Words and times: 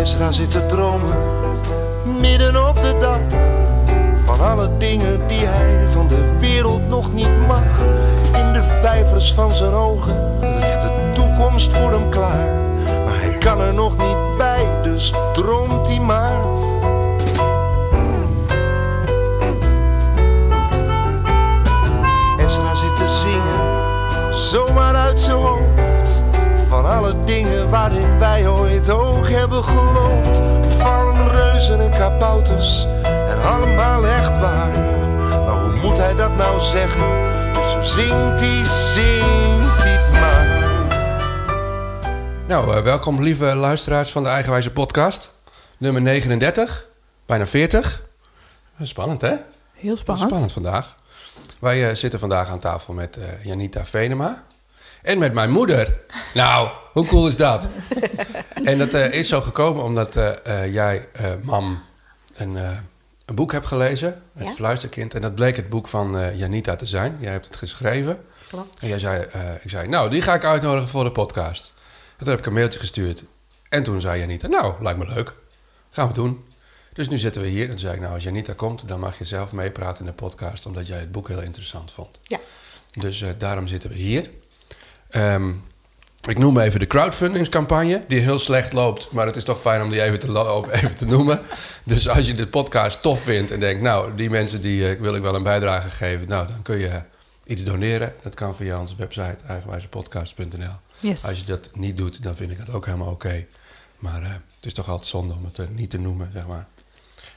Ezra 0.00 0.32
zit 0.32 0.50
te 0.50 0.66
dromen, 0.66 1.16
midden 2.20 2.68
op 2.68 2.74
de 2.74 2.96
dag. 3.00 3.18
Van 4.24 4.40
alle 4.40 4.76
dingen 4.78 5.26
die 5.26 5.46
hij 5.46 5.88
van 5.92 6.08
de 6.08 6.38
wereld 6.38 6.88
nog 6.88 7.12
niet 7.12 7.46
mag. 7.46 7.80
In 8.34 8.52
de 8.52 8.78
vijvers 8.82 9.34
van 9.34 9.50
zijn 9.50 9.72
ogen 9.72 10.38
ligt 10.40 10.82
de 10.82 11.10
toekomst 11.14 11.76
voor 11.76 11.90
hem 11.90 12.10
klaar. 12.10 12.48
Maar 13.04 13.20
hij 13.20 13.38
kan 13.38 13.60
er 13.60 13.74
nog 13.74 13.96
niet 13.96 14.36
bij, 14.38 14.66
dus 14.82 15.12
droomt 15.32 15.88
hij 15.88 16.00
maar. 16.00 16.36
Ezra 22.38 22.74
zit 22.74 22.96
te 22.96 23.08
zingen, 23.08 24.38
zomaar 24.38 24.89
alle 26.90 27.24
dingen 27.24 27.70
waarin 27.70 28.18
wij 28.18 28.48
ooit 28.48 28.90
ook 28.90 29.28
hebben 29.28 29.64
geloofd. 29.64 30.36
Van 30.78 31.28
reuzen 31.28 31.80
en 31.80 31.90
kabouters 31.90 32.84
en 33.04 33.42
allemaal 33.42 34.06
echt 34.06 34.38
waar. 34.38 34.68
Maar 35.28 35.60
hoe 35.60 35.72
moet 35.72 35.96
hij 35.98 36.14
dat 36.14 36.36
nou 36.36 36.60
zeggen? 36.60 37.08
Dus 37.52 37.72
zo 37.72 37.82
zingt 37.82 38.40
hij, 38.40 38.64
zingt 38.64 39.82
hij 39.82 40.20
maar. 40.20 40.48
Nou, 42.46 42.76
eh, 42.76 42.82
welkom 42.82 43.22
lieve 43.22 43.44
luisteraars 43.44 44.10
van 44.10 44.22
de 44.22 44.28
Eigenwijze 44.28 44.70
podcast. 44.70 45.32
Nummer 45.78 46.02
39, 46.02 46.86
bijna 47.26 47.46
40. 47.46 48.02
Spannend 48.82 49.20
hè? 49.20 49.34
Heel 49.74 49.96
spannend. 49.96 50.28
Spannend 50.28 50.52
vandaag. 50.52 50.96
Wij 51.58 51.88
eh, 51.88 51.94
zitten 51.94 52.18
vandaag 52.20 52.48
aan 52.48 52.58
tafel 52.58 52.94
met 52.94 53.16
eh, 53.16 53.44
Janita 53.44 53.84
Venema. 53.84 54.44
En 55.02 55.18
met 55.18 55.32
mijn 55.32 55.50
moeder. 55.50 56.00
Nou, 56.34 56.70
hoe 56.92 57.06
cool 57.06 57.26
is 57.26 57.36
dat? 57.36 57.68
en 58.64 58.78
dat 58.78 58.94
eh, 58.94 59.12
is 59.12 59.28
zo 59.28 59.40
gekomen 59.40 59.82
omdat 59.82 60.16
eh, 60.16 60.62
eh, 60.62 60.72
jij, 60.72 61.08
mam, 61.42 61.82
een, 62.34 62.54
een 63.24 63.34
boek 63.34 63.52
hebt 63.52 63.66
gelezen. 63.66 64.22
Het 64.34 64.46
Ja. 64.46 64.52
Fluisterkind. 64.52 65.14
En 65.14 65.20
dat 65.20 65.34
bleek 65.34 65.56
het 65.56 65.68
boek 65.68 65.88
van 65.88 66.36
Janita 66.36 66.76
te 66.76 66.86
zijn. 66.86 67.16
Jij 67.20 67.32
hebt 67.32 67.46
het 67.46 67.56
geschreven. 67.56 68.24
Klopt. 68.48 68.82
En 68.82 68.88
jij 68.88 68.98
zei, 68.98 69.26
ik 69.62 69.70
zei, 69.70 69.88
nou, 69.88 70.10
die 70.10 70.22
ga 70.22 70.34
ik 70.34 70.44
uitnodigen 70.44 70.88
voor 70.88 71.04
de 71.04 71.12
podcast. 71.12 71.72
En 72.10 72.24
toen 72.24 72.28
heb 72.28 72.38
ik 72.38 72.46
een 72.46 72.52
mailtje 72.52 72.78
gestuurd. 72.78 73.24
En 73.68 73.82
toen 73.82 74.00
zei 74.00 74.20
Janita, 74.20 74.46
nou, 74.46 74.74
lijkt 74.82 74.98
me 74.98 75.06
leuk. 75.06 75.34
Gaan 75.90 76.08
we 76.08 76.14
doen. 76.14 76.44
Dus 76.92 77.08
nu 77.08 77.18
zitten 77.18 77.42
we 77.42 77.48
hier. 77.48 77.62
En 77.62 77.70
toen 77.70 77.78
zei 77.78 77.94
ik, 77.94 78.00
nou, 78.00 78.14
als 78.14 78.22
Janita 78.22 78.52
komt, 78.52 78.88
dan 78.88 79.00
mag 79.00 79.18
je 79.18 79.24
zelf 79.24 79.52
meepraten 79.52 80.00
in 80.00 80.06
de 80.06 80.12
podcast. 80.12 80.66
Omdat 80.66 80.86
jij 80.86 80.98
het 80.98 81.12
boek 81.12 81.28
heel 81.28 81.42
interessant 81.42 81.92
vond. 81.92 82.20
Ja. 82.22 82.38
Dus 82.92 83.24
daarom 83.38 83.66
zitten 83.66 83.90
we 83.90 83.96
hier. 83.96 84.30
Ehm, 85.10 85.52
ik 86.28 86.38
noem 86.38 86.58
even 86.58 86.80
de 86.80 86.86
crowdfundingscampagne, 86.86 88.04
die 88.08 88.20
heel 88.20 88.38
slecht 88.38 88.72
loopt. 88.72 89.12
Maar 89.12 89.26
het 89.26 89.36
is 89.36 89.44
toch 89.44 89.60
fijn 89.60 89.82
om 89.82 89.90
die 89.90 90.02
even 90.02 90.18
te, 90.18 90.66
even 90.72 90.96
te 90.96 91.06
noemen. 91.06 91.40
Dus 91.84 92.08
als 92.08 92.26
je 92.26 92.34
de 92.34 92.46
podcast 92.46 93.00
tof 93.00 93.20
vindt 93.22 93.50
en 93.50 93.60
denkt, 93.60 93.82
nou, 93.82 94.14
die 94.16 94.30
mensen 94.30 94.62
die 94.62 94.88
eh, 94.88 95.00
wil 95.00 95.14
ik 95.14 95.22
wel 95.22 95.34
een 95.34 95.42
bijdrage 95.42 95.90
geven. 95.90 96.28
Nou, 96.28 96.46
dan 96.46 96.62
kun 96.62 96.78
je 96.78 97.02
iets 97.46 97.64
doneren. 97.64 98.14
Dat 98.22 98.34
kan 98.34 98.56
via 98.56 98.80
onze 98.80 98.94
website 98.96 99.44
eigenwijzepodcast.nl. 99.48 100.72
Yes. 101.00 101.24
Als 101.24 101.38
je 101.38 101.46
dat 101.46 101.70
niet 101.74 101.96
doet, 101.96 102.22
dan 102.22 102.36
vind 102.36 102.50
ik 102.50 102.58
dat 102.58 102.72
ook 102.72 102.86
helemaal 102.86 103.10
oké. 103.10 103.46
Maar 103.98 104.22
eh, 104.22 104.30
het 104.30 104.66
is 104.66 104.74
toch 104.74 104.88
altijd 104.88 105.08
zonde 105.08 105.34
om 105.34 105.44
het 105.44 105.58
eh, 105.58 105.66
niet 105.70 105.90
te 105.90 105.98
noemen, 105.98 106.30
zeg 106.32 106.46
maar. 106.46 106.66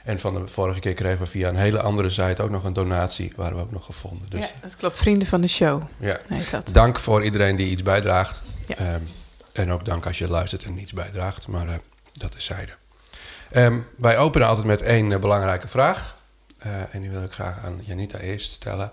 En 0.04 0.20
van 0.20 0.34
de 0.34 0.48
vorige 0.48 0.80
keer 0.80 0.92
kregen 0.92 1.18
we 1.18 1.26
via 1.26 1.48
een 1.48 1.56
hele 1.56 1.80
andere 1.80 2.10
site 2.10 2.42
ook 2.42 2.50
nog 2.50 2.64
een 2.64 2.72
donatie. 2.72 3.32
Waren 3.36 3.56
we 3.56 3.62
ook 3.62 3.70
nog 3.70 3.84
gevonden. 3.84 4.30
Dus 4.30 4.40
ja, 4.40 4.50
dat 4.60 4.76
klopt. 4.76 4.96
Vrienden 4.96 5.26
van 5.26 5.40
de 5.40 5.46
show 5.46 5.82
ja. 5.98 6.20
heet 6.28 6.50
dat. 6.50 6.70
Dank 6.72 6.98
voor 6.98 7.24
iedereen 7.24 7.56
die 7.56 7.70
iets 7.70 7.82
bijdraagt. 7.82 8.42
Ja. 8.66 8.76
Ehm, 8.76 9.00
en 9.52 9.72
ook 9.72 9.84
dank 9.84 10.06
als 10.06 10.18
je 10.18 10.28
luistert 10.28 10.64
en 10.64 10.74
niets 10.74 10.92
bijdraagt. 10.92 11.46
Maar 11.46 11.68
eh, 11.68 11.74
dat 12.12 12.36
is 12.36 12.44
zijde. 12.44 12.72
Ehm, 13.50 13.78
wij 13.96 14.18
openen 14.18 14.48
altijd 14.48 14.66
met 14.66 14.82
één 14.82 15.12
eh, 15.12 15.18
belangrijke 15.18 15.68
vraag. 15.68 16.16
Eh, 16.58 16.94
en 16.94 17.00
die 17.00 17.10
wil 17.10 17.22
ik 17.22 17.32
graag 17.32 17.64
aan 17.64 17.80
Janita 17.84 18.18
eerst 18.18 18.52
stellen. 18.52 18.92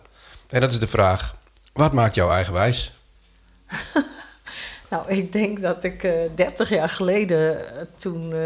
En 0.50 0.62
dat 0.62 0.70
is 0.72 0.80
de 0.80 0.88
vraag: 0.88 1.36
wat 1.74 1.94
maakt 1.94 2.16
jou 2.16 2.32
eigenwijs? 2.32 2.94
Nou, 4.92 5.10
ik 5.10 5.32
denk 5.32 5.62
dat 5.62 5.84
ik 5.84 6.04
eh 6.04 6.14
30 6.36 6.70
jaar 6.70 6.90
geleden, 6.90 7.66
toen 7.96 8.32
eh, 8.32 8.42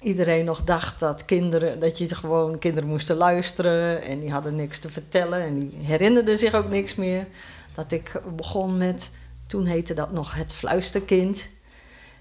iedereen 0.00 0.44
nog 0.44 0.64
dacht 0.64 1.00
dat 1.00 1.24
kinderen, 1.24 1.80
dat 1.80 1.98
je 1.98 2.14
gewoon 2.14 2.58
kinderen 2.58 2.88
moesten 2.88 3.16
luisteren 3.16 4.02
en 4.02 4.20
die 4.20 4.30
hadden 4.30 4.54
niks 4.54 4.78
te 4.78 4.90
vertellen 4.90 5.40
en 5.40 5.58
die 5.58 5.86
herinnerden 5.86 6.38
zich 6.38 6.54
ook 6.54 6.68
niks 6.68 6.94
meer. 6.94 7.26
Dat 7.74 7.92
ik 7.92 8.20
begon 8.36 8.76
met, 8.76 9.10
toen 9.46 9.66
heette 9.66 9.94
dat 9.94 10.12
nog 10.12 10.34
het 10.34 10.52
fluisterkind. 10.52 11.48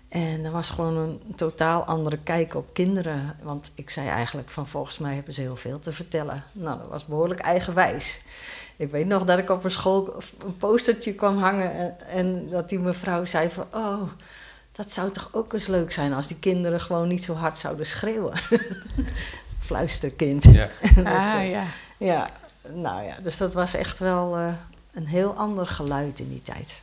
En 0.09 0.43
dat 0.43 0.51
was 0.51 0.69
gewoon 0.69 0.97
een 0.97 1.35
totaal 1.35 1.83
andere 1.83 2.17
kijk 2.23 2.55
op 2.55 2.73
kinderen. 2.73 3.37
Want 3.41 3.71
ik 3.75 3.89
zei 3.89 4.07
eigenlijk 4.07 4.49
van 4.49 4.67
volgens 4.67 4.97
mij 4.97 5.15
hebben 5.15 5.33
ze 5.33 5.41
heel 5.41 5.55
veel 5.55 5.79
te 5.79 5.91
vertellen. 5.91 6.43
Nou, 6.51 6.79
dat 6.79 6.87
was 6.87 7.05
behoorlijk 7.05 7.39
eigenwijs. 7.39 8.21
Ik 8.77 8.89
weet 8.89 9.07
nog 9.07 9.23
dat 9.23 9.37
ik 9.37 9.49
op 9.49 9.63
een 9.63 9.71
school 9.71 10.15
een 10.45 10.57
postertje 10.57 11.13
kwam 11.13 11.37
hangen 11.37 11.73
en, 11.73 11.97
en 12.07 12.49
dat 12.49 12.69
die 12.69 12.79
mevrouw 12.79 13.25
zei 13.25 13.49
van... 13.49 13.65
Oh, 13.73 14.01
dat 14.77 14.91
zou 14.91 15.11
toch 15.11 15.29
ook 15.31 15.53
eens 15.53 15.67
leuk 15.67 15.91
zijn 15.91 16.13
als 16.13 16.27
die 16.27 16.39
kinderen 16.39 16.79
gewoon 16.79 17.07
niet 17.07 17.23
zo 17.23 17.33
hard 17.33 17.57
zouden 17.57 17.85
schreeuwen. 17.85 18.37
Fluisterkind. 19.59 20.43
Ja. 20.43 20.69
Dus, 20.95 21.05
Ah, 21.05 21.33
eh, 21.33 21.49
ja. 21.51 21.63
ja, 21.97 22.29
nou 22.73 23.03
ja, 23.03 23.19
dus 23.19 23.37
dat 23.37 23.53
was 23.53 23.73
echt 23.73 23.99
wel 23.99 24.37
eh, 24.37 24.53
een 24.91 25.05
heel 25.05 25.33
ander 25.33 25.67
geluid 25.67 26.19
in 26.19 26.29
die 26.29 26.41
tijd. 26.41 26.81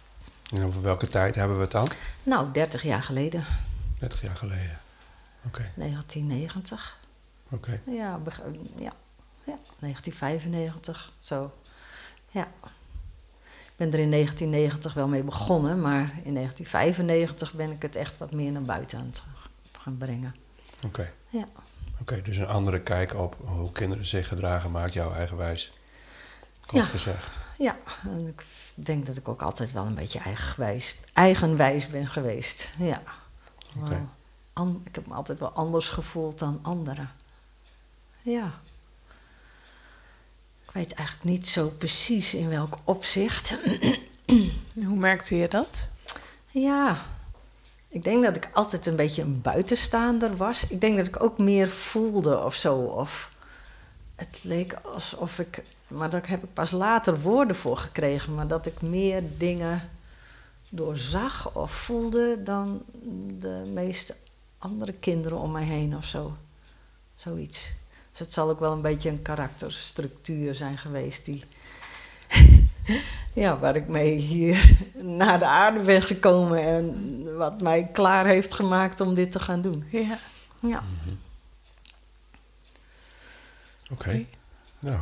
En 0.53 0.65
over 0.65 0.83
welke 0.83 1.07
tijd 1.07 1.35
hebben 1.35 1.57
we 1.57 1.63
het 1.63 1.71
dan? 1.71 1.89
Nou, 2.23 2.51
30 2.53 2.83
jaar 2.83 3.03
geleden, 3.03 3.45
30 3.99 4.23
jaar 4.23 4.37
geleden. 4.37 4.79
Oké, 5.47 5.71
1990. 5.75 6.99
oké. 7.51 7.81
Ja, 7.87 8.21
ja, 8.77 8.93
ja, 9.45 9.59
1995, 9.79 11.13
zo. 11.21 11.53
Ja. 12.31 12.49
Ik 13.77 13.81
ben 13.81 13.93
er 13.93 13.99
in 13.99 14.11
1990 14.11 14.95
wel 14.95 15.09
mee 15.09 15.23
begonnen, 15.23 15.81
maar 15.81 16.01
in 16.25 16.35
1995 16.35 17.55
ben 17.55 17.71
ik 17.71 17.83
het 17.83 17.97
echt 17.97 18.19
wat 18.19 18.33
meer 18.33 18.53
naar 18.53 18.63
buiten 18.63 18.99
aan 18.99 19.05
het 19.07 19.23
gaan 19.73 19.97
brengen. 19.97 20.35
Oké. 20.85 21.13
Ja. 21.31 21.45
Oké, 22.01 22.23
dus 22.23 22.37
een 22.37 22.47
andere 22.47 22.81
kijk 22.81 23.15
op 23.15 23.37
hoe 23.45 23.73
kinderen 23.73 24.07
zich 24.07 24.29
gedragen 24.29 24.71
maakt 24.71 24.93
jou 24.93 25.15
eigenwijs. 25.15 25.73
Kort 26.67 26.85
Ja. 26.85 26.89
gezegd. 26.91 27.39
Ja, 27.59 27.77
en 28.05 28.27
ik 28.27 28.45
denk 28.75 29.07
dat 29.07 29.17
ik 29.17 29.29
ook 29.29 29.43
altijd 29.43 29.73
wel 29.73 29.87
een 29.87 29.95
beetje 29.95 30.19
eigenwijs, 30.19 30.97
eigenwijs 31.13 31.87
ben 31.87 32.07
geweest. 32.07 32.71
Ja. 32.79 33.03
Wel 33.81 34.09
an- 34.53 34.83
ik 34.85 34.95
heb 34.95 35.07
me 35.07 35.15
altijd 35.15 35.39
wel 35.39 35.51
anders 35.53 35.91
gevoeld 35.91 36.39
dan 36.39 36.59
anderen. 36.63 37.11
Ja. 38.23 38.61
Ik 40.75 40.81
weet 40.81 40.93
eigenlijk 40.95 41.29
niet 41.29 41.47
zo 41.47 41.69
precies 41.69 42.35
in 42.35 42.49
welk 42.49 42.79
opzicht. 42.85 43.55
Hoe 44.87 44.97
merkte 44.97 45.37
je 45.37 45.49
dat? 45.49 45.89
Ja, 46.51 47.03
ik 47.89 48.05
denk 48.05 48.23
dat 48.23 48.37
ik 48.37 48.49
altijd 48.53 48.87
een 48.87 48.97
beetje 48.97 49.23
een 49.23 49.41
buitenstaander 49.41 50.37
was. 50.37 50.67
Ik 50.67 50.81
denk 50.81 50.97
dat 50.97 51.07
ik 51.07 51.23
ook 51.23 51.39
meer 51.39 51.69
voelde 51.69 52.45
of 52.45 52.55
zo. 52.55 52.77
Of 52.77 53.35
het 54.15 54.41
leek 54.43 54.73
alsof 54.73 55.39
ik. 55.39 55.63
Maar 55.89 56.11
daar 56.11 56.29
heb 56.29 56.45
ik 56.45 56.53
pas 56.53 56.71
later 56.71 57.21
woorden 57.21 57.57
voor 57.57 57.77
gekregen. 57.77 58.35
Maar 58.35 58.49
dat 58.49 58.67
ik 58.67 58.83
meer 58.83 59.23
dingen 59.37 59.91
doorzag 60.69 61.55
of 61.55 61.73
voelde 61.73 62.43
dan 62.43 62.83
de 63.39 63.71
meeste 63.73 64.15
andere 64.59 64.93
kinderen 64.93 65.39
om 65.39 65.53
mij 65.53 65.65
heen 65.65 65.97
of 65.97 66.05
zo. 66.05 66.37
Zoiets. 67.15 67.73
Dus 68.15 68.27
het 68.27 68.33
zal 68.33 68.51
ook 68.51 68.61
wel 68.61 68.73
een 68.73 68.81
beetje 68.83 69.09
een 69.11 69.23
karakterstructuur 69.23 70.55
zijn 70.55 70.79
geweest 70.79 71.25
die. 71.25 71.45
ja, 73.33 73.59
waar 73.59 73.77
ik 73.77 73.89
mee 73.89 74.15
hier 74.17 74.77
naar 74.95 75.39
de 75.39 75.47
aarde 75.47 75.81
ben 75.81 76.03
gekomen 76.03 76.63
en 76.63 77.37
wat 77.37 77.61
mij 77.61 77.89
klaar 77.93 78.27
heeft 78.27 78.55
gemaakt 78.55 79.01
om 79.01 79.15
dit 79.15 79.31
te 79.31 79.39
gaan 79.39 79.61
doen. 79.63 79.85
Ja. 79.91 80.19
Ja, 80.61 80.83
Oké. 83.91 84.25
Nou, 84.79 85.01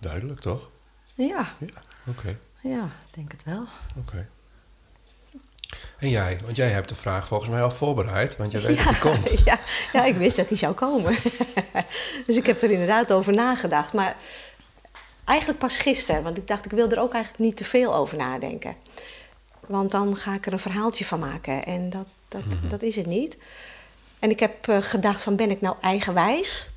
duidelijk 0.00 0.40
toch? 0.40 0.70
ja, 1.14 1.54
Ja, 1.58 1.82
oké. 2.06 2.38
ja, 2.60 2.84
ik 2.84 3.14
denk 3.14 3.32
het 3.32 3.44
wel. 3.44 3.64
Oké. 3.96 4.28
En 5.98 6.08
jij, 6.08 6.40
want 6.44 6.56
jij 6.56 6.68
hebt 6.68 6.88
de 6.88 6.94
vraag 6.94 7.26
volgens 7.26 7.50
mij 7.50 7.62
al 7.62 7.70
voorbereid, 7.70 8.36
want 8.36 8.52
jij 8.52 8.60
weet 8.60 8.76
dat 8.76 8.88
die 8.88 8.98
komt. 8.98 9.34
Ja, 9.44 9.58
ja, 9.92 10.04
ik 10.04 10.16
wist 10.16 10.36
dat 10.36 10.48
hij 10.48 10.58
zou 10.58 10.74
komen. 10.74 11.16
dus 12.26 12.36
ik 12.36 12.46
heb 12.46 12.62
er 12.62 12.70
inderdaad 12.70 13.12
over 13.12 13.32
nagedacht. 13.32 13.92
Maar 13.92 14.16
eigenlijk 15.24 15.58
pas 15.58 15.78
gisteren, 15.78 16.22
want 16.22 16.36
ik 16.36 16.46
dacht, 16.46 16.64
ik 16.64 16.70
wil 16.70 16.90
er 16.90 17.00
ook 17.00 17.12
eigenlijk 17.12 17.44
niet 17.44 17.56
te 17.56 17.64
veel 17.64 17.94
over 17.94 18.16
nadenken. 18.16 18.76
Want 19.66 19.90
dan 19.90 20.16
ga 20.16 20.34
ik 20.34 20.46
er 20.46 20.52
een 20.52 20.58
verhaaltje 20.58 21.04
van 21.04 21.18
maken 21.18 21.64
en 21.64 21.90
dat, 21.90 22.06
dat, 22.28 22.42
dat 22.68 22.82
is 22.82 22.96
het 22.96 23.06
niet. 23.06 23.36
En 24.18 24.30
ik 24.30 24.40
heb 24.40 24.68
eh, 24.68 24.76
gedacht 24.80 25.22
van, 25.22 25.36
ben 25.36 25.50
ik 25.50 25.60
nou 25.60 25.76
eigenwijs? 25.80 26.70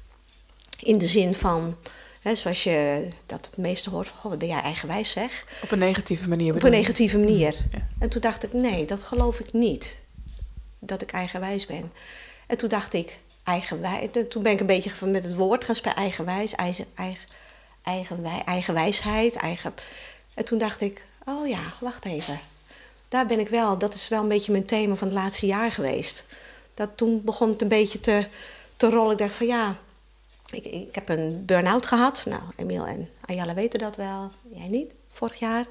In 0.80 0.98
de 0.98 1.06
zin 1.06 1.36
van, 1.36 1.78
zoals 2.24 2.64
je 2.64 3.08
dat 3.26 3.46
het 3.46 3.58
meeste 3.58 3.90
hoort 3.90 4.08
van, 4.08 4.18
goh, 4.18 4.30
wat 4.30 4.40
ben 4.40 4.48
jij 4.48 4.62
eigenwijs 4.62 5.12
zeg? 5.12 5.46
Op 5.64 5.72
een 5.72 5.80
negatieve 5.80 6.30
manier 6.30 6.56
Op 6.56 6.64
een 6.64 6.72
je? 6.72 6.78
negatieve 6.78 7.18
manier. 7.18 7.56
Ja. 7.70 7.88
En 8.00 8.10
toen 8.10 8.22
dacht 8.22 8.44
ik, 8.44 8.54
nee, 8.54 8.86
dat 8.86 9.04
geloof 9.04 9.40
ik 9.40 9.54
niet. 9.54 9.98
Dat 10.80 11.02
ik 11.02 11.12
eigenwijs 11.12 11.66
ben. 11.66 11.92
En 12.48 12.58
toen 12.58 12.70
dacht 12.70 12.94
ik, 12.94 13.18
eigenwijs. 13.44 14.10
Toen 14.30 14.44
ben 14.44 14.52
ik 14.52 14.60
een 14.60 14.66
beetje 14.66 14.92
met 15.06 15.24
het 15.24 15.36
woord 15.36 15.64
gaan 15.64 15.76
spelen. 15.76 15.98
Eigenwijs, 15.98 16.56
eigen, 16.56 16.86
eigen, 16.96 17.28
eigenwij, 17.84 18.42
eigenwijsheid. 18.46 19.36
Eigen... 19.36 19.74
En 20.34 20.46
toen 20.46 20.58
dacht 20.58 20.82
ik, 20.82 21.06
oh 21.26 21.48
ja, 21.48 21.62
wacht 21.80 22.06
even. 22.06 22.40
Daar 23.08 23.26
ben 23.26 23.40
ik 23.40 23.50
wel, 23.50 23.78
dat 23.78 23.94
is 23.94 24.08
wel 24.08 24.22
een 24.22 24.28
beetje 24.28 24.52
mijn 24.52 24.66
thema 24.66 24.96
van 24.96 25.08
het 25.08 25.18
laatste 25.18 25.46
jaar 25.46 25.72
geweest. 25.72 26.26
Dat 26.74 26.90
toen 26.96 27.24
begon 27.24 27.50
het 27.50 27.62
een 27.62 27.68
beetje 27.68 28.00
te, 28.00 28.28
te 28.78 28.90
rollen. 28.90 29.12
Ik 29.12 29.18
dacht 29.18 29.36
van 29.36 29.48
ja, 29.48 29.78
ik, 30.52 30.66
ik 30.66 30.96
heb 30.96 31.10
een 31.10 31.46
burn-out 31.46 31.86
gehad. 31.86 32.26
Nou, 32.30 32.42
Emiel 32.56 32.86
en 32.86 33.10
Ayala 33.26 33.54
weten 33.54 33.80
dat 33.80 33.96
wel. 33.96 34.32
Jij 34.54 34.68
niet, 34.68 34.94
vorig 35.10 35.40
jaar. 35.40 35.66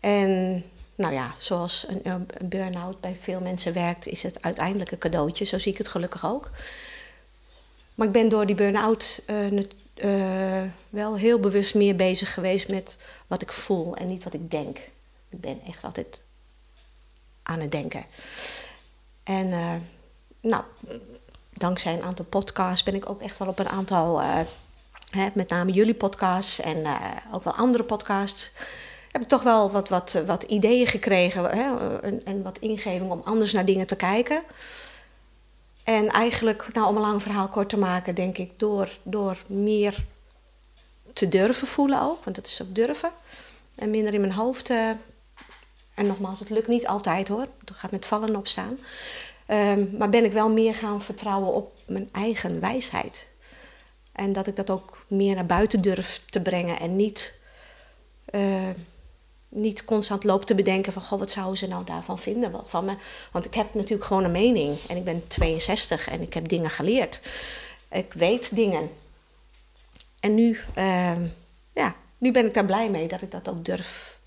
En 0.00 0.62
nou 0.94 1.14
ja, 1.14 1.34
zoals 1.38 1.86
een, 1.88 2.00
een 2.04 2.48
burn-out 2.48 3.00
bij 3.00 3.16
veel 3.20 3.40
mensen 3.40 3.72
werkt, 3.72 4.06
is 4.06 4.22
het 4.22 4.42
uiteindelijk 4.42 4.90
een 4.90 4.98
cadeautje. 4.98 5.44
Zo 5.44 5.58
zie 5.58 5.72
ik 5.72 5.78
het 5.78 5.88
gelukkig 5.88 6.26
ook. 6.26 6.50
Maar 7.94 8.06
ik 8.06 8.12
ben 8.12 8.28
door 8.28 8.46
die 8.46 8.54
burn-out 8.54 9.22
eh, 9.26 9.58
eh, 9.94 10.70
wel 10.88 11.16
heel 11.16 11.40
bewust 11.40 11.74
meer 11.74 11.96
bezig 11.96 12.34
geweest 12.34 12.68
met 12.68 12.98
wat 13.26 13.42
ik 13.42 13.52
voel 13.52 13.96
en 13.96 14.08
niet 14.08 14.24
wat 14.24 14.34
ik 14.34 14.50
denk. 14.50 14.76
Ik 15.28 15.40
ben 15.40 15.60
echt 15.66 15.84
altijd 15.84 16.22
aan 17.42 17.60
het 17.60 17.72
denken. 17.72 18.04
En 19.22 19.52
eh, 19.52 19.74
nou, 20.40 20.64
dankzij 21.56 21.92
een 21.92 22.02
aantal 22.02 22.24
podcasts 22.24 22.82
ben 22.82 22.94
ik 22.94 23.08
ook 23.08 23.20
echt 23.22 23.38
wel 23.38 23.48
op 23.48 23.58
een 23.58 23.68
aantal, 23.68 24.20
eh, 24.20 24.40
hè, 25.10 25.28
met 25.34 25.48
name 25.48 25.72
jullie 25.72 25.94
podcasts 25.94 26.60
en 26.60 26.84
eh, 26.84 27.00
ook 27.32 27.44
wel 27.44 27.54
andere 27.54 27.84
podcasts, 27.84 28.52
heb 29.12 29.22
ik 29.22 29.28
toch 29.28 29.42
wel 29.42 29.70
wat, 29.70 29.88
wat, 29.88 30.22
wat 30.26 30.42
ideeën 30.42 30.86
gekregen 30.86 31.44
hè, 31.44 32.00
en, 32.00 32.24
en 32.24 32.42
wat 32.42 32.58
ingeving 32.58 33.10
om 33.10 33.22
anders 33.24 33.52
naar 33.52 33.64
dingen 33.64 33.86
te 33.86 33.96
kijken. 33.96 34.42
En 35.84 36.08
eigenlijk, 36.08 36.68
nou, 36.72 36.88
om 36.88 36.96
een 36.96 37.02
lang 37.02 37.22
verhaal 37.22 37.48
kort 37.48 37.68
te 37.68 37.78
maken, 37.78 38.14
denk 38.14 38.38
ik 38.38 38.58
door, 38.58 38.88
door 39.02 39.36
meer 39.48 40.04
te 41.12 41.28
durven 41.28 41.66
voelen 41.66 42.02
ook, 42.02 42.24
want 42.24 42.36
dat 42.36 42.46
is 42.46 42.62
ook 42.62 42.74
durven. 42.74 43.10
En 43.74 43.90
minder 43.90 44.14
in 44.14 44.20
mijn 44.20 44.32
hoofd. 44.32 44.70
eh, 44.70 44.90
en 45.94 46.06
nogmaals, 46.06 46.38
het 46.38 46.50
lukt 46.50 46.68
niet 46.68 46.86
altijd 46.86 47.28
hoor. 47.28 47.40
Het 47.40 47.70
gaat 47.72 47.90
met 47.90 48.06
vallen 48.06 48.28
en 48.28 48.36
opstaan. 48.36 48.78
Ehm, 49.46 49.96
maar 49.96 50.08
ben 50.08 50.24
ik 50.24 50.32
wel 50.32 50.50
meer 50.50 50.74
gaan 50.74 51.02
vertrouwen 51.02 51.52
op 51.52 51.72
mijn 51.86 52.08
eigen 52.12 52.60
wijsheid. 52.60 53.28
En 54.12 54.32
dat 54.32 54.46
ik 54.46 54.56
dat 54.56 54.70
ook 54.70 55.04
meer 55.08 55.34
naar 55.34 55.46
buiten 55.46 55.80
durf 55.80 56.22
te 56.30 56.42
brengen 56.42 56.78
en 56.78 56.96
niet, 56.96 57.40
eh, 58.24 58.70
niet 59.48 59.84
constant 59.84 60.24
loop 60.24 60.44
te 60.44 60.54
bedenken 60.54 60.92
van 60.92 61.02
goh, 61.02 61.18
wat 61.18 61.30
zouden 61.30 61.56
ze 61.56 61.68
nou 61.68 61.84
daarvan 61.84 62.18
vinden 62.18 62.52
van 62.64 62.84
me. 62.84 62.96
Want 63.32 63.44
ik 63.44 63.54
heb 63.54 63.74
natuurlijk 63.74 64.04
gewoon 64.04 64.24
een 64.24 64.30
mening 64.30 64.78
en 64.88 64.96
ik 64.96 65.04
ben 65.04 65.26
62 65.26 66.08
en 66.08 66.20
ik 66.20 66.34
heb 66.34 66.48
dingen 66.48 66.70
geleerd. 66.70 67.20
Ik 67.90 68.12
weet 68.12 68.54
dingen. 68.54 68.90
En 70.20 70.34
nu, 70.34 70.58
ehm, 70.74 71.26
ja, 71.74 71.94
nu 72.18 72.32
ben 72.32 72.46
ik 72.46 72.54
daar 72.54 72.64
blij 72.64 72.90
mee 72.90 73.08
dat 73.08 73.22
ik 73.22 73.30
dat 73.30 73.48
ook 73.48 73.64
durf, 73.64 74.18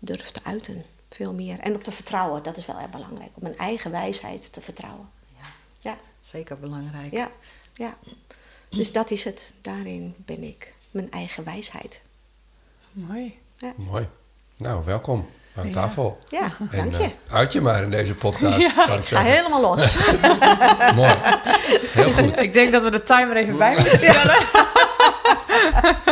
durf 0.00 0.30
te 0.30 0.40
uiten. 0.42 0.84
Veel 1.10 1.32
meer. 1.34 1.58
En 1.58 1.74
op 1.74 1.84
te 1.84 1.92
vertrouwen, 1.92 2.42
dat 2.42 2.56
is 2.56 2.66
wel 2.66 2.78
erg 2.78 2.90
belangrijk. 2.90 3.30
Op 3.34 3.42
mijn 3.42 3.58
eigen 3.58 3.90
wijsheid 3.90 4.52
te 4.52 4.60
vertrouwen. 4.60 5.08
Ja, 5.38 5.46
Ja, 5.90 5.96
zeker 6.20 6.58
belangrijk. 6.58 7.12
ja, 7.12 7.30
ja. 7.74 7.94
Dus 8.68 8.92
dat 8.92 9.10
is 9.10 9.24
het. 9.24 9.52
Daarin 9.60 10.14
ben 10.16 10.42
ik. 10.42 10.74
Mijn 10.90 11.10
eigen 11.10 11.44
wijsheid. 11.44 12.02
Mooi. 12.92 13.38
Mooi. 13.76 14.08
Nou, 14.56 14.84
welkom 14.84 15.28
aan 15.56 15.66
Ja. 15.66 15.72
tafel. 15.72 16.18
Ja, 16.28 16.52
En 16.70 16.90
dank 16.90 16.94
je. 16.96 17.02
eh, 17.02 17.34
uit 17.34 17.52
je 17.52 17.60
maar 17.60 17.82
in 17.82 17.90
deze 17.90 18.14
podcast, 18.14 18.56
Ja, 18.60 18.70
zou 18.86 18.98
ik 18.98 19.04
Ga 19.06 19.22
helemaal 19.22 19.60
los. 19.60 19.96
Mooi. 20.94 21.14
Heel 21.92 22.12
goed. 22.12 22.40
Ik 22.40 22.52
denk 22.52 22.72
dat 22.72 22.82
we 22.82 22.90
de 22.90 23.02
timer 23.02 23.36
even 23.36 23.56
bij 23.56 23.74
moeten 23.76 23.98
stellen. 23.98 24.36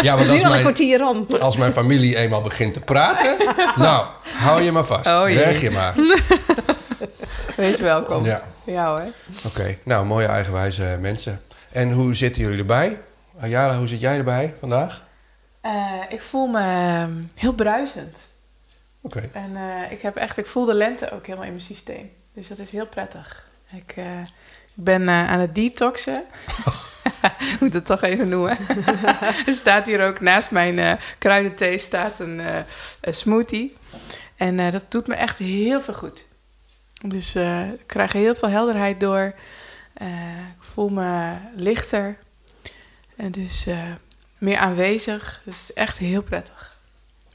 Ja, 0.03 0.15
want 0.15 0.21
is 0.21 0.29
nu 0.29 0.35
als 0.35 0.45
al 0.45 0.45
een 0.45 0.51
mijn, 0.51 0.61
kwartier 0.61 1.09
om. 1.09 1.27
als 1.41 1.57
mijn 1.57 1.73
familie 1.73 2.17
eenmaal 2.17 2.43
begint 2.43 2.75
te 2.75 2.81
praten... 2.81 3.37
Nou, 3.77 4.07
hou 4.23 4.63
je 4.63 4.73
maar 4.73 4.85
vast. 4.85 5.07
Oh. 5.07 5.23
Werk 5.23 5.57
je 5.57 5.71
maar. 5.71 5.95
Wees 7.57 7.81
welkom. 7.81 8.25
Ja. 8.25 8.41
Ja 8.65 8.87
hoor. 8.87 9.05
Oké, 9.47 9.79
nou, 9.85 10.07
mooie 10.07 10.27
eigenwijze 10.27 10.97
mensen. 11.01 11.43
En 11.73 11.93
hoe 11.93 12.15
zitten 12.15 12.43
jullie 12.43 12.59
erbij? 12.59 13.01
Ayala, 13.41 13.79
hoe 13.79 13.89
zit 13.89 14.01
jij 14.01 14.17
erbij 14.17 14.55
vandaag? 14.61 15.07
Eh, 15.61 15.73
ik 16.09 16.23
voel 16.23 16.47
me 16.47 16.59
ehm, 16.59 17.13
heel 17.35 17.53
bruisend. 17.53 18.19
Oké. 19.03 19.29
En 19.33 19.57
eh, 19.57 19.93
ik, 19.93 20.01
heb 20.01 20.17
echt, 20.17 20.39
ik 20.39 20.47
voel 20.47 20.65
de 20.65 20.75
lente 20.75 21.11
ook 21.13 21.27
helemaal 21.27 21.47
in 21.47 21.53
mijn 21.53 21.65
systeem. 21.65 22.11
Dus 22.35 22.49
dat 22.49 22.59
is 22.59 22.71
heel 22.71 22.87
prettig. 22.87 23.47
Ik, 23.73 23.93
eh, 23.97 24.21
ik 24.77 24.85
ben 24.85 25.09
eh, 25.09 25.31
aan 25.31 25.41
het 25.41 25.55
detoxen. 25.55 26.25
Ik 27.23 27.57
moet 27.61 27.73
het 27.73 27.85
toch 27.85 28.03
even 28.03 28.29
noemen. 28.29 28.59
er 29.47 29.55
staat 29.55 29.87
hier 29.87 30.07
ook 30.07 30.21
naast 30.21 30.51
mijn 30.51 30.79
eh, 30.79 30.93
kruidenthee 31.19 31.79
staat 31.79 32.19
een, 32.21 32.41
eh, 32.41 32.61
een 33.01 33.15
smoothie. 33.15 33.77
En 34.37 34.59
eh, 34.61 34.73
dat 34.73 34.85
doet 34.91 35.07
me 35.07 35.15
echt 35.15 35.39
heel 35.39 35.81
veel 35.81 35.95
goed. 35.95 36.27
Dus 37.05 37.35
eh, 37.35 37.73
ik 37.73 37.87
krijg 37.87 38.13
heel 38.13 38.35
veel 38.35 38.49
helderheid 38.49 39.01
door. 39.01 39.35
Eh, 39.93 40.39
ik 40.39 40.63
voel 40.63 40.89
me 40.89 41.37
lichter. 41.57 42.19
En 43.17 43.31
dus 43.33 43.67
eh, 43.67 43.93
meer 44.39 44.57
aanwezig. 44.57 45.41
Dus 45.45 45.61
het 45.61 45.69
is 45.69 45.75
echt 45.75 45.99
heel 45.99 46.23
prettig. 46.23 46.77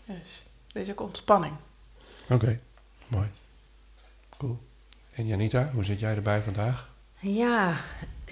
Dus 0.05 0.43
er 0.71 0.81
is 0.81 0.89
ook 0.91 1.01
ontspanning. 1.01 1.53
Oké, 2.29 2.59
mooi. 3.07 3.27
Cool. 4.37 4.59
En 5.11 5.27
Janita, 5.27 5.69
hoe 5.73 5.83
zit 5.83 5.99
jij 5.99 6.15
erbij 6.15 6.41
vandaag? 6.41 6.93
Ja, 7.19 7.77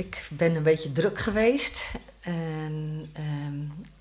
ik 0.02 0.28
ben 0.30 0.56
een 0.56 0.64
beetje 0.64 0.92
druk 0.92 1.20
geweest. 1.20 1.92
En 2.22 3.06
ehm, 3.14 3.60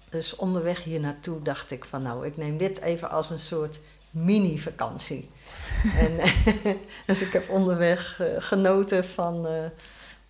dus 0.08 0.37
onderweg 0.37 0.85
hier 0.85 1.00
naartoe 1.00 1.43
dacht 1.43 1.70
ik 1.70 1.85
van 1.85 2.02
nou, 2.02 2.26
ik 2.26 2.37
neem 2.37 2.58
dit 2.58 2.81
even 2.81 3.11
als 3.11 3.31
een 3.31 3.38
soort 3.38 3.81
mini-vakantie. 4.11 5.31
en, 6.05 6.19
dus 7.06 7.23
ik 7.23 7.32
heb 7.32 7.49
onderweg 7.49 8.20
eh, 8.20 8.26
genoten 8.38 9.05
van 9.05 9.47
eh, 9.47 9.64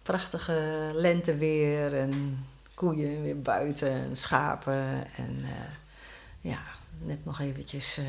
prachtige 0.02 0.90
lenteweer 0.94 1.94
en 1.94 2.44
koeien 2.74 3.22
weer 3.22 3.40
buiten 3.40 3.90
en 3.90 4.16
schapen. 4.16 5.14
En 5.16 5.40
eh, 5.42 5.72
ja, 6.40 6.60
net 6.98 7.24
nog 7.24 7.40
eventjes 7.40 8.00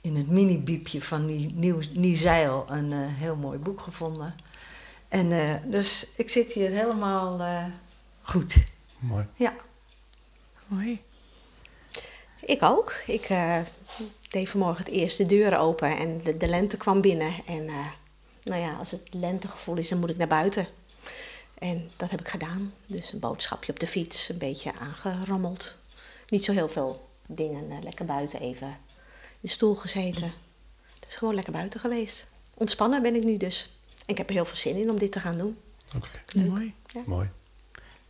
in 0.00 0.16
het 0.16 0.28
mini-biepje 0.28 1.02
van 1.02 1.26
die 1.26 1.52
nieuw, 1.54 1.80
Niezeil 1.92 2.66
een 2.68 2.92
heel 2.92 3.36
mooi 3.36 3.58
boek 3.58 3.80
gevonden. 3.80 4.34
En 5.08 5.32
eh, 5.32 5.54
dus 5.64 6.06
ik 6.16 6.28
zit 6.28 6.52
hier 6.52 6.70
helemaal 6.70 7.40
eh, 7.40 7.64
goed. 8.22 8.56
Mooi. 8.98 9.26
Ja. 9.34 9.54
Mooi. 10.66 11.00
Ik 12.48 12.62
ook. 12.62 12.94
Ik 13.06 13.24
eh, 13.24 13.58
deed 14.30 14.48
vanmorgen 14.48 14.84
het 14.84 14.92
eerst 14.92 15.18
de 15.18 15.26
deuren 15.26 15.58
open 15.58 15.96
en 15.98 16.20
de, 16.22 16.36
de 16.36 16.48
lente 16.48 16.76
kwam 16.76 17.00
binnen. 17.00 17.32
En 17.46 17.68
eh, 17.68 17.86
nou 18.42 18.60
ja, 18.60 18.76
als 18.76 18.90
het 18.90 19.08
lentegevoel 19.10 19.76
is, 19.76 19.88
dan 19.88 19.98
moet 19.98 20.10
ik 20.10 20.16
naar 20.16 20.28
buiten. 20.28 20.66
En 21.58 21.90
dat 21.96 22.10
heb 22.10 22.20
ik 22.20 22.28
gedaan. 22.28 22.74
Dus 22.86 23.12
een 23.12 23.18
boodschapje 23.18 23.72
op 23.72 23.80
de 23.80 23.86
fiets, 23.86 24.28
een 24.28 24.38
beetje 24.38 24.72
aangerommeld. 24.78 25.76
Niet 26.28 26.44
zo 26.44 26.52
heel 26.52 26.68
veel 26.68 27.08
dingen, 27.26 27.82
lekker 27.82 28.04
buiten 28.04 28.40
even 28.40 28.66
in 28.66 28.74
de 29.40 29.48
stoel 29.48 29.74
gezeten. 29.74 30.32
Dus 31.06 31.16
gewoon 31.16 31.34
lekker 31.34 31.52
buiten 31.52 31.80
geweest. 31.80 32.26
Ontspannen 32.54 33.02
ben 33.02 33.14
ik 33.14 33.24
nu 33.24 33.36
dus. 33.36 33.77
En 34.08 34.14
ik 34.14 34.18
heb 34.18 34.28
er 34.28 34.34
heel 34.34 34.44
veel 34.44 34.56
zin 34.56 34.76
in 34.76 34.90
om 34.90 34.98
dit 34.98 35.12
te 35.12 35.20
gaan 35.20 35.38
doen. 35.38 35.56
Oké, 35.96 36.08
Leuk. 36.32 36.46
Mooi. 36.48 36.74
mooi. 37.06 37.30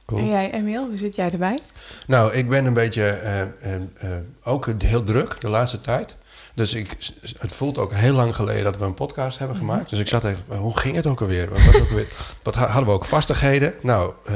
Cool. 0.06 0.20
En 0.20 0.28
jij, 0.28 0.50
Emiel, 0.52 0.86
hoe 0.88 0.96
zit 0.98 1.14
jij 1.14 1.30
erbij? 1.30 1.58
Nou, 2.06 2.32
ik 2.32 2.48
ben 2.48 2.64
een 2.64 2.72
beetje 2.72 3.08
eh, 3.08 3.40
eh, 3.40 3.48
eh, 3.96 4.10
ook 4.42 4.66
heel 4.82 5.02
druk 5.02 5.40
de 5.40 5.48
laatste 5.48 5.80
tijd. 5.80 6.16
Dus 6.54 6.74
ik, 6.74 6.96
het 7.38 7.56
voelt 7.56 7.78
ook 7.78 7.92
heel 7.92 8.14
lang 8.14 8.34
geleden 8.36 8.64
dat 8.64 8.78
we 8.78 8.84
een 8.84 8.94
podcast 8.94 9.38
hebben 9.38 9.56
gemaakt. 9.56 9.90
Dus 9.90 9.98
ik 9.98 10.08
zat 10.08 10.24
even, 10.24 10.56
hoe 10.56 10.78
ging 10.78 10.96
het 10.96 11.06
ook 11.06 11.20
alweer? 11.20 11.48
Wat, 11.48 11.64
was 11.64 11.80
ook 11.80 11.88
alweer? 11.88 12.08
Wat 12.42 12.54
ha- 12.54 12.66
hadden 12.66 12.88
we 12.88 12.94
ook 12.94 13.04
vastigheden? 13.04 13.74
Nou, 13.82 14.12
eh, 14.24 14.34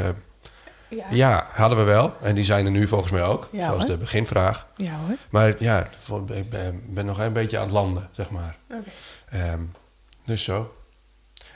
Ja. 0.89 1.07
ja, 1.11 1.47
hadden 1.53 1.79
we 1.79 1.85
wel. 1.85 2.15
En 2.21 2.35
die 2.35 2.45
zijn 2.45 2.65
er 2.65 2.71
nu 2.71 2.89
volgens 2.89 3.13
mij 3.13 3.23
ook. 3.23 3.49
Ja, 3.53 3.67
zoals 3.67 3.83
hoor. 3.83 3.93
de 3.93 3.97
beginvraag. 3.97 4.67
Ja 4.77 4.93
hoor. 5.07 5.17
Maar 5.31 5.55
ja, 5.63 5.89
voor- 5.99 6.25
ik 6.33 6.51
ben, 6.51 6.83
ben 6.89 7.07
nog 7.07 7.19
een 7.19 7.33
beetje 7.33 7.57
aan 7.59 7.65
het 7.65 7.73
landen, 7.73 8.09
zeg 8.13 8.31
maar. 8.31 8.57
Oké. 8.71 8.83
Ehm, 9.31 9.61
dus 10.25 10.45
zo. 10.45 10.75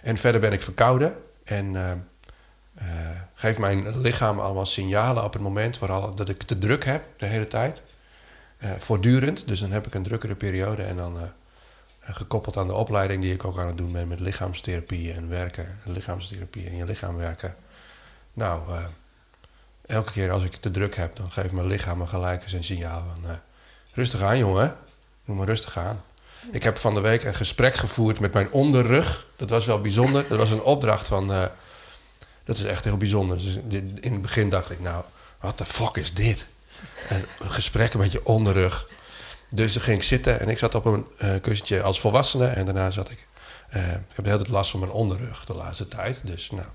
En 0.02 0.18
verder 0.18 0.40
ben 0.40 0.52
ik 0.52 0.62
verkouden. 0.62 1.14
En 1.44 1.76
eh, 1.76 2.86
geeft 3.34 3.58
mijn 3.58 3.98
lichaam 4.00 4.40
allemaal 4.40 4.66
signalen 4.66 5.24
op 5.24 5.32
het 5.32 5.42
moment 5.42 5.76
vooral 5.76 6.14
dat 6.14 6.28
ik 6.28 6.42
te 6.42 6.58
druk 6.58 6.84
heb 6.84 7.08
de 7.16 7.26
hele 7.26 7.46
tijd. 7.46 7.82
Eh, 8.58 8.70
voortdurend. 8.76 9.48
Dus 9.48 9.60
dan 9.60 9.70
heb 9.70 9.86
ik 9.86 9.94
een 9.94 10.02
drukkere 10.02 10.34
periode. 10.34 10.82
En 10.82 10.96
dan 10.96 11.18
gekoppeld 12.00 12.56
aan 12.56 12.66
de 12.66 12.74
opleiding 12.74 13.22
die 13.22 13.32
ik 13.32 13.44
ook 13.44 13.58
aan 13.58 13.66
het 13.66 13.78
doen 13.78 13.92
ben 13.92 14.08
met 14.08 14.20
lichaamstherapie 14.20 15.12
en 15.12 15.28
werken. 15.28 15.78
Lichaamstherapie 15.84 16.66
en 16.66 16.76
je 16.76 16.84
lichaam 16.84 17.16
werken. 17.16 17.54
Nou, 18.32 18.72
elke 19.86 20.12
keer 20.12 20.30
als 20.30 20.42
ik 20.42 20.52
te 20.52 20.70
druk 20.70 20.96
heb, 20.96 21.16
dan 21.16 21.30
geeft 21.30 21.52
mijn 21.52 21.66
lichaam 21.66 21.98
me 21.98 22.06
gelijk 22.06 22.42
eens 22.42 22.52
een 22.52 22.64
signaal 22.64 23.02
van... 23.14 23.30
rustig 23.92 24.22
aan, 24.22 24.38
jongen. 24.38 24.76
Doe 25.24 25.36
maar 25.36 25.46
rustig 25.46 25.78
aan. 25.78 26.02
Ik 26.52 26.62
heb 26.62 26.78
van 26.78 26.94
de 26.94 27.00
week 27.00 27.24
een 27.24 27.34
gesprek 27.34 27.76
gevoerd 27.76 28.20
met 28.20 28.32
mijn 28.32 28.50
onderrug. 28.50 29.26
Dat 29.36 29.50
was 29.50 29.66
wel 29.66 29.80
bijzonder. 29.80 30.24
Dat 30.28 30.38
was 30.38 30.50
een 30.50 30.62
opdracht 30.62 31.08
van, 31.08 31.32
eh, 31.32 31.44
Dat 32.44 32.56
is 32.56 32.64
echt 32.64 32.84
heel 32.84 32.96
bijzonder. 32.96 33.36
Dus 33.36 33.58
in 34.00 34.12
het 34.12 34.22
begin 34.22 34.50
dacht 34.50 34.70
ik, 34.70 34.80
nou, 34.80 35.04
wat 35.40 35.58
de 35.58 35.64
fuck 35.66 35.96
is 35.96 36.14
dit? 36.14 36.46
En 37.08 37.24
een 37.40 37.50
gesprek 37.50 37.94
een 37.94 38.00
beetje 38.00 38.24
onderrug. 38.26 38.88
Dus 39.50 39.72
dan 39.72 39.82
ging 39.82 39.98
ik 39.98 40.04
zitten 40.04 40.40
en 40.40 40.48
ik 40.48 40.58
zat 40.58 40.74
op 40.74 40.84
een 40.84 41.06
eh, 41.18 41.30
kussentje 41.40 41.82
als 41.82 42.00
volwassene. 42.00 42.46
En 42.46 42.64
daarna 42.64 42.90
zat 42.90 43.10
ik... 43.10 43.26
eh, 43.68 43.82
ik 43.88 43.92
heb 44.14 44.24
de 44.24 44.30
hele 44.30 44.36
tijd 44.42 44.48
last 44.48 44.70
van 44.70 44.80
mijn 44.80 44.92
onderrug 44.92 45.44
de 45.44 45.54
laatste 45.54 45.88
tijd. 45.88 46.18
Dus 46.22 46.50
nou, 46.50 46.66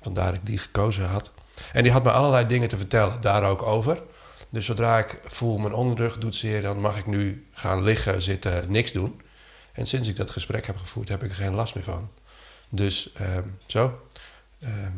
vandaar 0.00 0.26
dat 0.26 0.34
ik 0.34 0.46
die 0.46 0.58
gekozen 0.58 1.08
had. 1.08 1.32
En 1.72 1.82
die 1.82 1.92
had 1.92 2.04
me 2.04 2.10
allerlei 2.10 2.46
dingen 2.46 2.68
te 2.68 2.76
vertellen, 2.76 3.20
daar 3.20 3.44
ook 3.44 3.62
over. 3.62 4.02
Dus 4.50 4.66
zodra 4.66 4.98
ik 4.98 5.20
voel 5.24 5.58
mijn 5.58 5.74
onderrug 5.74 6.18
doet 6.18 6.34
zeer... 6.34 6.62
dan 6.62 6.80
mag 6.80 6.98
ik 6.98 7.06
nu 7.06 7.46
gaan 7.52 7.82
liggen, 7.82 8.22
zitten, 8.22 8.70
niks 8.70 8.92
doen. 8.92 9.20
En 9.72 9.86
sinds 9.86 10.08
ik 10.08 10.16
dat 10.16 10.30
gesprek 10.30 10.66
heb 10.66 10.76
gevoerd, 10.76 11.08
heb 11.08 11.22
ik 11.22 11.30
er 11.30 11.36
geen 11.36 11.54
last 11.54 11.74
meer 11.74 11.84
van. 11.84 12.10
Dus 12.68 13.12
ehm, 13.12 13.48
zo. 13.66 14.00
Ehm, 14.60 14.92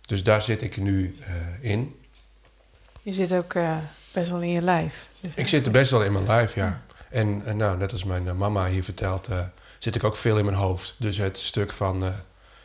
dus 0.00 0.22
daar 0.22 0.42
zit 0.42 0.62
ik 0.62 0.76
nu 0.76 1.16
eh, 1.20 1.70
in. 1.70 2.00
Je 3.02 3.12
zit 3.12 3.34
ook 3.34 3.54
eh, 3.54 3.76
best 4.12 4.30
wel 4.30 4.40
in 4.40 4.50
je 4.50 4.62
lijf. 4.62 5.08
Dus, 5.20 5.34
Ik 5.34 5.48
zit 5.48 5.66
er 5.66 5.72
best 5.72 5.90
wel 5.90 6.04
in 6.04 6.12
mijn 6.12 6.26
lijf, 6.26 6.54
ja. 6.54 6.82
En, 7.14 7.42
en 7.44 7.56
nou, 7.56 7.78
net 7.78 7.92
als 7.92 8.04
mijn 8.04 8.28
eh, 8.28 8.34
mama 8.34 8.66
hier 8.66 8.84
vertelt, 8.84 9.28
eh, 9.28 9.38
zit 9.78 9.94
ik 9.94 10.04
ook 10.04 10.16
veel 10.16 10.38
in 10.38 10.44
mijn 10.44 10.56
hoofd. 10.56 10.94
Dus 10.98 11.16
het 11.16 11.38
stuk 11.38 11.72
van 11.72 12.04
eh, 12.04 12.10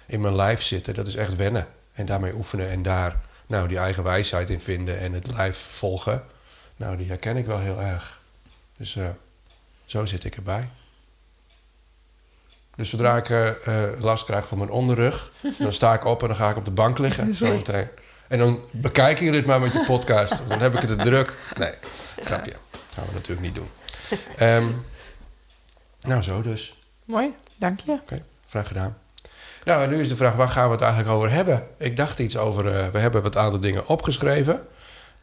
in 0.05 0.21
mijn 0.21 0.35
lijf 0.35 0.61
zitten, 0.61 0.93
dat 0.93 1.07
is 1.07 1.15
echt 1.15 1.35
wennen. 1.35 1.67
En 1.93 2.05
daarmee 2.05 2.33
oefenen 2.33 2.69
en 2.69 2.81
daar 2.81 3.15
nou, 3.49 3.67
die 3.67 3.77
eigen 3.77 4.03
wijsheid 4.03 4.49
in 4.49 4.61
vinden 4.61 4.99
en 4.99 5.13
het 5.13 5.31
lijf 5.31 5.57
volgen. 5.57 6.23
Nou, 6.75 6.97
die 6.97 7.07
herken 7.07 7.37
ik 7.37 7.45
wel 7.45 7.59
heel 7.59 7.81
erg. 7.81 8.21
Dus 8.77 8.95
eh, 8.95 9.09
zo 9.85 10.05
zit 10.05 10.23
ik 10.23 10.35
erbij. 10.35 10.69
Dus 12.75 12.89
zodra 12.89 13.17
ik 13.17 13.29
eh, 13.29 13.47
eh, 13.47 13.99
last 13.99 14.25
krijg 14.25 14.47
van 14.47 14.57
mijn 14.57 14.69
onderrug, 14.69 15.31
dan 15.57 15.73
sta 15.73 15.93
ik 15.93 16.05
op 16.05 16.21
en 16.21 16.27
dan 16.27 16.37
ga 16.37 16.49
ik 16.49 16.57
op 16.57 16.65
de 16.65 16.71
bank 16.71 16.97
liggen. 16.97 17.33
Zo 17.43 17.45
meteen. 17.45 17.87
En 18.27 18.39
dan 18.39 18.63
bekijken 18.71 19.23
jullie 19.23 19.39
het 19.39 19.47
maar 19.47 19.59
met 19.59 19.73
je 19.73 19.85
podcast. 19.85 20.41
Dan 20.47 20.59
heb 20.59 20.73
ik 20.73 20.79
het 20.79 20.89
te 20.89 20.95
druk. 20.95 21.37
Nee, 21.57 21.73
grapje. 22.21 22.53
gaan 22.93 23.05
we 23.05 23.13
natuurlijk 23.13 23.41
niet 23.41 23.55
doen. 23.55 23.69
Ehm, 24.37 24.67
nou, 25.99 26.21
zo 26.21 26.41
dus. 26.41 26.77
Mooi, 27.05 27.33
dank 27.57 27.79
je. 27.79 27.91
Oké, 27.91 28.23
graag 28.47 28.67
gedaan. 28.67 28.97
Nou, 29.63 29.83
en 29.83 29.89
nu 29.89 29.99
is 29.99 30.09
de 30.09 30.15
vraag, 30.15 30.35
waar 30.35 30.47
gaan 30.47 30.65
we 30.65 30.71
het 30.71 30.81
eigenlijk 30.81 31.13
over 31.15 31.31
hebben? 31.31 31.67
Ik 31.77 31.97
dacht 31.97 32.19
iets 32.19 32.37
over, 32.37 32.75
eh, 32.75 32.87
we 32.87 32.99
hebben 32.99 33.21
wat 33.21 33.37
aantal 33.37 33.59
dingen 33.59 33.87
opgeschreven. 33.87 34.53
Eh, 34.55 34.63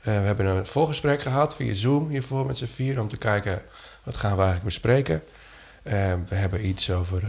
we 0.04 0.10
hebben 0.10 0.46
een 0.46 0.66
voorgesprek 0.66 1.22
gehad 1.22 1.56
via 1.56 1.74
Zoom 1.74 2.08
hiervoor 2.08 2.46
met 2.46 2.58
z'n 2.58 2.64
vier... 2.66 3.00
om 3.00 3.08
te 3.08 3.16
kijken, 3.16 3.62
wat 4.02 4.16
gaan 4.16 4.36
we 4.36 4.42
eigenlijk 4.42 4.64
bespreken. 4.64 5.22
Eh, 5.82 6.14
we 6.28 6.34
hebben 6.34 6.66
iets 6.66 6.90
over, 6.90 7.22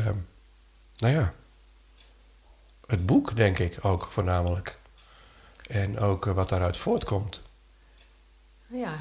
nou 0.97 1.13
ja, 1.13 1.33
het 2.87 3.05
boek, 3.05 3.35
denk 3.35 3.59
ik 3.59 3.77
ook 3.81 4.07
voornamelijk. 4.11 4.77
En 5.67 5.99
ook 5.99 6.25
wat 6.25 6.49
daaruit 6.49 6.77
voortkomt. 6.77 7.41
Ja, 8.67 8.97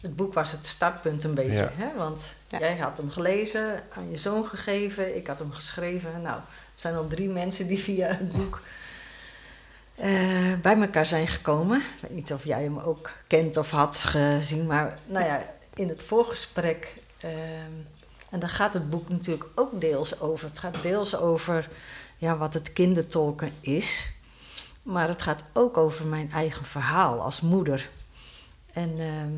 het 0.00 0.16
boek 0.16 0.34
was 0.34 0.52
het 0.52 0.66
startpunt 0.66 1.24
een 1.24 1.34
beetje. 1.34 1.56
Ja. 1.56 1.70
Hè? 1.74 1.96
Want 1.96 2.35
Ja. 2.48 2.58
jij 2.58 2.76
had 2.76 2.96
hem 2.96 3.10
gelezen, 3.10 3.82
aan 3.88 4.10
je 4.10 4.16
zoon 4.16 4.44
gegeven, 4.44 5.16
ik 5.16 5.26
had 5.26 5.38
hem 5.38 5.52
geschreven. 5.52 6.22
Nou, 6.22 6.36
er 6.36 6.42
zijn 6.74 6.94
al 6.94 7.06
drie 7.06 7.28
mensen 7.28 7.66
die 7.66 7.78
via 7.78 8.06
het 8.06 8.32
boek 8.32 8.60
eh, 9.94 10.54
bij 10.62 10.80
elkaar 10.80 11.06
zijn 11.06 11.28
gekomen. 11.28 11.78
Ik 11.78 12.00
weet 12.00 12.14
niet 12.14 12.32
of 12.32 12.44
jij 12.44 12.62
hem 12.62 12.78
ook 12.78 13.10
kent 13.26 13.56
of 13.56 13.70
had 13.70 13.96
gezien, 13.96 14.66
maar 14.66 14.98
nou 15.04 15.24
ja, 15.24 15.54
in 15.74 15.88
het 15.88 16.02
voorgesprek. 16.02 16.94
ehm, 17.20 17.72
en 18.30 18.38
daar 18.40 18.48
gaat 18.50 18.72
het 18.74 18.90
boek 18.90 19.08
natuurlijk 19.08 19.46
ook 19.54 19.80
deels 19.80 20.20
over. 20.20 20.48
Het 20.48 20.58
gaat 20.58 20.82
deels 20.82 21.16
over 21.16 21.68
ja, 22.16 22.36
wat 22.36 22.54
het 22.54 22.72
kindertolken 22.72 23.52
is. 23.60 24.10
Maar 24.82 25.08
het 25.08 25.22
gaat 25.22 25.44
ook 25.52 25.76
over 25.76 26.06
mijn 26.06 26.32
eigen 26.32 26.64
verhaal 26.64 27.20
als 27.20 27.40
moeder. 27.40 27.88
En 28.72 28.94
ehm, 28.98 29.32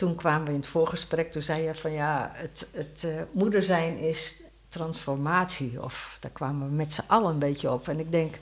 toen 0.00 0.14
kwamen 0.14 0.46
we 0.46 0.52
in 0.52 0.58
het 0.58 0.66
voorgesprek, 0.66 1.32
toen 1.32 1.42
zei 1.42 1.62
je 1.62 1.74
van 1.74 1.92
ja, 1.92 2.30
het, 2.32 2.66
het 2.72 3.04
eh, 3.04 3.10
moeder 3.32 3.62
zijn 3.62 3.98
is 3.98 4.42
transformatie. 4.68 5.82
Of 5.82 6.16
daar 6.20 6.30
kwamen 6.30 6.68
we 6.68 6.74
met 6.74 6.92
z'n 6.92 7.04
allen 7.06 7.30
een 7.30 7.38
beetje 7.38 7.70
op. 7.72 7.88
En 7.88 7.98
ik 8.00 8.12
denk 8.12 8.34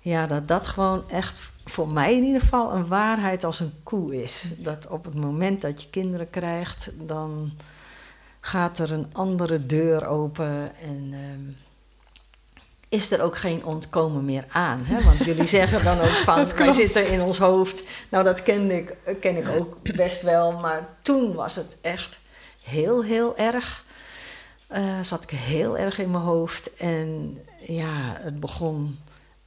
ja, 0.00 0.26
dat 0.26 0.48
dat 0.48 0.66
gewoon 0.66 1.10
echt 1.10 1.50
voor 1.64 1.88
mij 1.88 2.16
in 2.16 2.22
ieder 2.22 2.40
geval 2.40 2.74
een 2.74 2.86
waarheid 2.86 3.44
als 3.44 3.60
een 3.60 3.72
koe 3.82 4.22
is. 4.22 4.44
Dat 4.56 4.88
op 4.88 5.04
het 5.04 5.14
moment 5.14 5.60
dat 5.60 5.82
je 5.82 5.90
kinderen 5.90 6.30
krijgt, 6.30 6.90
dan 7.06 7.52
gaat 8.40 8.78
er 8.78 8.92
een 8.92 9.06
andere 9.12 9.66
deur 9.66 10.06
open 10.06 10.76
en 10.76 11.08
ehm, 11.12 11.67
is 12.88 13.10
er 13.10 13.22
ook 13.22 13.36
geen 13.36 13.64
ontkomen 13.64 14.24
meer 14.24 14.44
aan. 14.48 14.84
Hè? 14.84 15.02
Want 15.02 15.24
jullie 15.24 15.46
zeggen 15.58 15.84
dan 15.84 16.00
ook 16.00 16.06
van, 16.06 16.48
wij 16.56 16.72
zitten 16.72 17.08
in 17.08 17.20
ons 17.20 17.38
hoofd. 17.38 17.82
Nou, 18.08 18.24
dat 18.24 18.42
ken 18.42 18.70
ik, 18.70 18.96
ken 19.20 19.36
ik 19.36 19.48
ook 19.48 19.96
best 19.96 20.22
wel, 20.22 20.52
maar 20.52 20.88
toen 21.02 21.34
was 21.34 21.56
het 21.56 21.76
echt 21.80 22.18
heel, 22.62 23.04
heel 23.04 23.36
erg. 23.36 23.84
Eh, 24.66 25.00
zat 25.00 25.22
ik 25.22 25.30
heel 25.30 25.78
erg 25.78 25.98
in 25.98 26.10
mijn 26.10 26.22
hoofd 26.22 26.76
en 26.76 27.38
ja, 27.60 28.16
het 28.18 28.40
begon 28.40 28.98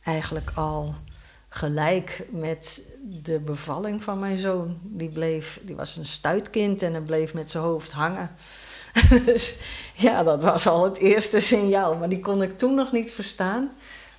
eigenlijk 0.04 0.52
al 0.56 0.96
gelijk 1.50 2.26
met 2.30 2.82
de 3.04 3.40
bevalling 3.40 4.04
van 4.04 4.20
mijn 4.20 4.38
zoon. 4.38 4.80
Die, 4.84 5.10
bleef, 5.10 5.60
die 5.64 5.76
was 5.76 5.98
een 5.98 6.06
stuitkind 6.06 6.82
en 6.82 6.92
hij 6.92 7.02
bleef 7.02 7.34
met 7.34 7.50
zijn 7.50 7.64
hoofd 7.64 7.92
hangen. 7.92 8.32
dus 9.26 9.56
ja, 9.96 10.24
dat 10.24 10.42
was 10.42 10.68
al 10.68 10.84
het 10.84 10.98
eerste 10.98 11.40
signaal. 11.40 11.96
Maar 11.96 12.10
die 12.10 12.20
kon 12.20 12.42
ik 12.42 12.58
toen 12.58 12.76
nog 12.76 12.92
niet 12.92 13.12
verstaan. 13.12 13.72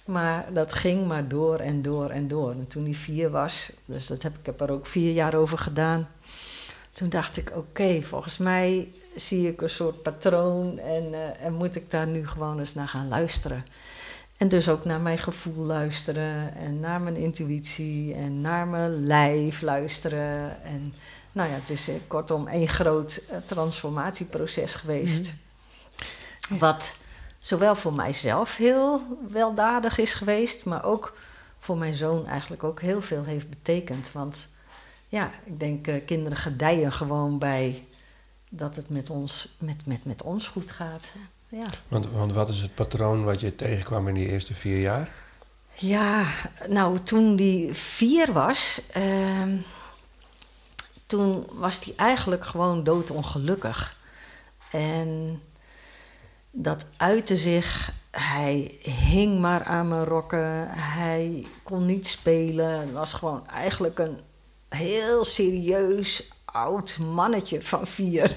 Maar 0.05 0.47
dat 0.53 0.73
ging 0.73 1.07
maar 1.07 1.29
door 1.29 1.59
en 1.59 1.83
door 1.83 2.11
en 2.11 2.29
door. 2.29 2.51
En 2.51 2.67
toen 2.67 2.85
die 2.85 2.97
vier 2.97 3.31
was, 3.31 3.71
dus 3.85 4.07
dat 4.07 4.23
heb, 4.23 4.33
ik 4.39 4.47
heb 4.47 4.61
er 4.61 4.71
ook 4.71 4.87
vier 4.87 5.13
jaar 5.13 5.35
over 5.35 5.59
gedaan. 5.59 6.09
Toen 6.93 7.09
dacht 7.09 7.37
ik, 7.37 7.53
oké, 7.55 8.03
volgens 8.03 8.39
mij 8.39 8.89
zie 9.15 9.49
ik 9.49 9.61
een 9.61 9.71
soort 9.71 10.03
patroon 10.03 10.79
en, 10.79 11.15
eh, 11.15 11.45
en 11.47 11.53
moet 11.53 11.77
ik 11.77 11.91
daar 11.91 12.07
nu 12.07 12.29
gewoon 12.29 12.59
eens 12.59 12.75
naar 12.75 12.89
gaan 12.89 13.09
luisteren. 13.09 13.65
En 14.37 14.49
dus 14.49 14.69
ook 14.69 14.85
naar 14.85 15.01
mijn 15.01 15.19
gevoel 15.19 15.65
luisteren 15.65 16.55
en 16.55 16.81
naar 16.81 17.01
mijn 17.01 17.17
intuïtie 17.17 18.15
en 18.15 18.41
naar 18.41 18.67
mijn 18.67 19.07
lijf 19.07 19.61
luisteren. 19.61 20.63
En 20.65 20.95
nou 21.33 21.49
ja, 21.51 21.55
het 21.55 21.71
is 21.71 21.89
eh, 21.89 21.95
kortom 22.07 22.47
één 22.47 22.69
groot 22.69 23.23
eh, 23.29 23.37
transformatieproces 23.45 24.75
geweest. 24.75 25.35
Wat 26.59 26.95
zowel 27.39 27.75
voor 27.75 27.93
mijzelf 27.93 28.57
heel 28.57 29.03
weldadig 29.29 29.99
is 29.99 30.15
geweest, 30.15 30.65
maar 30.65 30.85
ook 30.85 31.17
voor 31.59 31.79
mijn 31.79 31.95
zoon 31.95 32.27
eigenlijk 32.27 32.65
ook 32.65 32.81
heel 32.81 33.03
veel 33.03 33.25
heeft 33.25 33.51
betekend. 33.51 34.13
Want 34.13 34.49
ja, 35.09 35.31
ik 35.45 35.61
denk 35.61 35.87
eh, 35.87 36.05
kinderen 36.07 36.39
gedijen 36.39 36.93
gewoon 36.93 37.39
bij 37.39 37.85
dat 38.49 38.77
het 38.77 38.89
met 38.89 39.11
ons, 39.11 39.57
met, 39.59 39.87
met, 39.87 40.05
met 40.05 40.23
ons 40.23 40.49
goed 40.49 40.71
gaat. 40.71 41.13
Ja. 41.49 41.67
Want, 41.89 42.11
want 42.11 42.35
wat 42.35 42.49
is 42.49 42.61
het 42.61 42.75
patroon 42.75 43.25
wat 43.25 43.41
je 43.41 43.55
tegenkwam 43.55 44.09
in 44.09 44.15
die 44.15 44.29
eerste 44.29 44.55
vier 44.55 44.81
jaar? 44.81 45.11
Ja, 45.75 46.27
nou 46.69 46.99
toen 47.03 47.37
die 47.37 47.73
vier 47.75 48.33
was, 48.33 48.81
ehm, 48.93 49.57
toen 51.13 51.47
was 51.51 51.85
hij 51.85 51.95
eigenlijk 51.97 52.45
gewoon 52.45 52.85
doodongelukkig. 52.85 53.97
En 54.71 55.43
dat 56.51 56.87
uitte 56.97 57.37
zich, 57.37 57.93
hij 58.11 58.79
hing 58.83 59.41
maar 59.41 59.65
aan 59.65 59.89
mijn 59.89 60.05
rokken, 60.05 60.69
hij 60.71 61.47
kon 61.63 61.87
niet 61.87 62.07
spelen. 62.07 62.81
Het 62.81 62.93
was 62.93 63.13
gewoon 63.13 63.47
eigenlijk 63.47 63.99
een 63.99 64.21
heel 64.69 65.25
serieus 65.25 66.29
oud 66.45 66.99
mannetje 66.99 67.63
van 67.63 67.87
vier. 67.87 68.37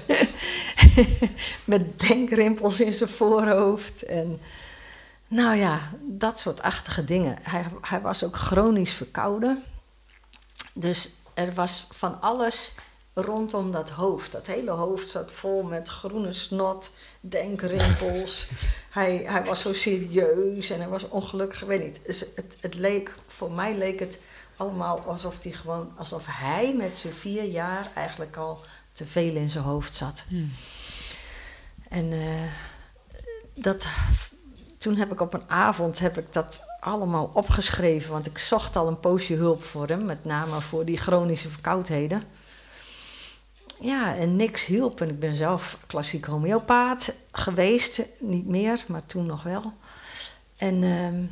Met 1.65 1.99
denkrimpels 1.99 2.79
in 2.79 2.93
zijn 2.93 3.09
voorhoofd 3.09 4.03
en... 4.03 4.39
Nou 5.27 5.55
ja, 5.55 5.91
dat 6.01 6.39
soort 6.39 6.61
achtige 6.61 7.03
dingen. 7.03 7.37
Hij, 7.41 7.65
hij 7.81 8.01
was 8.01 8.23
ook 8.23 8.35
chronisch 8.35 8.93
verkouden. 8.93 9.63
Dus 10.73 11.11
er 11.35 11.53
was 11.53 11.87
van 11.91 12.21
alles 12.21 12.73
rondom 13.13 13.71
dat 13.71 13.89
hoofd. 13.89 14.31
Dat 14.31 14.47
hele 14.47 14.71
hoofd 14.71 15.09
zat 15.09 15.31
vol 15.31 15.63
met 15.63 15.87
groene 15.87 16.33
snot, 16.33 16.91
denkrimpels. 17.19 18.47
hij, 18.89 19.23
hij 19.25 19.43
was 19.43 19.61
zo 19.61 19.73
serieus 19.73 20.69
en 20.69 20.79
hij 20.79 20.89
was 20.89 21.09
ongelukkig. 21.09 21.61
Ik 21.61 21.67
weet 21.67 21.83
niet. 21.83 21.99
Dus 22.05 22.25
het, 22.35 22.57
het 22.59 22.75
leek, 22.75 23.15
voor 23.27 23.51
mij 23.51 23.75
leek 23.75 23.99
het 23.99 24.19
allemaal 24.55 24.99
alsof 24.99 25.43
hij 25.43 25.51
gewoon, 25.51 25.91
alsof 25.95 26.25
hij 26.29 26.73
met 26.73 26.97
zijn 26.97 27.13
vier 27.13 27.43
jaar 27.43 27.91
eigenlijk 27.95 28.37
al 28.37 28.59
te 28.91 29.05
veel 29.05 29.35
in 29.35 29.49
zijn 29.49 29.63
hoofd 29.63 29.95
zat. 29.95 30.25
En 31.89 32.11
eh, 32.11 32.51
dat 33.53 33.87
toen 34.85 34.95
heb 34.95 35.11
ik 35.11 35.21
op 35.21 35.33
een 35.33 35.49
avond 35.49 35.99
heb 35.99 36.17
ik 36.17 36.33
dat 36.33 36.63
allemaal 36.79 37.31
opgeschreven, 37.33 38.11
want 38.11 38.25
ik 38.25 38.37
zocht 38.37 38.75
al 38.75 38.87
een 38.87 38.99
poosje 38.99 39.33
hulp 39.33 39.63
voor 39.63 39.87
hem, 39.87 40.05
met 40.05 40.25
name 40.25 40.61
voor 40.61 40.85
die 40.85 40.97
chronische 40.97 41.49
verkoudheden. 41.49 42.23
Ja, 43.79 44.15
en 44.15 44.35
niks 44.35 44.65
hielp. 44.65 45.01
En 45.01 45.09
ik 45.09 45.19
ben 45.19 45.35
zelf 45.35 45.77
klassiek 45.87 46.25
homeopaat 46.25 47.13
geweest, 47.31 48.01
niet 48.19 48.47
meer, 48.47 48.85
maar 48.87 49.05
toen 49.05 49.25
nog 49.25 49.43
wel. 49.43 49.73
En 50.57 50.83
ehm, 50.83 51.23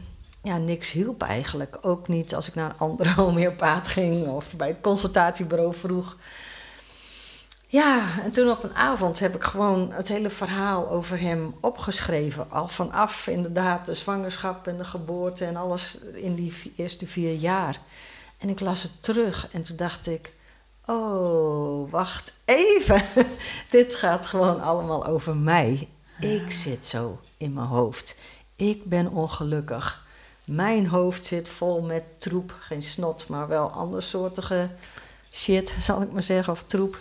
ja, 0.42 0.58
niks 0.58 0.92
hielp 0.92 1.22
eigenlijk. 1.22 1.78
Ook 1.82 2.08
niet 2.08 2.36
als 2.36 2.48
ik 2.48 2.56
naar 2.56 2.70
een 2.70 2.78
andere 2.78 3.12
homeopaat 3.24 3.88
ging 3.88 4.28
of 4.28 4.56
bij 4.56 4.68
het 4.68 4.82
consultatiebureau 4.82 5.74
vroeg. 5.74 6.18
Ja, 7.74 8.20
en 8.22 8.32
toen 8.32 8.50
op 8.50 8.64
een 8.64 8.76
avond 8.76 9.20
heb 9.20 9.36
ik 9.36 9.44
gewoon 9.44 9.92
het 9.92 10.08
hele 10.08 10.30
verhaal 10.30 10.90
over 10.90 11.20
hem 11.20 11.56
opgeschreven. 11.62 12.52
Al 12.52 12.68
vanaf 12.68 13.28
inderdaad 13.28 13.86
de 13.86 13.94
zwangerschap 13.94 14.68
en 14.68 14.78
de 14.78 14.86
geboorte 14.86 15.46
en 15.46 15.56
alles 15.56 15.98
in 16.14 16.36
die 16.36 16.74
eerste 16.76 17.08
vier 17.08 17.34
jaar. 17.34 17.80
En 18.38 18.50
ik 18.50 18.60
las 18.60 18.84
het 18.84 18.92
terug 19.04 19.48
en 19.52 19.62
toen 19.62 19.76
dacht 19.76 20.08
ik, 20.08 20.34
oh, 20.86 21.92
wacht 21.92 22.34
even. 22.46 23.02
Dit 23.70 23.96
gaat 23.96 24.26
gewoon 24.26 24.62
allemaal 24.62 25.06
over 25.06 25.36
mij. 25.36 25.90
Ik 26.20 26.52
zit 26.52 26.86
zo 26.86 27.20
in 27.38 27.54
mijn 27.54 27.68
hoofd. 27.68 28.16
Ik 28.56 28.86
ben 28.86 29.08
ongelukkig. 29.08 30.06
Mijn 30.46 30.88
hoofd 30.88 31.26
zit 31.26 31.50
vol 31.50 31.82
met 31.82 32.04
troep. 32.18 32.56
Geen 32.60 32.84
snot, 32.84 33.28
maar 33.28 33.48
wel 33.48 33.72
andersoortige 33.72 34.70
shit, 35.32 35.76
zal 35.80 36.02
ik 36.02 36.12
maar 36.12 36.24
zeggen, 36.24 36.54
of 36.54 36.64
troep. 36.64 36.98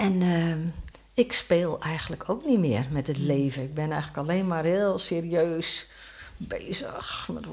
En 0.00 0.22
ehm, 0.22 0.58
ik 1.14 1.32
speel 1.32 1.80
eigenlijk 1.80 2.28
ook 2.30 2.44
niet 2.44 2.58
meer 2.58 2.86
met 2.90 3.06
het 3.06 3.18
leven. 3.18 3.62
Ik 3.62 3.74
ben 3.74 3.90
eigenlijk 3.90 4.16
alleen 4.28 4.46
maar 4.46 4.64
heel 4.64 4.98
serieus 4.98 5.86
bezig. 6.36 7.28
Met... 7.32 7.44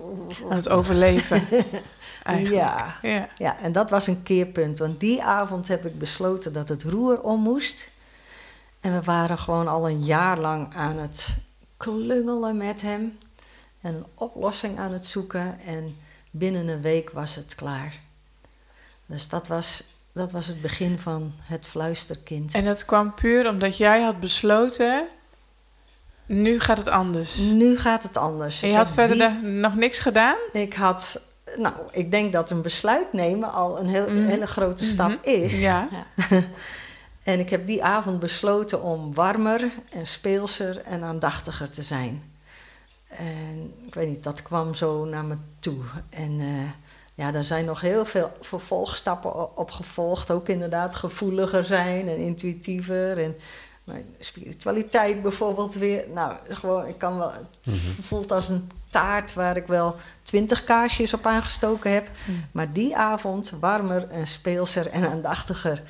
Het 0.50 0.70
overleven. 0.70 1.42
Ja. 2.28 2.96
ja. 3.02 3.30
Ja, 3.38 3.60
en 3.60 3.72
dat 3.72 3.90
was 3.90 4.08
een 4.08 4.24
keerpunt. 4.24 4.80
Want 4.80 5.00
die 5.00 5.24
avond 5.24 5.68
heb 5.68 5.86
ik 5.86 6.00
besloten 6.00 6.54
dat 6.54 6.70
het 6.70 6.84
roer 6.84 7.22
om 7.22 7.42
moest. 7.42 7.92
En 8.80 8.94
we 8.94 9.02
waren 9.02 9.38
gewoon 9.40 9.68
al 9.68 9.90
een 9.90 10.04
jaar 10.04 10.40
lang 10.40 10.74
aan 10.74 10.98
het 10.98 11.38
klungelen 11.78 12.58
met 12.58 12.82
hem. 12.82 13.18
En 13.82 13.96
een 13.96 14.06
oplossing 14.14 14.80
aan 14.80 14.92
het 14.92 15.06
zoeken. 15.06 15.60
En 15.66 15.98
binnen 16.32 16.68
een 16.68 16.82
week 16.82 17.10
was 17.10 17.36
het 17.36 17.56
klaar. 17.56 18.00
Dus 19.06 19.28
dat 19.28 19.48
was, 19.48 19.84
dat 20.18 20.32
was 20.32 20.48
het 20.48 20.62
begin 20.62 21.00
van 21.00 21.32
het 21.44 21.66
fluisterkind. 21.66 22.54
En 22.54 22.66
dat 22.66 22.86
kwam 22.86 23.14
puur 23.14 23.50
omdat 23.50 23.78
jij 23.78 24.02
had 24.02 24.20
besloten... 24.20 25.08
Nu 26.26 26.60
gaat 26.60 26.78
het 26.78 26.88
anders. 26.88 27.38
Nu 27.38 27.78
gaat 27.78 28.04
het 28.04 28.18
anders. 28.18 28.62
En 28.62 28.68
je 28.68 28.74
Ik 28.74 28.80
had 28.80 28.92
verder 28.92 29.18
die- 29.42 29.50
nog 29.50 29.76
niks 29.76 30.00
gedaan? 30.00 30.36
Ik 30.54 30.74
had, 30.74 31.22
nou, 31.58 31.76
ik 31.92 32.12
denk 32.12 32.34
dat 32.34 32.52
een 32.52 32.62
besluit 32.62 33.14
nemen 33.14 33.52
al 33.54 33.80
een 33.80 33.88
heel, 33.88 34.10
Mhm. 34.10 34.26
hele 34.28 34.48
grote 34.48 34.84
stap 34.84 35.12
is. 35.26 35.60
Ja. 35.62 35.88
En 37.24 37.40
ik 37.40 37.50
heb 37.50 37.66
die 37.68 37.84
avond 37.84 38.20
besloten 38.20 38.82
om 38.84 39.14
warmer 39.14 39.72
en 39.90 40.08
speelser 40.08 40.82
en 40.82 41.04
aandachtiger 41.04 41.70
te 41.70 41.84
zijn. 41.84 42.24
En 43.08 43.74
ik 43.88 43.94
weet 43.94 44.08
niet, 44.08 44.24
dat 44.24 44.42
kwam 44.42 44.74
zo 44.74 45.06
naar 45.06 45.26
me 45.26 45.36
toe. 45.60 45.78
En 46.10 46.40
eh, 46.40 46.48
ja, 47.18 47.32
daar 47.32 47.44
zijn 47.44 47.66
nog 47.66 47.82
heel 47.82 48.06
veel 48.06 48.32
vervolgstappen 48.42 49.58
op 49.58 49.72
gevolgd. 49.72 50.32
Ook 50.32 50.50
inderdaad 50.50 50.96
gevoeliger 50.96 51.64
zijn 51.64 52.08
en 52.08 52.18
intuïtiever. 52.18 53.24
En 53.24 53.36
mijn 53.84 54.06
spiritualiteit 54.20 55.22
bijvoorbeeld 55.22 55.74
weer. 55.74 56.06
Nou, 56.14 56.36
gewoon, 56.50 56.88
ik 56.88 56.98
kan 56.98 57.18
wel. 57.18 57.32
Het 57.62 58.06
voelt 58.06 58.32
als 58.32 58.50
een 58.50 58.72
taart 58.90 59.34
waar 59.34 59.58
ik 59.58 59.68
wel 59.68 59.96
twintig 60.22 60.64
kaarsjes 60.64 61.14
op 61.14 61.26
aangestoken 61.26 61.92
heb. 61.92 62.10
Mm. 62.26 62.46
Maar 62.52 62.74
die 62.74 62.98
avond 62.98 63.54
warmer 63.60 64.10
en 64.10 64.28
speelser 64.28 64.88
en 64.88 65.10
aandachtiger. 65.10 65.84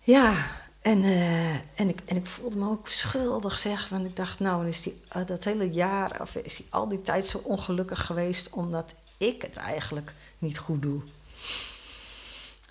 Ja, 0.00 0.34
en, 0.80 1.04
eh, 1.04 1.54
en, 1.54 1.88
ik, 1.88 2.00
en 2.04 2.16
ik 2.16 2.26
voelde 2.26 2.58
me 2.58 2.68
ook 2.68 2.88
schuldig, 2.88 3.58
zeg. 3.58 3.88
Want 3.88 4.04
ik 4.04 4.16
dacht, 4.16 4.38
nou, 4.38 4.66
is 4.66 4.82
die, 4.82 5.02
eh, 5.08 5.26
dat 5.26 5.44
hele 5.44 5.70
jaar, 5.70 6.20
of 6.20 6.34
is 6.34 6.56
hij 6.56 6.66
al 6.70 6.88
die 6.88 7.02
tijd 7.02 7.26
zo 7.26 7.40
ongelukkig 7.44 8.06
geweest... 8.06 8.50
omdat 8.50 8.94
ik 9.16 9.42
het 9.42 9.56
eigenlijk 9.56 10.14
niet 10.38 10.58
goed 10.58 10.82
doe. 10.82 11.00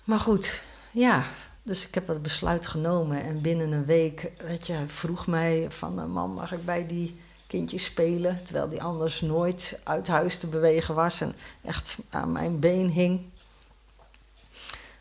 Maar 0.04 0.20
goed, 0.20 0.62
ja. 0.90 1.24
Dus 1.66 1.86
ik 1.86 1.94
heb 1.94 2.08
het 2.08 2.22
besluit 2.22 2.66
genomen. 2.66 3.22
En 3.22 3.40
binnen 3.40 3.72
een 3.72 3.84
week, 3.84 4.32
weet 4.46 4.66
je, 4.66 4.84
vroeg 4.86 5.26
mij 5.26 5.66
van... 5.68 5.98
eh, 5.98 6.06
mam, 6.06 6.30
mag 6.30 6.52
ik 6.52 6.64
bij 6.64 6.86
die 6.86 7.20
kindjes 7.46 7.84
spelen? 7.84 8.42
Terwijl 8.42 8.68
die 8.68 8.82
anders 8.82 9.20
nooit 9.20 9.78
uit 9.84 10.06
huis 10.06 10.36
te 10.38 10.46
bewegen 10.46 10.94
was... 10.94 11.20
en 11.20 11.34
echt 11.64 11.98
aan 12.10 12.32
mijn 12.32 12.58
been 12.58 12.90
hing. 12.90 13.20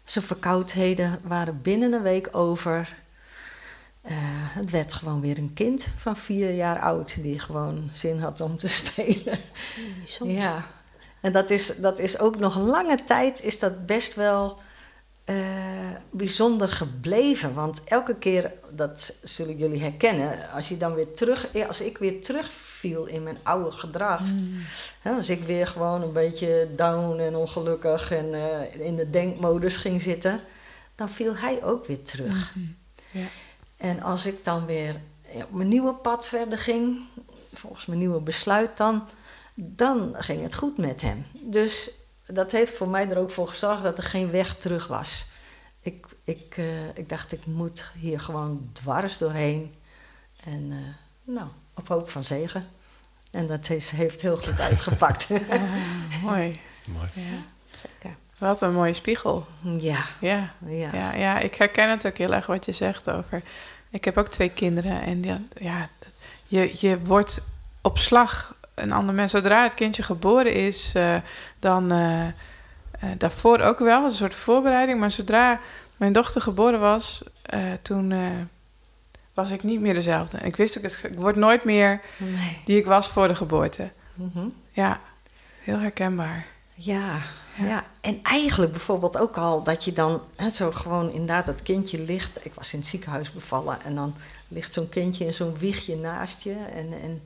Zijn 0.03 0.25
verkoudheden 0.25 1.19
waren 1.23 1.61
binnen 1.61 1.93
een 1.93 2.01
week 2.01 2.29
over. 2.31 2.97
Eh, 4.01 4.13
het 4.19 4.69
werd 4.69 4.93
gewoon 4.93 5.21
weer 5.21 5.37
een 5.37 5.53
kind 5.53 5.87
van 5.97 6.17
vier 6.17 6.53
jaar 6.53 6.79
oud... 6.79 7.21
die 7.21 7.39
gewoon 7.39 7.89
zin 7.93 8.19
had 8.19 8.41
om 8.41 8.57
te 8.57 8.67
spelen. 8.83 9.39
Bijzonder. 9.99 10.37
Ja, 10.37 10.65
en 11.25 11.31
dat 11.31 11.49
is, 11.49 11.71
dat 11.77 11.99
is 11.99 12.19
ook 12.19 12.39
nog 12.39 12.57
lange 12.57 12.97
tijd 13.05 13.43
is 13.43 13.59
dat 13.59 13.85
best 13.85 14.15
wel 14.15 14.59
eh, 15.23 15.35
bijzonder 16.11 16.69
gebleven. 16.69 17.53
Want 17.53 17.83
elke 17.83 18.15
keer, 18.15 18.51
dat 18.69 19.15
zullen 19.23 19.57
jullie 19.57 19.81
herkennen, 19.81 20.51
als 20.51 20.69
je 20.69 20.77
dan 20.77 20.93
weer 20.93 21.11
terug, 21.13 21.51
eh, 21.51 21.67
als 21.67 21.81
ik 21.81 21.97
weer 21.97 22.21
terugviel 22.21 23.05
in 23.05 23.23
mijn 23.23 23.37
oude 23.43 23.71
gedrag. 23.71 24.21
Hè, 25.01 25.11
als 25.11 25.29
ik 25.29 25.43
weer 25.43 25.67
gewoon 25.67 26.01
een 26.01 26.13
beetje 26.13 26.69
down 26.75 27.19
en 27.19 27.35
ongelukkig 27.35 28.11
en 28.11 28.33
eh, 28.33 28.85
in 28.85 28.95
de 28.95 29.09
denkmodus 29.09 29.77
ging 29.77 30.01
zitten, 30.01 30.39
dan 30.95 31.09
viel 31.09 31.35
hij 31.35 31.63
ook 31.63 31.85
weer 31.85 32.03
terug. 32.03 32.53
Ja. 33.11 33.25
En 33.77 34.01
als 34.01 34.25
ik 34.25 34.43
dan 34.43 34.65
weer 34.65 34.95
op 35.33 35.51
mijn 35.51 35.69
nieuwe 35.69 35.93
pad 35.93 36.27
verder 36.27 36.57
ging, 36.57 36.99
volgens 37.53 37.85
mijn 37.85 37.99
nieuwe 37.99 38.19
besluit 38.19 38.77
dan, 38.77 39.03
dan 39.55 40.13
ging 40.17 40.41
het 40.41 40.55
goed 40.55 40.77
met 40.77 41.01
hem. 41.01 41.25
Dus 41.41 41.91
dat 42.25 42.51
heeft 42.51 42.77
voor 42.77 42.89
mij 42.89 43.09
er 43.09 43.17
ook 43.17 43.31
voor 43.31 43.47
gezorgd 43.47 43.83
dat 43.83 43.97
er 43.97 44.03
geen 44.03 44.31
weg 44.31 44.55
terug 44.55 44.87
was. 44.87 45.25
Ik, 45.79 46.05
ik, 46.23 46.57
eh, 46.57 46.87
ik 46.87 47.09
dacht, 47.09 47.31
ik 47.31 47.45
moet 47.45 47.85
hier 47.99 48.19
gewoon 48.19 48.69
dwars 48.73 49.17
doorheen. 49.17 49.73
En 50.43 50.71
eh, 50.71 51.33
nou, 51.33 51.47
op 51.73 51.87
hoop 51.87 52.09
van 52.09 52.23
zegen. 52.23 52.67
En 53.31 53.47
dat 53.47 53.69
is, 53.69 53.91
heeft 53.91 54.21
heel 54.21 54.37
goed 54.37 54.59
uitgepakt. 54.59 55.29
Mooi. 56.23 56.59
Mooi. 56.85 57.09
Ja. 57.13 57.43
Zeker. 57.75 58.15
Wat 58.37 58.61
een 58.61 58.73
mooie 58.73 58.93
spiegel. 58.93 59.45
ja, 59.79 60.05
Ja. 60.19 60.53
ja. 60.65 60.89
Ja, 60.93 61.13
ja, 61.13 61.39
ik 61.39 61.55
herken 61.55 61.89
het 61.89 62.07
ook 62.07 62.17
heel 62.17 62.33
erg 62.33 62.45
wat 62.45 62.65
je 62.65 62.71
zegt 62.71 63.09
over. 63.09 63.41
Ik 63.89 64.05
heb 64.05 64.17
ook 64.17 64.27
twee 64.27 64.49
kinderen 64.49 65.01
en 65.01 65.23
ja, 65.23 65.41
ja, 65.59 65.89
je, 66.45 66.75
je 66.79 67.03
wordt 67.03 67.41
op 67.81 67.97
slag 67.97 68.54
een 68.75 68.91
ander 68.91 69.15
mens. 69.15 69.31
Zodra 69.31 69.63
het 69.63 69.73
kindje 69.73 70.03
geboren 70.03 70.53
is, 70.53 70.91
eh, 70.93 71.15
dan 71.59 71.91
eh, 71.91 72.27
eh, 72.27 72.33
daarvoor 73.17 73.59
ook 73.59 73.79
wel, 73.79 74.03
als 74.03 74.11
een 74.11 74.17
soort 74.17 74.35
voorbereiding. 74.35 74.99
Maar 74.99 75.11
zodra 75.11 75.59
mijn 75.97 76.13
dochter 76.13 76.41
geboren 76.41 76.79
was, 76.79 77.23
toen 77.81 78.13
was 79.33 79.51
ik 79.51 79.63
niet 79.63 79.79
meer 79.81 79.93
dezelfde. 79.93 80.37
Ik 80.37 80.55
wist 80.55 80.77
ook, 80.77 80.83
ik 81.11 81.17
word 81.19 81.35
nooit 81.35 81.63
meer 81.63 82.01
Nee. 82.17 82.61
die 82.65 82.77
ik 82.77 82.85
was 82.85 83.07
voor 83.09 83.27
de 83.27 83.35
geboorte. 83.35 83.91
Mhm. 84.13 84.47
Ja, 84.71 84.99
heel 85.61 85.79
herkenbaar. 85.79 86.45
Ja, 86.73 87.21
Ja. 87.57 87.65
ja. 87.67 87.83
en 88.01 88.19
eigenlijk 88.23 88.71
bijvoorbeeld 88.71 89.17
ook 89.17 89.37
al 89.37 89.63
dat 89.63 89.85
je 89.85 89.93
dan 89.93 90.21
hè, 90.35 90.49
zo 90.49 90.71
gewoon 90.71 91.11
inderdaad 91.11 91.45
dat 91.45 91.61
kindje 91.63 91.99
ligt. 91.99 92.45
Ik 92.45 92.53
was 92.53 92.73
in 92.73 92.79
het 92.79 92.87
ziekenhuis 92.87 93.31
bevallen 93.31 93.81
en 93.81 93.95
dan 93.95 94.15
ligt 94.47 94.73
zo'n 94.73 94.89
kindje 94.89 95.25
in 95.25 95.33
zo'n 95.33 95.57
wiegje 95.57 95.95
naast 95.95 96.41
je. 96.43 96.55
En, 96.75 96.93
en 97.01 97.21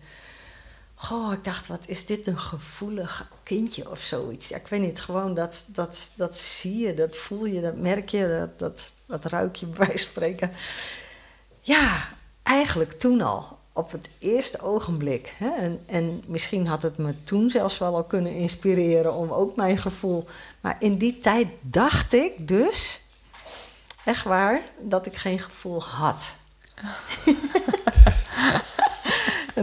goh, 1.01 1.33
ik 1.33 1.43
dacht, 1.43 1.67
wat 1.67 1.87
is 1.87 2.05
dit 2.05 2.27
een 2.27 2.39
gevoelig 2.39 3.29
kindje 3.43 3.89
of 3.89 3.99
zoiets. 3.99 4.47
Ja, 4.47 4.57
ik 4.57 4.67
weet 4.67 4.81
niet, 4.81 5.01
gewoon 5.01 5.33
dat, 5.33 5.65
dat, 5.67 6.11
dat 6.15 6.37
zie 6.37 6.77
je, 6.77 6.93
dat 6.93 7.17
voel 7.17 7.45
je, 7.45 7.61
dat 7.61 7.75
merk 7.75 8.09
je, 8.09 8.27
dat, 8.39 8.59
dat, 8.59 8.93
dat 9.05 9.25
ruik 9.31 9.55
je 9.55 9.65
bij 9.77 9.97
spreken. 9.97 10.51
Ja, 11.61 12.07
eigenlijk 12.43 12.91
toen 12.91 13.21
al. 13.21 13.57
Op 13.73 13.91
het 13.91 14.09
eerste 14.17 14.61
ogenblik. 14.61 15.33
Hè? 15.37 15.49
En, 15.49 15.83
en 15.85 16.23
misschien 16.25 16.67
had 16.67 16.81
het 16.81 16.97
me 16.97 17.23
toen 17.23 17.49
zelfs 17.49 17.77
wel 17.77 17.95
al 17.95 18.03
kunnen 18.03 18.31
inspireren 18.31 19.13
om 19.13 19.31
ook 19.31 19.55
mijn 19.55 19.77
gevoel. 19.77 20.27
Maar 20.61 20.75
in 20.79 20.97
die 20.97 21.19
tijd 21.19 21.47
dacht 21.61 22.13
ik 22.13 22.47
dus, 22.47 23.01
echt 24.05 24.23
waar, 24.23 24.61
dat 24.79 25.05
ik 25.05 25.15
geen 25.15 25.39
gevoel 25.39 25.83
had. 25.83 26.33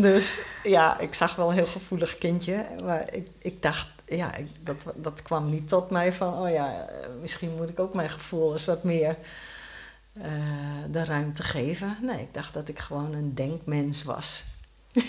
dus 0.01 0.41
ja, 0.63 0.99
ik 0.99 1.15
zag 1.15 1.37
wel 1.37 1.49
een 1.49 1.55
heel 1.55 1.67
gevoelig 1.67 2.19
kindje. 2.19 2.67
Maar 2.85 3.15
ik, 3.15 3.29
ik 3.39 3.63
dacht, 3.63 3.87
ja, 4.07 4.35
ik, 4.35 4.47
dat, 4.63 4.77
dat 4.95 5.23
kwam 5.23 5.51
niet 5.51 5.69
tot 5.69 5.91
mij 5.91 6.13
van, 6.13 6.35
oh 6.39 6.51
ja, 6.51 6.87
eh, 6.89 7.09
misschien 7.21 7.55
moet 7.57 7.69
ik 7.69 7.81
ook 7.81 7.95
mijn 7.95 8.11
gevoel 8.11 8.53
eens 8.53 8.65
wat 8.65 8.85
meer 8.85 9.17
eh, 10.13 10.23
de 10.91 11.05
ruimte 11.05 11.43
geven. 11.43 11.97
Nee, 12.03 12.21
ik 12.21 12.35
dacht 12.35 12.55
dat 12.55 12.69
ik 12.69 12.79
gewoon 12.79 13.13
een 13.15 13.35
denkmens 13.35 14.03
was. 14.03 14.45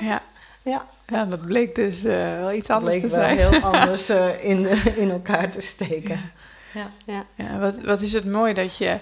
Ja, 0.00 0.22
Ja, 0.62 0.84
ja 1.08 1.24
dat 1.24 1.46
bleek 1.46 1.74
dus 1.74 2.04
eh, 2.04 2.14
wel 2.38 2.52
iets 2.52 2.70
anders 2.70 2.96
bleek 2.98 3.10
te 3.10 3.16
wel 3.16 3.36
zijn. 3.36 3.50
heel 3.52 3.62
anders 3.72 4.08
eh, 4.08 4.44
in, 4.44 4.62
de- 4.62 4.92
in 4.96 5.10
elkaar 5.10 5.50
te 5.50 5.60
steken. 5.60 6.20
Ja. 6.74 6.90
Ja. 7.06 7.24
Ja, 7.34 7.58
wat, 7.58 7.80
wat 7.84 8.00
is 8.02 8.12
het 8.12 8.24
mooi 8.24 8.52
dat 8.54 8.76
je 8.76 8.96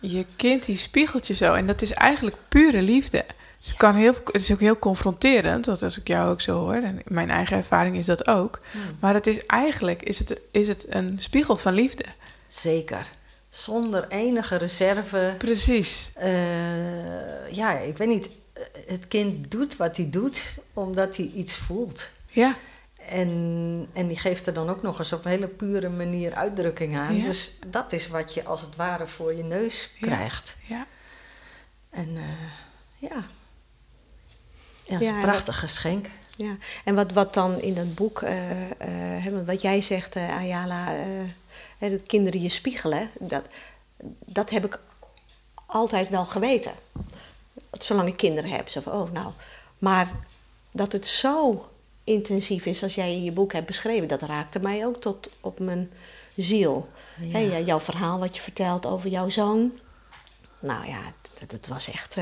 je 0.00 0.26
kind 0.36 0.64
die 0.64 0.76
spiegelt 0.76 1.26
je 1.26 1.34
zo. 1.34 1.54
En 1.54 1.66
dat 1.66 1.82
is 1.82 1.92
eigenlijk 1.92 2.36
pure 2.48 2.82
liefde. 2.82 3.24
Het, 3.68 3.76
kan 3.76 3.94
heel, 3.94 4.12
het 4.24 4.34
is 4.34 4.52
ook 4.52 4.60
heel 4.60 4.78
confronterend, 4.78 5.66
want 5.66 5.82
als 5.82 5.98
ik 5.98 6.08
jou 6.08 6.30
ook 6.30 6.40
zo 6.40 6.58
hoor, 6.58 6.74
en 6.74 7.00
mijn 7.04 7.30
eigen 7.30 7.56
ervaring 7.56 7.96
is 7.96 8.06
dat 8.06 8.28
ook. 8.28 8.60
Maar 9.00 9.14
het 9.14 9.26
is 9.26 9.46
eigenlijk 9.46 10.02
is 10.02 10.18
het, 10.18 10.40
is 10.50 10.68
het 10.68 10.86
een 10.88 11.16
spiegel 11.18 11.56
van 11.56 11.72
liefde. 11.72 12.04
Zeker. 12.48 13.10
Zonder 13.50 14.08
enige 14.08 14.56
reserve. 14.56 15.34
Precies. 15.38 16.10
Eh, 16.14 17.52
ja, 17.52 17.78
ik 17.78 17.96
weet 17.96 18.08
niet. 18.08 18.30
Het 18.86 19.08
kind 19.08 19.50
doet 19.50 19.76
wat 19.76 19.96
hij 19.96 20.10
doet 20.10 20.58
omdat 20.72 21.16
hij 21.16 21.30
iets 21.34 21.54
voelt. 21.54 22.08
Ja, 22.30 22.54
En, 23.08 23.88
en 23.92 24.06
die 24.06 24.18
geeft 24.18 24.46
er 24.46 24.52
dan 24.52 24.68
ook 24.68 24.82
nog 24.82 24.98
eens 24.98 25.12
op 25.12 25.24
een 25.24 25.30
hele 25.30 25.48
pure 25.48 25.88
manier 25.88 26.34
uitdrukking 26.34 26.96
aan. 26.96 27.16
Ja. 27.16 27.22
Dus 27.22 27.52
dat 27.66 27.92
is 27.92 28.08
wat 28.08 28.34
je 28.34 28.44
als 28.44 28.60
het 28.60 28.76
ware 28.76 29.06
voor 29.06 29.34
je 29.36 29.42
neus 29.44 29.90
krijgt. 30.00 30.56
ja. 30.66 30.86
En 31.90 32.16
eh, 32.16 33.08
ja. 33.10 33.24
Ja, 34.88 34.98
dat 34.98 35.08
een 35.08 35.14
en 35.14 35.20
prachtig 35.20 35.58
geschenk. 35.58 36.08
Ja, 36.36 36.56
en 36.84 36.94
wat, 36.94 37.12
wat 37.12 37.34
dan 37.34 37.60
in 37.60 37.74
dat 37.74 37.94
boek, 37.94 38.22
eh, 38.22 39.26
eh, 39.26 39.46
wat 39.46 39.62
jij 39.62 39.80
zegt, 39.80 40.16
eh, 40.16 40.36
Ayala, 40.36 40.94
dat 41.78 42.02
kinderen 42.06 42.42
je 42.42 42.48
spiegelen, 42.48 43.10
dat, 43.18 43.46
dat 44.24 44.50
heb 44.50 44.64
ik 44.64 44.80
altijd 45.66 46.08
wel 46.08 46.24
geweten. 46.24 46.72
Zolang 47.72 48.08
ik 48.08 48.16
kinderen 48.16 48.50
heb. 48.50 48.68
Zo 48.68 48.80
van, 48.80 48.92
oh, 48.92 49.12
nou. 49.12 49.32
Maar 49.78 50.08
dat 50.70 50.92
het 50.92 51.06
zo 51.06 51.68
intensief 52.04 52.66
is 52.66 52.82
als 52.82 52.94
jij 52.94 53.12
in 53.12 53.24
je 53.24 53.32
boek 53.32 53.52
hebt 53.52 53.66
beschreven, 53.66 54.08
dat 54.08 54.22
raakte 54.22 54.58
mij 54.58 54.86
ook 54.86 55.00
tot 55.00 55.30
op 55.40 55.58
mijn 55.58 55.90
ziel. 56.36 56.88
Ja. 57.20 57.58
Jouw 57.58 57.80
verhaal 57.80 58.18
wat 58.18 58.36
je 58.36 58.42
vertelt 58.42 58.86
over 58.86 59.10
jouw 59.10 59.28
zoon. 59.28 59.72
Nou 60.58 60.86
ja, 60.86 61.00
het, 61.38 61.52
het 61.52 61.66
was 61.66 61.90
echt. 61.90 62.16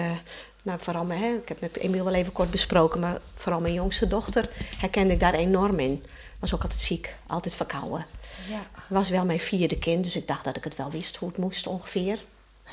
Nou, 0.67 0.79
vooral 0.83 1.05
mijn, 1.05 1.21
hè, 1.23 1.35
ik 1.35 1.49
heb 1.49 1.61
met 1.61 1.77
Emiel 1.77 2.05
wel 2.05 2.15
even 2.15 2.33
kort 2.33 2.51
besproken, 2.51 3.01
maar 3.01 3.21
vooral 3.37 3.61
mijn 3.61 3.75
jongste 3.75 4.07
dochter 4.09 4.49
herkende 4.79 5.13
ik 5.13 5.21
daar 5.21 5.35
enorm 5.35 5.79
in. 5.79 6.05
Was 6.39 6.55
ook 6.55 6.63
altijd 6.63 6.81
ziek, 6.81 7.15
altijd 7.27 7.55
verkouden. 7.55 8.07
Ja. 8.49 8.67
Was 8.89 9.09
wel 9.09 9.25
mijn 9.25 9.41
vierde 9.41 9.79
kind, 9.79 10.05
dus 10.05 10.17
ik 10.17 10.29
dacht 10.29 10.45
dat 10.45 10.57
ik 10.57 10.65
het 10.65 10.77
wel 10.77 10.91
wist 10.91 11.17
hoe 11.17 11.29
het 11.29 11.39
moest 11.39 11.67
ongeveer. 11.67 12.19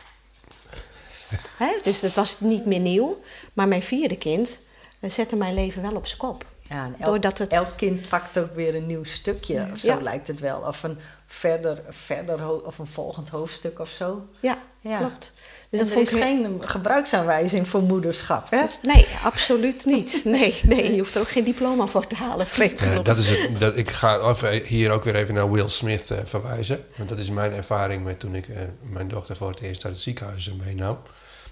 Hè, 1.57 1.77
dus 1.83 1.99
dat 1.99 2.13
was 2.13 2.39
niet 2.39 2.65
meer 2.65 2.79
nieuw. 2.79 3.21
Maar 3.53 3.67
mijn 3.67 3.83
vierde 3.83 4.17
kind 4.17 4.59
eh, 4.99 5.09
zette 5.09 5.35
mijn 5.35 5.53
leven 5.53 5.81
wel 5.81 5.95
op 5.95 6.07
zijn 6.07 6.19
kop. 6.19 6.45
Ja, 6.69 6.85
elk, 6.85 7.05
Doordat 7.05 7.37
het- 7.37 7.51
elk 7.51 7.77
kind 7.77 8.07
pakt 8.09 8.39
ook 8.39 8.55
weer 8.55 8.75
een 8.75 8.85
nieuw 8.85 9.03
stukje. 9.03 9.67
Of 9.71 9.79
zo 9.79 9.87
Ja. 9.87 10.01
lijkt 10.01 10.27
het 10.27 10.39
wel. 10.39 10.59
Of 10.59 10.83
een 10.83 10.97
verder, 11.25 11.81
verder 11.89 12.63
of 12.65 12.77
een 12.77 12.87
volgend 12.87 13.29
hoofdstuk 13.29 13.79
of 13.79 13.89
zo. 13.89 14.27
Ja, 14.39 14.57
Ja. 14.81 14.97
klopt. 14.97 15.33
Dus 15.79 15.81
dat 15.81 15.91
vond 15.91 16.07
is 16.07 16.13
ik 16.13 16.19
geen 16.21 16.57
gebruiksaanwijzing 16.59 17.67
voor 17.67 17.81
moederschap, 17.81 18.49
hè? 18.49 18.63
Nee, 18.81 19.07
absoluut 19.23 19.85
niet. 19.85 20.21
Nee, 20.23 20.59
nee, 20.63 20.91
je 20.91 20.97
hoeft 20.99 21.15
er 21.15 21.21
ook 21.21 21.29
geen 21.29 21.43
diploma 21.43 21.85
voor 21.85 22.07
te 22.07 22.15
halen, 22.15 22.47
vreemd 22.47 22.81
Eh, 22.81 22.87
genoeg. 22.87 23.03
dat 23.03 23.17
is 23.17 23.29
het, 23.29 23.59
dat, 23.59 23.77
ik 23.77 23.89
ga 23.91 24.19
even 24.19 24.63
hier 24.63 24.91
ook 24.91 25.03
weer 25.03 25.15
even 25.15 25.33
naar 25.33 25.51
Will 25.51 25.67
Smith 25.67 26.11
eh, 26.11 26.17
verwijzen. 26.23 26.85
Want 26.95 27.09
dat 27.09 27.17
is 27.17 27.29
mijn 27.29 27.53
ervaring 27.53 28.03
met 28.03 28.19
toen 28.19 28.35
ik 28.35 28.47
eh, 28.47 28.57
mijn 28.81 29.07
dochter 29.07 29.35
voor 29.35 29.49
het 29.49 29.59
eerst 29.61 29.85
uit 29.85 29.93
het 29.93 30.03
ziekenhuis 30.03 30.47
eh, 30.47 30.53
meenam. 30.65 30.97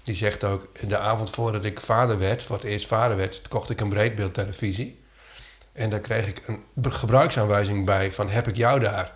Die 0.04 0.14
zegt 0.14 0.44
ook, 0.44 0.68
de 0.88 0.98
avond 0.98 1.30
voordat 1.30 1.64
ik 1.64 1.80
vader 1.80 2.18
werd, 2.18 2.42
voor 2.42 2.56
het 2.56 2.64
eerst 2.64 2.86
vader 2.86 3.16
werd, 3.16 3.48
kocht 3.48 3.70
ik 3.70 3.80
een 3.80 3.88
breedbeeldtelevisie. 3.88 5.00
En 5.72 5.90
daar 5.90 6.00
kreeg 6.00 6.26
ik 6.26 6.42
een 6.46 6.62
gebruiksaanwijzing 6.92 7.84
bij 7.84 8.12
van 8.12 8.30
heb 8.30 8.48
ik 8.48 8.56
jou 8.56 8.80
daar? 8.80 9.12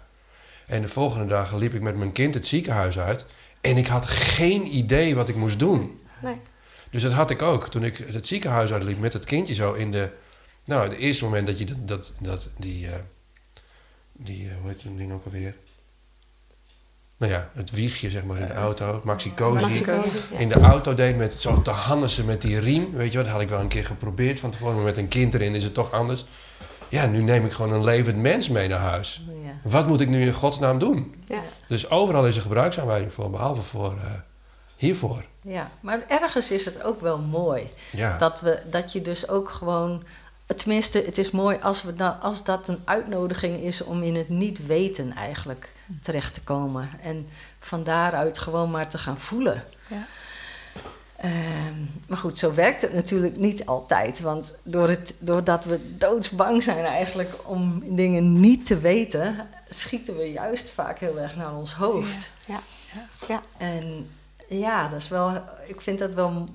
En 0.66 0.82
de 0.82 0.88
volgende 0.88 1.26
dag 1.26 1.54
liep 1.54 1.74
ik 1.74 1.80
met 1.80 1.96
mijn 1.96 2.12
kind 2.12 2.34
het 2.34 2.46
ziekenhuis 2.46 2.98
uit. 2.98 3.26
En 3.66 3.76
ik 3.76 3.86
had 3.86 4.06
geen 4.06 4.76
idee 4.76 5.14
wat 5.14 5.28
ik 5.28 5.36
moest 5.36 5.58
doen. 5.58 6.00
Nee. 6.22 6.36
Dus 6.90 7.02
dat 7.02 7.12
had 7.12 7.30
ik 7.30 7.42
ook. 7.42 7.68
Toen 7.68 7.84
ik 7.84 7.96
het 8.12 8.26
ziekenhuis 8.26 8.72
uitliep 8.72 8.98
met 8.98 9.12
het 9.12 9.24
kindje 9.24 9.54
zo 9.54 9.72
in 9.72 9.90
de... 9.90 10.10
Nou, 10.64 10.88
het 10.88 10.98
eerste 10.98 11.24
moment 11.24 11.46
dat 11.46 11.58
je 11.58 11.64
dat, 11.64 11.76
dat, 11.84 12.14
dat 12.18 12.50
die... 12.58 12.86
eh, 12.86 12.92
die, 14.12 14.48
eh, 14.48 14.54
hoe 14.60 14.70
heet 14.70 14.80
zo'n 14.80 14.96
ding 14.96 15.12
ook 15.12 15.24
alweer? 15.24 15.54
Nou 17.16 17.32
ja, 17.32 17.50
het 17.54 17.70
wiegje 17.70 18.10
zeg 18.10 18.24
maar 18.24 18.38
in 18.38 18.46
de 18.46 18.52
auto. 18.54 19.00
Maxi 19.04 19.34
Cozy. 19.34 19.84
Ja. 19.86 20.02
In 20.38 20.48
de 20.48 20.54
auto 20.54 20.94
deed 20.94 21.16
met 21.16 21.32
zo 21.32 21.62
te 21.62 21.70
hannissen 21.70 22.24
met 22.24 22.42
die 22.42 22.58
riem. 22.58 22.92
Weet 22.92 23.10
je 23.10 23.16
wat, 23.16 23.26
dat 23.26 23.34
had 23.34 23.42
ik 23.42 23.48
wel 23.48 23.60
een 23.60 23.68
keer 23.68 23.84
geprobeerd 23.84 24.40
van 24.40 24.50
tevoren. 24.50 24.74
Maar 24.74 24.84
met 24.84 24.96
een 24.96 25.08
kind 25.08 25.34
erin 25.34 25.54
is 25.54 25.64
het 25.64 25.74
toch 25.74 25.92
anders. 25.92 26.24
Ja, 26.88 27.06
nu 27.06 27.22
neem 27.22 27.44
ik 27.44 27.52
gewoon 27.52 27.72
een 27.72 27.84
levend 27.84 28.16
mens 28.16 28.48
mee 28.48 28.68
naar 28.68 28.78
huis. 28.78 29.24
Ja. 29.44 29.45
Wat 29.70 29.86
moet 29.86 30.00
ik 30.00 30.08
nu 30.08 30.20
in 30.20 30.32
godsnaam 30.32 30.78
doen? 30.78 31.14
Ja. 31.24 31.42
Dus 31.68 31.90
overal 31.90 32.26
is 32.26 32.36
er 32.36 32.42
gebruiksaanwijzing 32.42 33.12
voor, 33.12 33.30
behalve 33.30 33.62
voor 33.62 33.92
eh, 33.92 34.10
hiervoor. 34.76 35.24
ja, 35.42 35.70
maar 35.80 36.04
ergens 36.08 36.50
is 36.50 36.64
het 36.64 36.82
ook 36.82 37.00
wel 37.00 37.18
mooi. 37.18 37.70
Ja. 37.92 38.18
Dat, 38.18 38.40
we, 38.40 38.62
dat 38.70 38.92
je 38.92 39.02
dus 39.02 39.28
ook 39.28 39.50
gewoon... 39.50 40.02
Tenminste, 40.56 41.02
het 41.06 41.18
is 41.18 41.30
mooi 41.30 41.58
als, 41.60 41.82
we 41.82 41.94
dan, 41.94 42.20
als 42.20 42.44
dat 42.44 42.68
een 42.68 42.82
uitnodiging 42.84 43.56
is 43.56 43.82
om 43.82 44.02
in 44.02 44.14
het 44.14 44.28
niet 44.28 44.66
weten 44.66 45.12
eigenlijk 45.12 45.72
terecht 46.02 46.34
te 46.34 46.40
komen. 46.40 46.88
En 47.02 47.28
van 47.58 47.84
daaruit 47.84 48.38
gewoon 48.38 48.70
maar 48.70 48.88
te 48.88 48.98
gaan 48.98 49.18
voelen. 49.18 49.64
Ja. 49.90 50.06
Ehm, 51.16 51.74
maar 52.08 52.18
goed, 52.18 52.38
zo 52.38 52.54
werkt 52.54 52.82
het 52.82 52.92
natuurlijk 52.92 53.38
niet 53.38 53.66
altijd. 53.66 54.20
Want 54.20 54.54
door 54.62 54.88
het, 54.88 55.14
doordat 55.18 55.64
we 55.64 55.96
doodsbang 55.98 56.62
zijn 56.62 56.84
eigenlijk 56.84 57.30
om 57.44 57.82
dingen 57.96 58.40
niet 58.40 58.66
te 58.66 58.78
weten, 58.78 59.48
schieten 59.68 60.16
we 60.16 60.32
juist 60.32 60.70
vaak 60.70 60.98
heel 60.98 61.20
erg 61.20 61.36
naar 61.36 61.54
ons 61.54 61.74
hoofd. 61.74 62.30
Ja. 62.46 62.60
Ja. 63.28 63.42
En 63.56 64.10
ja, 64.48 64.88
dat 64.88 65.00
is 65.00 65.08
wel, 65.08 65.42
ik 65.66 65.80
vind 65.80 65.98
dat 65.98 66.14
wel, 66.14 66.48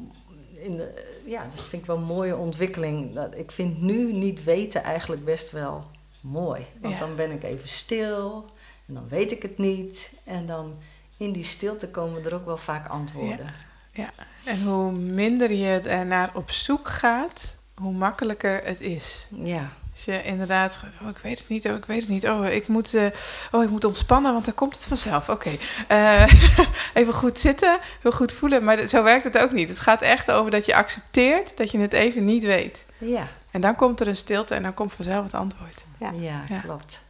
in 0.54 0.78
de, 0.78 0.94
ja, 1.26 1.44
dat 1.44 1.62
vind 1.62 1.82
ik 1.82 1.88
wel 1.88 1.98
een 1.98 2.04
mooie 2.04 2.36
ontwikkeling. 2.36 3.14
Dat, 3.16 3.36
ik 3.38 3.52
vind 3.52 3.82
nu 3.82 4.14
niet 4.14 4.44
weten 4.44 4.84
eigenlijk 4.84 5.26
best 5.26 5.52
wel 5.52 5.86
mooi. 6.22 6.66
Want 6.82 6.94
Ja. 6.94 7.00
dan 7.00 7.16
ben 7.16 7.32
ik 7.32 7.44
even 7.44 7.70
stil 7.70 8.46
en 8.88 8.94
dan 8.94 9.08
weet 9.10 9.32
ik 9.32 9.42
het 9.42 9.58
niet. 9.58 10.14
En 10.24 10.46
dan 10.46 10.78
in 11.18 11.32
die 11.32 11.44
stilte 11.44 11.90
komen 11.90 12.26
er 12.26 12.34
ook 12.36 12.46
wel 12.46 12.58
vaak 12.58 12.88
antwoorden. 12.88 13.50
Ja, 13.94 14.10
en 14.46 14.64
hoe 14.64 14.92
minder 14.92 15.52
je 15.52 15.80
er 15.80 16.06
naar 16.06 16.32
op 16.34 16.52
zoek 16.52 16.88
gaat, 16.88 17.56
hoe 17.76 17.94
makkelijker 17.94 18.62
het 18.64 18.80
is. 18.82 19.28
Ja. 19.30 19.72
Als 19.94 20.06
je 20.06 20.24
inderdaad, 20.24 20.80
oh, 21.02 21.10
ik 21.10 21.18
weet 21.18 21.40
het 21.40 21.50
niet, 21.50 21.68
oh, 21.68 21.76
ik 21.76 21.86
weet 21.86 22.00
het 22.00 22.10
niet, 22.10 22.28
oh, 22.28 22.48
ik 22.48 22.68
moet, 22.68 22.94
eh, 22.94 23.06
oh, 23.52 23.64
ik 23.64 23.70
moet 23.70 23.86
ontspannen, 23.86 24.34
want 24.34 24.46
dan 24.46 24.54
komt 24.54 24.76
het 24.76 24.86
vanzelf. 24.86 25.30
Oké, 25.30 25.52
Eh, 25.88 26.24
even 26.94 27.14
goed 27.14 27.38
zitten, 27.38 27.80
heel 28.02 28.12
goed 28.12 28.34
voelen, 28.34 28.64
maar 28.64 28.88
zo 28.88 29.04
werkt 29.04 29.24
het 29.24 29.38
ook 29.38 29.52
niet. 29.52 29.70
Het 29.70 29.80
gaat 29.80 30.02
echt 30.02 30.32
over 30.32 30.52
dat 30.52 30.66
je 30.66 30.76
accepteert 30.76 31.58
dat 31.58 31.72
je 31.72 31.78
het 31.80 31.94
even 31.94 32.26
niet 32.26 32.44
weet. 32.44 32.86
Ja, 32.98 33.28
En 33.52 33.62
dan 33.62 33.76
komt 33.76 34.00
er 34.00 34.08
een 34.08 34.16
stilte 34.16 34.56
en 34.56 34.64
dan 34.64 34.74
komt 34.74 34.94
vanzelf 34.94 35.24
het 35.24 35.34
antwoord. 35.34 35.84
Ja. 36.00 36.12
ja, 36.20 36.44
Ja. 36.50 36.60
klopt. 36.60 37.02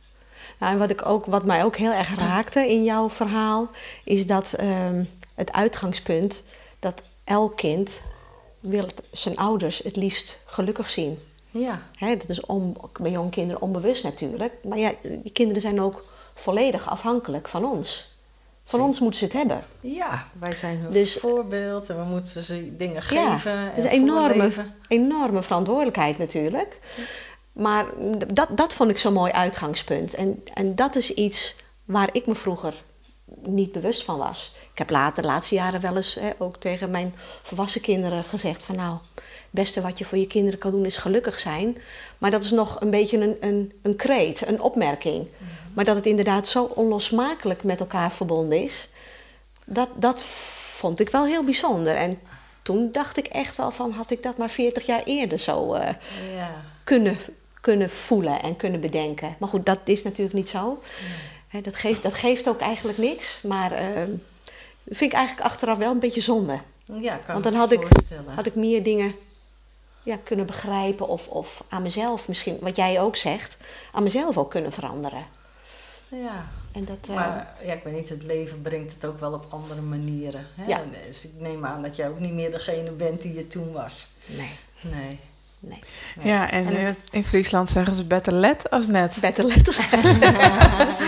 Nou, 0.60 0.74
en 0.74 0.80
wat, 0.80 0.90
ik 0.90 1.06
ook, 1.06 1.26
wat 1.26 1.46
mij 1.46 1.64
ook 1.64 1.76
heel 1.76 1.92
erg 1.94 2.16
raakte 2.16 2.68
in 2.70 2.84
jouw 2.84 3.10
verhaal, 3.10 3.70
is 4.04 4.26
dat 4.26 4.54
ehm, 4.54 5.04
het 5.36 5.52
uitgangspunt 5.52 6.44
dat 6.80 7.04
elk 7.24 7.58
kind 7.58 8.02
wil 8.60 8.88
zijn 9.12 9.38
ouders 9.38 9.80
het 9.84 9.96
liefst 9.96 10.40
gelukkig 10.46 10.90
zien. 10.90 11.20
Ja, 11.52 11.82
Hè, 11.96 12.18
dat 12.18 12.30
is 12.30 12.46
on, 12.46 12.78
bij 13.02 13.12
jonge 13.12 13.30
kinderen 13.30 13.62
onbewust 13.62 14.04
natuurlijk. 14.04 14.54
Maar 14.64 14.78
ja, 14.78 14.92
die 15.02 15.32
kinderen 15.32 15.62
zijn 15.62 15.82
ook 15.82 16.06
volledig 16.34 16.90
afhankelijk 16.90 17.48
van 17.48 17.66
ons. 17.66 18.10
Van 18.64 18.82
ons 18.82 19.00
moeten 19.00 19.20
ze 19.20 19.26
het 19.26 19.34
hebben. 19.34 19.64
ja 19.82 20.26
wij 20.40 20.56
zijn 20.56 20.78
hun 20.78 20.92
Dus- 20.92 21.14
voorbeeld 21.18 21.90
en 21.90 21.98
we 21.98 22.04
moeten 22.04 22.44
ze 22.44 22.76
dingen 22.76 23.04
Ja, 23.10 23.38
geven. 23.38 23.52
en 23.52 23.76
is 23.76 23.84
een 23.84 23.90
enorme, 23.90 24.34
voorleven. 24.34 24.76
enorme 24.88 25.42
verantwoordelijkheid 25.42 26.18
natuurlijk. 26.18 26.80
Maar 27.52 27.86
dat, 28.28 28.48
dat 28.52 28.74
vond 28.74 28.90
ik 28.90 28.98
zo'n 28.98 29.14
mooi 29.14 29.32
uitgangspunt. 29.32 30.14
En, 30.14 30.44
en 30.54 30.76
dat 30.76 30.96
is 30.96 31.14
iets 31.14 31.56
waar 31.86 32.10
ik 32.12 32.26
me 32.26 32.36
vroeger 32.36 32.84
niet 33.42 33.72
bewust 33.72 34.04
van 34.04 34.18
was. 34.18 34.56
Ik 34.72 34.78
heb 34.78 34.90
later, 34.90 35.22
de 35.24 35.30
laatste 35.30 35.56
jaren 35.56 35.82
wel 35.82 35.96
eens 35.96 36.16
hè, 36.16 36.30
ook 36.38 36.58
tegen 36.58 36.92
mijn 36.92 37.14
volwassen 37.42 37.82
kinderen 37.82 38.24
gezegd 38.24 38.64
van 38.64 38.76
nou, 38.76 38.98
beste 39.52 39.82
wat 39.82 40.00
je 40.00 40.06
voor 40.06 40.18
je 40.18 40.28
kinderen 40.28 40.60
kan 40.60 40.72
doen 40.72 40.86
is 40.86 40.98
gelukkig 40.98 41.40
zijn. 41.40 41.78
Maar 42.18 42.32
dat 42.32 42.44
is 42.44 42.52
nog 42.52 42.82
een 42.82 42.90
beetje 42.90 43.18
een, 43.18 43.38
een, 43.40 43.74
een 43.82 43.96
kreet, 43.96 44.48
een 44.48 44.62
opmerking. 44.62 45.28
Maar 45.74 45.86
dat 45.86 45.96
het 45.96 46.06
inderdaad 46.06 46.48
zo 46.48 46.64
onlosmakelijk 46.64 47.64
met 47.64 47.80
elkaar 47.80 48.12
verbonden 48.12 48.64
is, 48.64 48.90
dat, 49.66 49.90
dat 49.96 50.24
vond 50.76 51.00
ik 51.00 51.10
wel 51.10 51.26
heel 51.26 51.44
bijzonder. 51.44 51.96
En 51.96 52.20
toen 52.62 52.92
dacht 52.92 53.18
ik 53.18 53.28
echt 53.28 53.58
wel 53.58 53.72
van, 53.72 53.92
had 53.92 54.12
ik 54.12 54.24
dat 54.24 54.38
maar 54.38 54.50
40 54.50 54.86
jaar 54.86 55.04
eerder 55.06 55.38
zo 55.38 55.74
eh, 55.74 55.94
Ja, 56.36 56.64
kunnen, 56.84 57.18
kunnen 57.62 57.90
voelen 57.90 58.42
en 58.42 58.56
kunnen 58.56 58.80
bedenken. 58.80 59.36
Maar 59.40 59.50
goed, 59.50 59.66
dat 59.66 59.80
is 59.84 60.04
natuurlijk 60.04 60.36
niet 60.36 60.50
zo. 60.50 60.82
Dat, 61.62 61.76
geeft, 61.76 62.04
dat 62.04 62.14
geeft 62.14 62.48
ook 62.48 62.60
eigenlijk 62.60 62.98
niks. 62.98 63.42
Maar 63.42 63.72
eh, 63.72 63.88
vind 64.86 65.12
ik 65.12 65.14
eigenlijk 65.14 65.48
achteraf 65.48 65.78
wel 65.78 65.92
een 65.92 66.00
beetje 66.00 66.22
zonde. 66.22 66.60
ja 66.86 67.16
kan 67.16 67.34
Want 67.34 67.44
dan 67.44 67.54
had 67.54 67.72
ik, 67.72 67.88
had 68.36 68.46
ik 68.46 68.56
meer 68.56 68.84
dingen 68.84 69.16
ja, 70.04 70.18
kunnen 70.24 70.46
begrijpen 70.46 71.08
of, 71.08 71.28
of 71.28 71.64
aan 71.70 71.82
mezelf 71.82 72.28
misschien, 72.28 72.58
wat 72.62 72.76
jij 72.76 73.02
ook 73.02 73.16
zegt, 73.16 73.58
aan 73.92 74.04
mezelf 74.04 74.38
ook 74.38 74.50
kunnen 74.52 74.72
veranderen. 74.72 75.26
Ja, 76.08 76.46
En 76.72 76.86
dat, 76.86 76.98
eh, 77.10 77.16
maar 77.16 77.48
ja, 77.64 77.74
ik 77.74 77.84
weet 77.84 77.94
niet, 77.94 78.10
het 78.10 78.24
leven 78.24 78.62
brengt 78.62 78.94
het 78.94 79.06
ook 79.06 79.20
wel 79.20 79.34
op 79.34 79.46
andere 79.50 79.82
manieren. 79.82 80.48
Hè? 80.56 80.66
Ja. 80.68 80.82
Dus 81.08 81.24
ik 81.26 81.32
neem 81.38 81.66
aan 81.66 81.82
dat 81.82 81.96
jij 81.96 82.10
ook 82.10 82.20
niet 82.20 82.34
meer 82.34 82.52
degene 82.52 82.92
bent 82.92 83.22
die 83.22 83.34
je 83.34 83.48
toen 83.48 83.72
was. 83.72 84.08
nee, 84.26 84.50
Nee. 84.82 85.20
nee. 85.60 85.80
Ja, 86.22 86.52
en, 86.52 86.66
En 86.68 86.86
het- 86.86 86.98
in 87.12 87.26
Friesland 87.26 87.70
zeggen 87.70 87.96
ze 87.96 88.04
better 88.04 88.34
let 88.34 88.70
als 88.70 88.88
net. 88.88 89.18
Better 89.22 89.46
letters. 89.46 89.90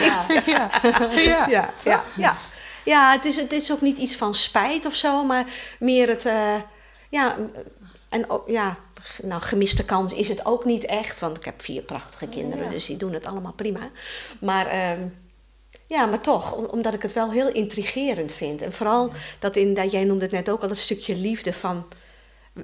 ja. 0.02 0.26
ja. 0.46 0.70
ja, 1.16 1.48
ja, 1.84 2.04
ja. 2.18 2.36
ja 2.84 3.12
het, 3.12 3.26
is, 3.26 3.36
het 3.36 3.52
is 3.52 3.72
ook 3.72 3.82
niet 3.82 3.98
iets 3.98 4.16
van 4.16 4.36
spijt 4.36 4.86
of 4.86 4.94
zo, 4.96 5.24
maar 5.26 5.46
meer 5.80 6.08
het, 6.10 6.26
eh, 6.26 6.56
ja, 7.10 7.36
en 8.14 8.30
ook, 8.30 8.50
ja, 8.50 8.78
nou, 9.24 9.42
gemiste 9.42 9.86
kans 9.86 10.14
is 10.14 10.28
het 10.28 10.46
ook 10.46 10.66
niet 10.66 10.86
echt, 10.86 11.20
want 11.20 11.38
ik 11.38 11.46
heb 11.46 11.62
vier 11.62 11.82
prachtige 11.82 12.28
kinderen, 12.28 12.64
Ja. 12.66 12.70
dus 12.70 12.86
die 12.86 12.98
doen 12.98 13.14
het 13.14 13.26
allemaal 13.26 13.54
prima. 13.54 13.90
Maar, 14.40 14.68
ehm, 14.68 15.00
ja, 15.88 16.06
maar 16.06 16.22
toch, 16.22 16.54
om- 16.54 16.66
omdat 16.66 16.94
ik 16.94 17.02
het 17.02 17.14
wel 17.14 17.32
heel 17.32 17.48
intrigerend 17.52 18.32
vind. 18.32 18.62
En 18.62 18.74
vooral 18.74 19.12
dat, 19.40 19.56
in, 19.56 19.74
dat 19.74 19.92
jij 19.92 20.04
noemde 20.04 20.24
het 20.24 20.34
net 20.34 20.50
ook 20.50 20.62
al, 20.64 20.70
het 20.70 20.78
stukje 20.78 21.16
liefde 21.16 21.54
van, 21.54 21.86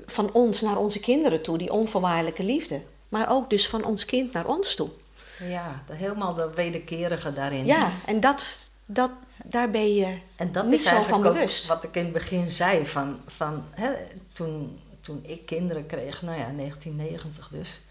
van 0.06 0.32
ons 0.34 0.62
naar 0.62 0.78
onze 0.78 1.00
kinderen 1.00 1.42
toe, 1.42 1.58
die 1.58 1.72
onvoorwaardelijke 1.72 2.44
liefde. 2.44 2.82
Maar 3.10 3.30
ook 3.32 3.50
dus 3.50 3.68
van 3.68 3.84
ons 3.84 4.06
kind 4.06 4.34
naar 4.34 4.46
ons 4.46 4.76
toe. 4.76 4.90
Ja, 5.48 5.84
de, 5.88 5.96
helemaal 5.96 6.34
de 6.34 6.50
wederkerige 6.56 7.34
daarin. 7.34 7.66
Ja, 7.66 7.92
en 8.06 8.20
dat, 8.20 8.58
dat, 8.86 9.10
daar 9.46 9.70
ben 9.70 9.94
je 9.96 10.18
En 10.36 10.52
dat 10.52 10.64
niet 10.66 10.74
is 10.74 10.84
zo 10.88 10.96
eigenlijk 10.96 11.24
van 11.24 11.34
bewust. 11.34 11.68
wat 11.68 11.84
ik 11.84 11.96
in 11.96 12.04
het 12.04 12.14
begin 12.14 12.50
zei. 12.50 12.86
Van, 12.86 13.20
van, 13.28 13.64
hè, 13.72 13.92
toen, 14.32 14.80
toen 15.10 15.24
ik 15.26 15.46
kinderen 15.46 15.86
kreeg, 15.86 16.22
nou 16.22 16.38
ja, 16.38 16.52
1990 16.56 17.48
dus. 17.52 17.82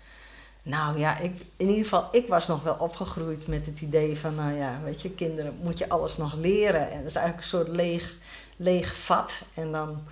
Nou 0.62 0.98
ja, 0.98 1.18
ik, 1.18 1.32
in 1.56 1.68
ieder 1.68 1.82
geval, 1.82 2.08
ik 2.12 2.28
was 2.28 2.46
nog 2.46 2.62
wel 2.62 2.76
opgegroeid 2.78 3.46
met 3.46 3.66
het 3.66 3.80
idee 3.80 4.18
van, 4.18 4.34
nou 4.34 4.54
ja, 4.54 4.80
weet 4.84 5.02
je, 5.02 5.10
kinderen 5.10 5.58
moet 5.62 5.78
je 5.78 5.88
alles 5.88 6.16
nog 6.16 6.34
leren. 6.34 6.90
En 6.90 6.98
dat 6.98 7.06
is 7.06 7.14
eigenlijk 7.14 7.44
een 7.44 7.58
soort 7.58 7.68
leeg, 7.68 8.14
leeg 8.56 8.96
vat. 8.96 9.42
En 9.54 9.72
dan 9.72 10.02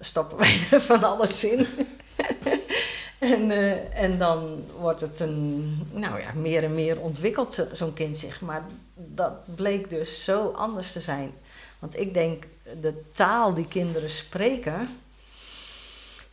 stoppen 0.00 0.38
wij 0.42 0.66
er 0.70 0.80
van 0.80 1.04
alles 1.04 1.44
in. 1.44 1.66
en, 3.18 3.50
eh, 3.50 4.02
en 4.02 4.18
dan 4.18 4.64
wordt 4.78 5.00
het 5.00 5.20
een, 5.20 5.88
nou 5.92 6.20
ja, 6.20 6.32
meer 6.34 6.64
en 6.64 6.74
meer 6.74 7.00
ontwikkeld, 7.00 7.54
zo- 7.54 7.68
zo'n 7.72 7.92
kind 7.92 8.16
zich. 8.16 8.40
Maar 8.40 8.64
dat 8.94 9.54
bleek 9.54 9.90
dus 9.90 10.24
zo 10.24 10.48
anders 10.48 10.92
te 10.92 11.00
zijn. 11.00 11.32
Want 11.78 11.98
ik 11.98 12.14
denk, 12.14 12.44
de 12.80 13.02
taal 13.12 13.54
die 13.54 13.68
kinderen 13.68 14.10
spreken, 14.10 14.88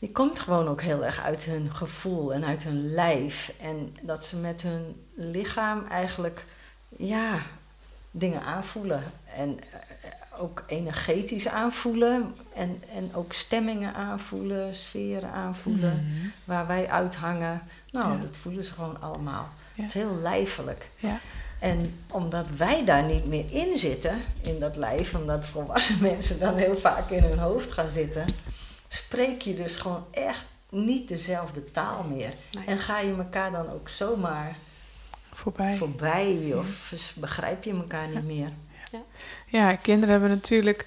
die 0.04 0.12
komt 0.12 0.40
gewoon 0.40 0.68
ook 0.68 0.82
heel 0.82 1.06
erg 1.06 1.22
uit 1.22 1.44
hun 1.44 1.76
gevoel 1.76 2.34
en 2.34 2.46
uit 2.46 2.64
hun 2.64 2.94
lijf. 2.94 3.54
En 3.62 3.96
dat 4.02 4.26
ze 4.26 4.36
met 4.38 4.62
hun 4.62 5.06
lichaam 5.14 5.86
eigenlijk, 5.90 6.46
ja, 6.90 7.42
dingen 8.12 8.44
aanvoelen. 8.44 9.04
En 9.36 9.60
eh, 9.60 10.42
ook 10.42 10.64
energetisch 10.68 11.48
aanvoelen. 11.48 12.36
En, 12.56 12.84
en 12.94 13.16
ook 13.16 13.34
stemmingen 13.34 13.94
aanvoelen, 13.94 14.76
sferen 14.76 15.32
aanvoelen. 15.32 15.94
Mhm. 15.94 16.28
Waar 16.44 16.68
wij 16.68 16.90
uithangen. 16.90 17.62
Nou, 17.92 18.14
Ja. 18.16 18.22
dat 18.22 18.38
voelen 18.38 18.64
ze 18.64 18.74
gewoon 18.74 19.02
allemaal. 19.02 19.50
Ja. 19.74 19.84
Het 19.84 19.96
is 19.96 20.02
heel 20.02 20.20
lijfelijk. 20.22 20.90
Ja. 20.98 21.20
En 21.60 22.00
omdat 22.12 22.46
wij 22.58 22.86
daar 22.86 23.04
niet 23.04 23.26
meer 23.26 23.52
in 23.52 23.78
zitten, 23.78 24.22
in 24.42 24.60
dat 24.60 24.76
lijf, 24.76 25.16
omdat 25.16 25.46
volwassen 25.46 25.98
mensen 26.12 26.40
dan 26.40 26.56
heel 26.56 26.78
vaak 26.78 27.10
in 27.10 27.24
hun 27.24 27.40
hoofd 27.40 27.72
gaan 27.72 27.90
zitten, 27.90 28.26
spreek 28.94 29.42
je 29.42 29.54
dus 29.54 29.76
gewoon 29.76 30.06
echt 30.12 30.46
niet 30.70 31.08
dezelfde 31.08 31.72
taal 31.72 32.04
meer. 32.04 32.34
Nee. 32.52 32.66
En 32.66 32.80
ga 32.80 33.00
je 33.00 33.16
elkaar 33.16 33.52
dan 33.52 33.70
ook 33.70 33.90
zomaar 33.90 34.56
Voorbij. 35.32 35.76
voorbij 35.76 36.54
of 36.56 36.94
begrijp 37.16 37.64
je 37.64 37.72
elkaar 37.72 38.08
niet 38.08 38.26
meer. 38.26 38.50
Ja, 39.46 39.76
kinderen 39.76 40.10
hebben 40.10 40.30
natuurlijk 40.30 40.86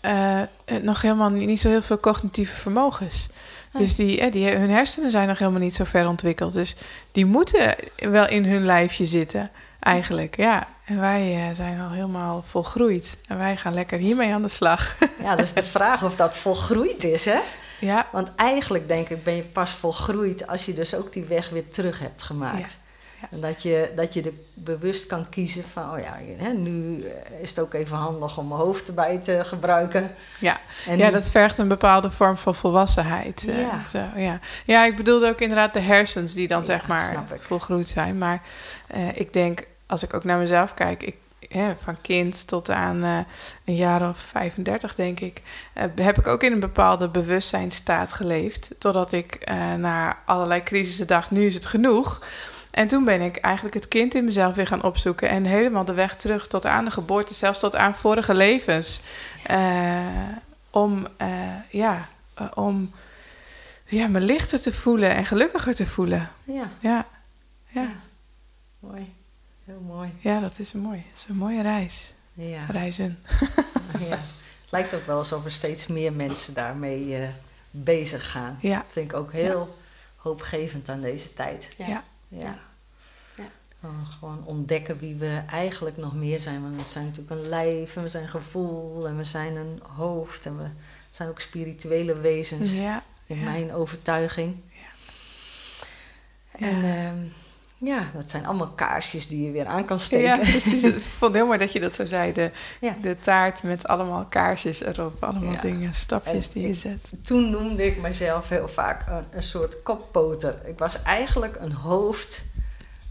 eh, 0.00 0.40
eh, 0.42 0.48
nog 0.82 1.02
helemaal 1.02 1.30
niet, 1.30 1.46
niet 1.46 1.60
zo 1.60 1.68
heel 1.68 1.82
veel 1.82 2.00
cognitieve 2.00 2.56
vermogens. 2.56 3.28
Dus 3.72 3.96
die, 3.96 4.20
eh, 4.20 4.32
die, 4.32 4.48
hun 4.48 4.70
hersenen 4.70 5.10
zijn 5.10 5.28
nog 5.28 5.38
helemaal 5.38 5.60
niet 5.60 5.74
zo 5.74 5.84
ver 5.84 6.08
ontwikkeld. 6.08 6.52
Dus 6.52 6.76
die 7.12 7.24
moeten 7.24 7.74
wel 7.96 8.28
in 8.28 8.44
hun 8.44 8.64
lijfje 8.64 9.04
zitten, 9.04 9.50
eigenlijk. 9.88 10.36
Ja, 10.36 10.66
en 10.84 11.00
wij 11.00 11.34
eh, 11.48 11.54
zijn 11.56 11.80
al 11.80 11.90
helemaal 11.90 12.42
volgroeid. 12.46 13.16
En 13.28 13.38
wij 13.38 13.56
gaan 13.56 13.74
lekker 13.74 13.98
hiermee 13.98 14.32
aan 14.32 14.42
de 14.42 14.48
slag. 14.48 14.96
Ja, 15.22 15.36
dus 15.36 15.54
de 15.54 15.62
vraag 15.62 16.04
of 16.04 16.16
dat 16.16 16.36
volgroeid 16.36 17.04
is, 17.04 17.24
hè? 17.24 17.38
ja, 17.80 18.06
Want 18.12 18.30
eigenlijk 18.36 18.88
denk 18.88 19.08
ik 19.08 19.24
ben 19.24 19.36
je 19.36 19.42
pas 19.42 19.70
volgroeid 19.70 20.46
als 20.46 20.66
je 20.66 20.72
dus 20.72 20.94
ook 20.94 21.12
die 21.12 21.24
weg 21.24 21.48
weer 21.48 21.68
terug 21.68 21.98
hebt 21.98 22.22
gemaakt. 22.22 22.58
Ja, 22.58 22.66
ja. 23.20 23.28
En 23.30 23.40
dat 23.40 23.62
je, 23.62 23.92
dat 23.96 24.14
je 24.14 24.22
er 24.22 24.32
bewust 24.54 25.06
kan 25.06 25.28
kiezen 25.28 25.64
van, 25.64 25.90
oh 25.92 25.98
ja, 25.98 26.18
hè, 26.36 26.52
nu 26.52 27.02
eh, 27.02 27.40
is 27.40 27.48
het 27.48 27.58
ook 27.58 27.74
even 27.74 27.96
handig 27.96 28.38
om 28.38 28.48
mijn 28.48 28.60
hoofd 28.60 28.88
erbij 28.88 29.18
te 29.18 29.40
gebruiken. 29.44 30.14
ja. 30.40 30.58
En 30.86 30.98
ja, 30.98 31.06
nu- 31.06 31.12
dat 31.12 31.30
vergt 31.30 31.58
een 31.58 31.68
bepaalde 31.68 32.10
vorm 32.10 32.36
van 32.36 32.54
volwassenheid. 32.54 33.46
eh, 33.48 33.60
Ja. 33.60 33.82
Zo, 33.90 34.20
ja. 34.20 34.38
ja, 34.64 34.84
ik 34.84 34.96
bedoelde 34.96 35.28
ook 35.28 35.40
inderdaad 35.40 35.72
de 35.72 35.80
hersens 35.80 36.34
die 36.34 36.48
dan 36.48 36.58
Ja, 36.60 36.64
zeg 36.64 36.86
maar 36.86 37.24
volgroeid 37.38 37.88
zijn. 37.88 38.18
Maar 38.18 38.42
ik 39.14 39.32
denk, 39.32 39.66
als 39.88 40.02
ik 40.02 40.14
ook 40.14 40.24
naar 40.24 40.38
mezelf 40.38 40.74
kijk, 40.74 41.02
ik, 41.02 41.16
van 41.78 42.00
kind 42.00 42.46
tot 42.46 42.70
aan 42.70 43.04
eh, 43.04 43.18
een 43.64 43.76
jaar 43.76 44.08
of 44.08 44.18
35 44.18 44.94
denk 44.94 45.20
ik, 45.20 45.42
eh, 45.72 45.84
heb 45.94 46.18
ik 46.18 46.26
ook 46.26 46.42
in 46.42 46.52
een 46.52 46.60
bepaalde 46.60 47.08
bewustzijnstaat 47.08 48.12
geleefd. 48.12 48.70
Totdat 48.78 49.12
ik 49.12 49.34
eh 49.34 49.74
na 49.74 50.18
allerlei 50.24 50.62
crisissen 50.62 51.06
dacht, 51.06 51.30
nu 51.30 51.46
is 51.46 51.54
het 51.54 51.66
genoeg. 51.66 52.26
En 52.70 52.88
toen 52.88 53.04
ben 53.04 53.20
ik 53.20 53.36
eigenlijk 53.36 53.74
het 53.74 53.88
kind 53.88 54.14
in 54.14 54.24
mezelf 54.24 54.54
weer 54.54 54.66
gaan 54.66 54.82
opzoeken. 54.82 55.28
En 55.28 55.44
helemaal 55.44 55.84
de 55.84 55.94
weg 55.94 56.16
terug 56.16 56.46
tot 56.46 56.66
aan 56.66 56.84
de 56.84 56.90
geboorte, 56.90 57.34
zelfs 57.34 57.58
tot 57.58 57.76
aan 57.76 57.96
vorige 57.96 58.34
levens. 58.34 59.00
Om, 60.70 61.06
ja, 61.70 62.08
om 62.54 62.92
ja, 63.84 64.08
me 64.08 64.20
lichter 64.20 64.60
te 64.60 64.72
voelen 64.72 65.14
en 65.14 65.26
gelukkiger 65.26 65.74
te 65.74 65.86
voelen. 65.86 66.28
Ja, 66.44 66.54
Ja, 66.54 66.68
ja, 66.80 67.06
Ja. 67.68 67.88
mooi. 68.78 69.17
Heel 69.68 69.80
mooi. 69.80 70.12
ja 70.20 70.40
dat 70.40 70.58
is 70.58 70.72
een 70.72 70.80
mooie, 70.80 71.02
dat 71.12 71.20
is 71.22 71.26
een 71.28 71.36
mooie 71.36 71.62
reis. 71.62 72.12
Ja. 72.32 72.64
Reizen. 72.66 73.18
ja. 74.08 74.16
Het 74.62 74.70
lijkt 74.70 74.94
ook 74.94 75.06
wel 75.06 75.18
alsof 75.18 75.44
er 75.44 75.50
steeds 75.50 75.86
meer 75.86 76.12
mensen 76.12 76.54
daarmee 76.54 77.16
eh, 77.16 77.28
bezig 77.70 78.30
gaan. 78.30 78.58
Ja, 78.60 78.78
Dat 78.78 78.92
vind 78.92 79.10
ik 79.10 79.16
ook 79.16 79.32
heel 79.32 79.76
hoopgevend 80.16 80.88
aan 80.88 81.00
deze 81.00 81.32
tijd. 81.34 81.74
Ja. 81.78 81.86
ja. 81.86 82.04
Ja. 82.28 82.58
Ja. 83.36 83.44
Gewoon- 84.18 84.44
ontdekken 84.44 84.98
wie 84.98 85.14
we 85.14 85.42
eigenlijk 85.50 85.96
nog 85.96 86.14
meer 86.14 86.40
zijn. 86.40 86.62
Want 86.62 86.76
we 86.76 86.84
zijn 86.84 87.04
natuurlijk 87.04 87.40
een 87.40 87.48
lijf 87.48 87.96
en 87.96 88.02
we 88.02 88.08
zijn 88.08 88.28
gevoel 88.28 89.06
en 89.08 89.16
we 89.16 89.24
zijn 89.24 89.56
een 89.56 89.82
hoofd 89.96 90.46
en 90.46 90.56
we 90.58 90.68
zijn 91.10 91.28
ook 91.28 91.40
spirituele 91.40 92.20
wezens. 92.20 92.72
ja. 92.72 93.02
In 93.26 93.38
ja. 93.38 93.44
mijn 93.44 93.72
overtuiging. 93.72 94.56
Ja. 94.72 94.88
En 96.66 96.84
ehm, 96.84 97.18
ja, 97.78 98.02
dat 98.14 98.30
zijn 98.30 98.46
allemaal 98.46 98.70
kaarsjes 98.74 99.28
die 99.28 99.44
je 99.46 99.50
weer 99.52 99.66
aan 99.66 99.84
kan 99.84 100.00
steken. 100.00 100.26
Ja, 100.26 100.36
precies. 100.36 100.82
Ik 100.82 101.00
vond 101.00 101.20
het 101.20 101.34
heel 101.34 101.46
mooi 101.46 101.58
dat 101.58 101.72
je 101.72 101.80
dat 101.80 101.94
zo 101.94 102.06
zei. 102.06 102.32
De, 102.32 102.50
Ja. 102.80 102.94
de 103.02 103.16
taart 103.20 103.62
met 103.62 103.86
allemaal 103.88 104.24
kaarsjes 104.28 104.82
erop. 104.82 105.24
Allemaal 105.24 105.52
Ja. 105.52 105.60
dingen, 105.60 105.94
stapjes 105.94 106.46
En 106.46 106.52
die 106.52 106.66
je 106.66 106.74
zet. 106.74 107.12
Toen 107.22 107.50
noemde 107.50 107.86
ik 107.86 108.00
mezelf 108.00 108.48
heel 108.48 108.68
vaak 108.68 109.08
een, 109.08 109.24
een 109.30 109.42
soort 109.42 109.82
koppoter. 109.82 110.54
Ik 110.64 110.78
was 110.78 111.02
eigenlijk 111.02 111.56
een 111.60 111.72
hoofd 111.72 112.44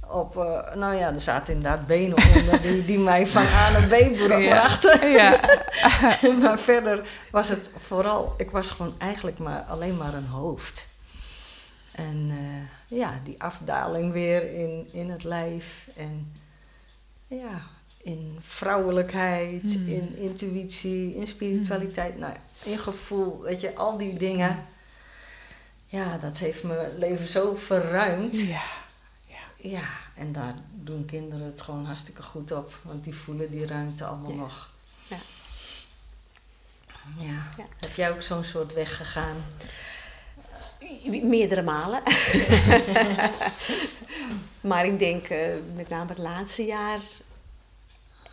op... 0.10 0.38
eh, 0.38 0.76
nou 0.76 0.96
ja, 0.96 1.14
er 1.14 1.22
zaten 1.22 1.54
inderdaad 1.54 1.88
benen 1.88 2.18
onder 2.18 2.62
die, 2.62 2.86
die 2.86 3.00
mij 3.00 3.28
van 3.28 3.44
A 3.46 3.70
naar 3.72 3.88
B 3.88 4.16
brachten. 4.28 5.10
Ja, 5.10 5.40
maar 6.42 6.60
verder 6.60 7.08
was 7.32 7.50
het 7.50 7.70
vooral... 7.76 8.34
Ik 8.38 8.52
was 8.52 8.70
gewoon 8.72 8.94
eigenlijk 8.98 9.38
maar, 9.40 9.62
alleen 9.68 9.98
maar 9.98 10.14
een 10.14 10.28
hoofd. 10.28 10.88
En 11.98 12.28
eh, 12.32 12.98
ja, 12.98 13.20
die 13.24 13.42
afdaling 13.44 14.12
weer 14.14 14.54
in, 14.54 14.88
in 14.92 15.10
het 15.10 15.24
lijf. 15.24 15.88
En 15.96 16.32
ja, 17.28 17.62
in 17.98 18.38
vrouwelijkheid, 18.40 19.62
Hmm. 19.74 19.88
in 19.88 20.18
intuïtie, 20.18 21.16
in 21.16 21.28
spiritualiteit. 21.28 22.18
Nou, 22.18 22.34
ja, 22.34 22.72
in 22.72 22.78
gevoel, 22.78 23.42
weet 23.42 23.62
je, 23.62 23.76
al 23.76 23.98
die 23.98 24.18
dingen. 24.18 24.66
Ja, 25.86 26.18
dat 26.18 26.38
heeft 26.38 26.64
mijn 26.64 26.98
leven 26.98 27.28
zo 27.28 27.56
verruimd. 27.56 28.40
ja. 28.40 28.62
Ja, 29.62 29.88
en 30.16 30.32
daar 30.32 30.54
doen 30.74 31.06
kinderen 31.06 31.46
het 31.46 31.62
gewoon 31.62 31.86
hartstikke 31.86 32.22
goed 32.24 32.52
op. 32.52 32.80
Want 32.82 33.04
die 33.04 33.16
voelen 33.16 33.52
die 33.52 33.66
ruimte 33.66 34.06
allemaal 34.06 34.32
Ja. 34.32 34.38
nog. 34.38 34.70
Ja. 35.08 35.18
Ja. 37.20 37.26
Ja. 37.58 37.66
Heb 37.80 37.96
jij 37.96 38.12
ook 38.12 38.22
zo'n 38.22 38.44
soort 38.44 38.74
weg 38.74 38.98
gegaan? 38.98 39.36
Meerdere 41.24 41.62
malen. 41.62 42.02
maar 44.70 44.86
ik 44.86 45.00
denk 45.00 45.28
eh, 45.28 45.54
met 45.76 45.90
name 45.90 46.10
het 46.10 46.18
laatste 46.18 46.66
jaar 46.66 47.00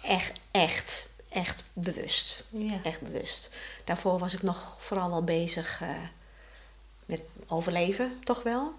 echt, 0.02 0.40
echt, 0.50 1.10
echt 1.28 1.62
bewust. 1.72 2.44
Ja. 2.50 2.78
Echt 2.82 3.00
bewust. 3.00 3.56
Daarvoor 3.84 4.18
was 4.18 4.34
ik 4.34 4.42
nog 4.42 4.76
vooral 4.78 5.10
wel 5.10 5.24
bezig 5.24 5.82
eh, 5.82 5.88
met 7.06 7.22
overleven, 7.46 8.12
toch 8.24 8.42
wel. 8.42 8.72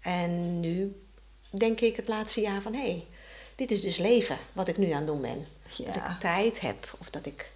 En 0.00 0.60
nu 0.60 1.02
denk 1.50 1.80
ik 1.80 1.96
het 1.96 2.08
laatste 2.08 2.40
jaar 2.40 2.62
van 2.62 2.74
hé, 2.74 2.90
hey, 2.90 3.06
dit 3.54 3.70
is 3.70 3.80
dus 3.80 3.96
leven, 3.96 4.38
wat 4.52 4.68
ik 4.68 4.76
nu 4.76 4.90
aan 4.90 4.96
het 4.96 5.06
doen 5.06 5.20
ben. 5.20 5.46
Dat 5.76 5.96
ik 5.96 6.18
tijd 6.20 6.60
heb 6.60 6.96
of 6.98 7.10
dat 7.10 7.26
ik 7.26 7.50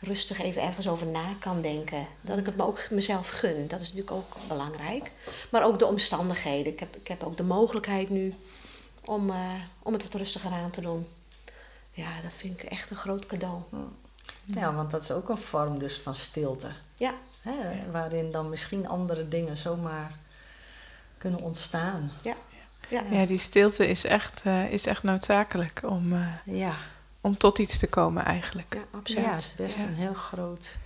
rustig 0.00 0.40
even 0.40 0.62
ergens 0.62 0.88
over 0.88 1.06
na 1.06 1.34
kan 1.38 1.60
denken. 1.60 2.06
Dat 2.20 2.38
ik 2.38 2.46
het 2.46 2.56
me 2.56 2.66
ook 2.66 2.90
mezelf 2.90 3.28
gun. 3.28 3.68
Dat 3.68 3.80
is 3.80 3.86
natuurlijk 3.86 4.16
ook 4.16 4.36
belangrijk. 4.48 5.12
Maar 5.50 5.64
ook 5.64 5.78
de 5.78 5.86
omstandigheden. 5.86 6.72
Ik 6.72 6.80
heb, 6.80 6.96
ik 6.96 7.08
heb 7.08 7.22
ook 7.22 7.36
de 7.36 7.42
mogelijkheid 7.42 8.10
nu 8.10 8.32
om, 9.04 9.30
eh, 9.30 9.54
om 9.82 9.92
het 9.92 10.02
wat 10.02 10.14
rustiger 10.14 10.50
aan 10.50 10.70
te 10.70 10.80
doen. 10.80 11.06
Ja, 11.92 12.20
dat 12.22 12.32
vind 12.36 12.62
ik 12.62 12.70
echt 12.70 12.90
een 12.90 12.96
groot 12.96 13.26
cadeau. 13.26 13.60
Ja, 14.44 14.74
want 14.74 14.90
dat 14.90 15.02
is 15.02 15.10
ook 15.10 15.28
een 15.28 15.38
vorm 15.38 15.78
dus 15.78 15.98
van 15.98 16.16
stilte. 16.16 16.70
Ja, 16.94 17.14
Hè? 17.40 17.90
Waarin 17.90 18.30
dan 18.32 18.50
misschien 18.50 18.88
andere 18.88 19.28
dingen 19.28 19.56
zomaar 19.56 20.12
kunnen 21.18 21.40
ontstaan. 21.40 22.10
ja, 22.22 22.34
ja. 22.88 23.02
Ja, 23.10 23.26
die 23.26 23.38
stilte 23.38 23.88
is 23.88 24.04
echt, 24.04 24.42
eh, 24.44 24.72
is 24.72 24.86
echt 24.86 25.02
noodzakelijk 25.02 25.80
om, 25.84 26.12
eh, 26.12 26.56
Ja, 26.58 26.74
om 27.20 27.36
tot 27.36 27.58
iets 27.58 27.78
te 27.78 27.86
komen 27.88 28.24
eigenlijk. 28.24 28.74
ja 28.74 28.98
absoluut. 28.98 29.24
ja 29.24 29.30
het 29.32 29.40
is 29.42 29.54
best 29.56 29.76
Ja. 29.76 29.82
een 29.82 29.94
heel 29.94 30.14
groot... 30.14 30.76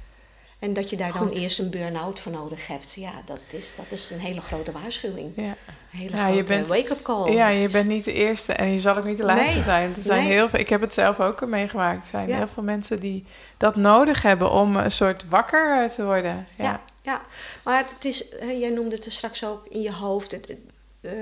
En 0.58 0.72
dat 0.72 0.90
je 0.90 0.96
daar 0.96 1.12
dan 1.12 1.28
eerst 1.28 1.58
een 1.58 1.70
burn-out 1.70 2.20
voor 2.20 2.32
nodig 2.32 2.66
hebt. 2.66 2.94
Ja, 2.94 3.12
dat 3.26 3.38
is, 3.50 3.72
dat 3.76 3.84
is 3.88 4.10
een 4.10 4.18
hele 4.18 4.40
grote 4.40 4.72
waarschuwing. 4.72 5.32
Ja. 5.36 5.42
Een 5.42 5.54
hele 5.98 6.16
Ja, 6.16 6.26
je 6.26 6.32
grote 6.32 6.52
bent- 6.52 6.66
wake-up 6.66 7.02
call. 7.02 7.32
Ja, 7.32 7.48
je 7.48 7.68
bent 7.68 7.88
niet 7.88 8.04
de 8.04 8.12
eerste 8.12 8.52
en 8.52 8.72
je 8.72 8.78
zal 8.80 8.96
ook 8.96 9.04
niet 9.04 9.18
de 9.18 9.24
laatste 9.24 9.54
Nee, 9.54 9.62
zijn. 9.62 9.94
Er 9.94 10.00
zijn 10.02 10.22
nee. 10.24 10.32
heel 10.32 10.48
veel, 10.48 10.60
ik 10.60 10.68
heb 10.68 10.80
het 10.80 10.94
zelf 10.94 11.20
ook 11.20 11.46
meegemaakt. 11.46 12.02
Er 12.02 12.08
zijn 12.10 12.28
Ja. 12.28 12.36
heel 12.36 12.48
veel 12.48 12.62
mensen 12.62 13.00
die 13.00 13.26
dat 13.56 13.76
nodig 13.76 14.22
hebben 14.22 14.50
om 14.50 14.76
een 14.76 14.90
soort 14.90 15.28
wakker 15.28 15.82
eh, 15.82 15.88
te 15.90 16.04
worden. 16.04 16.46
Ja. 16.56 16.64
Ja, 16.64 16.80
ja. 17.02 17.20
maar 17.64 17.84
het 17.96 18.04
is, 18.04 18.24
hè, 18.40 18.50
jij 18.50 18.70
noemde 18.70 18.94
het 18.96 19.04
er 19.06 19.12
straks 19.12 19.44
ook 19.44 19.66
in 19.66 19.80
je 19.80 19.92
hoofd. 19.92 20.30
Het, 20.30 20.46
het, 20.48 20.58
eh, 21.00 21.12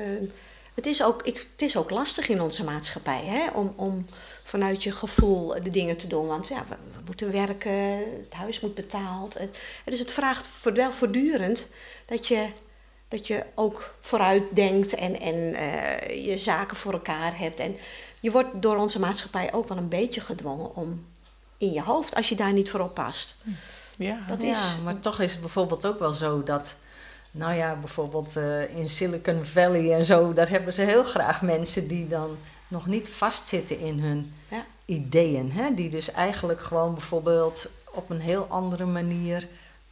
het, 0.74 0.86
is, 0.86 1.02
ook, 1.02 1.22
ik, 1.22 1.46
het 1.52 1.62
is 1.62 1.76
ook 1.76 1.90
lastig 1.90 2.28
in 2.28 2.40
onze 2.40 2.64
maatschappij 2.64 3.22
hè, 3.24 3.50
om, 3.58 3.72
om 3.76 4.06
vanuit 4.52 4.82
je 4.82 4.92
gevoel 4.92 5.62
de 5.62 5.70
dingen 5.70 5.96
te 5.96 6.06
doen. 6.06 6.26
Want 6.26 6.48
ja, 6.48 6.64
we, 6.68 6.74
we 6.96 7.02
moeten 7.06 7.32
werken, 7.32 7.72
het 8.24 8.34
huis 8.34 8.60
moet 8.60 8.74
betaald. 8.74 9.36
En, 9.36 9.50
dus 9.84 9.98
het 9.98 10.12
vraagt 10.12 10.46
voor, 10.46 10.72
wel 10.72 10.92
voortdurend 10.92 11.66
dat 12.06 12.28
je, 12.28 12.46
dat 13.08 13.26
je 13.26 13.44
ook 13.54 13.94
vooruit 14.00 14.46
denkt 14.54 14.94
en, 14.94 15.20
en 15.20 15.54
eh, 15.54 16.26
je 16.26 16.38
zaken 16.38 16.76
voor 16.76 16.92
elkaar 16.92 17.38
hebt. 17.38 17.60
En 17.60 17.76
je 18.20 18.30
wordt 18.30 18.48
door 18.62 18.76
onze 18.76 19.00
maatschappij 19.00 19.52
ook 19.52 19.68
wel 19.68 19.78
een 19.78 19.88
beetje 19.88 20.20
gedwongen 20.20 20.74
om 20.76 21.06
in 21.58 21.72
je 21.72 21.82
hoofd, 21.82 22.14
als 22.14 22.28
je 22.28 22.34
daar 22.34 22.52
niet 22.52 22.70
voor 22.70 22.80
oppast. 22.80 23.36
Ja. 23.96 24.24
Dat 24.26 24.42
ja, 24.42 24.50
is- 24.50 24.76
maar 24.84 25.00
toch 25.00 25.20
is 25.20 25.32
het 25.32 25.40
bijvoorbeeld 25.40 25.86
ook 25.86 25.98
wel 25.98 26.12
zo 26.12 26.42
dat... 26.42 26.76
Nou 27.30 27.54
ja, 27.54 27.76
bijvoorbeeld 27.76 28.36
eh, 28.36 28.76
in 28.76 28.88
Silicon 28.88 29.44
Valley 29.44 29.92
en 29.92 30.04
zo... 30.04 30.32
daar 30.32 30.48
hebben 30.48 30.72
ze 30.72 30.82
heel 30.82 31.04
graag 31.04 31.42
mensen 31.42 31.88
die 31.88 32.08
dan 32.08 32.36
nog 32.72 32.86
niet 32.86 33.08
vastzitten 33.08 33.78
in 33.78 33.98
hun 33.98 34.32
Ja. 34.48 34.64
ideeën. 34.84 35.52
Hè? 35.52 35.74
Die 35.74 35.90
dus 35.90 36.10
eigenlijk 36.10 36.60
gewoon 36.60 36.94
bijvoorbeeld 36.94 37.68
op 37.90 38.10
een 38.10 38.20
heel 38.20 38.46
andere 38.48 38.86
manier 38.86 39.48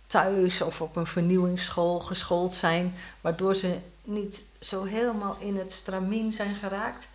thuis 0.06 0.60
of 0.62 0.80
op 0.80 0.96
een 0.96 1.06
vernieuwingsschool 1.06 2.00
geschoold 2.00 2.52
zijn, 2.52 2.94
waardoor 3.20 3.54
ze 3.54 3.78
niet 4.04 4.44
zo 4.60 4.84
helemaal 4.84 5.36
in 5.38 5.56
het 5.56 5.72
stramien 5.72 6.32
zijn 6.32 6.54
geraakt. 6.54 7.08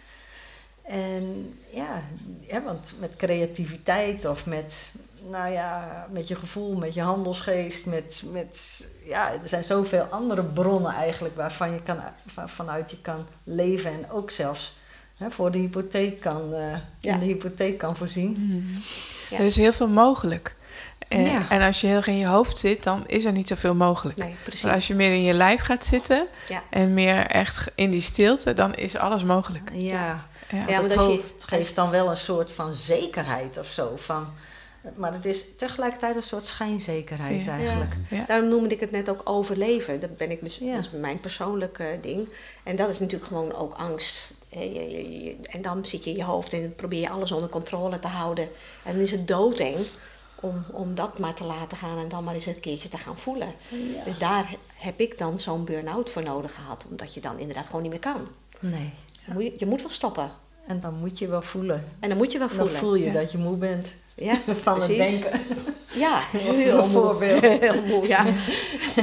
En 0.82 1.58
ja, 1.71 2.01
ja, 2.39 2.62
want 2.62 2.95
met 2.99 3.15
creativiteit 3.15 4.25
of 4.25 4.45
met, 4.45 4.91
nou 5.30 5.51
ja, 5.51 6.08
met 6.12 6.28
je 6.28 6.36
gevoel, 6.36 6.75
met 6.75 6.93
je 6.93 7.01
handelsgeest, 7.01 7.86
met, 7.86 8.23
met, 8.32 8.88
ja, 9.04 9.32
er 9.32 9.47
zijn 9.47 9.63
zoveel 9.63 10.04
andere 10.04 10.43
bronnen 10.43 10.93
eigenlijk 10.93 11.36
waarvan 11.36 11.73
je 11.73 11.82
kan, 11.84 11.99
vanuit 12.45 12.91
je 12.91 13.01
kan 13.01 13.28
leven 13.43 13.91
en 13.91 14.12
ook 14.12 14.32
zelfs 14.32 14.75
hè, 15.15 15.32
voor 15.32 15.51
de 15.51 15.58
hypotheek 15.58 16.19
kan, 16.19 16.54
eh, 16.54 16.60
Ja. 16.99 17.13
in 17.13 17.19
de 17.19 17.25
hypotheek 17.25 17.78
kan 17.78 17.95
voorzien. 17.95 18.32
Mhm. 18.39 18.80
Ja. 19.30 19.38
Er 19.39 19.45
is 19.45 19.56
heel 19.56 19.73
veel 19.73 19.88
mogelijk. 19.88 20.56
En, 21.08 21.21
Ja. 21.25 21.49
en 21.49 21.62
als 21.62 21.82
je 21.82 21.88
heel 21.88 21.95
erg 21.95 22.08
in 22.08 22.17
je 22.17 22.28
hoofd 22.28 22.58
zit, 22.58 22.84
dan 22.84 23.04
is 23.08 23.25
er 23.25 23.32
niet 23.32 23.47
zoveel 23.47 23.75
mogelijk. 23.75 24.17
Nee. 24.17 24.36
Maar 24.63 24.73
als 24.73 24.88
je 24.88 24.95
meer 24.95 25.12
in 25.13 25.21
je 25.23 25.34
lijf 25.34 25.62
gaat 25.62 25.86
zitten 25.86 26.28
Ja. 26.47 26.63
en 26.69 26.93
meer 26.93 27.25
echt 27.28 27.71
in 27.75 27.89
die 27.91 28.01
stilte, 28.01 28.54
dan 28.54 28.75
is 28.75 28.95
alles 28.95 29.23
mogelijk. 29.23 29.69
Ja, 29.73 30.28
Ja. 30.49 30.58
Ja, 30.58 30.65
Want 30.65 30.78
want 30.78 30.91
het 30.91 30.99
als 30.99 31.08
je- 31.08 31.12
hoofd 31.21 31.43
geeft 31.43 31.75
dan 31.75 31.89
wel 31.89 32.10
een 32.10 32.17
soort 32.17 32.51
van 32.51 32.75
zekerheid 32.75 33.58
of 33.58 33.67
zo. 33.67 33.93
Van, 33.95 34.28
maar 34.95 35.12
het 35.12 35.25
is 35.25 35.45
tegelijkertijd 35.58 36.15
een 36.15 36.23
soort 36.23 36.45
schijnzekerheid 36.45 37.45
Ja. 37.45 37.51
eigenlijk. 37.51 37.95
Ja. 38.10 38.23
Daarom 38.28 38.49
noemde 38.49 38.73
ik 38.73 38.80
het 38.80 38.91
net 38.91 39.10
ook 39.10 39.21
overleven. 39.23 39.99
Dat 39.99 40.17
ben 40.17 40.32
ik 40.32 40.41
dus, 40.43 40.58
dat 40.58 40.67
is 40.80 40.89
mijn 40.99 41.19
persoonlijke 41.19 41.97
ding. 42.01 42.28
En 42.63 42.75
dat 42.75 42.89
is 42.89 42.99
natuurlijk 42.99 43.28
gewoon 43.28 43.54
ook 43.54 43.73
angst. 43.73 44.32
Eh, 44.56 45.28
En 45.56 45.62
dan 45.62 45.86
zit 45.86 46.04
je 46.04 46.10
in 46.10 46.15
je 46.15 46.24
hoofd 46.24 46.54
en 46.54 46.76
probeer 46.76 47.00
je 47.02 47.10
alles 47.10 47.32
onder 47.32 47.50
controle 47.50 48.00
te 48.00 48.08
houden. 48.08 48.48
En 48.84 48.91
dan 48.94 49.02
is 49.02 49.12
het 49.12 49.28
doodeng 49.28 49.76
om, 50.39 50.65
om 50.72 50.96
dat 50.96 51.20
maar 51.20 51.34
te 51.34 51.44
laten 51.46 51.78
gaan 51.78 51.98
en 51.98 52.10
dan 52.10 52.24
maar 52.24 52.34
eens 52.34 52.46
een 52.46 52.60
keertje 52.60 52.89
te 52.89 52.98
gaan 52.98 53.18
voelen. 53.18 53.54
Dus 54.06 54.18
daar 54.18 54.56
heb 54.76 55.00
ik 55.00 55.18
dan 55.18 55.39
zo'n 55.39 55.65
burn-out 55.65 56.10
voor 56.10 56.24
nodig 56.24 56.54
gehad. 56.56 56.86
Omdat 56.89 57.13
je 57.13 57.20
dan 57.22 57.39
inderdaad 57.39 57.65
gewoon 57.65 57.82
niet 57.82 57.91
meer 57.91 58.00
kan. 58.00 58.28
Nee. 58.60 58.89
Je 59.26 59.34
moet, 59.34 59.60
je 59.60 59.65
moet 59.65 59.82
wel 59.82 59.89
stoppen. 59.91 60.30
En 60.68 60.80
dan 60.80 60.96
moet 61.00 61.20
je 61.20 61.28
wel 61.28 61.41
voelen. 61.41 61.84
En 62.00 62.10
dan 62.10 62.18
moet 62.18 62.32
je 62.32 62.38
wel 62.38 62.48
Dan 62.48 62.58
voelen. 62.58 62.76
voel 62.76 62.96
je 62.96 63.06
Ja. 63.06 63.12
dat 63.13 63.32
je 63.32 63.38
moe 63.38 63.58
bent 63.58 63.94
Ja, 64.15 64.36
van 64.48 64.82
het 64.82 64.86
precies. 64.96 65.20
denken. 65.22 65.39
Ja, 65.94 66.20
heel 66.32 66.54
moe. 66.54 66.76
bijvoorbeeld. 66.76 67.41
Heel 67.65 67.82
moe, 67.86 68.08
ja. 68.08 68.26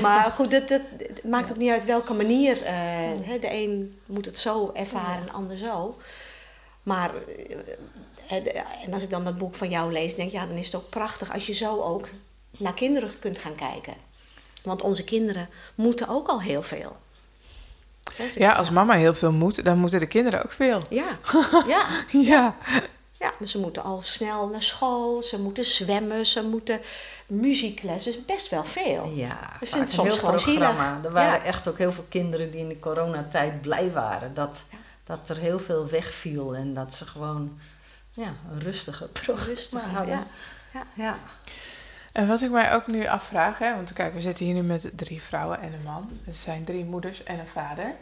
Maar 0.00 0.32
goed, 0.32 0.52
het, 0.52 0.68
het, 0.68 0.82
het 1.22 1.30
maakt 1.30 1.50
ook 1.50 1.56
niet 1.56 1.70
uit 1.70 1.84
welke 1.84 2.12
manier. 2.12 2.62
eh, 2.62 3.40
de 3.40 3.52
een 3.52 4.00
moet 4.06 4.24
het 4.24 4.38
zo 4.38 4.70
ervaren, 4.74 5.26
de 5.26 5.32
ander 5.32 5.56
zo. 5.56 5.98
Maar, 6.82 7.10
eh, 8.28 8.36
en 8.84 8.92
als 8.92 9.02
ik 9.02 9.10
dan 9.10 9.24
dat 9.24 9.38
boek 9.38 9.54
van 9.54 9.68
jou 9.68 9.92
lees, 9.92 10.14
denk 10.14 10.28
ik, 10.28 10.34
ja, 10.34 10.46
dan 10.46 10.56
is 10.56 10.66
het 10.66 10.74
ook 10.74 10.88
prachtig 10.88 11.32
als 11.32 11.46
je 11.46 11.52
zo 11.52 11.80
ook 11.80 12.08
naar 12.58 12.74
kinderen 12.74 13.18
kunt 13.18 13.38
gaan 13.38 13.54
kijken. 13.54 13.94
Want 14.62 14.82
onze 14.82 15.04
kinderen 15.04 15.48
moeten 15.74 16.08
ook 16.08 16.28
al 16.28 16.40
heel 16.40 16.62
veel. 16.62 16.96
Ja, 18.34 18.52
als 18.52 18.70
mama 18.70 18.94
heel 18.94 19.14
veel 19.14 19.32
moet, 19.32 19.64
dan 19.64 19.78
moeten 19.78 20.00
de 20.00 20.06
kinderen 20.06 20.42
ook 20.44 20.52
veel. 20.52 20.82
Ja, 20.90 21.18
ja. 21.66 21.86
Ja, 22.10 22.54
Ja, 23.18 23.46
ze 23.46 23.58
moeten 23.58 23.82
al 23.82 24.02
snel 24.02 24.48
naar 24.48 24.62
school, 24.62 25.22
ze 25.22 25.40
moeten 25.40 25.64
zwemmen, 25.64 26.26
ze 26.26 26.44
moeten 26.48 26.80
muziekles, 27.40 28.02
dus 28.02 28.24
best 28.24 28.48
wel 28.50 28.64
veel. 28.64 29.12
Ja, 29.14 29.52
Ik 29.60 29.68
vind 29.68 29.70
het 29.70 29.80
een 29.82 29.88
soms 29.88 30.08
heel 30.08 30.18
gewoon 30.18 30.34
programma. 30.34 30.74
zielig. 30.94 31.04
Er 31.04 31.12
waren 31.12 31.38
Ja. 31.40 31.44
echt 31.44 31.68
ook 31.68 31.78
heel 31.78 31.92
veel 31.92 32.06
kinderen 32.08 32.50
die 32.50 32.60
in 32.60 32.68
de 32.68 32.78
coronatijd 32.78 33.60
blij 33.60 33.90
waren. 33.92 34.34
Dat, 34.34 34.64
Ja. 34.70 34.76
dat 35.04 35.28
er 35.28 35.36
heel 35.36 35.58
veel 35.58 35.86
wegviel 35.88 36.54
en 36.54 36.74
dat 36.74 36.94
ze 36.94 37.06
gewoon 37.06 37.58
ja, 38.12 38.32
een 38.52 38.60
rustige 38.60 39.06
programma 39.06 39.44
Rustiger, 39.44 39.88
hadden. 39.88 40.14
ja. 40.14 40.26
Ja. 40.72 40.82
ja. 40.94 41.18
en 42.12 42.26
wat 42.28 42.40
ik 42.40 42.50
mij 42.50 42.74
ook 42.74 42.86
nu 42.86 43.06
afvraag, 43.06 43.58
hè, 43.58 43.74
want 43.74 43.92
kijk, 43.92 44.14
we 44.14 44.20
zitten 44.20 44.44
hier 44.44 44.54
nu 44.54 44.62
met 44.62 44.90
drie 44.94 45.22
vrouwen 45.22 45.60
en 45.60 45.72
een 45.72 45.82
man. 45.84 46.10
Het 46.24 46.36
zijn 46.36 46.64
drie 46.64 46.84
moeders 46.84 47.22
en 47.24 47.38
een 47.38 47.46
vader. 47.46 47.92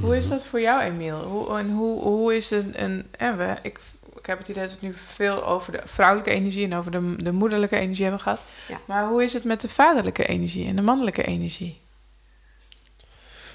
Hoe 0.00 0.16
is 0.16 0.28
dat 0.28 0.44
voor 0.44 0.60
jou, 0.60 0.80
Emiel? 0.80 1.22
Hoe, 1.22 1.58
en 1.58 1.70
hoe, 1.70 2.00
hoe 2.02 2.36
is 2.36 2.50
een... 2.50 2.82
een 2.82 3.08
en 3.10 3.36
we, 3.36 3.54
ik 3.62 3.80
heb 4.28 4.38
het 4.38 4.48
idee 4.48 4.62
dat 4.62 4.80
we 4.80 4.86
het 4.86 4.94
nu 4.94 5.00
veel 5.14 5.46
over 5.46 5.72
de 5.72 5.82
vrouwelijke 5.84 6.30
energie 6.30 6.64
en 6.64 6.74
over 6.74 6.90
de, 6.90 7.14
de 7.22 7.32
moederlijke 7.32 7.76
energie 7.76 8.02
hebben 8.02 8.22
gehad. 8.22 8.40
Ja. 8.68 8.80
Maar 8.84 9.08
hoe 9.08 9.22
is 9.22 9.32
het 9.32 9.44
met 9.44 9.60
de 9.60 9.68
vaderlijke 9.68 10.26
energie 10.26 10.66
en 10.66 10.76
de 10.76 10.82
mannelijke 10.82 11.24
energie? 11.24 11.80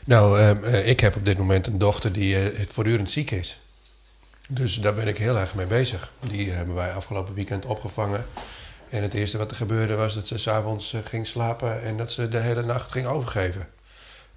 Nou, 0.06 0.40
ehm, 0.40 0.64
eh, 0.64 0.88
ik 0.88 1.00
heb 1.00 1.16
op 1.16 1.26
dit 1.26 1.38
moment 1.38 1.68
een 1.68 1.78
dochter 1.78 2.12
die 2.12 2.50
eh, 2.50 2.66
voortdurend 2.68 3.12
ziek 3.12 3.32
is. 3.32 3.60
Dus 4.50 4.76
daar 4.76 4.94
ben 4.94 5.08
ik 5.08 5.18
heel 5.18 5.38
erg 5.38 5.56
mee 5.56 5.66
bezig. 5.66 6.12
Die 6.20 6.52
hebben 6.52 6.76
wij 6.76 6.94
afgelopen 6.94 7.34
weekend 7.34 7.66
opgevangen. 7.66 8.26
En 8.90 9.02
het 9.02 9.14
eerste 9.14 9.38
wat 9.38 9.52
er 9.52 9.58
gebeurde 9.58 9.96
was 9.96 10.14
dat 10.14 10.28
ze 10.28 10.38
s'avonds 10.38 10.96
avonds 10.96 11.10
ging 11.10 11.28
slapen 11.28 11.84
en 11.84 11.98
dat 11.98 12.12
ze 12.12 12.28
de 12.28 12.40
hele 12.40 12.64
nacht 12.64 12.92
ging 12.92 13.06
overgeven. 13.06 13.68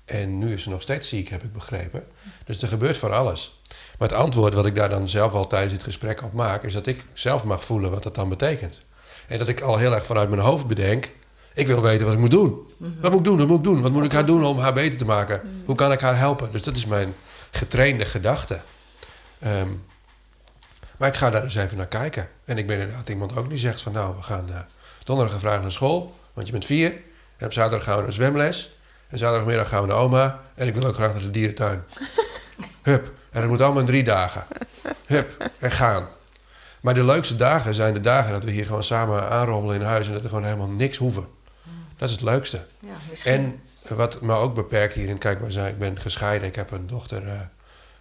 En 0.05 0.38
nu 0.38 0.53
is 0.53 0.62
ze 0.62 0.70
nog 0.70 0.83
steeds 0.83 1.09
ziek, 1.09 1.29
heb 1.29 1.42
ik 1.42 1.53
begrepen. 1.53 2.05
Dus 2.44 2.62
er 2.62 2.68
gebeurt 2.68 2.96
van 2.96 3.12
alles. 3.12 3.61
Maar 3.99 4.09
het 4.09 4.17
antwoord 4.19 4.55
wat 4.55 4.67
ik 4.67 4.75
daar 4.75 4.88
dan 4.88 5.09
zelf 5.09 5.33
al 5.33 5.47
tijdens 5.47 5.73
dit 5.73 5.83
gesprek 5.83 6.23
op 6.23 6.33
maak, 6.33 6.63
is 6.63 6.73
dat 6.73 6.87
ik 6.87 7.05
zelf 7.13 7.44
mag 7.44 7.65
voelen 7.65 7.90
wat 7.90 8.03
dat 8.03 8.15
dan 8.15 8.29
betekent. 8.29 8.85
En 9.29 9.38
dat 9.38 9.49
ik 9.49 9.61
al 9.61 9.77
heel 9.77 9.94
erg 9.94 10.07
vanuit 10.07 10.29
mijn 10.29 10.40
hoofd 10.40 10.67
bedenk, 10.67 11.11
ik 11.55 11.67
wil 11.67 11.83
weten 11.83 12.05
wat 12.05 12.15
ik 12.15 12.21
moet 12.21 12.31
doen. 12.31 12.67
Wat 13.01 13.11
moet 13.11 13.19
ik 13.19 13.25
doen? 13.25 13.38
Wat 13.38 13.47
moet 13.47 13.59
ik 13.59 13.65
doen? 13.65 13.83
Wat 13.83 13.92
moet 13.92 14.05
ik 14.05 14.13
haar 14.13 14.27
doen 14.27 14.44
om 14.44 14.59
haar 14.59 14.73
beter 14.73 14.99
te 14.99 15.05
maken? 15.05 15.63
Hoe 15.65 15.75
kan 15.75 15.92
ik 15.92 16.01
haar 16.01 16.19
helpen? 16.19 16.49
Dus 16.53 16.63
dat 16.63 16.77
is 16.77 16.87
mijn 16.87 17.15
getrainde 17.51 18.05
gedachte. 18.05 18.61
Ehm, 19.38 19.69
maar 20.97 21.09
ik 21.09 21.15
ga 21.15 21.31
daar 21.31 21.42
dus 21.42 21.55
even 21.55 21.77
naar 21.77 21.87
kijken. 21.87 22.29
En 22.44 22.59
ik 22.59 22.67
ben 22.67 22.79
inderdaad 22.79 23.09
iemand 23.09 23.37
ook 23.37 23.49
die 23.49 23.59
zegt 23.59 23.81
van 23.83 23.92
nou, 23.92 24.17
we 24.17 24.23
gaan 24.23 24.49
eh, 24.49 24.59
donderdag 25.05 25.35
en 25.35 25.40
vrijdag 25.40 25.63
naar 25.63 25.73
school, 25.73 26.15
want 26.33 26.47
je 26.47 26.53
bent 26.53 26.65
vier. 26.65 26.92
En 27.37 27.47
op 27.47 27.53
zaterdag 27.53 27.85
gaan 27.85 27.97
we 27.97 28.03
naar 28.03 28.13
zwemles. 28.13 28.71
En 29.09 29.19
zaterdagmiddag 29.19 29.69
gaan 29.69 29.81
we 29.81 29.87
naar 29.88 29.97
oma. 29.97 30.40
En 30.55 30.67
ik 30.67 30.75
wil 30.75 30.85
ook 30.85 30.94
graag 30.94 31.13
naar 31.13 31.23
de 31.23 31.31
dierentuin. 31.31 31.85
Hup. 32.83 33.13
En 33.37 33.43
dat 33.43 33.51
moet 33.51 33.61
allemaal 33.61 33.81
in 33.81 33.87
drie 33.87 34.05
dagen. 34.05 34.45
Hup. 35.07 35.51
En 35.61 35.71
gaan. 35.71 36.09
Maar 36.81 36.95
de 36.95 37.05
leukste 37.05 37.37
dagen 37.37 37.75
zijn 37.75 37.95
de 37.95 38.01
dagen 38.01 38.33
dat 38.33 38.45
we 38.45 38.51
hier 38.51 38.67
gewoon 38.67 38.85
samen 38.85 39.29
aanrommelen 39.29 39.77
in 39.77 39.83
huis 39.83 40.07
en 40.07 40.13
dat 40.13 40.23
er 40.23 40.29
gewoon 40.29 40.45
helemaal 40.45 40.69
niks 40.69 40.97
hoeven. 40.97 41.27
Dat 41.97 42.09
is 42.09 42.15
het 42.15 42.25
leukste. 42.25 42.67
Ja. 42.81 42.95
En 43.25 43.61
wat 43.89 44.21
me 44.21 44.35
ook 44.35 44.55
beperkt 44.55 44.95
hierin, 44.95 45.19
kijk 45.19 45.41
maar, 45.41 45.69
ik 45.69 45.79
ben 45.79 46.01
gescheiden, 46.01 46.49
ik 46.49 46.55
heb 46.55 46.71
een 46.71 46.87
dochter 46.87 47.29
eh, 47.29 47.41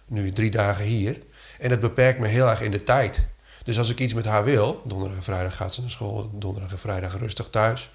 nu 0.06 0.32
drie 0.32 0.50
dagen 0.50 0.84
hier. 0.84 1.18
En 1.58 1.70
het 1.70 1.80
beperkt 1.80 2.18
me 2.18 2.26
heel 2.26 2.48
erg 2.48 2.60
in 2.60 2.70
de 2.70 2.82
tijd. 2.82 3.26
Dus 3.64 3.78
als 3.78 3.90
ik 3.90 3.98
iets 3.98 4.14
met 4.14 4.24
haar 4.24 4.44
wil, 4.44 4.82
donderdag 4.84 5.16
en 5.16 5.24
vrijdag 5.24 5.56
gaat 5.56 5.74
ze 5.74 5.80
naar 5.80 5.90
school, 5.90 6.30
donderdag 6.32 6.70
en 6.70 6.78
vrijdag 6.78 7.18
rustig 7.18 7.48
thuis. 7.48 7.90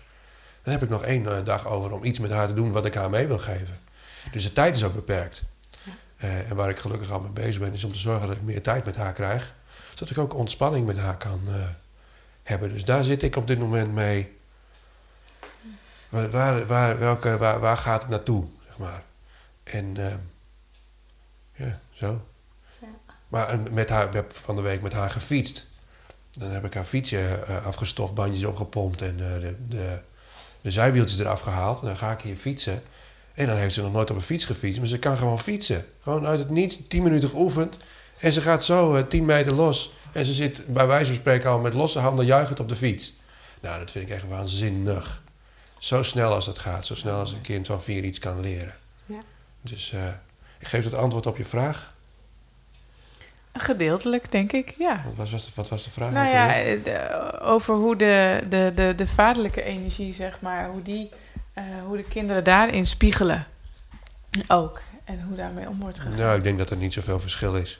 Dan 0.64 0.74
heb 0.74 0.84
ik 0.84 0.90
nog 0.90 1.04
één 1.04 1.38
eh, 1.38 1.44
dag 1.44 1.68
over 1.68 1.92
om 1.92 2.04
iets 2.04 2.20
met 2.20 2.32
haar 2.32 2.48
te 2.48 2.54
doen 2.54 2.72
wat 2.72 2.86
ik 2.86 2.94
haar 2.94 3.10
mee 3.10 3.28
wil 3.28 3.40
geven. 3.40 3.80
Dus 4.32 4.44
de 4.44 4.54
tijd 4.54 4.76
is 4.76 4.84
ook 4.84 4.94
beperkt. 4.94 5.44
Eh, 6.22 6.50
en 6.50 6.56
waar 6.56 6.70
ik 6.70 6.80
gelukkig 6.80 7.12
al 7.12 7.20
mee 7.20 7.32
bezig 7.32 7.62
ben, 7.62 7.74
is 7.74 7.84
om 7.84 7.92
te 7.92 8.00
zorgen 8.00 8.28
dat 8.28 8.38
ik 8.38 8.44
meer 8.44 8.62
tijd 8.62 8.86
met 8.86 8.96
haar 8.96 9.14
krijg. 9.14 9.56
Zodat 9.94 10.10
ik 10.10 10.18
ook 10.18 10.34
ontspanning 10.34 10.86
met 10.86 10.98
haar 10.98 11.18
kan 11.18 11.42
eh, 11.48 11.54
hebben. 12.44 12.74
Dus 12.74 12.86
daar 12.86 13.04
zit 13.04 13.24
ik 13.24 13.36
op 13.36 13.48
dit 13.48 13.60
moment 13.60 13.94
mee. 13.94 14.40
Waar, 16.10 16.30
waar, 16.30 16.66
waar, 16.66 17.00
welke, 17.00 17.38
waar, 17.38 17.60
waar 17.60 17.78
gaat 17.78 18.02
het 18.02 18.12
naartoe, 18.12 18.46
zeg 18.66 18.78
maar. 18.78 19.04
En 19.64 19.98
eh, 19.98 20.14
ja, 21.54 21.80
zo. 21.92 22.22
Ja. 22.80 22.88
Maar 23.28 23.50
eh, 23.50 23.60
met 23.72 23.90
haar, 23.90 24.08
ik 24.08 24.14
heb 24.14 24.34
van 24.34 24.56
de 24.56 24.62
week 24.62 24.82
met 24.82 24.94
haar 24.94 25.10
gefietst. 25.10 25.66
Dan 26.32 26.50
heb 26.50 26.66
ik 26.66 26.74
haar 26.74 26.86
fietsje 26.86 27.40
afgestoft, 27.66 28.14
bandjes 28.14 28.44
opgepompt 28.44 29.02
en 29.02 29.18
de, 29.18 29.56
de, 29.68 30.00
de 30.62 30.72
zijwieltjes 30.72 31.20
eraf 31.20 31.42
gehaald. 31.42 31.80
En 31.80 31.86
dan 31.86 31.98
ga 31.98 32.12
ik 32.12 32.22
hier 32.22 32.36
fietsen. 32.36 32.84
En 33.34 33.48
dan 33.48 33.56
heeft 33.58 33.74
ze 33.74 33.82
nog 33.82 33.92
nooit 33.92 34.10
op 34.10 34.16
een 34.16 34.22
fiets 34.22 34.46
gefietst, 34.46 34.80
maar 34.80 34.88
ze 34.88 35.00
kan 35.00 35.18
gewoon 35.18 35.40
fietsen. 35.40 35.86
Gewoon 36.02 36.26
uit 36.26 36.40
het 36.40 36.50
niets, 36.50 36.80
10 36.88 37.04
minuten 37.04 37.30
geoefend. 37.30 37.78
En 38.20 38.32
ze 38.32 38.42
gaat 38.42 38.64
zo 38.64 38.96
eh 38.96 39.04
10 39.04 39.26
meter 39.26 39.54
los. 39.54 39.92
En 40.12 40.26
ze 40.26 40.34
zit 40.34 40.64
bij 40.68 40.88
wijze 40.88 41.06
van 41.06 41.16
spreken 41.16 41.50
al 41.50 41.60
met 41.60 41.74
losse 41.74 42.00
handen 42.00 42.26
juichend 42.26 42.60
op 42.60 42.70
de 42.70 42.76
fiets. 42.76 43.14
Nou, 43.60 43.80
dat 43.80 43.92
vind 43.92 44.08
ik 44.10 44.14
echt 44.16 44.28
waanzinnig. 44.28 45.22
Zo 45.80 46.04
snel 46.04 46.34
als 46.34 46.46
dat 46.46 46.60
gaat, 46.60 46.86
zo 46.86 46.96
snel 46.96 47.20
als 47.20 47.32
een 47.32 47.42
kind 47.42 47.68
van 47.68 47.82
vier 47.82 48.04
iets 48.04 48.20
kan 48.20 48.40
leren. 48.40 48.74
Ja. 49.06 49.20
Dus 49.62 49.92
eh, 49.94 50.00
ik 50.60 50.68
geef 50.68 50.84
het 50.84 50.94
antwoord 50.94 51.26
op 51.26 51.38
je 51.38 51.46
vraag. 51.46 51.94
Gedeeltelijk, 53.54 54.32
denk 54.32 54.52
ik, 54.52 54.74
ja. 54.78 55.04
Wat 55.16 55.30
was, 55.30 55.46
de, 55.46 55.52
wat 55.56 55.70
was 55.70 55.84
de 55.84 55.90
vraag? 55.90 56.12
Nou 56.12 56.28
ja, 56.28 56.56
eh, 56.56 56.84
de- 56.84 57.40
over 57.42 57.76
hoe 57.76 57.96
de, 57.96 58.42
de, 58.50 58.72
de, 58.76 58.94
de 58.96 59.08
vaderlijke 59.08 59.64
energie, 59.64 60.14
zeg 60.14 60.42
maar, 60.42 60.70
hoe, 60.70 60.82
die, 60.82 61.10
eh, 61.70 61.84
hoe 61.86 61.98
de 61.98 62.04
kinderen 62.04 62.44
daarin 62.44 62.88
spiegelen. 62.88 63.48
Ook. 64.48 64.82
En 65.04 65.22
hoe 65.28 65.36
daarmee 65.36 65.70
om 65.70 65.80
wordt 65.80 66.00
gegaan. 66.00 66.18
Nou, 66.18 66.38
ik 66.38 66.44
denk 66.44 66.58
dat 66.58 66.70
er 66.70 66.78
niet 66.78 66.94
zoveel 66.94 67.20
verschil 67.20 67.56
is. 67.56 67.80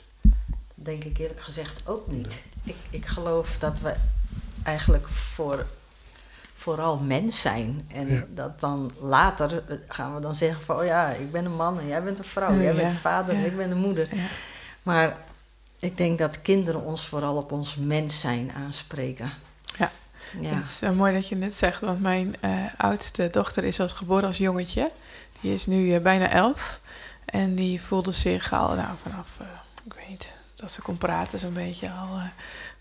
Denk 0.74 1.04
ik 1.04 1.18
eerlijk 1.18 1.40
gezegd 1.40 1.80
ook 1.88 2.06
niet. 2.06 2.42
Ik, 2.64 2.76
ik 2.90 3.06
geloof 3.06 3.58
dat 3.58 3.80
we 3.80 3.94
eigenlijk 4.62 5.08
voor, 5.08 5.66
vooral 6.54 6.98
mens 6.98 7.40
zijn. 7.40 7.88
En 7.92 8.08
Ja. 8.08 8.24
dat 8.34 8.60
dan 8.60 8.92
later 9.00 9.62
eh, 9.68 9.76
gaan 9.88 10.14
we 10.14 10.20
dan 10.20 10.34
zeggen 10.34 10.64
van... 10.64 10.76
oh 10.78 10.84
ja, 10.84 11.08
ik 11.08 11.32
ben 11.32 11.44
een 11.44 11.56
man 11.56 11.78
en 11.78 11.86
jij 11.86 12.02
bent 12.02 12.18
een 12.18 12.24
vrouw. 12.24 12.52
Ja, 12.52 12.60
jij 12.62 12.74
bent 12.74 12.88
ja, 12.88 12.94
een 12.94 13.00
vader 13.00 13.34
en 13.34 13.40
ja. 13.40 13.46
ik 13.46 13.56
ben 13.56 13.70
een 13.70 13.78
moeder. 13.78 14.08
Ja. 14.16 14.22
Maar 14.82 15.16
ik 15.78 15.96
denk 15.96 16.18
dat 16.18 16.42
kinderen 16.42 16.82
ons 16.82 17.06
vooral 17.06 17.36
op 17.36 17.52
ons 17.52 17.76
mens 17.76 18.20
zijn 18.20 18.52
aanspreken. 18.52 19.30
Ja. 19.78 19.90
Ja. 20.40 20.54
Het 20.54 20.64
is 20.64 20.80
wel 20.80 20.94
mooi 20.94 21.12
dat 21.12 21.28
je 21.28 21.38
dit 21.38 21.54
zegt, 21.54 21.80
want 21.80 22.00
mijn 22.00 22.36
eh, 22.40 22.50
oudste 22.76 23.28
dochter 23.30 23.64
is 23.64 23.80
als 23.80 23.92
geboren 23.92 24.24
als 24.24 24.36
jongetje. 24.36 24.90
Die 25.40 25.54
is 25.54 25.66
nu 25.66 25.94
eh, 25.94 26.00
bijna 26.00 26.30
elf. 26.30 26.80
En 27.24 27.54
die 27.54 27.80
voelde 27.80 28.12
zich 28.12 28.52
al, 28.52 28.74
nou, 28.74 28.88
vanaf, 29.02 29.38
ik 29.84 29.94
weet 30.06 30.30
dat 30.54 30.72
ze 30.72 30.82
kon 30.82 30.98
praten 30.98 31.38
zo'n 31.38 31.52
beetje 31.52 31.90
al 31.90 32.20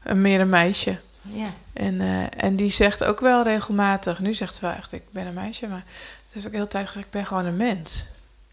een 0.04 0.22
meer 0.22 0.40
een 0.40 0.50
meisje. 0.50 1.00
ja. 1.22 1.48
En, 1.74 2.02
en 2.38 2.56
die 2.56 2.70
zegt 2.70 3.04
ook 3.04 3.20
wel 3.20 3.44
regelmatig, 3.44 4.20
nu 4.20 4.34
zegt 4.34 4.56
ze 4.56 4.62
wel 4.62 4.72
echt, 4.76 4.92
ik 4.92 5.04
ben 5.12 5.26
een 5.26 5.34
meisje, 5.34 5.68
maar 5.68 5.84
het 6.28 6.36
is 6.36 6.46
ook 6.48 6.54
heel 6.54 6.68
tijd 6.68 6.88
gezegd, 6.88 7.06
ik 7.06 7.12
ben 7.12 7.26
gewoon 7.26 7.46
een 7.46 7.58
mens. 7.58 8.08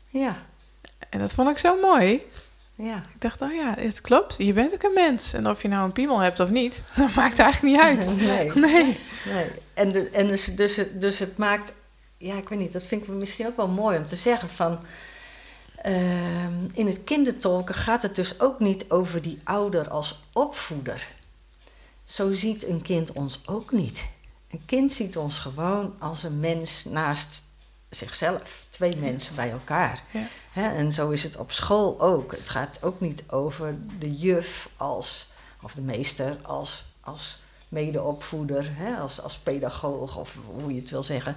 Ja. 0.08 0.42
En 1.08 1.18
dat 1.18 1.34
vond 1.34 1.50
ik 1.50 1.58
zo 1.58 1.80
mooi. 1.80 2.22
Ja. 2.78 2.96
Ik 2.96 3.20
dacht, 3.20 3.42
oh 3.42 3.52
ja, 3.52 3.74
het 3.78 4.00
klopt, 4.00 4.34
je 4.38 4.52
bent 4.52 4.74
ook 4.74 4.82
een 4.82 4.92
mens. 4.94 5.32
En 5.32 5.48
of 5.48 5.62
je 5.62 5.68
nou 5.68 5.84
een 5.84 5.92
piemel 5.92 6.18
hebt 6.18 6.40
of 6.40 6.48
niet, 6.50 6.82
dat 6.96 7.14
maakt 7.14 7.38
eigenlijk 7.38 7.74
niet 7.74 7.82
uit. 7.84 8.06
Nee. 8.26 8.50
Nee. 8.54 8.98
Nee. 9.32 9.50
En, 9.74 9.92
de, 9.92 10.08
en 10.10 10.26
dus, 10.26 10.44
dus, 10.44 10.76
het- 10.76 11.00
dus 11.00 11.18
het 11.18 11.36
maakt, 11.36 11.72
ja, 12.16 12.34
ik 12.36 12.48
weet 12.48 12.58
niet, 12.58 12.72
dat 12.72 12.82
vind 12.82 13.02
ik 13.02 13.08
misschien 13.08 13.46
ook 13.46 13.56
wel 13.56 13.68
mooi 13.68 13.98
om 13.98 14.06
te 14.06 14.16
zeggen 14.16 14.50
van. 14.50 14.78
ehm, 15.82 16.68
in 16.72 16.86
het 16.86 17.04
kindertolken 17.04 17.74
gaat 17.74 18.02
het 18.02 18.14
dus 18.14 18.40
ook 18.40 18.58
niet 18.60 18.90
over 18.90 19.22
die 19.22 19.40
ouder 19.44 19.88
als 19.88 20.22
opvoeder. 20.32 21.06
Zo 22.04 22.32
ziet 22.32 22.66
een 22.66 22.82
kind 22.82 23.12
ons 23.12 23.40
ook 23.46 23.72
niet. 23.72 24.04
Een 24.50 24.62
kind 24.66 24.92
ziet 24.92 25.16
ons 25.16 25.38
gewoon 25.38 25.94
als 25.98 26.22
een 26.22 26.40
mens 26.40 26.84
naast 26.84 27.42
zichzelf. 27.88 28.66
Twee 28.68 28.96
mensen 28.96 29.34
bij 29.34 29.50
elkaar. 29.50 30.02
Ja. 30.10 30.20
En 30.64 30.92
zo 30.92 31.10
is 31.10 31.22
het 31.22 31.36
op 31.36 31.52
school 31.52 32.00
ook. 32.00 32.32
Het 32.32 32.48
gaat 32.48 32.78
ook 32.82 33.00
niet 33.00 33.24
over 33.28 33.76
de 33.98 34.10
juf 34.10 34.68
als, 34.76 35.28
of 35.62 35.74
de 35.74 35.82
meester 35.82 36.36
als, 36.42 36.84
als 37.00 37.38
medeopvoeder, 37.68 38.68
hè, 38.72 38.96
als, 38.96 39.22
als 39.22 39.38
pedagoog 39.38 40.18
of 40.18 40.38
hoe 40.60 40.74
je 40.74 40.80
het 40.80 40.90
wil 40.90 41.02
zeggen. 41.02 41.36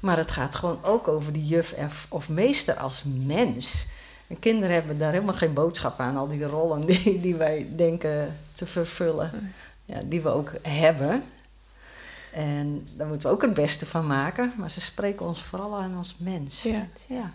Maar 0.00 0.16
het 0.16 0.30
gaat 0.30 0.54
gewoon 0.54 0.78
ook 0.82 1.08
over 1.08 1.32
die 1.32 1.44
juf 1.44 1.72
of, 1.72 2.06
of 2.08 2.28
meester 2.28 2.76
als 2.76 3.02
mens. 3.04 3.86
En 4.26 4.38
kinderen 4.38 4.74
hebben 4.74 4.98
daar 4.98 5.12
helemaal 5.12 5.34
geen 5.34 5.52
boodschap 5.52 5.98
aan, 6.00 6.16
al 6.16 6.28
die 6.28 6.44
rollen 6.44 6.86
die, 6.86 7.20
die 7.20 7.34
wij 7.34 7.68
denken 7.76 8.38
te 8.52 8.66
vervullen, 8.66 9.54
ja, 9.84 10.00
die 10.04 10.20
we 10.20 10.28
ook 10.28 10.52
hebben. 10.62 11.24
En 12.32 12.86
daar 12.96 13.06
moeten 13.06 13.28
we 13.28 13.34
ook 13.34 13.42
het 13.42 13.54
beste 13.54 13.86
van 13.86 14.06
maken, 14.06 14.52
maar 14.56 14.70
ze 14.70 14.80
spreken 14.80 15.26
ons 15.26 15.42
vooral 15.42 15.76
aan 15.76 15.96
als 15.96 16.16
mens. 16.18 16.62
Ja. 16.62 16.86
ja. 17.08 17.32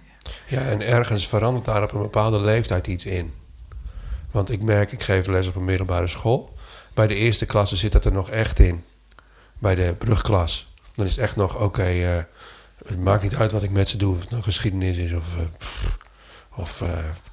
Ja, 0.48 0.62
en 0.62 0.82
ergens 0.82 1.28
verandert 1.28 1.66
daar 1.66 1.84
op 1.84 1.94
een 1.94 2.02
bepaalde 2.02 2.40
leeftijd 2.40 2.88
iets 2.88 3.06
in. 3.06 3.34
Want 4.32 4.52
ik 4.52 4.62
merk, 4.62 4.92
ik 4.92 5.04
geef 5.04 5.28
les 5.28 5.48
op 5.48 5.56
een 5.56 5.66
middelbare 5.66 6.08
school. 6.08 6.54
Bij 6.94 7.08
de 7.08 7.16
eerste 7.16 7.46
klasse 7.46 7.76
zit 7.76 7.92
dat 7.92 8.06
er 8.06 8.12
nog 8.12 8.30
echt 8.30 8.60
in. 8.60 8.84
Bij 9.60 9.76
de 9.76 9.96
brugklas. 9.98 10.72
Dan 10.94 11.06
is 11.06 11.12
het 11.16 11.24
echt 11.24 11.36
nog, 11.36 11.56
oké, 11.56 11.84
eh, 11.84 12.24
het 12.88 13.00
maakt 13.00 13.24
niet 13.24 13.36
uit 13.36 13.52
wat 13.52 13.64
ik 13.64 13.72
met 13.72 13.90
ze 13.90 13.98
doe. 13.98 14.14
Of 14.16 14.20
het 14.20 14.30
nou 14.30 14.44
geschiedenis 14.44 14.98
is 14.98 15.12
of, 15.14 15.36
eh, 15.38 15.42
pff, 15.58 15.98
of 16.56 16.82
eh, 16.82 16.90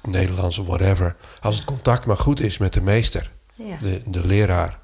Nederlands 0.09 0.57
of 0.57 0.65
whatever. 0.67 1.15
Als 1.41 1.55
het 1.55 1.65
contact 1.65 2.05
maar 2.05 2.17
goed 2.17 2.41
is 2.41 2.57
met 2.57 2.73
de 2.73 2.81
meester, 2.81 3.31
Ja. 3.55 3.77
de, 3.81 4.01
de 4.05 4.25
leraar. 4.27 4.79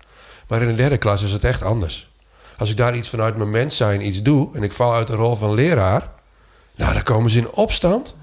Maar 0.47 0.61
in 0.61 0.67
de 0.67 0.73
derde 0.73 0.97
klas 0.97 1.21
is 1.23 1.31
het 1.31 1.43
echt 1.43 1.61
anders. 1.61 2.09
Als 2.57 2.69
ik 2.69 2.77
daar 2.77 2.95
iets 2.95 3.09
vanuit 3.09 3.37
mijn 3.37 3.49
mens 3.49 3.77
zijn 3.77 4.05
iets 4.05 4.21
doe 4.21 4.49
en 4.55 4.63
ik 4.63 4.71
val 4.71 4.93
uit 4.93 5.07
de 5.07 5.15
rol 5.15 5.35
van 5.35 5.53
leraar, 5.53 6.09
nou, 6.77 6.93
dan 6.93 7.03
komen 7.03 7.31
ze 7.31 7.37
in 7.37 7.51
opstand. 7.51 8.15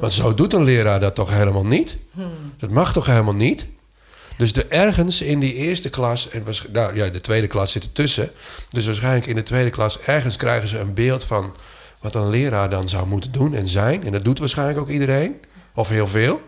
Want 0.00 0.12
zo 0.12 0.34
doet 0.34 0.52
een 0.52 0.64
leraar 0.64 1.00
dat 1.00 1.14
toch 1.14 1.30
helemaal 1.30 1.66
niet? 1.66 1.96
Dat 2.58 2.70
mag 2.70 2.92
toch 2.92 3.06
helemaal 3.06 3.34
niet? 3.34 3.66
Dus 4.36 4.52
er 4.52 4.70
ergens 4.70 5.22
in 5.22 5.40
die 5.40 5.54
eerste 5.54 5.90
klas, 5.90 6.28
en 6.28 6.44
nou 6.72 6.94
ja, 6.94 7.08
de 7.08 7.20
tweede 7.20 7.46
klas 7.46 7.72
zit 7.72 7.82
ertussen. 7.82 8.30
Dus 8.68 8.86
waarschijnlijk 8.86 9.26
in 9.26 9.34
de 9.34 9.42
tweede 9.42 9.70
klas 9.70 10.00
ergens 10.00 10.36
krijgen 10.36 10.68
ze 10.68 10.78
een 10.78 10.94
beeld 10.94 11.24
van 11.24 11.54
wat 12.00 12.14
een 12.14 12.28
leraar 12.28 12.70
dan 12.70 12.88
zou 12.88 13.06
moeten 13.06 13.32
doen 13.32 13.54
en 13.54 13.68
zijn. 13.68 14.04
En 14.04 14.12
dat 14.12 14.24
doet 14.24 14.38
waarschijnlijk 14.38 14.78
ook 14.78 14.88
iedereen, 14.88 15.40
of 15.74 15.88
heel 15.88 16.06
veel. 16.06 16.40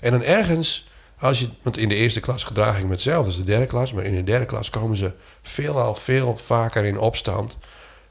En 0.00 0.10
dan 0.10 0.22
ergens, 0.22 0.88
als 1.18 1.40
je, 1.40 1.48
want 1.62 1.76
in 1.76 1.88
de 1.88 1.94
eerste 1.94 2.20
klas 2.20 2.44
gedraag 2.44 2.78
ik 2.78 2.84
me 2.84 2.90
hetzelfde 2.90 3.26
als 3.26 3.36
de 3.36 3.44
derde 3.44 3.66
klas, 3.66 3.92
maar 3.92 4.04
in 4.04 4.14
de 4.14 4.24
derde 4.24 4.46
klas 4.46 4.70
komen 4.70 4.96
ze 4.96 5.12
veelal 5.42 5.94
veel 5.94 6.36
vaker 6.36 6.84
in 6.84 6.98
opstand. 6.98 7.58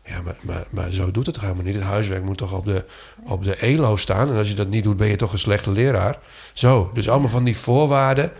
Ja, 0.05 0.21
maar, 0.21 0.35
maar, 0.41 0.65
maar 0.69 0.91
zo 0.91 1.11
doet 1.11 1.25
het 1.25 1.33
toch 1.33 1.43
helemaal 1.43 1.63
niet. 1.63 1.75
Het 1.75 1.83
huiswerk 1.83 2.23
moet 2.23 2.37
toch 2.37 2.53
op 2.53 2.65
de, 2.65 2.85
op 3.23 3.43
de 3.43 3.55
ELO 3.55 3.95
staan. 3.95 4.29
En 4.29 4.35
als 4.37 4.49
je 4.49 4.55
dat 4.55 4.67
niet 4.67 4.83
doet, 4.83 4.97
ben 4.97 5.07
je 5.07 5.15
toch 5.15 5.31
een 5.31 5.39
slechte 5.39 5.71
leraar. 5.71 6.19
Zo, 6.53 6.91
dus 6.93 7.09
allemaal 7.09 7.29
van 7.29 7.43
die 7.43 7.57
voorwaarden 7.57 8.31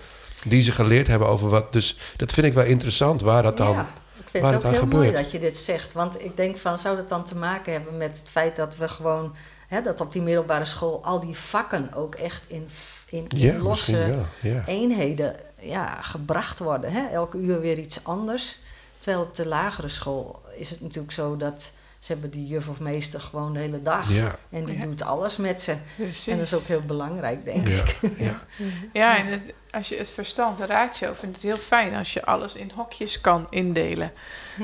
die 0.44 0.62
ze 0.62 0.72
geleerd 0.72 1.08
hebben 1.08 1.28
over 1.28 1.50
wat. 1.50 1.74
Dus 1.74 1.98
dat 2.18 2.34
vind 2.34 2.48
ik 2.48 2.54
wel 2.54 2.66
interessant, 2.66 3.22
waar 3.22 3.44
dat 3.44 3.58
dan... 3.58 3.74
Ja, 3.74 3.90
ik 4.18 4.30
vind 4.30 4.44
waar 4.44 4.54
het 4.54 4.66
ook 4.66 4.72
heel 4.72 4.86
mooi 4.86 5.12
dat 5.12 5.32
je 5.32 5.40
dit 5.40 5.58
zegt. 5.58 5.94
Want 5.94 6.24
ik 6.24 6.38
denk 6.38 6.58
van, 6.58 6.78
zou 6.78 6.96
dat 6.96 7.10
dan 7.10 7.24
te 7.24 7.36
maken 7.36 7.72
hebben 7.74 7.98
met 7.98 8.18
het 8.20 8.30
feit 8.30 8.56
dat 8.56 8.78
we 8.78 8.90
gewoon... 8.90 9.36
Hè, 9.68 9.82
dat 9.82 10.02
op 10.02 10.12
die 10.12 10.22
middelbare 10.22 10.66
school 10.66 11.04
al 11.04 11.20
die 11.20 11.36
vakken 11.36 11.94
ook 11.94 12.16
echt 12.16 12.50
in, 12.50 12.70
in, 13.10 13.28
in 13.28 13.40
Ja, 13.40 13.58
losse. 13.58 14.16
Ja. 14.42 14.64
eenheden 14.66 15.36
ja, 15.60 16.02
gebracht 16.02 16.60
worden. 16.60 16.92
Hè? 16.92 17.08
Elke 17.08 17.38
uur 17.38 17.60
weer 17.60 17.80
iets 17.80 18.00
anders. 18.04 18.58
Terwijl 18.98 19.24
op 19.24 19.36
de 19.36 19.48
lagere 19.48 19.90
school 19.90 20.42
is 20.56 20.70
het 20.70 20.82
natuurlijk 20.82 21.14
zo 21.14 21.38
dat... 21.38 21.72
ze 22.00 22.12
hebben 22.12 22.30
die 22.30 22.48
juf 22.48 22.68
of 22.70 22.80
meester 22.80 23.20
gewoon 23.22 23.54
de 23.54 23.60
hele 23.60 23.82
dag. 23.82 24.10
Ja. 24.14 24.36
En 24.50 24.66
die 24.66 24.78
Ja. 24.78 24.84
doet 24.86 25.02
alles 25.02 25.38
met 25.38 25.62
ze. 25.62 25.76
Precies. 25.96 26.28
En 26.28 26.38
dat 26.38 26.46
is 26.46 26.54
ook 26.54 26.64
heel 26.64 26.82
belangrijk, 26.82 27.46
denk 27.46 27.68
Ja, 27.68 27.84
ik. 27.84 28.00
ja. 28.18 28.42
Ja, 28.94 29.18
en 29.18 29.26
het, 29.26 29.54
als 29.72 29.90
je 29.90 29.96
het 29.98 30.10
verstand, 30.10 30.58
de 30.58 30.66
ratio, 30.66 31.14
vindt 31.14 31.36
het 31.36 31.46
heel 31.46 31.56
fijn 31.56 31.96
als 31.96 32.14
je 32.14 32.26
alles 32.26 32.56
in 32.56 32.72
hokjes 32.76 33.22
kan 33.22 33.48
indelen. 33.50 34.12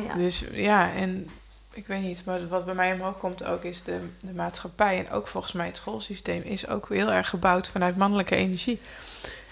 Ja. 0.07 0.13
Dus 0.13 0.43
ja, 0.51 0.91
en 0.93 1.29
ik 1.73 1.87
weet 1.87 2.01
niet, 2.01 2.25
maar 2.25 2.47
wat 2.47 2.65
bij 2.65 2.73
mij 2.73 2.93
omhoog 2.93 3.17
komt 3.17 3.43
ook 3.43 3.63
is 3.63 3.83
de, 3.83 3.99
de 4.21 4.33
maatschappij 4.33 4.97
en 5.05 5.11
ook 5.11 5.27
volgens 5.27 5.53
mij 5.53 5.65
het 5.65 5.75
schoolsysteem 5.77 6.41
is 6.41 6.67
ook 6.67 6.89
heel 6.89 7.11
erg 7.11 7.29
gebouwd 7.29 7.67
vanuit 7.67 7.97
mannelijke 7.97 8.35
energie, 8.35 8.79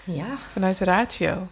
ja. 0.04 0.36
vanuit 0.52 0.78
de 0.78 0.84
ratio. 0.84 1.48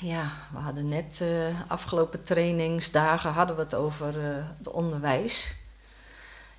Ja, 0.00 0.32
we 0.52 0.58
hadden 0.58 0.88
net 0.88 1.20
eh, 1.22 1.60
afgelopen 1.70 2.22
trainingsdagen 2.22 3.32
hadden 3.32 3.56
we 3.56 3.62
het 3.62 3.74
over 3.74 4.08
eh, 4.08 4.44
het 4.58 4.70
onderwijs. 4.70 5.54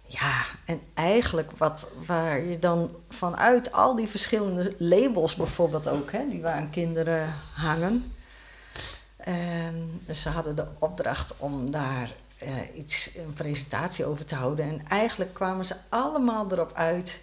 Ja, 0.03 0.45
en 0.65 0.81
eigenlijk 0.93 1.51
wat, 1.57 1.91
waar 2.05 2.39
je 2.39 2.59
dan 2.59 2.95
vanuit 3.09 3.71
al 3.71 3.95
die 3.95 4.07
verschillende 4.07 4.75
labels 4.77 5.35
bijvoorbeeld 5.35 5.87
ook, 5.87 6.11
hè, 6.11 6.29
die 6.29 6.41
we 6.41 6.47
aan 6.47 6.69
kinderen 6.69 7.33
hangen. 7.53 8.13
Ehm, 9.17 9.83
dus 10.05 10.21
ze 10.21 10.29
hadden 10.29 10.55
de 10.55 10.67
opdracht 10.79 11.37
om 11.37 11.71
daar 11.71 12.13
eh, 12.37 12.75
iets, 12.75 13.09
een 13.15 13.33
presentatie 13.33 14.05
over 14.05 14.25
te 14.25 14.35
houden. 14.35 14.65
En 14.65 14.87
eigenlijk 14.87 15.33
kwamen 15.33 15.65
ze 15.65 15.75
allemaal 15.89 16.51
erop 16.51 16.71
uit, 16.73 17.21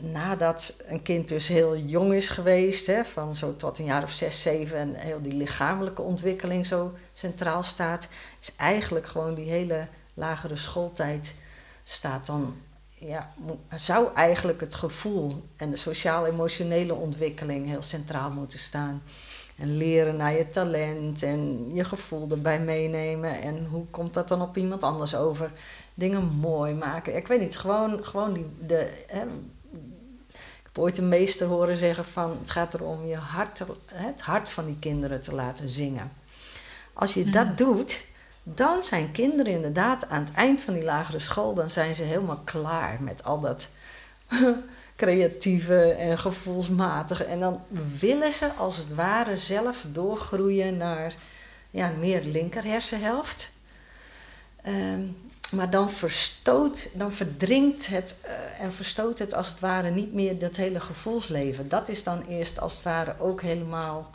nadat 0.00 0.74
een 0.86 1.02
kind 1.02 1.28
dus 1.28 1.48
heel 1.48 1.76
jong 1.76 2.12
is 2.12 2.28
geweest, 2.28 2.86
hè, 2.86 3.04
van 3.04 3.36
zo 3.36 3.56
tot 3.56 3.78
een 3.78 3.84
jaar 3.84 4.02
of 4.02 4.12
zes, 4.12 4.42
zeven, 4.42 4.78
en 4.78 4.94
heel 4.94 5.22
die 5.22 5.34
lichamelijke 5.34 6.02
ontwikkeling 6.02 6.66
zo 6.66 6.94
centraal 7.12 7.62
staat, 7.62 8.08
is 8.40 8.52
eigenlijk 8.56 9.06
gewoon 9.06 9.34
die 9.34 9.50
hele 9.50 9.86
lagere 10.14 10.56
schooltijd 10.56 11.34
staat 11.84 12.26
dan, 12.26 12.54
ja, 12.94 13.32
zou 13.76 14.08
eigenlijk 14.14 14.60
het 14.60 14.74
gevoel 14.74 15.42
en 15.56 15.70
de 15.70 15.76
sociaal-emotionele 15.76 16.94
ontwikkeling 16.94 17.66
heel 17.66 17.82
centraal 17.82 18.30
moeten 18.30 18.58
staan. 18.58 19.02
En 19.56 19.76
leren 19.76 20.16
naar 20.16 20.32
je 20.32 20.50
talent 20.50 21.22
en 21.22 21.70
je 21.74 21.84
gevoel 21.84 22.30
erbij 22.30 22.60
meenemen. 22.60 23.40
En 23.42 23.66
hoe 23.70 23.86
komt 23.90 24.14
dat 24.14 24.28
dan 24.28 24.42
op 24.42 24.56
iemand 24.56 24.82
anders 24.82 25.14
over? 25.14 25.52
Dingen 25.94 26.24
mooi 26.24 26.74
maken. 26.74 27.16
Ik 27.16 27.26
weet 27.26 27.40
niet, 27.40 27.58
gewoon, 27.58 28.04
gewoon 28.04 28.32
die, 28.32 28.46
de, 28.66 29.04
hè, 29.06 29.22
ooit 30.78 30.98
een 30.98 31.08
meester 31.08 31.46
horen 31.46 31.76
zeggen 31.76 32.04
van... 32.04 32.30
het 32.30 32.50
gaat 32.50 32.74
erom 32.74 33.06
je 33.06 33.16
hart, 33.16 33.62
het 33.92 34.20
hart 34.20 34.50
van 34.50 34.66
die 34.66 34.78
kinderen 34.78 35.20
te 35.20 35.34
laten 35.34 35.68
zingen. 35.68 36.12
Als 36.92 37.14
je 37.14 37.24
dat 37.24 37.46
hmm. 37.46 37.56
doet, 37.56 38.04
dan 38.42 38.84
zijn 38.84 39.10
kinderen 39.12 39.52
inderdaad 39.52 40.08
aan 40.08 40.24
het 40.24 40.32
eind 40.32 40.60
van 40.60 40.74
die 40.74 40.84
lagere 40.84 41.18
school... 41.18 41.54
dan 41.54 41.70
zijn 41.70 41.94
ze 41.94 42.02
helemaal 42.02 42.40
klaar 42.44 42.98
met 43.00 43.24
al 43.24 43.40
dat 43.40 43.68
creatieve 44.96 45.92
en 45.92 46.18
gevoelsmatige. 46.18 47.24
En 47.24 47.40
dan 47.40 47.60
willen 47.98 48.32
ze 48.32 48.52
als 48.52 48.76
het 48.76 48.94
ware 48.94 49.36
zelf 49.36 49.84
doorgroeien 49.92 50.76
naar 50.76 51.14
ja, 51.70 51.92
meer 51.98 52.22
linker 52.22 52.64
hersenhelft. 52.64 53.52
Ehm, 54.62 55.02
maar 55.50 55.70
dan 55.70 55.90
verstoot, 55.90 56.88
dan 56.94 57.12
verdringt 57.12 57.86
het 57.86 58.14
uh, 58.24 58.64
en 58.64 58.72
verstoot 58.72 59.18
het 59.18 59.34
als 59.34 59.48
het 59.48 59.60
ware 59.60 59.90
niet 59.90 60.14
meer 60.14 60.38
dat 60.38 60.56
hele 60.56 60.80
gevoelsleven. 60.80 61.68
Dat 61.68 61.88
is 61.88 62.04
dan 62.04 62.22
eerst 62.22 62.60
als 62.60 62.74
het 62.74 62.82
ware 62.82 63.14
ook 63.18 63.42
helemaal 63.42 64.10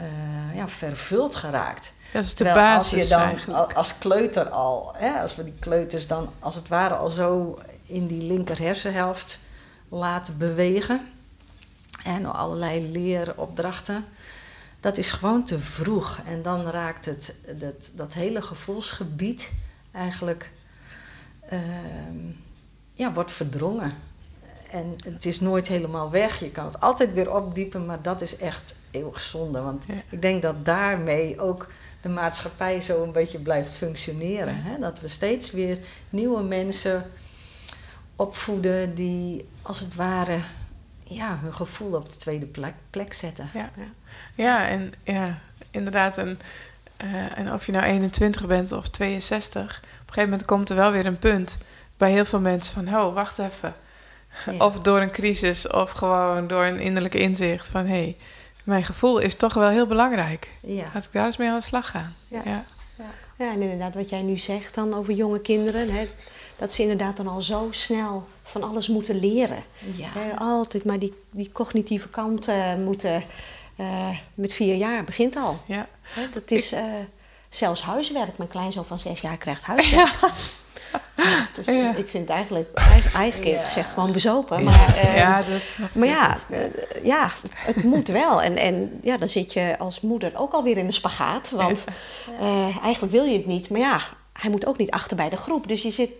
uh, 0.00 0.56
ja, 0.56 0.68
vervuld 0.68 1.34
geraakt. 1.34 1.92
Dat 2.12 2.24
is 2.24 2.30
de 2.30 2.36
Terwijl 2.36 2.56
basis 2.56 3.12
als 3.12 3.42
je 3.42 3.48
dan 3.48 3.74
als 3.74 3.98
kleuter 3.98 4.48
al, 4.48 4.94
hè, 4.96 5.20
als 5.20 5.36
we 5.36 5.44
die 5.44 5.54
kleuters 5.58 6.06
dan 6.06 6.30
als 6.38 6.54
het 6.54 6.68
ware 6.68 6.94
al 6.94 7.08
zo 7.08 7.58
in 7.86 8.06
die 8.06 8.22
linker 8.22 8.58
hersenhelft 8.58 9.38
laten 9.88 10.38
bewegen. 10.38 11.00
En 12.04 12.34
allerlei 12.34 12.90
leeropdrachten. 12.90 14.04
Dat 14.80 14.96
is 14.96 15.12
gewoon 15.12 15.44
te 15.44 15.58
vroeg. 15.58 16.20
En 16.26 16.42
dan 16.42 16.66
raakt 16.66 17.04
het, 17.04 17.34
dat, 17.58 17.92
dat 17.94 18.14
hele 18.14 18.42
gevoelsgebied 18.42 19.50
eigenlijk 19.92 20.50
uh, 21.52 21.58
ja, 22.92 23.12
wordt 23.12 23.32
verdrongen. 23.32 23.92
En 24.70 24.96
het 25.04 25.26
is 25.26 25.40
nooit 25.40 25.68
helemaal 25.68 26.10
weg. 26.10 26.40
Je 26.40 26.50
kan 26.50 26.64
het 26.64 26.80
altijd 26.80 27.12
weer 27.12 27.34
opdiepen, 27.34 27.86
maar 27.86 28.02
dat 28.02 28.20
is 28.20 28.36
echt 28.36 28.74
eeuwig 28.90 29.20
zonde. 29.20 29.60
Want 29.60 29.84
ik 30.08 30.22
denk 30.22 30.42
dat 30.42 30.64
daarmee 30.64 31.40
ook 31.40 31.66
de 32.00 32.08
maatschappij 32.08 32.80
zo 32.80 33.02
een 33.02 33.12
beetje 33.12 33.38
blijft 33.38 33.72
functioneren. 33.72 34.62
Hè? 34.62 34.78
Dat 34.78 35.00
we 35.00 35.08
steeds 35.08 35.50
weer 35.50 35.78
nieuwe 36.10 36.42
mensen 36.42 37.10
opvoeden 38.16 38.94
die 38.94 39.48
als 39.62 39.80
het 39.80 39.94
ware 39.94 40.38
ja, 41.04 41.38
hun 41.42 41.54
gevoel 41.54 41.94
op 41.94 42.10
de 42.10 42.16
tweede 42.16 42.46
plek, 42.46 42.74
plek 42.90 43.12
zetten. 43.12 43.48
Ja, 43.54 43.70
ja. 43.76 43.84
ja 44.34 44.68
en 44.68 44.92
ja, 45.02 45.38
inderdaad. 45.70 46.18
En, 46.18 46.38
uh, 47.04 47.38
en 47.38 47.52
of 47.52 47.66
je 47.66 47.72
nou 47.72 47.84
21 47.84 48.46
bent 48.46 48.72
of 48.72 48.88
62, 48.88 49.78
op 49.78 49.84
een 49.84 49.93
gegeven 50.14 50.30
moment 50.30 50.44
komt 50.44 50.70
er 50.70 50.76
wel 50.76 50.90
weer 50.90 51.06
een 51.06 51.18
punt 51.18 51.58
bij 51.96 52.10
heel 52.10 52.24
veel 52.24 52.40
mensen 52.40 52.74
van, 52.74 52.96
oh, 52.96 53.14
wacht 53.14 53.38
even. 53.38 53.74
Of 54.58 54.80
door 54.80 55.00
een 55.00 55.10
crisis 55.10 55.68
of 55.68 55.90
gewoon 55.90 56.46
door 56.46 56.64
een 56.64 56.80
innerlijke 56.80 57.18
inzicht 57.18 57.68
van, 57.68 57.86
hé, 57.86 57.96
hey, 57.96 58.16
mijn 58.64 58.84
gevoel 58.84 59.18
is 59.18 59.34
toch 59.34 59.54
wel 59.54 59.68
heel 59.68 59.86
belangrijk. 59.86 60.48
Ja. 60.60 60.84
Laat 60.94 61.04
ik 61.04 61.12
daar 61.12 61.26
eens 61.26 61.36
mee 61.36 61.48
aan 61.48 61.58
de 61.58 61.64
slag 61.64 61.90
gaan. 61.90 62.14
Ja. 62.28 62.42
Ja. 62.44 62.64
ja. 63.38 63.52
en 63.52 63.62
inderdaad, 63.62 63.94
wat 63.94 64.10
jij 64.10 64.22
nu 64.22 64.36
zegt 64.36 64.74
dan 64.74 64.94
over 64.94 65.14
jonge 65.14 65.40
kinderen. 65.40 65.90
Hè, 65.90 66.06
dat 66.56 66.72
ze 66.72 66.82
inderdaad 66.82 67.16
dan 67.16 67.28
al 67.28 67.42
zo 67.42 67.68
snel 67.70 68.24
van 68.42 68.62
alles 68.62 68.88
moeten 68.88 69.20
leren. 69.20 69.64
Ja. 69.94 70.10
altijd 70.38 70.84
maar 70.84 70.98
die, 70.98 71.14
die 71.30 71.52
cognitieve 71.52 72.08
kant 72.08 72.48
uh, 72.48 72.74
moeten. 72.74 73.22
Uh, 73.80 74.08
met 74.34 74.52
vier 74.52 74.74
jaar 74.74 75.04
begint 75.04 75.36
al. 75.36 75.60
Ja. 75.66 75.88
dat 76.34 76.50
is 76.50 76.72
uh, 76.72 76.80
zelfs 77.56 77.82
huiswerk. 77.82 78.38
Mijn 78.38 78.50
kleinzoon 78.50 78.84
van 78.84 78.98
zes 78.98 79.20
jaar 79.20 79.36
krijgt 79.36 79.62
huiswerk. 79.62 80.14
Ja. 80.20 80.30
Dus 81.54 81.66
ja. 81.66 81.94
ik 81.94 82.08
vind 82.08 82.28
het 82.28 82.36
eigenlijk, 82.36 82.78
eigenlijk 83.14 83.56
ja. 83.56 83.62
gezegd 83.62 83.90
gewoon 83.90 84.12
bezopen. 84.12 84.64
Maar, 84.64 84.88
uh, 84.88 85.16
ja, 85.16 85.36
dat, 85.42 85.76
maar 85.92 86.08
ja, 86.08 86.38
uh, 86.50 86.58
ja, 87.02 87.30
het 87.54 87.82
moet 87.82 88.08
wel. 88.08 88.42
En, 88.42 88.56
en 88.56 88.98
ja, 89.02 89.16
dan 89.16 89.28
zit 89.28 89.52
je 89.52 89.78
als 89.78 90.00
moeder 90.00 90.32
ook 90.36 90.52
alweer 90.52 90.76
in 90.76 90.86
een 90.86 90.92
spagaat. 90.92 91.50
Want 91.50 91.84
uh, 92.40 92.76
eigenlijk 92.82 93.12
wil 93.12 93.24
je 93.24 93.36
het 93.36 93.46
niet. 93.46 93.70
Maar 93.70 93.80
ja, 93.80 94.00
hij 94.32 94.50
moet 94.50 94.66
ook 94.66 94.78
niet 94.78 94.90
achter 94.90 95.16
bij 95.16 95.28
de 95.28 95.36
groep. 95.36 95.68
Dus 95.68 95.82
je 95.82 95.90
zit 95.90 96.10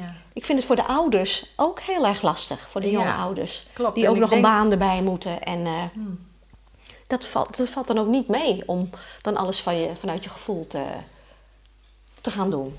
ja. 0.00 0.14
Ik 0.32 0.44
vind 0.44 0.58
het 0.58 0.66
voor 0.66 0.76
de 0.76 0.84
ouders 0.84 1.52
ook 1.56 1.80
heel 1.80 2.06
erg 2.06 2.22
lastig, 2.22 2.66
voor 2.70 2.80
de 2.80 2.90
jonge 2.90 3.12
ouders. 3.12 3.66
Klopt. 3.72 3.94
Die 3.94 4.08
ook 4.08 4.16
nog 4.16 4.32
een 4.32 4.40
baan 4.40 4.70
erbij 4.70 5.02
moeten. 5.02 5.42
En 5.42 5.58
uh, 5.58 5.82
hmm. 5.92 6.18
Dat, 7.12 7.26
valt, 7.26 7.56
dat 7.56 7.68
valt 7.68 7.86
dan 7.86 7.98
ook 7.98 8.06
niet 8.06 8.28
mee 8.28 8.62
om 8.66 8.90
dan 9.22 9.36
alles 9.36 9.60
van 9.60 9.76
je, 9.76 9.96
vanuit 9.96 10.24
je 10.24 10.30
gevoel 10.30 10.66
te, 10.66 10.84
te 12.20 12.30
gaan 12.30 12.50
doen. 12.50 12.78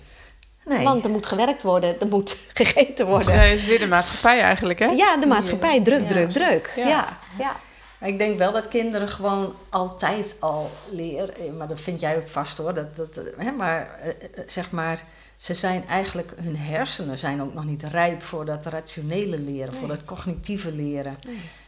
Nee. 0.65 0.83
Want 0.83 1.03
er 1.03 1.09
moet 1.09 1.25
gewerkt 1.25 1.63
worden, 1.63 1.99
er 1.99 2.07
moet 2.07 2.37
gegeten 2.53 3.07
worden. 3.07 3.33
Ja, 3.33 3.41
is 3.41 3.65
weer 3.65 3.79
de 3.79 3.87
maatschappij 3.87 4.41
eigenlijk, 4.41 4.79
hè? 4.79 4.85
Ja, 4.85 5.17
de 5.17 5.27
maatschappij. 5.27 5.81
Druk, 5.81 6.07
druk, 6.07 6.31
druk. 6.31 6.73
Ja. 6.75 7.19
ja. 7.37 7.55
ik 8.01 8.17
denk 8.17 8.37
wel 8.37 8.51
dat 8.51 8.67
kinderen 8.67 9.09
gewoon 9.09 9.55
altijd 9.69 10.37
al 10.39 10.71
leren. 10.89 11.37
Eh, 11.37 11.51
maar 11.57 11.67
dat 11.67 11.81
vind 11.81 11.99
jij 11.99 12.17
ook 12.17 12.27
vast 12.27 12.57
hoor. 12.57 12.73
Dat, 12.73 12.95
dat, 12.95 13.19
hè, 13.37 13.51
maar 13.51 13.99
eh, 13.99 14.13
zeg 14.47 14.71
maar 14.71 15.03
ze 15.37 15.53
zijn 15.53 15.87
eigenlijk, 15.87 16.33
hun 16.41 16.57
hersenen 16.57 17.17
zijn 17.17 17.41
ook 17.41 17.53
nog 17.53 17.65
niet 17.65 17.83
rijp 17.83 18.21
voor 18.21 18.45
dat 18.45 18.65
rationele 18.65 19.39
leren, 19.39 19.73
voor 19.73 19.87
dat 19.87 20.05
cognitieve 20.05 20.71
leren. 20.71 21.17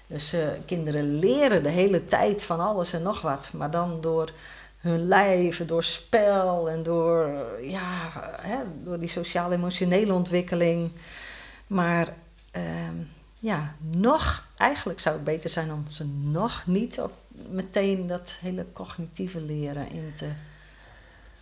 Dus 0.08 0.34
uh, 0.34 0.48
kinderen 0.66 1.20
leren 1.20 1.64
de 1.64 1.70
hele 1.70 2.06
tijd 2.06 2.44
van 2.44 2.60
alles 2.60 2.94
en 2.94 3.02
nog 3.02 3.22
wat, 3.22 3.50
maar 3.54 3.72
dan 3.72 4.02
door 4.02 4.32
hun 4.78 5.08
lijf, 5.08 5.66
door 5.66 5.84
spel 5.84 6.70
en 6.70 6.84
door, 6.84 7.30
ja, 7.62 8.12
hè, 8.42 8.58
door 8.84 9.00
die 9.00 9.10
sociaal-emotionele 9.10 10.14
ontwikkeling. 10.14 10.92
Maar 11.68 12.14
ehm, 12.52 12.96
ja, 13.40 13.76
nog, 13.80 14.48
eigenlijk 14.58 15.00
zou 15.00 15.16
het 15.16 15.24
beter 15.24 15.50
zijn 15.50 15.72
om 15.72 15.86
ze 15.90 16.06
nog 16.06 16.64
niet 16.66 17.00
op 17.00 17.14
meteen 17.32 18.08
dat 18.08 18.38
hele 18.42 18.66
cognitieve 18.74 19.42
leren 19.42 19.92
in 19.92 20.14
te 20.16 20.30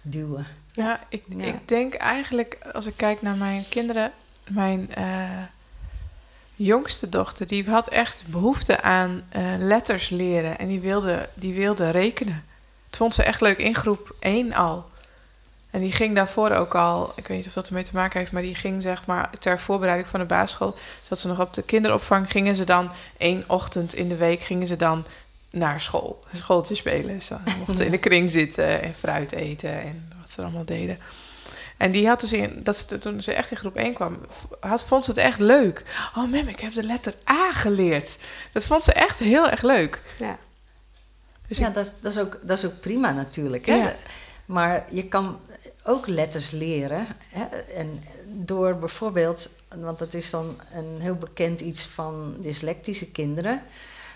duwen. 0.01 0.45
Ja, 0.71 0.99
ik, 1.09 1.23
ik 1.27 1.67
denk 1.67 1.93
eigenlijk, 1.93 2.57
als 2.73 2.85
ik 2.85 2.97
kijk 2.97 3.21
naar 3.21 3.35
mijn 3.35 3.63
kinderen, 3.69 4.11
mijn 4.49 4.89
uh, 4.97 5.43
jongste 6.55 7.09
dochter, 7.09 7.47
die 7.47 7.69
had 7.69 7.87
echt 7.87 8.23
behoefte 8.27 8.81
aan 8.81 9.23
uh, 9.35 9.43
letters 9.57 10.09
leren 10.09 10.59
en 10.59 10.67
die 10.67 10.79
wilde, 10.79 11.29
die 11.33 11.53
wilde 11.53 11.89
rekenen. 11.89 12.45
Het 12.85 12.97
vond 12.97 13.15
ze 13.15 13.23
echt 13.23 13.41
leuk 13.41 13.57
in 13.57 13.75
groep 13.75 14.15
1 14.19 14.53
al. 14.53 14.91
En 15.71 15.79
die 15.79 15.91
ging 15.91 16.15
daarvoor 16.15 16.51
ook 16.51 16.75
al, 16.75 17.13
ik 17.15 17.27
weet 17.27 17.37
niet 17.37 17.47
of 17.47 17.53
dat 17.53 17.67
ermee 17.67 17.83
te 17.83 17.93
maken 17.93 18.19
heeft, 18.19 18.31
maar 18.31 18.41
die 18.41 18.55
ging 18.55 18.81
zeg 18.81 19.05
maar 19.05 19.29
ter 19.39 19.59
voorbereiding 19.59 20.09
van 20.09 20.19
de 20.19 20.25
basisschool, 20.25 20.75
zat 21.07 21.19
ze 21.19 21.27
nog 21.27 21.39
op 21.39 21.53
de 21.53 21.61
kinderopvang, 21.61 22.31
gingen 22.31 22.55
ze 22.55 22.63
dan 22.63 22.91
één 23.17 23.43
ochtend 23.47 23.93
in 23.93 24.09
de 24.09 24.15
week 24.15 24.41
gingen 24.41 24.67
ze 24.67 24.75
dan 24.75 25.05
naar 25.49 25.81
school, 25.81 26.23
schooltje 26.33 26.75
spelen. 26.75 27.13
Dus 27.13 27.27
dan 27.27 27.41
mochten 27.57 27.75
ze 27.75 27.85
in 27.85 27.91
de 27.91 27.97
kring 28.07 28.31
zitten 28.31 28.81
en 28.81 28.93
fruit 28.93 29.31
eten 29.31 29.81
en 29.81 30.11
wat 30.21 30.31
ze 30.31 30.41
allemaal 30.41 30.65
deden. 30.65 30.97
En 31.83 31.91
die 31.91 32.07
had 32.07 32.21
dus 32.21 32.33
in, 32.33 32.59
dat 32.63 32.77
ze, 32.77 32.97
toen 32.97 33.21
ze 33.21 33.33
echt 33.33 33.51
in 33.51 33.57
groep 33.57 33.75
1 33.75 33.93
kwam, 33.93 34.17
had, 34.59 34.83
vond 34.83 35.05
ze 35.05 35.09
het 35.09 35.19
echt 35.19 35.39
leuk. 35.39 35.83
Oh, 36.15 36.31
mem, 36.31 36.47
ik 36.47 36.59
heb 36.59 36.73
de 36.73 36.83
letter 36.83 37.13
A 37.29 37.51
geleerd. 37.51 38.17
Dat 38.51 38.65
vond 38.65 38.83
ze 38.83 38.93
echt 38.93 39.19
heel 39.19 39.49
erg 39.49 39.61
leuk. 39.61 40.01
Ja, 40.17 40.37
dus 41.47 41.57
ja 41.57 41.69
dat, 41.69 41.95
dat, 42.01 42.11
is 42.11 42.17
ook, 42.17 42.39
dat 42.41 42.57
is 42.57 42.65
ook 42.65 42.79
prima 42.79 43.11
natuurlijk. 43.11 43.65
Hè? 43.65 43.75
Ja. 43.75 43.95
Maar 44.45 44.85
je 44.89 45.07
kan 45.07 45.39
ook 45.83 46.07
letters 46.07 46.51
leren. 46.51 47.07
Hè? 47.27 47.43
En 47.57 48.03
door 48.25 48.77
bijvoorbeeld, 48.77 49.49
want 49.75 49.99
dat 49.99 50.13
is 50.13 50.29
dan 50.29 50.59
een 50.73 51.01
heel 51.01 51.15
bekend 51.15 51.61
iets 51.61 51.83
van 51.83 52.37
dyslectische 52.39 53.11
kinderen 53.11 53.61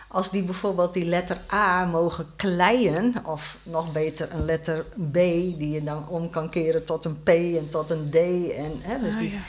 als 0.08 0.32
die 0.32 0.43
bijvoorbeeld 0.43 0.93
die 0.93 1.05
letter 1.05 1.38
A 1.53 1.86
mogen 1.86 2.28
kleien, 2.36 3.16
of 3.26 3.58
nog 3.64 3.91
beter 3.91 4.32
een 4.32 4.45
letter 4.45 4.86
B, 5.12 5.14
die 5.14 5.70
je 5.70 5.84
dan 5.84 6.10
om 6.10 6.30
kan 6.30 6.49
keren 6.49 6.86
tot 6.86 7.05
een 7.05 7.24
P 7.24 7.30
en 7.30 7.68
tot 7.70 7.89
een 7.89 8.10
D. 8.10 8.16
En, 8.16 8.80
hè, 8.82 8.99
dus 8.99 9.14
ah, 9.14 9.20
die, 9.20 9.39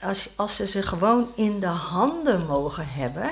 als, 0.00 0.30
als 0.36 0.56
ze 0.56 0.66
ze 0.66 0.82
gewoon 0.82 1.28
in 1.34 1.60
de 1.60 1.66
handen 1.66 2.46
mogen 2.46 2.86
hebben 2.88 3.30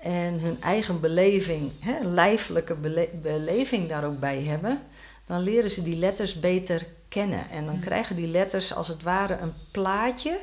en 0.00 0.40
hun 0.40 0.62
eigen 0.62 1.00
beleving, 1.00 1.72
hè, 1.80 2.04
lijfelijke 2.04 2.74
bele- 2.74 3.10
beleving 3.22 3.88
daar 3.88 4.04
ook 4.04 4.18
bij 4.18 4.42
hebben, 4.42 4.82
dan 5.26 5.40
leren 5.40 5.70
ze 5.70 5.82
die 5.82 5.96
letters 5.96 6.40
beter 6.40 6.86
kennen. 7.08 7.50
En 7.50 7.66
dan 7.66 7.80
krijgen 7.80 8.16
die 8.16 8.26
letters 8.26 8.74
als 8.74 8.88
het 8.88 9.02
ware 9.02 9.38
een 9.38 9.54
plaatje, 9.70 10.38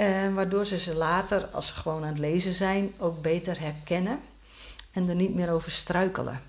eh, 0.00 0.34
waardoor 0.34 0.66
ze 0.66 0.78
ze 0.78 0.94
later, 0.94 1.46
als 1.46 1.66
ze 1.66 1.74
gewoon 1.74 2.02
aan 2.02 2.08
het 2.08 2.18
lezen 2.18 2.52
zijn, 2.52 2.92
ook 2.98 3.22
beter 3.22 3.60
herkennen 3.60 4.20
en 4.92 5.08
er 5.08 5.14
niet 5.14 5.34
meer 5.34 5.50
over 5.50 5.70
struikelen. 5.70 6.40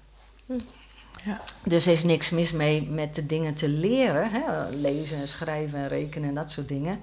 Ja. 1.26 1.42
Dus 1.64 1.86
er 1.86 1.92
is 1.92 2.04
niks 2.04 2.30
mis 2.30 2.52
mee 2.52 2.90
met 2.90 3.16
de 3.16 3.26
dingen 3.26 3.54
te 3.54 3.68
leren, 3.68 4.30
hè? 4.32 4.70
lezen, 4.70 5.18
en 5.18 5.28
schrijven 5.28 5.80
en 5.80 5.88
rekenen 5.88 6.30
en 6.30 6.36
dat 6.36 6.52
soort 6.52 6.68
dingen. 6.68 7.02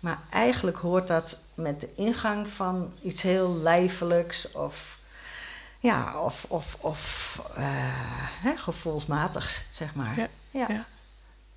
Maar 0.00 0.18
eigenlijk 0.30 0.76
hoort 0.76 1.06
dat 1.06 1.42
met 1.54 1.80
de 1.80 1.88
ingang 1.96 2.48
van 2.48 2.92
iets 3.02 3.22
heel 3.22 3.54
lijfelijks 3.54 4.52
of, 4.52 4.98
ja, 5.78 6.20
of, 6.20 6.44
of, 6.48 6.76
of 6.80 7.40
eh, 7.56 7.64
hè, 8.42 8.56
gevoelsmatigs, 8.56 9.64
zeg 9.70 9.94
maar. 9.94 10.16
Ja, 10.16 10.28
ja. 10.50 10.66
ja. 10.68 10.86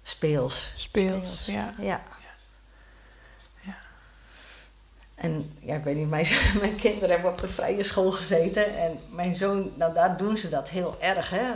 Speels. 0.03 0.71
Speels, 0.75 1.45
ja. 1.45 1.73
Ja. 1.77 1.83
Ja. 1.85 2.01
En 5.17 5.51
ja, 5.59 5.75
ik 5.75 5.83
weet 5.83 5.95
niet, 5.95 6.09
mijn, 6.09 6.27
mijn 6.61 6.75
kinderen 6.75 7.09
hebben 7.09 7.31
op 7.31 7.41
de 7.41 7.47
vrije 7.47 7.83
school 7.83 8.11
gezeten. 8.11 8.77
En 8.77 8.99
mijn 9.09 9.35
zoon, 9.35 9.71
nou 9.75 9.93
daar 9.93 10.17
doen 10.17 10.37
ze 10.37 10.49
dat 10.49 10.69
heel 10.69 10.95
erg. 10.99 11.29
Hè? 11.29 11.51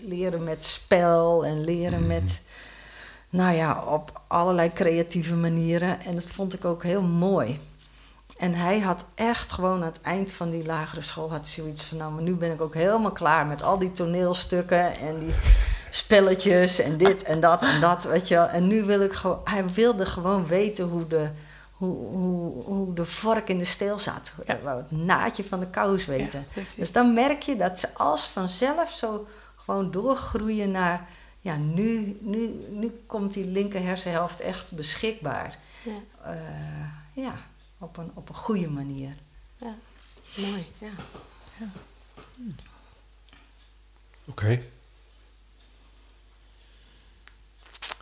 Leren 0.00 0.44
met 0.44 0.64
spel 0.64 1.44
en 1.44 1.64
leren 1.64 2.06
met, 2.06 2.42
nou 3.30 3.54
ja, 3.54 3.84
op 3.84 4.20
allerlei 4.26 4.72
creatieve 4.72 5.34
manieren. 5.34 6.00
En 6.00 6.14
dat 6.14 6.24
vond 6.24 6.54
ik 6.54 6.64
ook 6.64 6.82
heel 6.82 7.02
mooi. 7.02 7.60
En 8.38 8.54
hij 8.54 8.80
had 8.80 9.04
echt 9.14 9.52
gewoon 9.52 9.80
aan 9.80 9.82
het 9.82 10.00
eind 10.00 10.32
van 10.32 10.50
die 10.50 10.64
lagere 10.64 11.02
school 11.02 11.30
had 11.30 11.46
zoiets 11.46 11.82
van... 11.82 11.98
nou, 11.98 12.12
maar 12.12 12.22
nu 12.22 12.34
ben 12.34 12.52
ik 12.52 12.60
ook 12.60 12.74
helemaal 12.74 13.12
klaar 13.12 13.46
met 13.46 13.62
al 13.62 13.78
die 13.78 13.90
toneelstukken 13.90 14.96
en 14.96 15.18
die 15.18 15.34
spelletjes 15.90 16.78
en 16.78 16.96
dit 16.96 17.22
en 17.22 17.40
dat 17.40 17.62
en 17.62 17.80
dat, 17.80 18.04
weet 18.04 18.28
je 18.28 18.34
wel. 18.34 18.46
En 18.46 18.66
nu 18.66 18.84
wil 18.84 19.00
ik 19.00 19.12
gewoon... 19.12 19.40
Hij 19.44 19.70
wilde 19.70 20.06
gewoon 20.06 20.46
weten 20.46 20.84
hoe 20.84 21.06
de, 21.06 21.30
hoe, 21.78 21.96
hoe, 21.96 22.62
hoe 22.64 22.94
de 22.94 23.04
vork 23.04 23.48
in 23.48 23.58
de 23.58 23.64
steel 23.64 23.98
zat. 23.98 24.32
Ja. 24.36 24.42
Hij 24.52 24.62
wou 24.62 24.78
het 24.78 24.90
naadje 24.90 25.44
van 25.44 25.60
de 25.60 25.66
kous 25.66 26.06
weten. 26.06 26.46
Ja, 26.54 26.62
dus 26.76 26.92
dan 26.92 27.14
merk 27.14 27.42
je 27.42 27.56
dat 27.56 27.78
ze 27.78 27.94
als 27.94 28.26
vanzelf 28.26 28.90
zo 28.96 29.26
gewoon 29.56 29.90
doorgroeien 29.90 30.70
naar... 30.70 31.08
ja, 31.40 31.56
nu, 31.56 32.16
nu, 32.20 32.66
nu 32.70 33.02
komt 33.06 33.32
die 33.32 33.46
linker 33.46 33.82
hersenhelft 33.82 34.40
echt 34.40 34.72
beschikbaar. 34.72 35.58
Ja, 35.82 36.00
Eh, 36.32 37.22
ja, 37.24 37.32
op 37.78 37.96
een, 37.96 38.10
op 38.14 38.28
een 38.28 38.34
goede 38.34 38.68
manier. 38.68 39.14
ja. 39.58 39.74
Mooi, 40.36 40.66
ja. 40.78 40.90
Oké. 44.24 44.62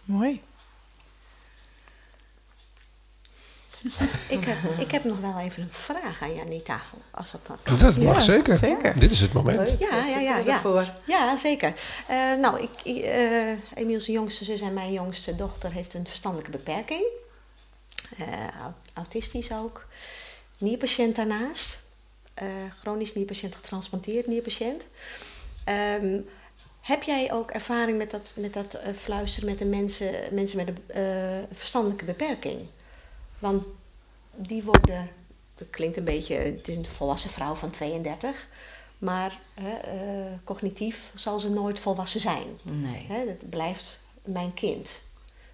Mooi. 0.05 0.43
Ik 4.37 4.45
heb, 4.45 4.57
ik 4.79 4.91
heb 4.91 5.05
nog 5.05 5.21
wel 5.21 5.39
even 5.39 5.63
een 5.63 5.73
vraag 5.73 6.23
aan 6.23 6.35
Janita, 6.35 6.81
als 7.11 7.33
dat 7.33 7.47
dan 7.47 7.79
Dat 7.79 7.97
mag 7.97 8.15
Ja, 8.15 8.21
zeker. 8.21 8.57
zeker. 8.57 8.99
Dit 8.99 9.11
is 9.11 9.21
het 9.21 9.33
moment. 9.33 9.77
Ja, 9.79 10.05
ja, 10.07 10.19
ja, 10.19 10.39
ja. 10.39 10.95
Ja, 11.07 11.37
zeker. 11.37 11.73
Eh, 12.09 12.17
nou, 12.41 12.61
ik, 12.63 12.71
ik, 12.83 13.03
eh, 13.05 13.51
Emiel's 13.75 14.07
jongste 14.07 14.45
zus 14.45 14.61
en 14.61 14.75
mijn 14.75 14.93
jongste 14.93 15.37
dochter 15.37 15.73
heeft 15.73 15.95
een 15.95 16.07
verstandelijke 16.07 16.51
beperking. 16.51 17.05
Eh, 18.19 18.27
au- 18.63 18.73
autistisch 18.95 19.53
ook. 19.53 19.87
Nierpatiënt 20.59 21.17
daarnaast. 21.17 21.79
Eh, 22.35 22.47
chronisch 22.81 23.15
nierpatiënt 23.15 23.55
getransplanteerd 23.55 24.27
nierpatiënt. 24.27 24.83
Ehm, 25.65 26.19
heb 26.81 27.03
jij 27.03 27.33
ook 27.33 27.51
ervaring 27.51 27.99
met 27.99 28.11
dat, 28.11 28.33
met 28.37 28.53
dat 28.55 28.79
fluisteren 28.97 29.49
met 29.49 29.59
de 29.59 29.65
mensen, 29.65 30.11
mensen 30.33 30.57
met 30.57 30.69
een 30.69 30.79
eh, 30.87 31.57
verstandelijke 31.59 32.05
beperking? 32.05 32.67
Want 33.47 33.67
die 34.35 34.63
worden, 34.63 35.11
dat 35.55 35.71
klinkt 35.71 35.97
een 35.97 36.05
beetje, 36.05 36.35
het 36.35 36.69
is 36.69 36.77
een 36.77 36.87
volwassen 36.87 37.31
vrouw 37.31 37.55
van 37.55 37.71
32, 37.71 38.49
maar 38.99 39.39
hè, 39.55 39.77
eh, 39.77 40.33
cognitief 40.45 41.13
zal 41.15 41.41
ze 41.41 41.51
nooit 41.51 41.81
volwassen 41.81 42.21
zijn. 42.21 42.47
Nee. 42.63 43.07
Hè, 43.09 43.25
dat 43.25 43.51
blijft 43.51 44.01
mijn 44.25 44.55
kind. 44.55 45.03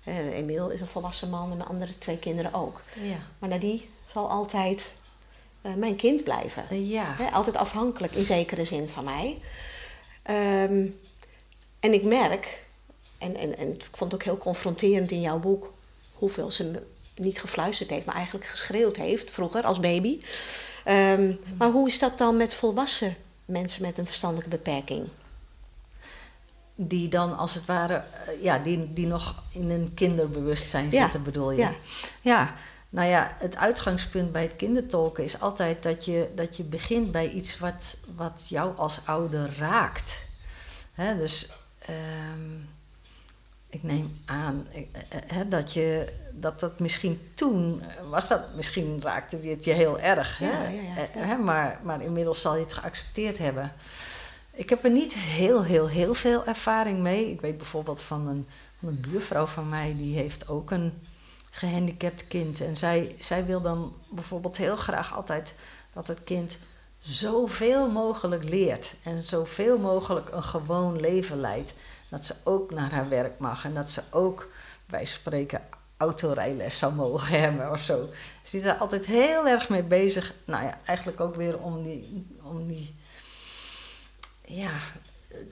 Eh, 0.04 0.36
Emiel 0.36 0.68
is 0.68 0.80
een 0.80 0.86
volwassen 0.86 1.30
man 1.30 1.50
en 1.50 1.56
mijn 1.56 1.68
andere 1.68 1.98
twee 1.98 2.18
kinderen 2.18 2.54
ook. 2.54 2.82
Ja. 3.02 3.18
Maar 3.38 3.48
Nadie 3.48 3.88
zal 4.06 4.30
altijd 4.30 4.96
eh, 5.62 5.74
mijn 5.74 5.96
kind 5.96 6.24
blijven. 6.24 6.86
Ja. 6.86 7.14
Hè, 7.18 7.30
altijd 7.30 7.56
afhankelijk 7.56 8.12
in 8.12 8.24
zekere 8.24 8.64
zin 8.64 8.88
van 8.88 9.04
mij. 9.04 9.38
Ehm, 10.22 10.86
en 11.80 11.92
ik 11.92 12.02
merk, 12.02 12.64
en, 13.18 13.36
en, 13.36 13.56
en 13.56 13.74
ik 13.74 13.88
vond 13.90 14.12
het 14.12 14.14
ook 14.14 14.26
heel 14.26 14.38
confronterend 14.38 15.10
in 15.10 15.20
jouw 15.20 15.38
boek, 15.38 15.72
hoeveel 16.12 16.50
ze 16.50 16.82
niet 17.16 17.40
gefluisterd 17.40 17.90
heeft, 17.90 18.06
maar 18.06 18.14
eigenlijk 18.14 18.46
geschreeuwd 18.46 18.96
heeft 18.96 19.30
vroeger 19.30 19.62
als 19.64 19.80
baby. 19.80 20.20
Ehm, 20.84 21.32
maar 21.58 21.70
hoe 21.70 21.88
is 21.88 21.98
dat 21.98 22.18
dan 22.18 22.36
met 22.36 22.54
volwassen 22.54 23.16
mensen 23.44 23.82
met 23.82 23.98
een 23.98 24.06
verstandelijke 24.06 24.50
beperking? 24.50 25.08
Die 26.74 27.08
dan 27.08 27.36
als 27.36 27.54
het 27.54 27.66
ware, 27.66 27.94
eh, 27.94 28.42
ja, 28.42 28.58
die, 28.58 28.92
die 28.92 29.06
nog 29.06 29.42
in 29.52 29.70
een 29.70 29.94
kinderbewustzijn 29.94 30.90
Ja. 30.90 31.02
zitten, 31.02 31.22
bedoel 31.22 31.50
je? 31.50 31.58
Ja. 31.58 31.74
ja. 32.20 32.54
Nou 32.88 33.08
ja, 33.08 33.34
het 33.38 33.56
uitgangspunt 33.56 34.32
bij 34.32 34.42
het 34.42 34.56
kindertolken 34.56 35.24
is 35.24 35.40
altijd 35.40 35.82
dat 35.82 36.04
je, 36.04 36.30
dat 36.34 36.56
je 36.56 36.62
begint 36.62 37.12
bij 37.12 37.28
iets 37.30 37.58
wat, 37.58 37.96
wat 38.16 38.46
jou 38.48 38.76
als 38.76 39.00
ouder 39.04 39.54
raakt. 39.58 40.24
Hè, 40.92 41.16
dus 41.16 41.48
ehm, 41.78 42.50
ik 43.72 43.82
neem 43.82 44.20
aan 44.24 44.66
eh, 44.72 44.80
eh, 44.80 45.20
hè, 45.26 45.48
dat, 45.48 45.72
je, 45.72 46.12
dat 46.34 46.60
dat 46.60 46.80
misschien 46.80 47.30
toen, 47.34 47.82
eh, 47.82 48.10
was 48.10 48.28
dat, 48.28 48.54
misschien 48.54 49.00
raakte 49.02 49.36
het 49.36 49.64
je 49.64 49.72
heel 49.72 49.98
erg. 49.98 50.38
Hè? 50.38 50.50
Ja, 50.50 50.62
ja, 50.62 50.80
ja, 50.80 51.08
ja. 51.14 51.20
hè, 51.20 51.36
maar, 51.36 51.80
maar 51.82 52.02
inmiddels 52.02 52.40
zal 52.40 52.54
je 52.54 52.62
het 52.62 52.72
geaccepteerd 52.72 53.38
hebben. 53.38 53.72
Ik 54.52 54.70
heb 54.70 54.84
er 54.84 54.90
niet 54.90 55.14
heel, 55.14 55.64
heel, 55.64 55.88
heel 55.88 56.14
veel 56.14 56.44
ervaring 56.44 56.98
mee. 56.98 57.30
Ik 57.30 57.40
weet 57.40 57.56
bijvoorbeeld 57.56 58.02
van 58.02 58.26
een, 58.26 58.46
van 58.78 58.88
een 58.88 59.00
buurvrouw 59.00 59.46
van 59.46 59.68
mij, 59.68 59.94
die 59.96 60.16
heeft 60.16 60.48
ook 60.48 60.70
een 60.70 60.92
gehandicapt 61.50 62.26
kind. 62.26 62.60
En 62.60 62.76
zij, 62.76 63.16
zij 63.18 63.44
wil 63.46 63.60
dan 63.60 63.92
bijvoorbeeld 64.10 64.56
heel 64.56 64.76
graag 64.76 65.14
altijd 65.14 65.54
dat 65.92 66.06
het 66.06 66.22
kind 66.24 66.58
zoveel 66.98 67.90
mogelijk 67.90 68.44
leert. 68.44 68.94
En 69.02 69.22
zoveel 69.22 69.78
mogelijk 69.78 70.30
een 70.32 70.42
gewoon 70.42 71.00
leven 71.00 71.40
leidt. 71.40 71.74
Dat 72.12 72.24
ze 72.24 72.34
ook 72.44 72.70
naar 72.70 72.90
haar 72.90 73.08
werk 73.08 73.38
mag. 73.38 73.64
En 73.64 73.74
dat 73.74 73.90
ze 73.90 74.02
ook, 74.10 74.48
bij 74.86 75.04
spreken, 75.04 75.60
autorijles 75.96 76.78
zou 76.78 76.94
mogen 76.94 77.40
hebben 77.40 77.70
of 77.70 77.80
zo. 77.80 78.08
Ze 78.42 78.56
is 78.56 78.62
daar 78.62 78.76
altijd 78.76 79.06
heel 79.06 79.48
erg 79.48 79.68
mee 79.68 79.82
bezig. 79.82 80.34
Nou 80.44 80.64
ja, 80.64 80.78
eigenlijk 80.84 81.20
ook 81.20 81.34
weer 81.34 81.58
om 81.58 81.82
die, 81.82 82.26
om 82.42 82.66
die 82.66 82.94
ja, 84.44 84.70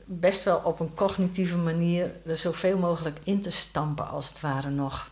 best 0.04 0.44
wel 0.44 0.60
op 0.64 0.80
een 0.80 0.94
cognitieve 0.94 1.56
manier 1.56 2.12
er 2.26 2.36
zoveel 2.36 2.78
mogelijk 2.78 3.18
in 3.22 3.40
te 3.40 3.50
stampen 3.50 4.08
als 4.08 4.28
het 4.28 4.40
ware 4.40 4.70
nog. 4.70 5.10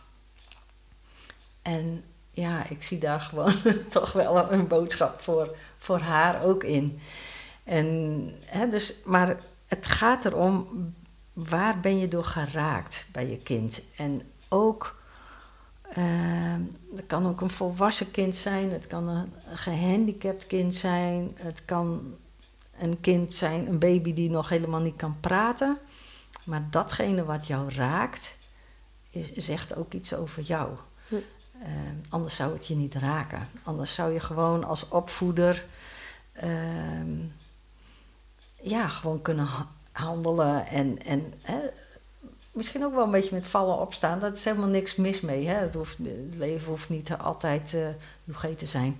En 1.61 2.03
ja, 2.31 2.69
ik 2.69 2.83
zie 2.83 2.97
daar 2.97 3.21
gewoon 3.21 3.53
toch 3.87 4.11
wel 4.11 4.51
een 4.51 4.67
boodschap 4.67 5.21
voor, 5.21 5.55
voor 5.77 5.99
haar 5.99 6.43
ook 6.43 6.63
in. 6.63 6.99
En, 7.63 8.29
hè, 8.45 8.69
dus, 8.69 8.95
maar 9.05 9.37
het 9.67 9.87
gaat 9.87 10.25
erom, 10.25 10.67
waar 11.47 11.79
ben 11.79 11.97
je 11.97 12.07
door 12.07 12.23
geraakt 12.23 13.07
bij 13.11 13.29
je 13.29 13.37
kind? 13.37 13.81
En 13.97 14.21
ook, 14.49 15.01
uh, 15.97 16.05
het 16.95 17.05
kan 17.07 17.27
ook 17.27 17.41
een 17.41 17.49
volwassen 17.49 18.11
kind 18.11 18.35
zijn, 18.35 18.71
het 18.71 18.87
kan 18.87 19.07
een 19.07 19.27
gehandicapt 19.53 20.47
kind 20.47 20.75
zijn, 20.75 21.31
het 21.35 21.65
kan 21.65 22.15
een 22.79 22.99
kind 22.99 23.33
zijn, 23.33 23.67
een 23.67 23.79
baby 23.79 24.13
die 24.13 24.29
nog 24.29 24.49
helemaal 24.49 24.79
niet 24.79 24.95
kan 24.95 25.19
praten. 25.19 25.77
Maar 26.45 26.67
datgene 26.69 27.25
wat 27.25 27.47
jou 27.47 27.73
raakt, 27.73 28.37
is, 29.09 29.33
zegt 29.33 29.75
ook 29.75 29.93
iets 29.93 30.13
over 30.13 30.43
jou. 30.43 30.69
Hm. 31.07 31.15
Uh, 31.15 31.67
anders 32.09 32.35
zou 32.35 32.53
het 32.53 32.67
je 32.67 32.75
niet 32.75 32.95
raken. 32.95 33.47
Anders 33.63 33.93
zou 33.93 34.13
je 34.13 34.19
gewoon 34.19 34.63
als 34.63 34.87
opvoeder 34.87 35.65
uh, 36.43 37.29
ja, 38.61 38.87
gewoon 38.87 39.21
kunnen 39.21 39.47
handelen 39.99 40.65
en, 40.65 40.97
en 40.97 41.33
hè, 41.41 41.59
misschien 42.51 42.85
ook 42.85 42.93
wel 42.93 43.03
een 43.03 43.11
beetje 43.11 43.35
met 43.35 43.47
vallen 43.47 43.79
opstaan. 43.79 44.19
Daar 44.19 44.31
is 44.31 44.43
helemaal 44.43 44.69
niks 44.69 44.95
mis 44.95 45.21
mee. 45.21 45.47
Hè? 45.47 45.53
Het, 45.53 45.75
leven 46.31 46.67
hoeft 46.67 46.89
niet 46.89 47.13
altijd 47.13 47.73
uh, 48.35 48.53
te 48.55 48.65
zijn. 48.65 48.97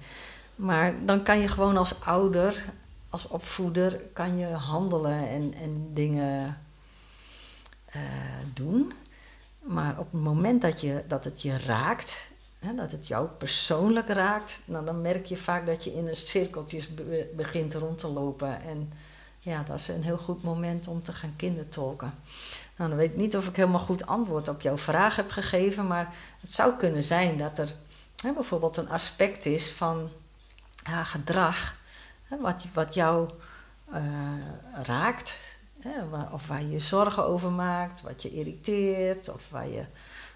Maar 0.55 0.93
dan 1.05 1.23
kan 1.23 1.39
je 1.39 1.47
gewoon 1.47 1.77
als 1.77 2.01
ouder, 2.01 2.65
als 3.09 3.27
opvoeder, 3.27 3.99
kan 4.13 4.37
je 4.37 4.45
handelen 4.45 5.27
en, 5.27 5.53
en 5.53 5.89
dingen 5.93 6.61
uh, 7.95 8.01
doen. 8.53 8.93
Maar 9.59 9.99
op 9.99 10.11
het 10.11 10.21
moment 10.21 10.61
dat, 10.61 10.81
je, 10.81 11.03
dat 11.07 11.23
het 11.23 11.41
je 11.41 11.57
raakt, 11.57 12.27
hè, 12.59 12.75
dat 12.75 12.91
het 12.91 13.07
jou 13.07 13.27
persoonlijk 13.27 14.07
raakt, 14.07 14.61
nou, 14.65 14.85
dan 14.85 15.01
merk 15.01 15.25
je 15.25 15.37
vaak 15.37 15.65
dat 15.65 15.83
je 15.83 15.93
in 15.93 16.07
een 16.07 16.15
cirkeltjes 16.15 16.93
be- 16.93 17.29
begint 17.35 17.73
rond 17.73 17.97
te 17.97 18.07
lopen. 18.07 18.61
En 18.61 18.91
ja, 19.49 19.63
dat 19.63 19.79
is 19.79 19.87
een 19.87 20.03
heel 20.03 20.17
goed 20.17 20.43
moment 20.43 20.87
om 20.87 21.03
te 21.03 21.13
gaan 21.13 21.33
kindertolken. 21.35 22.13
Nou, 22.75 22.89
dan 22.89 22.99
weet 22.99 23.11
ik 23.11 23.17
niet 23.17 23.37
of 23.37 23.47
ik 23.47 23.55
helemaal 23.55 23.79
goed 23.79 24.05
antwoord 24.05 24.47
op 24.47 24.61
jouw 24.61 24.77
vraag 24.77 25.15
heb 25.15 25.29
gegeven, 25.29 25.87
maar 25.87 26.13
het 26.41 26.51
zou 26.51 26.73
kunnen 26.73 27.03
zijn 27.03 27.37
dat 27.37 27.57
er 27.57 27.73
hè, 28.21 28.33
bijvoorbeeld 28.33 28.77
een 28.77 28.89
aspect 28.89 29.45
is 29.45 29.71
van 29.71 30.09
ja, 30.75 31.03
gedrag, 31.03 31.75
hè, 32.23 32.39
wat, 32.39 32.65
wat 32.73 32.93
jou 32.93 33.29
eh, 33.91 34.03
raakt, 34.83 35.39
hè, 35.79 35.91
of 36.31 36.47
waar 36.47 36.61
je 36.61 36.69
je 36.69 36.79
zorgen 36.79 37.25
over 37.25 37.51
maakt, 37.51 38.01
wat 38.01 38.21
je 38.21 38.31
irriteert, 38.31 39.29
of 39.29 39.49
waar 39.49 39.67
je 39.67 39.83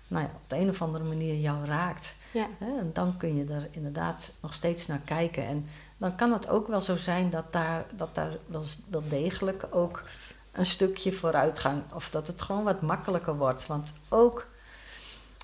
nou 0.07 0.23
ja, 0.23 0.31
op 0.35 0.49
de 0.49 0.55
een 0.55 0.69
of 0.69 0.81
andere 0.81 1.03
manier 1.03 1.35
jou 1.35 1.65
raakt. 1.65 2.15
Ja. 2.31 2.47
Hè, 2.57 2.79
en 2.79 2.89
dan 2.93 3.17
kun 3.17 3.35
je 3.35 3.45
er 3.53 3.67
inderdaad 3.71 4.33
nog 4.41 4.53
steeds 4.53 4.87
naar 4.87 5.01
kijken. 5.05 5.47
En 5.47 5.67
dan 6.03 6.15
kan 6.15 6.31
het 6.31 6.49
ook 6.49 6.67
wel 6.67 6.81
zo 6.81 6.95
zijn 6.95 7.29
dat 7.29 7.53
daar, 7.53 7.85
dat 7.91 8.15
daar 8.15 8.31
wel, 8.45 8.63
wel 8.89 9.03
degelijk 9.09 9.67
ook 9.71 10.03
een 10.51 10.65
stukje 10.65 11.13
vooruitgang, 11.13 11.81
of 11.93 12.09
dat 12.09 12.27
het 12.27 12.41
gewoon 12.41 12.63
wat 12.63 12.81
makkelijker 12.81 13.37
wordt. 13.37 13.67
Want 13.67 13.93
ook 14.09 14.47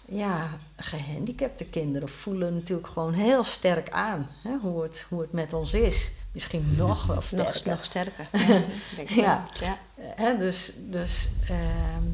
ja, 0.05 0.49
gehandicapte 0.75 1.65
kinderen 1.65 2.09
voelen 2.09 2.53
natuurlijk 2.53 2.87
gewoon 2.87 3.13
heel 3.13 3.43
sterk 3.43 3.89
aan 3.89 4.27
hè, 4.43 4.57
hoe, 4.61 4.83
het, 4.83 5.05
hoe 5.09 5.21
het 5.21 5.31
met 5.31 5.53
ons 5.53 5.73
is. 5.73 6.11
Misschien 6.31 6.73
nog 6.77 7.05
wel 7.05 7.15
Nog, 7.15 7.23
sterker. 7.23 7.69
nog 7.69 7.83
sterker. 7.83 8.27
Ja, 8.47 8.47
denk 8.95 9.09
ik 9.09 9.09
Ja. 9.09 9.45
Eh, 9.61 9.71
Hè, 10.15 10.37
dus, 10.37 10.73
dus, 10.77 11.29
ehm, 11.47 12.07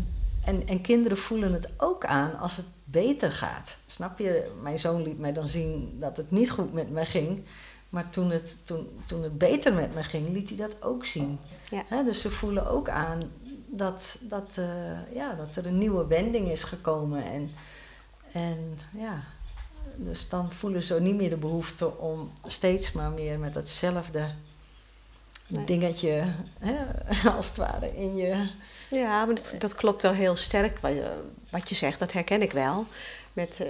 en, 0.43 0.67
en 0.67 0.81
kinderen 0.81 1.17
voelen 1.17 1.53
het 1.53 1.69
ook 1.77 2.05
aan 2.05 2.39
als 2.39 2.57
het 2.57 2.67
beter 2.83 3.31
gaat. 3.31 3.77
Snap 3.85 4.19
je? 4.19 4.51
Mijn 4.61 4.79
zoon 4.79 5.03
liet 5.03 5.19
mij 5.19 5.33
dan 5.33 5.47
zien 5.47 5.97
dat 5.99 6.17
het 6.17 6.31
niet 6.31 6.51
goed 6.51 6.73
met 6.73 6.89
me 6.89 7.05
ging. 7.05 7.43
Maar 7.95 8.09
toen 8.09 8.31
het, 8.31 8.57
toen, 8.63 8.99
toen 9.05 9.23
het 9.23 9.37
beter 9.37 9.73
met 9.73 9.95
me 9.95 10.03
ging, 10.03 10.29
liet 10.29 10.49
hij 10.49 10.57
dat 10.57 10.81
ook 10.81 11.05
zien. 11.05 11.39
Ja. 11.69 12.03
Dus 12.03 12.21
ze 12.21 12.31
voelen 12.31 12.67
ook 12.67 12.89
aan 12.89 13.31
dat, 13.67 14.17
dat, 14.21 14.55
eh, 14.57 15.13
ja, 15.13 15.33
dat 15.33 15.55
er 15.55 15.65
een 15.65 15.77
nieuwe 15.77 16.07
wending 16.07 16.51
is 16.51 16.63
gekomen. 16.63 17.23
En, 17.23 17.51
en 18.31 18.77
ja, 18.97 19.19
dus 19.95 20.29
dan 20.29 20.53
voelen 20.53 20.83
ze 20.83 21.01
niet 21.01 21.15
meer 21.15 21.29
de 21.29 21.37
behoefte 21.37 21.97
om 21.97 22.31
steeds 22.45 22.91
maar 22.91 23.11
meer 23.11 23.39
met 23.39 23.55
hetzelfde 23.55 24.29
Nee. 25.47 25.65
dingetje, 25.65 26.23
hè, 26.59 26.75
als 27.37 27.47
het 27.47 27.57
ware, 27.57 27.97
in 27.97 28.15
je. 28.15 28.49
Ja, 28.89 29.25
maar 29.25 29.35
dat, 29.35 29.55
dat 29.57 29.75
klopt 29.75 30.01
wel 30.01 30.13
heel 30.13 30.35
sterk 30.35 30.79
wat 30.79 30.91
je, 30.91 31.21
wat 31.49 31.69
je 31.69 31.75
zegt. 31.75 31.99
Dat 31.99 32.11
herken 32.11 32.41
ik 32.41 32.51
wel. 32.51 32.85
Met 33.33 33.59
eh 33.59 33.67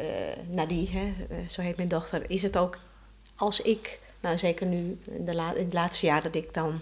Nadie, 0.47 0.89
hè, 0.89 1.13
eh, 1.29 1.47
zo 1.47 1.61
heet 1.61 1.77
mijn 1.77 1.87
dochter, 1.87 2.29
is 2.29 2.43
het 2.43 2.57
ook 2.57 2.79
als 3.35 3.61
ik, 3.61 3.99
nou 4.25 4.37
zeker 4.37 4.65
nu 4.67 4.97
in, 5.05 5.25
de 5.25 5.35
la- 5.35 5.53
in 5.55 5.63
het 5.65 5.73
laatste 5.73 6.05
jaar 6.05 6.21
dat 6.23 6.35
ik 6.35 6.53
dan 6.53 6.81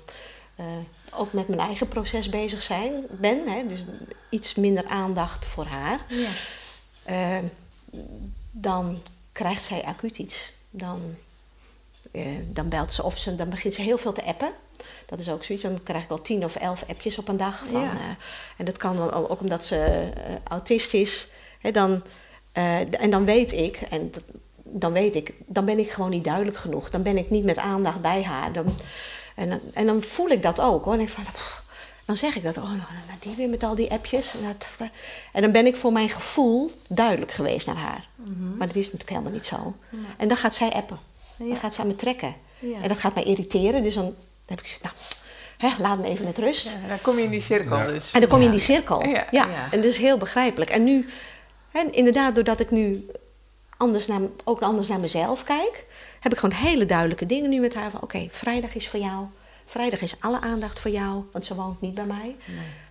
eh, 0.55 0.65
ook 1.13 1.33
met 1.33 1.47
mijn 1.47 1.59
eigen 1.59 1.87
proces 1.87 2.29
bezig 2.29 2.63
zijn, 2.63 3.05
ben, 3.09 3.47
hè, 3.47 3.67
dus 3.67 3.85
iets 4.29 4.55
minder 4.55 4.85
aandacht 4.85 5.45
voor 5.45 5.65
haar, 5.65 5.99
Ja. 6.07 6.29
eh, 7.03 7.37
dan 8.51 9.01
krijgt 9.31 9.63
zij 9.63 9.83
acuut 9.83 10.17
iets. 10.17 10.51
Dan, 10.69 11.15
eh, 12.11 12.27
dan 12.47 12.69
belt 12.69 12.93
ze 12.93 13.03
of 13.03 13.17
ze, 13.17 13.35
dan 13.35 13.49
begint 13.49 13.73
ze 13.73 13.81
heel 13.81 13.97
veel 13.97 14.13
te 14.13 14.23
appen. 14.23 14.51
Dat 15.05 15.19
is 15.19 15.29
ook 15.29 15.43
zoiets. 15.43 15.63
Dan 15.63 15.83
krijg 15.83 16.03
ik 16.03 16.09
wel 16.09 16.21
tien 16.21 16.43
of 16.43 16.55
elf 16.55 16.83
appjes 16.87 17.17
op 17.17 17.27
een 17.27 17.37
dag. 17.37 17.65
Van, 17.71 17.79
Ja. 17.81 17.91
eh, 17.91 17.99
en 18.57 18.65
dat 18.65 18.77
kan 18.77 18.97
dan 18.97 19.11
ook 19.13 19.39
omdat 19.41 19.65
ze 19.65 19.75
eh, 20.15 20.35
autist 20.43 20.93
is. 20.93 21.31
Hè, 21.59 21.71
dan, 21.71 22.03
eh, 22.51 23.01
en 23.01 23.09
dan 23.09 23.25
weet 23.25 23.51
ik, 23.51 23.81
en 23.89 24.11
dat- 24.11 24.23
dan 24.79 24.91
weet 24.91 25.15
ik, 25.15 25.33
dan 25.45 25.65
ben 25.65 25.79
ik 25.79 25.89
gewoon 25.91 26.09
niet 26.09 26.23
duidelijk 26.23 26.57
genoeg. 26.57 26.89
Dan 26.89 27.01
ben 27.01 27.17
ik 27.17 27.29
niet 27.29 27.43
met 27.43 27.57
aandacht 27.57 28.01
bij 28.01 28.23
haar. 28.23 28.51
Dan, 28.53 28.75
en, 29.35 29.49
dan- 29.49 29.59
en 29.73 29.85
dan 29.85 30.01
voel 30.01 30.27
ik 30.29 30.41
dat 30.41 30.59
ook 30.59 30.85
hoor. 30.85 30.93
En 30.93 30.99
ik 30.99 31.09
van, 31.09 31.23
pff, 31.23 31.63
dan 32.05 32.17
zeg 32.17 32.35
ik 32.35 32.43
dat, 32.43 32.57
oh, 32.57 32.63
nou, 32.63 32.77
nou, 32.77 33.19
die 33.19 33.35
weer 33.35 33.49
met 33.49 33.63
al 33.63 33.75
die 33.75 33.91
appjes. 33.91 34.33
En, 34.33 34.39
dat- 34.77 34.89
en 35.33 35.41
dan 35.41 35.51
ben 35.51 35.65
ik 35.65 35.75
voor 35.75 35.91
mijn 35.91 36.09
gevoel 36.09 36.71
duidelijk 36.87 37.31
geweest 37.31 37.67
naar 37.67 37.75
haar. 37.75 38.07
Maar 38.57 38.67
dat 38.67 38.75
is 38.75 38.83
natuurlijk 38.85 39.09
helemaal 39.09 39.31
niet 39.31 39.45
zo. 39.45 39.73
En 40.17 40.27
dan 40.27 40.37
gaat 40.37 40.55
zij 40.55 40.69
appen. 40.71 40.99
Dan 41.37 41.47
Ja. 41.47 41.55
gaat 41.55 41.75
ze 41.75 41.81
aan 41.81 41.87
me 41.87 41.95
trekken. 41.95 42.35
Ja. 42.59 42.81
En 42.81 42.87
dat 42.87 42.97
gaat 42.99 43.13
mij 43.15 43.23
irriteren. 43.23 43.83
Dus 43.83 43.93
dan 43.95 44.15
heb 44.45 44.59
ik 44.59 44.65
gezegd, 44.67 44.83
nou, 44.83 44.95
hè, 45.57 45.81
laat 45.81 45.99
me 45.99 46.07
even 46.07 46.25
met 46.25 46.37
rust. 46.37 46.63
Ja, 46.81 46.87
dan 46.87 47.01
kom 47.01 47.17
je 47.17 47.23
in 47.23 47.29
die 47.29 47.39
cirkel 47.39 47.77
Ja. 47.77 47.85
dus. 47.85 48.11
En 48.11 48.19
dan 48.19 48.29
kom 48.29 48.39
je 48.39 48.45
in 48.45 48.51
die 48.51 48.59
cirkel. 48.59 49.01
Ja. 49.07 49.09
Ja. 49.31 49.47
Ja. 49.47 49.67
en 49.71 49.81
dat 49.81 49.85
is 49.89 49.97
heel 49.97 50.17
begrijpelijk. 50.17 50.69
En 50.71 50.83
nu, 50.83 51.05
hè, 51.71 51.81
inderdaad, 51.91 52.35
doordat 52.35 52.59
ik 52.59 52.71
nu 52.71 53.05
anders 53.83 54.07
naar, 54.07 54.21
ook 54.43 54.61
anders 54.61 54.87
naar 54.87 54.99
mezelf 54.99 55.43
kijk, 55.43 55.85
heb 56.19 56.31
ik 56.31 56.37
gewoon 56.37 56.55
hele 56.55 56.85
duidelijke 56.85 57.25
dingen 57.25 57.49
nu 57.49 57.59
met 57.59 57.73
haar. 57.73 57.91
Van 57.91 58.01
oké, 58.01 58.27
vrijdag 58.29 58.75
is 58.75 58.87
voor 58.89 58.99
jou. 58.99 59.25
Vrijdag 59.65 60.01
is 60.01 60.19
alle 60.21 60.41
aandacht 60.41 60.79
voor 60.79 60.91
jou, 60.91 61.23
want 61.31 61.45
ze 61.45 61.55
woont 61.55 61.81
niet 61.81 61.93
bij 61.93 62.05
mij. 62.05 62.35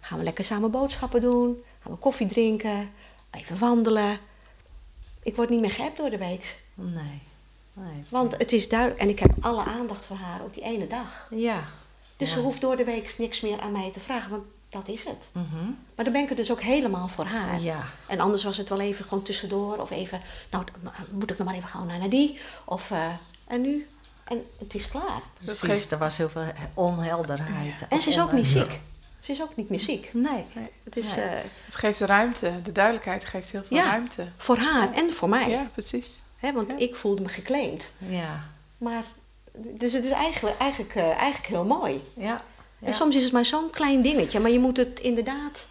Gaan 0.01 0.19
we 0.19 0.25
lekker 0.25 0.45
samen 0.45 0.71
boodschappen 0.71 1.21
doen. 1.21 1.63
Gaan 1.83 1.93
we 1.93 1.99
koffie 1.99 2.27
drinken. 2.27 2.91
Even 3.31 3.59
wandelen. 3.59 4.19
Ik 5.23 5.37
word 5.37 5.49
niet 5.49 5.61
meer 5.61 5.71
geappt 5.71 5.97
door 5.97 6.11
de 6.11 6.19
week. 6.19 6.63
Nee. 6.75 7.21
nee. 7.73 8.03
Want 8.09 8.39
het 8.39 8.53
is 8.53 8.69
duidelijk. 8.69 9.01
En 9.01 9.09
ik 9.09 9.19
heb 9.19 9.31
alle 9.41 9.65
aandacht 9.65 10.07
voor 10.07 10.17
haar 10.17 10.41
op 10.43 10.55
die 10.55 10.63
ene 10.63 10.87
dag. 10.87 11.29
Ja. 11.31 11.63
Dus 12.17 12.29
Ja. 12.29 12.35
ze 12.35 12.41
hoeft 12.41 12.61
door 12.61 12.77
de 12.77 12.85
week 12.85 13.15
niks 13.19 13.41
meer 13.41 13.61
aan 13.61 13.73
mij 13.73 13.91
te 13.93 14.01
vragen, 14.01 14.31
want 14.31 14.45
dat 14.73 14.89
is 14.89 15.05
het. 15.05 15.29
Mhm. 15.33 15.65
Maar 15.95 16.05
dan 16.05 16.13
ben 16.13 16.23
ik 16.23 16.31
er 16.31 16.37
dus 16.37 16.51
ook 16.51 16.61
helemaal 16.61 17.09
voor 17.09 17.25
haar. 17.25 17.61
Ja. 17.61 17.85
En 18.07 18.21
anders 18.21 18.45
was 18.45 18.57
het 18.57 18.69
wel 18.69 18.81
even 18.81 19.05
gewoon 19.05 19.25
tussendoor. 19.25 19.79
Of 19.79 19.91
even, 19.91 20.21
nou 20.51 20.65
moet 21.11 21.31
ik 21.31 21.39
nog 21.39 21.47
maar 21.47 21.57
even 21.57 21.69
gauw 21.69 21.85
naar 21.85 22.09
die. 22.09 22.39
Of, 22.65 22.91
eh, 22.91 23.07
en 23.47 23.61
nu? 23.61 23.89
En 24.25 24.45
het 24.59 24.75
is 24.75 24.89
klaar. 24.89 25.21
Precies, 25.45 25.61
geeft- 25.61 25.93
er 25.93 25.99
was 25.99 26.17
heel 26.17 26.31
veel 26.31 26.45
onhelderheid. 26.75 27.85
En 27.89 28.03
ze 28.03 28.09
is 28.09 28.21
ook 28.21 28.33
niet 28.33 28.47
ziek. 28.47 28.81
Ze 29.21 29.33
is 29.33 29.43
ook 29.43 29.57
niet 29.57 29.69
meer 29.69 29.81
ziek. 29.81 30.11
Nee. 30.13 30.45
Het 30.85 30.97
is 30.97 31.15
Nee. 31.15 31.25
eh, 31.25 31.41
Het 31.65 31.75
geeft 31.75 32.01
ruimte. 32.01 32.53
De 32.63 32.73
duidelijkheid 32.73 33.25
geeft 33.25 33.51
heel 33.51 33.65
veel 33.65 33.77
Ja. 33.77 33.85
ruimte. 33.91 34.27
voor 34.37 34.57
haar 34.57 34.93
en 34.93 35.13
voor 35.13 35.29
mij. 35.29 35.49
Ja, 35.49 35.67
precies. 35.73 36.23
Hè, 36.37 36.53
want 36.53 36.71
Ja. 36.71 36.77
ik 36.79 36.97
voelde 36.97 37.23
me 37.23 37.29
geclaimd. 37.29 37.93
Ja. 37.99 38.45
Maar, 38.79 39.05
dus 39.59 39.93
het 39.93 40.05
is 40.05 40.11
eigenlijk, 40.11 40.59
eigenlijk, 40.59 40.95
eh, 40.95 41.03
eigenlijk 41.17 41.47
heel 41.47 41.65
mooi. 41.65 42.03
Ja. 42.17 42.41
En 42.83 42.95
soms 42.95 43.17
is 43.17 43.25
het 43.25 43.33
maar 43.33 43.45
zo'n 43.45 43.71
klein 43.71 44.03
dingetje. 44.03 44.41
Maar 44.41 44.51
je 44.51 44.59
moet 44.59 44.77
het 44.77 45.01
inderdaad, 45.01 45.67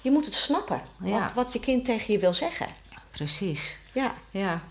je 0.00 0.10
moet 0.10 0.24
het 0.24 0.34
snappen. 0.34 0.80
Ja. 1.02 1.20
Wat, 1.20 1.32
wat 1.32 1.52
je 1.52 1.60
kind 1.60 1.84
tegen 1.84 2.12
je 2.12 2.18
wil 2.18 2.34
zeggen. 2.34 2.66
Precies. 3.10 3.78
Ja. 3.92 4.14
Ja. 4.30 4.62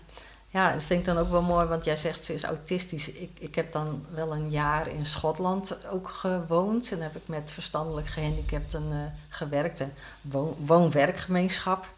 Ja, 0.54 0.72
dat 0.72 0.82
vind 0.82 1.00
ik 1.00 1.06
dan 1.06 1.18
ook 1.18 1.30
wel 1.30 1.42
mooi, 1.42 1.66
want 1.66 1.84
jij 1.84 1.96
zegt 1.96 2.24
ze 2.24 2.32
is 2.32 2.44
autistisch. 2.44 3.10
Ik, 3.10 3.30
ik 3.38 3.54
heb 3.54 3.72
dan 3.72 4.06
wel 4.10 4.32
een 4.32 4.50
jaar 4.50 4.88
in 4.88 5.06
Schotland 5.06 5.86
ook 5.86 6.08
gewoond. 6.08 6.92
En 6.92 7.00
heb 7.00 7.16
ik 7.16 7.22
met 7.26 7.50
verstandelijk 7.50 8.06
gehandicapten 8.06 8.84
eh, 8.90 8.98
gewerkt. 9.28 9.80
Een 9.80 9.92
woon, 10.20 10.56
woon-werkgemeenschap. 10.58 11.88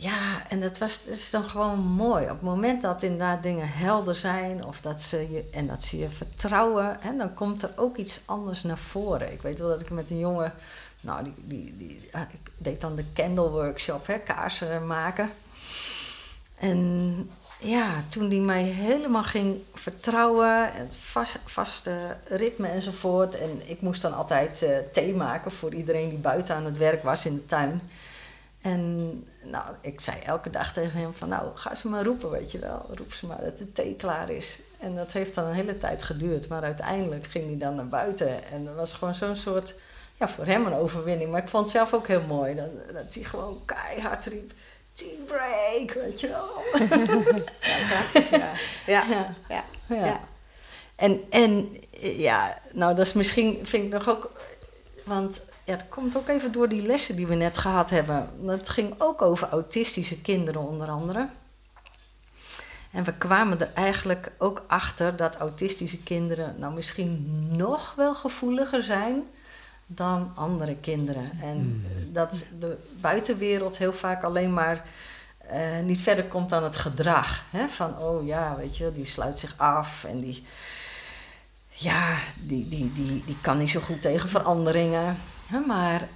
Ja, 0.00 0.42
en 0.48 0.60
dat, 0.60 0.78
was, 0.78 1.02
is 1.02 1.30
dan 1.30 1.44
gewoon 1.44 1.78
mooi. 1.78 2.24
Op 2.24 2.30
het 2.30 2.42
moment 2.42 2.82
dat 2.82 3.02
inderdaad 3.02 3.42
dingen 3.42 3.68
helder 3.68 4.14
zijn 4.14 4.64
of 4.64 4.80
dat 4.80 5.02
ze 5.02 5.30
je, 5.30 5.48
en 5.52 5.66
dat 5.66 5.82
ze 5.82 5.98
je 5.98 6.08
vertrouwen, 6.08 6.98
dan 7.16 7.34
komt 7.34 7.62
er 7.62 7.72
ook 7.76 7.96
iets 7.96 8.20
anders 8.24 8.62
naar 8.62 8.78
voren. 8.78 9.32
Ik 9.32 9.42
weet 9.42 9.58
wel 9.58 9.68
dat 9.68 9.80
ik 9.80 9.90
met 9.90 10.10
een 10.10 10.18
jongen, 10.18 10.52
nou, 11.00 11.22
die, 11.22 11.34
die, 11.46 11.76
die, 11.76 12.08
ah, 12.12 12.20
ik 12.20 12.50
deed 12.56 12.80
dan 12.80 12.94
de 12.94 13.04
candle 13.14 13.50
workshop, 13.50 14.06
hè, 14.06 14.18
kaarsen 14.18 14.86
maken. 14.86 15.30
En 16.58 17.30
ja, 17.60 18.04
toen 18.08 18.28
die 18.28 18.40
mij 18.40 18.62
helemaal 18.62 19.24
ging 19.24 19.62
vertrouwen, 19.74 20.72
en 20.72 20.88
vast, 20.90 21.38
vaste 21.44 22.16
ritme 22.24 22.68
enzovoort. 22.68 23.34
En 23.34 23.60
ik 23.64 23.80
moest 23.80 24.02
dan 24.02 24.14
altijd 24.14 24.62
eh, 24.62 24.78
thee 24.92 25.14
maken 25.14 25.50
voor 25.50 25.74
iedereen 25.74 26.08
die 26.08 26.18
buiten 26.18 26.54
aan 26.54 26.64
het 26.64 26.78
werk 26.78 27.02
was 27.02 27.26
in 27.26 27.34
de 27.34 27.46
tuin. 27.46 27.80
En 28.60 29.24
nou, 29.50 29.74
ik 29.80 30.00
zei 30.00 30.20
elke 30.20 30.50
dag 30.50 30.72
tegen 30.72 31.00
hem 31.00 31.14
van, 31.14 31.28
nou, 31.28 31.56
ga 31.56 31.74
ze 31.74 31.88
maar 31.88 32.04
roepen, 32.04 32.30
weet 32.30 32.52
je 32.52 32.58
wel. 32.58 32.86
Roep 32.94 33.12
ze 33.12 33.26
maar 33.26 33.40
dat 33.40 33.58
de 33.58 33.72
thee 33.72 33.94
klaar 33.94 34.30
is. 34.30 34.58
En 34.78 34.96
dat 34.96 35.12
heeft 35.12 35.34
dan 35.34 35.44
een 35.44 35.54
hele 35.54 35.78
tijd 35.78 36.02
geduurd. 36.02 36.48
Maar 36.48 36.62
uiteindelijk 36.62 37.24
ging 37.24 37.46
hij 37.46 37.58
dan 37.58 37.74
naar 37.74 37.88
buiten. 37.88 38.44
En 38.44 38.64
dat 38.64 38.74
was 38.74 38.92
gewoon 38.92 39.14
zo'n 39.14 39.36
soort, 39.36 39.74
ja, 40.16 40.28
voor 40.28 40.46
hem 40.46 40.66
een 40.66 40.74
overwinning. 40.74 41.30
Maar 41.30 41.42
ik 41.42 41.48
vond 41.48 41.62
het 41.62 41.72
zelf 41.72 41.94
ook 41.94 42.06
heel 42.06 42.22
mooi. 42.22 42.54
Dat, 42.54 42.94
dat 42.94 43.14
hij 43.14 43.22
gewoon 43.22 43.62
keihard 43.64 44.24
riep, 44.24 44.52
tea 44.92 45.18
break, 45.26 45.92
weet 45.92 46.20
je 46.20 46.28
wel. 46.28 46.48
Ja. 48.38 48.52
Ja. 48.86 49.04
Ja. 49.08 49.34
Ja. 49.48 49.64
Ja. 49.86 50.06
Ja. 50.06 50.20
En, 50.98 51.24
en 51.30 51.80
ja, 52.00 52.58
nou 52.72 52.94
dat 52.94 53.06
is 53.06 53.12
misschien, 53.12 53.66
vind 53.66 53.84
ik 53.84 53.90
nog 53.90 54.08
ook, 54.08 54.30
want 55.04 55.42
ja, 55.68 55.76
dat 55.76 55.88
komt 55.88 56.16
ook 56.16 56.28
even 56.28 56.52
door 56.52 56.68
die 56.68 56.86
lessen 56.86 57.16
die 57.16 57.26
we 57.26 57.34
net 57.34 57.58
gehad 57.58 57.90
hebben. 57.90 58.28
Het 58.46 58.68
ging 58.68 58.94
ook 58.98 59.22
over 59.22 59.48
autistische 59.48 60.20
kinderen 60.20 60.60
onder 60.60 60.88
andere. 60.88 61.28
En 62.90 63.04
we 63.04 63.14
kwamen 63.14 63.60
er 63.60 63.70
eigenlijk 63.74 64.32
ook 64.38 64.62
achter 64.66 65.16
dat 65.16 65.36
autistische 65.36 66.02
kinderen 66.02 66.54
nou 66.58 66.74
misschien 66.74 67.36
nog 67.56 67.94
wel 67.94 68.14
gevoeliger 68.14 68.82
zijn 68.82 69.22
dan 69.86 70.32
andere 70.34 70.76
kinderen. 70.76 71.30
En 71.42 71.84
dat 72.12 72.44
de 72.58 72.76
buitenwereld 73.00 73.78
heel 73.78 73.92
vaak 73.92 74.24
alleen 74.24 74.52
maar 74.52 74.84
eh, 75.38 75.78
niet 75.78 76.00
verder 76.00 76.24
komt 76.24 76.50
dan 76.50 76.64
het 76.64 76.76
gedrag. 76.76 77.44
Hè? 77.50 77.68
Van, 77.68 77.98
oh 77.98 78.26
ja, 78.26 78.56
weet 78.56 78.76
je, 78.76 78.92
die 78.92 79.04
sluit 79.04 79.38
zich 79.38 79.54
af 79.56 80.04
en 80.04 80.20
die, 80.20 80.44
ja, 81.68 82.16
die, 82.36 82.68
die, 82.68 82.92
die, 82.92 83.22
die 83.26 83.36
kan 83.40 83.58
niet 83.58 83.70
zo 83.70 83.80
goed 83.80 84.02
tegen 84.02 84.28
veranderingen. 84.28 85.16
Maar 85.66 86.08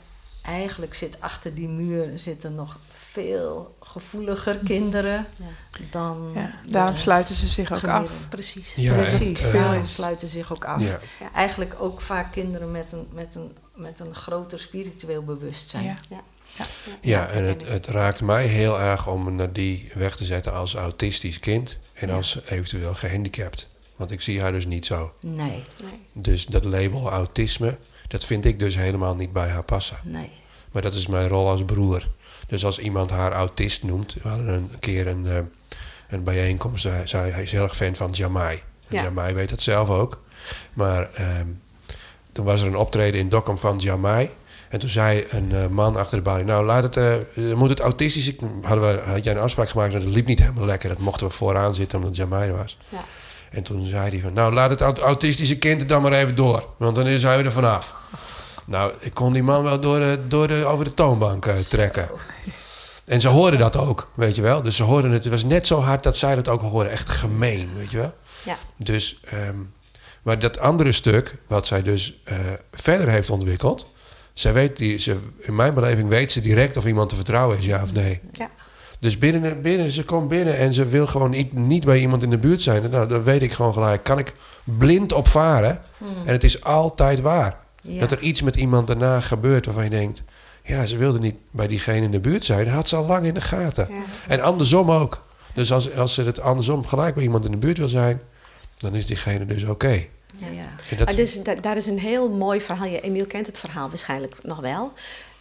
eigenlijk 0.42 0.94
zit 0.94 1.20
achter 1.20 1.54
die 1.54 1.68
muur 1.68 2.18
zitten 2.18 2.54
nog 2.54 2.78
veel 2.88 3.76
gevoeliger 3.80 4.56
kinderen 4.64 5.26
dan... 5.90 6.30
Ja, 6.34 6.54
daarom 6.66 6.94
de 6.94 7.00
sluiten 7.00 7.34
ze 7.34 7.48
zich 7.48 7.72
ook 7.72 7.78
gemiddelde. 7.78 8.08
af. 8.08 8.28
Precies. 8.28 8.74
Ja, 8.74 8.94
Precies, 8.94 9.28
echt, 9.42 9.46
eh, 9.46 9.52
daarom 9.52 9.82
is. 9.82 9.94
sluiten 9.94 10.28
zich 10.28 10.52
ook 10.52 10.64
af. 10.64 10.82
Ja. 10.82 10.98
Ja. 11.20 11.32
Eigenlijk 11.34 11.74
ook 11.78 12.00
vaak 12.00 12.32
kinderen 12.32 12.70
met 12.70 12.92
een, 12.92 13.06
met 13.12 13.34
een, 13.34 13.56
met 13.74 14.00
een 14.00 14.14
groter 14.14 14.58
spiritueel 14.58 15.24
bewustzijn. 15.24 15.84
Ja. 15.84 15.96
Ja. 16.08 16.20
Ja. 16.56 16.64
Ja, 17.00 17.28
en 17.28 17.44
het, 17.44 17.66
het 17.68 17.86
raakt 17.86 18.20
mij 18.22 18.46
heel 18.46 18.80
erg 18.80 19.06
om 19.08 19.34
naar 19.36 19.52
die 19.52 19.90
weg 19.94 20.16
te 20.16 20.24
zetten 20.24 20.52
als 20.52 20.74
autistisch 20.74 21.38
kind 21.38 21.78
en 21.92 22.08
Ja. 22.08 22.14
als 22.14 22.38
eventueel 22.48 22.94
gehandicapt. 22.94 23.66
Want 23.96 24.10
ik 24.10 24.20
zie 24.20 24.40
haar 24.40 24.52
dus 24.52 24.66
niet 24.66 24.86
zo. 24.86 25.12
Nee, 25.20 25.62
Nee. 25.82 26.00
Dus 26.12 26.46
dat 26.46 26.64
label 26.64 27.10
autisme, 27.10 27.76
dat 28.12 28.24
vind 28.24 28.44
ik 28.44 28.58
dus 28.58 28.76
helemaal 28.76 29.14
niet 29.14 29.32
bij 29.32 29.48
haar 29.48 29.62
passen. 29.62 29.96
nee. 30.02 30.30
Maar 30.72 30.82
dat 30.82 30.94
is 30.94 31.06
mijn 31.06 31.28
rol 31.28 31.48
als 31.48 31.64
broer. 31.64 32.08
Dus 32.46 32.64
als 32.64 32.78
iemand 32.78 33.10
haar 33.10 33.32
autist 33.32 33.82
noemt, 33.82 34.16
we 34.22 34.28
hadden 34.28 34.48
een 34.48 34.70
keer 34.78 35.06
een, 35.06 35.26
eh, 35.26 35.36
een 36.08 36.22
bijeenkomst, 36.22 36.88
zei 37.04 37.30
hij 37.30 37.42
is 37.42 37.52
heel 37.52 37.62
erg 37.62 37.76
fan 37.76 37.96
van 37.96 38.10
Jamai. 38.10 38.62
Ja. 38.88 39.02
Jamai 39.02 39.34
weet 39.34 39.48
dat 39.48 39.60
zelf 39.60 39.88
ook. 39.88 40.22
Maar 40.72 41.10
ehm, 41.14 41.46
toen 42.32 42.44
was 42.44 42.60
er 42.60 42.66
een 42.66 42.76
optreden 42.76 43.20
in 43.20 43.28
Dokkum 43.28 43.58
van 43.58 43.78
Jamai. 43.78 44.30
En 44.68 44.78
toen 44.78 44.88
zei 44.88 45.26
een 45.28 45.52
eh, 45.52 45.66
man 45.66 45.96
achter 45.96 46.16
de 46.16 46.22
balie, 46.22 46.44
nou 46.44 46.64
laat 46.64 46.82
het, 46.82 46.96
eh, 46.96 47.54
moet 47.54 47.68
het 47.68 47.80
autistische... 47.80 48.36
Hadden 48.62 48.94
we, 48.94 49.10
had 49.10 49.24
jij 49.24 49.34
een 49.34 49.40
afspraak 49.40 49.68
gemaakt, 49.68 49.92
maar 49.92 50.02
dat 50.02 50.10
liep 50.10 50.26
niet 50.26 50.40
helemaal 50.40 50.66
lekker. 50.66 50.88
Dat 50.88 50.98
mochten 50.98 51.26
we 51.26 51.32
vooraan 51.32 51.74
zitten 51.74 51.98
omdat 51.98 52.16
Jamai 52.16 52.48
er 52.48 52.56
was. 52.56 52.78
Ja. 52.88 53.04
En 53.52 53.62
toen 53.62 53.86
zei 53.86 54.10
hij 54.10 54.20
van, 54.20 54.32
nou 54.32 54.52
laat 54.52 54.70
het 54.70 54.80
aut- 54.80 54.98
autistische 54.98 55.58
kind 55.58 55.80
er 55.80 55.86
dan 55.86 56.02
maar 56.02 56.12
even 56.12 56.34
door. 56.34 56.66
Want 56.76 56.96
dan 56.96 57.18
zijn 57.18 57.38
we 57.38 57.44
er 57.44 57.52
vanaf. 57.52 57.94
Nou, 58.66 58.92
ik 58.98 59.14
kon 59.14 59.32
die 59.32 59.42
man 59.42 59.62
wel 59.62 59.80
door 59.80 59.98
de, 59.98 60.18
door 60.28 60.48
de, 60.48 60.64
over 60.64 60.84
de 60.84 60.94
toonbank 60.94 61.46
eh, 61.46 61.56
trekken. 61.56 62.08
En 63.04 63.20
ze 63.20 63.28
hoorden 63.28 63.58
dat 63.58 63.76
ook, 63.76 64.10
weet 64.14 64.36
je 64.36 64.42
wel. 64.42 64.62
Dus 64.62 64.76
ze 64.76 64.82
hoorden 64.82 65.10
het. 65.10 65.24
Het 65.24 65.32
was 65.32 65.44
net 65.44 65.66
zo 65.66 65.80
hard 65.80 66.02
dat 66.02 66.16
zij 66.16 66.34
dat 66.34 66.48
ook 66.48 66.60
hoorden. 66.60 66.92
Echt 66.92 67.08
gemeen, 67.08 67.70
weet 67.76 67.90
je 67.90 67.96
wel. 67.98 68.14
Ja. 68.42 68.56
Dus, 68.76 69.20
ehm, 69.24 69.56
maar 70.22 70.38
dat 70.38 70.58
andere 70.58 70.92
stuk, 70.92 71.34
wat 71.46 71.66
zij 71.66 71.82
dus 71.82 72.20
eh, 72.24 72.36
verder 72.72 73.08
heeft 73.08 73.30
ontwikkeld... 73.30 73.90
Zij 74.34 74.52
weet 74.52 74.76
die, 74.76 74.98
ze, 74.98 75.16
in 75.38 75.54
mijn 75.56 75.74
beleving 75.74 76.08
weet 76.08 76.32
ze 76.32 76.40
direct 76.40 76.76
of 76.76 76.86
iemand 76.86 77.08
te 77.08 77.14
vertrouwen 77.14 77.58
is, 77.58 77.64
ja 77.64 77.82
of 77.82 77.92
nee. 77.92 78.20
Ja. 78.32 78.50
Dus 79.02 79.18
binnen, 79.18 79.60
binnen, 79.62 79.90
ze 79.90 80.04
komt 80.04 80.28
binnen 80.28 80.56
en 80.56 80.74
ze 80.74 80.86
wil 80.86 81.06
gewoon 81.06 81.30
niet, 81.30 81.52
niet 81.52 81.84
bij 81.84 81.98
iemand 81.98 82.22
in 82.22 82.30
de 82.30 82.38
buurt 82.38 82.62
zijn. 82.62 82.90
Nou, 82.90 83.08
dan 83.08 83.22
weet 83.22 83.42
ik 83.42 83.52
gewoon 83.52 83.72
gelijk, 83.72 84.04
kan 84.04 84.18
ik 84.18 84.32
blind 84.64 85.12
op 85.12 85.28
varen. 85.28 85.80
En 85.98 86.32
het 86.32 86.44
is 86.44 86.64
altijd 86.64 87.20
waar. 87.20 87.56
Ja. 87.82 88.00
Dat 88.00 88.10
er 88.12 88.18
iets 88.20 88.42
met 88.42 88.56
iemand 88.56 88.86
daarna 88.86 89.20
gebeurt 89.20 89.64
waarvan 89.64 89.84
je 89.84 89.90
denkt... 89.90 90.22
ja, 90.62 90.86
ze 90.86 90.96
wilde 90.96 91.18
niet 91.18 91.34
bij 91.50 91.66
diegene 91.66 92.00
in 92.04 92.10
de 92.10 92.20
buurt 92.20 92.44
zijn. 92.44 92.64
Dat 92.64 92.74
had 92.74 92.88
ze 92.88 92.96
al 92.96 93.06
lang 93.06 93.26
in 93.26 93.34
de 93.34 93.40
gaten. 93.40 93.86
Ja. 93.90 93.96
En 94.28 94.40
andersom 94.40 94.90
ook. 94.90 95.22
Dus 95.54 95.72
als, 95.72 95.94
als 95.96 96.14
ze 96.14 96.22
het 96.22 96.40
andersom 96.40 96.86
gelijk 96.86 97.14
bij 97.14 97.22
iemand 97.22 97.44
in 97.44 97.50
de 97.50 97.56
buurt 97.56 97.78
wil 97.78 97.88
zijn... 97.88 98.20
dan 98.78 98.94
is 98.94 99.06
diegene 99.06 99.46
dus 99.46 99.64
oké. 99.64 100.04
Ja. 100.38 100.96
Dat- 100.96 101.08
Ah, 101.08 101.16
dus, 101.16 101.42
da- 101.42 101.54
daar 101.54 101.76
is 101.76 101.86
een 101.86 101.98
heel 101.98 102.28
mooi 102.30 102.60
verhaal. 102.60 102.86
Ja, 102.88 102.98
Emiel 102.98 103.26
kent 103.26 103.46
het 103.46 103.58
verhaal 103.58 103.88
waarschijnlijk 103.88 104.36
nog 104.42 104.60
wel. 104.60 104.92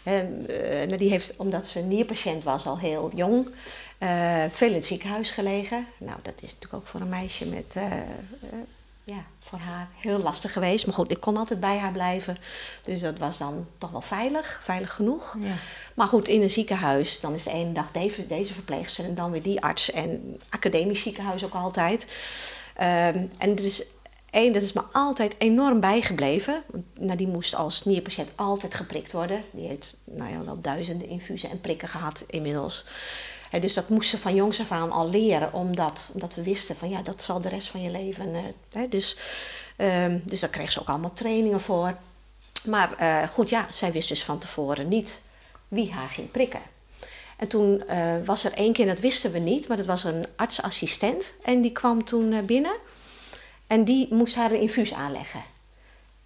Ehm, 0.03 0.45
eh, 0.47 0.87
nou, 0.87 0.97
die 0.97 1.09
heeft, 1.09 1.35
omdat 1.35 1.67
ze 1.67 1.79
nierpatiënt 1.79 2.43
was, 2.43 2.65
al 2.65 2.79
heel 2.79 3.11
jong, 3.15 3.49
eh, 3.97 4.43
veel 4.49 4.67
in 4.67 4.73
het 4.73 4.85
ziekenhuis 4.85 5.31
gelegen. 5.31 5.87
Nou, 5.97 6.17
dat 6.21 6.33
is 6.35 6.53
natuurlijk 6.53 6.73
ook 6.73 6.87
voor 6.87 7.01
een 7.01 7.09
meisje 7.09 7.45
met, 7.45 7.75
eh, 7.75 7.91
ja, 9.03 9.23
voor 9.39 9.59
haar 9.59 9.87
heel 9.97 10.19
lastig 10.19 10.53
geweest. 10.53 10.85
Maar 10.85 10.95
goed, 10.95 11.11
ik 11.11 11.19
kon 11.19 11.37
altijd 11.37 11.59
bij 11.59 11.77
haar 11.77 11.91
blijven. 11.91 12.37
Dus 12.81 13.01
dat 13.01 13.17
was 13.17 13.37
dan 13.37 13.67
toch 13.77 13.91
wel 13.91 14.01
veilig, 14.01 14.59
veilig 14.63 14.93
genoeg. 14.93 15.35
Ja. 15.39 15.55
Maar 15.93 16.07
goed, 16.07 16.27
in 16.27 16.41
een 16.41 16.49
ziekenhuis, 16.49 17.19
dan 17.19 17.33
is 17.33 17.43
de 17.43 17.51
ene 17.51 17.71
dag 17.71 17.91
deze, 17.91 18.27
deze 18.27 18.53
verpleegster 18.53 19.05
en 19.05 19.15
dan 19.15 19.31
weer 19.31 19.41
die 19.41 19.61
arts. 19.61 19.91
En 19.91 20.39
academisch 20.49 21.01
ziekenhuis 21.01 21.43
ook 21.43 21.53
altijd. 21.53 22.07
Ehm, 22.75 23.25
en 23.37 23.57
er 23.57 23.63
één, 24.32 24.53
dat 24.53 24.61
is 24.61 24.73
me 24.73 24.82
altijd 24.91 25.36
enorm 25.38 25.79
bijgebleven. 25.79 26.63
Nou, 26.99 27.17
die 27.17 27.27
moest 27.27 27.55
als 27.55 27.86
nierpatiënt 27.86 28.32
altijd 28.36 28.73
geprikt 28.73 29.11
worden. 29.11 29.43
Die 29.51 29.67
heeft 29.67 29.93
nou 30.03 30.32
ja, 30.32 30.43
wel 30.43 30.61
duizenden 30.61 31.07
infusen 31.07 31.49
en 31.49 31.61
prikken 31.61 31.88
gehad 31.88 32.23
inmiddels. 32.27 32.86
Hè, 33.49 33.59
dus 33.59 33.73
dat 33.73 33.89
moest 33.89 34.09
ze 34.09 34.17
van 34.17 34.36
jongs 34.36 34.59
af 34.59 34.71
aan 34.71 34.91
al 34.91 35.09
leren, 35.09 35.53
omdat, 35.53 36.09
omdat 36.13 36.36
we 36.36 36.43
wisten 36.43 36.75
van 36.75 36.89
ja, 36.89 37.01
dat 37.01 37.23
zal 37.23 37.41
de 37.41 37.49
rest 37.49 37.67
van 37.67 37.82
je 37.82 37.89
leven. 37.89 38.36
eh, 38.36 38.41
hè, 38.71 38.88
dus, 38.88 39.17
ehm, 39.75 40.19
dus 40.23 40.39
daar 40.39 40.49
kreeg 40.49 40.71
ze 40.71 40.79
ook 40.79 40.89
allemaal 40.89 41.13
trainingen 41.13 41.61
voor. 41.61 41.97
Maar 42.65 42.97
eh, 42.97 43.27
goed, 43.27 43.49
ja, 43.49 43.67
zij 43.69 43.91
wist 43.91 44.07
dus 44.07 44.23
van 44.23 44.39
tevoren 44.39 44.88
niet 44.88 45.21
wie 45.67 45.91
haar 45.91 46.09
ging 46.09 46.32
prikken. 46.32 46.61
En 47.38 47.47
toen 47.47 47.88
eh, 47.88 48.13
was 48.25 48.43
er 48.43 48.53
één 48.53 48.73
keer, 48.73 48.86
dat 48.86 48.99
wisten 48.99 49.32
we 49.32 49.39
niet, 49.39 49.67
maar 49.67 49.77
dat 49.77 49.86
was 49.86 50.03
een 50.03 50.25
artsassistent. 50.36 51.34
En 51.43 51.61
die 51.61 51.71
kwam 51.71 52.05
toen 52.05 52.45
binnen 52.45 52.75
en 53.72 53.84
die 53.84 54.13
moest 54.13 54.36
haar 54.36 54.51
een 54.51 54.59
infuus 54.59 54.93
aanleggen. 54.93 55.43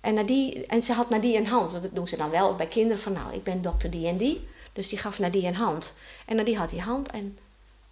En, 0.02 0.14
naar 0.14 0.26
die, 0.26 0.66
en 0.66 0.82
ze 0.82 0.94
had 0.94 1.10
naar 1.10 1.22
die 1.22 1.38
een 1.38 1.48
hand. 1.48 1.72
Dat 1.72 1.90
doen 1.94 2.08
ze 2.08 2.18
dan 2.18 2.30
wel 2.30 2.56
bij 2.56 2.68
kinderen 2.68 3.02
van 3.02 3.14
nou, 3.14 3.34
ik 3.34 3.44
ben 3.44 3.62
dokter 3.62 3.90
die 3.90 4.08
en 4.08 4.18
die. 4.18 4.48
Dus 4.74 4.90
die 4.90 4.98
gaf 4.98 5.20
naar 5.20 5.32
die 5.32 5.48
een 5.48 5.56
hand. 5.56 5.94
En 6.26 6.36
naar 6.36 6.46
die 6.46 6.58
had 6.58 6.70
die 6.70 6.82
hand 6.82 7.12
en, 7.12 7.38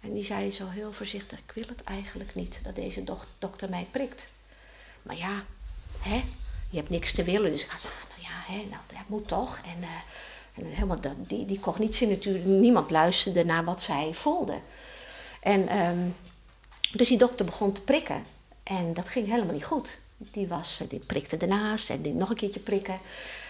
en 0.00 0.12
die 0.12 0.24
zei 0.24 0.50
zo 0.50 0.68
heel 0.68 0.92
voorzichtig, 0.92 1.38
ik 1.38 1.52
wil 1.54 1.64
het 1.68 1.82
eigenlijk 1.82 2.34
niet 2.34 2.60
dat 2.64 2.74
deze 2.74 3.04
dokter 3.38 3.70
mij 3.70 3.86
prikt. 3.90 4.28
Maar 5.02 5.16
ja, 5.16 5.44
hè, 6.00 6.24
je 6.70 6.76
hebt 6.76 6.90
niks 6.90 7.12
te 7.12 7.22
willen. 7.24 7.50
Dus 7.50 7.64
ik 7.64 7.70
had 7.70 7.80
zo, 7.80 7.88
nou 8.08 8.20
ja, 8.22 8.52
hè, 8.52 8.56
nou, 8.56 8.82
dat 8.86 8.98
moet 9.06 9.28
toch. 9.28 9.58
En, 9.58 9.82
eh, 9.82 10.64
en 10.64 10.66
helemaal 10.72 11.00
dat, 11.00 11.28
die, 11.28 11.44
die 11.44 11.60
cognitie 11.60 12.08
natuurlijk, 12.08 12.44
niemand 12.44 12.90
luisterde 12.90 13.44
naar 13.44 13.64
wat 13.64 13.82
zij 13.82 14.10
voelde. 14.14 14.58
En 15.40 15.68
ehm, 15.68 16.08
dus 16.92 17.08
die 17.08 17.18
dokter 17.18 17.46
begon 17.46 17.72
te 17.72 17.80
prikken. 17.80 18.33
En 18.64 18.92
dat 18.92 19.08
ging 19.08 19.28
helemaal 19.28 19.54
niet 19.54 19.64
goed. 19.64 19.98
Die, 20.16 20.48
was, 20.48 20.82
die 20.88 21.06
prikte 21.06 21.36
ernaast 21.36 21.90
en 21.90 22.02
die 22.02 22.14
nog 22.14 22.30
een 22.30 22.36
keertje 22.36 22.60
prikken. 22.60 22.98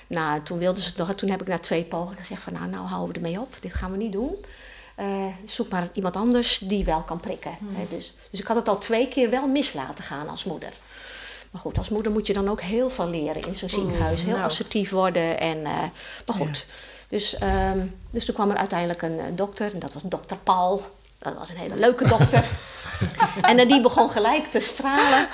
Nou, 0.07 0.43
toen, 0.43 0.59
wilden 0.59 0.83
ze 0.83 0.89
het 0.89 0.97
nog, 0.97 1.15
toen 1.15 1.31
heb 1.31 1.41
ik 1.41 1.49
na 1.49 1.59
twee 1.59 1.85
pogingen 1.85 2.19
gezegd 2.19 2.43
van 2.43 2.53
nou, 2.53 2.67
nou 2.67 2.87
houden 2.87 3.09
we 3.09 3.15
ermee 3.15 3.41
op. 3.41 3.57
Dit 3.61 3.75
gaan 3.75 3.91
we 3.91 3.97
niet 3.97 4.13
doen. 4.13 4.45
Eh, 4.95 5.27
zoek 5.45 5.69
maar 5.69 5.89
iemand 5.93 6.17
anders 6.17 6.59
die 6.59 6.85
wel 6.85 7.01
kan 7.01 7.21
prikken. 7.21 7.57
Hè, 7.73 7.87
dus, 7.91 8.15
dus 8.31 8.41
ik 8.41 8.47
had 8.47 8.57
het 8.57 8.69
al 8.69 8.79
twee 8.79 9.09
keer 9.09 9.31
wel 9.31 9.49
mis 9.49 9.73
laten 9.73 10.05
gaan 10.05 10.29
als 10.29 10.45
moeder. 10.45 10.73
Maar 11.51 11.61
goed, 11.61 11.79
als 11.79 11.89
moeder 11.89 12.13
moet 12.13 12.27
je 12.27 12.33
dan 12.33 12.49
ook 12.49 12.61
heel 12.61 12.91
veel 12.91 13.09
leren 13.09 13.43
in 13.43 13.57
zo'n 13.57 13.69
ziekenhuis. 13.69 14.23
Heel 14.23 14.33
nou. 14.33 14.45
assertief 14.45 14.91
worden. 14.91 15.41
En, 15.41 15.65
eh, 15.65 15.79
maar 16.27 16.37
goed. 16.37 16.67
Dus, 17.09 17.39
ehm, 17.39 17.87
dus 18.11 18.25
toen 18.25 18.35
kwam 18.35 18.51
er 18.51 18.57
uiteindelijk 18.57 19.03
een 19.03 19.19
eh, 19.19 19.25
dokter. 19.33 19.73
En 19.73 19.79
dat 19.79 19.93
was 19.93 20.03
dokter 20.03 20.37
Paul. 20.37 20.83
Dat 21.25 21.35
was 21.39 21.51
een 21.51 21.57
hele 21.57 21.77
leuke 21.77 22.09
dokter. 22.09 22.45
en 23.51 23.59
eh, 23.59 23.69
die 23.69 23.81
begon 23.81 24.11
gelijk 24.11 24.51
te 24.51 24.61
stralen. 24.61 25.29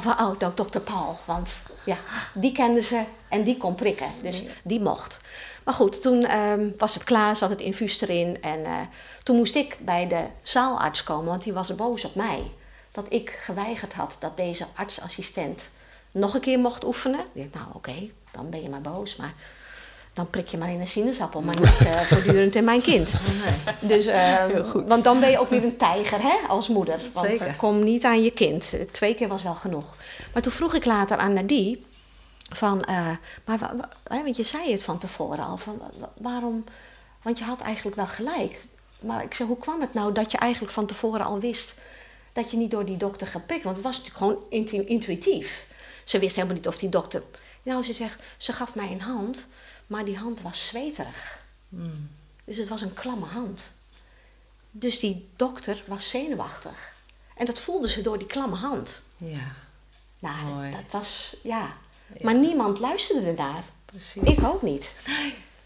Van, 0.00 0.20
oh, 0.20 0.38
dok- 0.38 0.56
dokter 0.56 0.80
Paul. 0.80 1.18
Want 1.24 1.50
ja, 1.84 1.96
die 2.34 2.52
kende 2.52 2.82
ze 2.82 3.04
en 3.28 3.42
die 3.42 3.56
kon 3.56 3.74
prikken. 3.74 4.08
Dus 4.22 4.42
die 4.62 4.80
mocht. 4.80 5.20
Maar 5.64 5.74
goed, 5.74 6.02
toen 6.02 6.24
ehm, 6.24 6.70
was 6.78 6.94
het 6.94 7.04
klaar, 7.04 7.36
zat 7.36 7.50
het 7.50 7.60
infuus 7.60 8.00
erin. 8.00 8.42
En 8.42 8.64
eh, 8.64 8.72
toen 9.22 9.36
moest 9.36 9.54
ik 9.54 9.76
bij 9.80 10.06
de 10.06 10.26
zaalarts 10.42 11.04
komen, 11.04 11.26
want 11.26 11.42
die 11.42 11.52
was 11.52 11.74
boos 11.74 12.04
op 12.04 12.14
mij. 12.14 12.50
Dat 12.92 13.06
ik 13.08 13.38
geweigerd 13.42 13.92
had 13.92 14.16
dat 14.20 14.36
deze 14.36 14.66
artsassistent 14.74 15.70
nog 16.10 16.34
een 16.34 16.40
keer 16.40 16.58
mocht 16.58 16.84
oefenen. 16.84 17.20
Ik 17.32 17.52
dacht, 17.52 17.64
nou 17.64 17.76
oké, 17.76 18.10
dan 18.30 18.50
ben 18.50 18.62
je 18.62 18.68
maar 18.68 18.80
boos. 18.80 19.16
Maar 19.16 19.34
dan 20.12 20.30
prik 20.30 20.46
je 20.48 20.56
maar 20.58 20.70
in 20.70 20.80
een 20.80 20.86
sinaasappel, 20.88 21.40
maar 21.42 21.60
niet 21.60 21.78
eh, 21.86 22.00
voortdurend 22.10 22.54
in 22.54 22.64
mijn 22.64 22.82
kind. 22.82 23.14
Dus, 23.80 24.06
eh, 24.06 24.44
Want 24.86 25.04
dan 25.04 25.20
ben 25.20 25.30
je 25.30 25.38
ook 25.40 25.48
weer 25.48 25.64
een 25.64 25.76
tijger 25.76 26.22
hè, 26.22 26.36
als 26.48 26.68
moeder. 26.68 27.00
Want 27.12 27.26
Zeker. 27.26 27.54
kom 27.54 27.84
niet 27.84 28.04
aan 28.04 28.22
je 28.22 28.30
kind. 28.30 28.74
Twee 28.92 29.14
keer 29.14 29.28
was 29.28 29.42
wel 29.42 29.54
genoeg. 29.54 29.96
Maar 30.32 30.42
toen 30.42 30.52
vroeg 30.52 30.74
ik 30.74 30.84
later 30.84 31.16
aan 31.16 31.32
Nadie 31.32 31.84
van, 32.54 32.82
eh, 32.84 33.08
maar 33.44 33.58
want 34.08 34.36
je 34.36 34.42
zei 34.42 34.72
het 34.72 34.82
van 34.82 34.98
tevoren 34.98 35.44
al, 35.46 35.56
van, 35.56 35.78
wa- 35.78 35.90
wa- 35.98 36.12
waarom, 36.20 36.64
want 37.22 37.38
je 37.38 37.44
had 37.44 37.60
eigenlijk 37.60 37.96
wel 37.96 38.06
gelijk. 38.06 38.64
Maar 39.00 39.22
ik 39.22 39.34
zei, 39.34 39.48
hoe 39.48 39.58
kwam 39.58 39.80
het 39.80 39.94
nou 39.94 40.12
dat 40.12 40.30
je 40.32 40.38
eigenlijk 40.38 40.72
van 40.72 40.86
tevoren 40.86 41.24
al 41.24 41.38
wist 41.40 41.74
dat 42.32 42.50
je 42.50 42.56
niet 42.56 42.70
door 42.70 42.84
die 42.84 42.96
dokter 42.96 43.26
geprikt? 43.26 43.64
Want 43.64 43.76
het 43.76 43.84
was 43.84 43.96
natuurlijk 43.98 44.24
gewoon 44.24 44.44
intu- 44.50 44.84
intuïtief. 44.86 45.66
Ze 46.04 46.18
wist 46.18 46.34
helemaal 46.34 46.56
niet 46.56 46.66
of 46.68 46.78
die 46.78 46.88
dokter. 46.88 47.22
Nou, 47.62 47.82
ze 47.84 47.92
zegt, 47.92 48.22
ze 48.36 48.52
gaf 48.52 48.74
mij 48.74 48.90
een 48.90 49.00
hand, 49.00 49.46
maar 49.92 50.04
die 50.04 50.18
hand 50.18 50.40
was 50.42 50.66
zweterig. 50.66 51.40
Dus 52.44 52.56
het 52.56 52.68
was 52.68 52.80
een 52.80 52.92
klamme 52.94 53.26
hand. 53.26 53.70
Dus 54.70 54.98
die 55.00 55.28
dokter 55.36 55.82
was 55.86 56.10
zenuwachtig. 56.10 56.92
En 57.36 57.46
dat 57.46 57.58
voelde 57.58 57.88
ze 57.88 58.02
door 58.02 58.18
die 58.18 58.26
klamme 58.26 58.56
hand. 58.56 59.02
Ja, 59.16 59.54
Nou, 60.18 60.44
Mooi. 60.44 60.70
dat 60.70 60.90
was, 60.90 61.36
ja. 61.42 61.76
Maar 62.20 62.34
niemand 62.34 62.78
luisterde 62.78 63.26
ernaar. 63.26 63.62
precies. 63.84 64.22
Ik 64.22 64.44
ook 64.44 64.62
niet. 64.62 64.94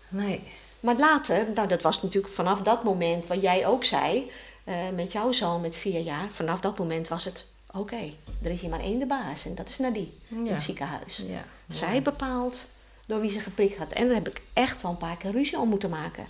Nee. 0.09 0.43
Maar 0.81 0.97
later, 0.99 1.47
nou, 1.55 1.69
dat 1.69 1.83
was 1.83 2.03
natuurlijk 2.03 2.35
vanaf 2.35 2.61
dat 2.63 2.85
moment 2.85 3.27
wat 3.27 3.43
jij 3.43 3.67
ook 3.67 3.85
zei. 3.85 4.31
eh, 4.65 4.89
met 4.95 5.13
jouw 5.13 5.33
zoon 5.33 5.61
met 5.61 5.77
vier 5.77 6.01
jaar, 6.01 6.29
vanaf 6.33 6.61
dat 6.61 6.79
moment 6.79 7.09
was 7.09 7.25
het 7.25 7.47
oké, 7.71 8.13
er 8.43 8.51
is 8.51 8.61
hier 8.61 8.71
maar 8.71 8.81
één 8.81 8.99
de 8.99 9.07
baas 9.07 9.45
en 9.47 9.55
dat 9.55 9.69
is 9.69 9.79
Nadie 9.79 10.19
in 10.29 10.45
Ja. 10.45 10.53
het 10.53 10.63
ziekenhuis. 10.63 11.17
Ja. 11.17 11.45
Zij 11.69 12.03
bepaalt 12.03 12.67
door 13.07 13.21
wie 13.21 13.31
ze 13.31 13.41
geprikt 13.41 13.77
had. 13.77 13.93
En 13.93 14.07
daar 14.07 14.15
heb 14.15 14.29
ik 14.29 14.43
echt 14.53 14.83
wel 14.83 14.91
een 14.91 14.97
paar 14.97 15.17
keer 15.17 15.31
ruzie 15.31 15.59
om 15.59 15.69
moeten 15.69 15.91
maken. 15.91 16.27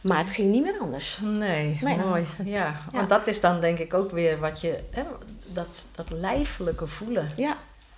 Maar 0.00 0.18
het 0.18 0.30
ging 0.30 0.50
niet 0.50 0.62
meer 0.62 0.78
anders. 0.80 1.18
Nee, 1.22 1.78
Nee. 1.82 1.96
mooi. 1.96 2.26
Ja, 2.44 2.54
Ja. 2.54 2.76
want 2.92 3.08
dat 3.08 3.26
is 3.26 3.40
dan 3.40 3.60
denk 3.60 3.78
ik 3.78 3.94
ook 3.94 4.10
weer 4.10 4.38
wat 4.38 4.60
je... 4.60 4.78
Hè, 4.90 5.02
dat, 5.46 5.86
dat 5.94 6.10
lijfelijke 6.10 6.86
voelen. 6.86 7.30
Ja, 7.36 7.56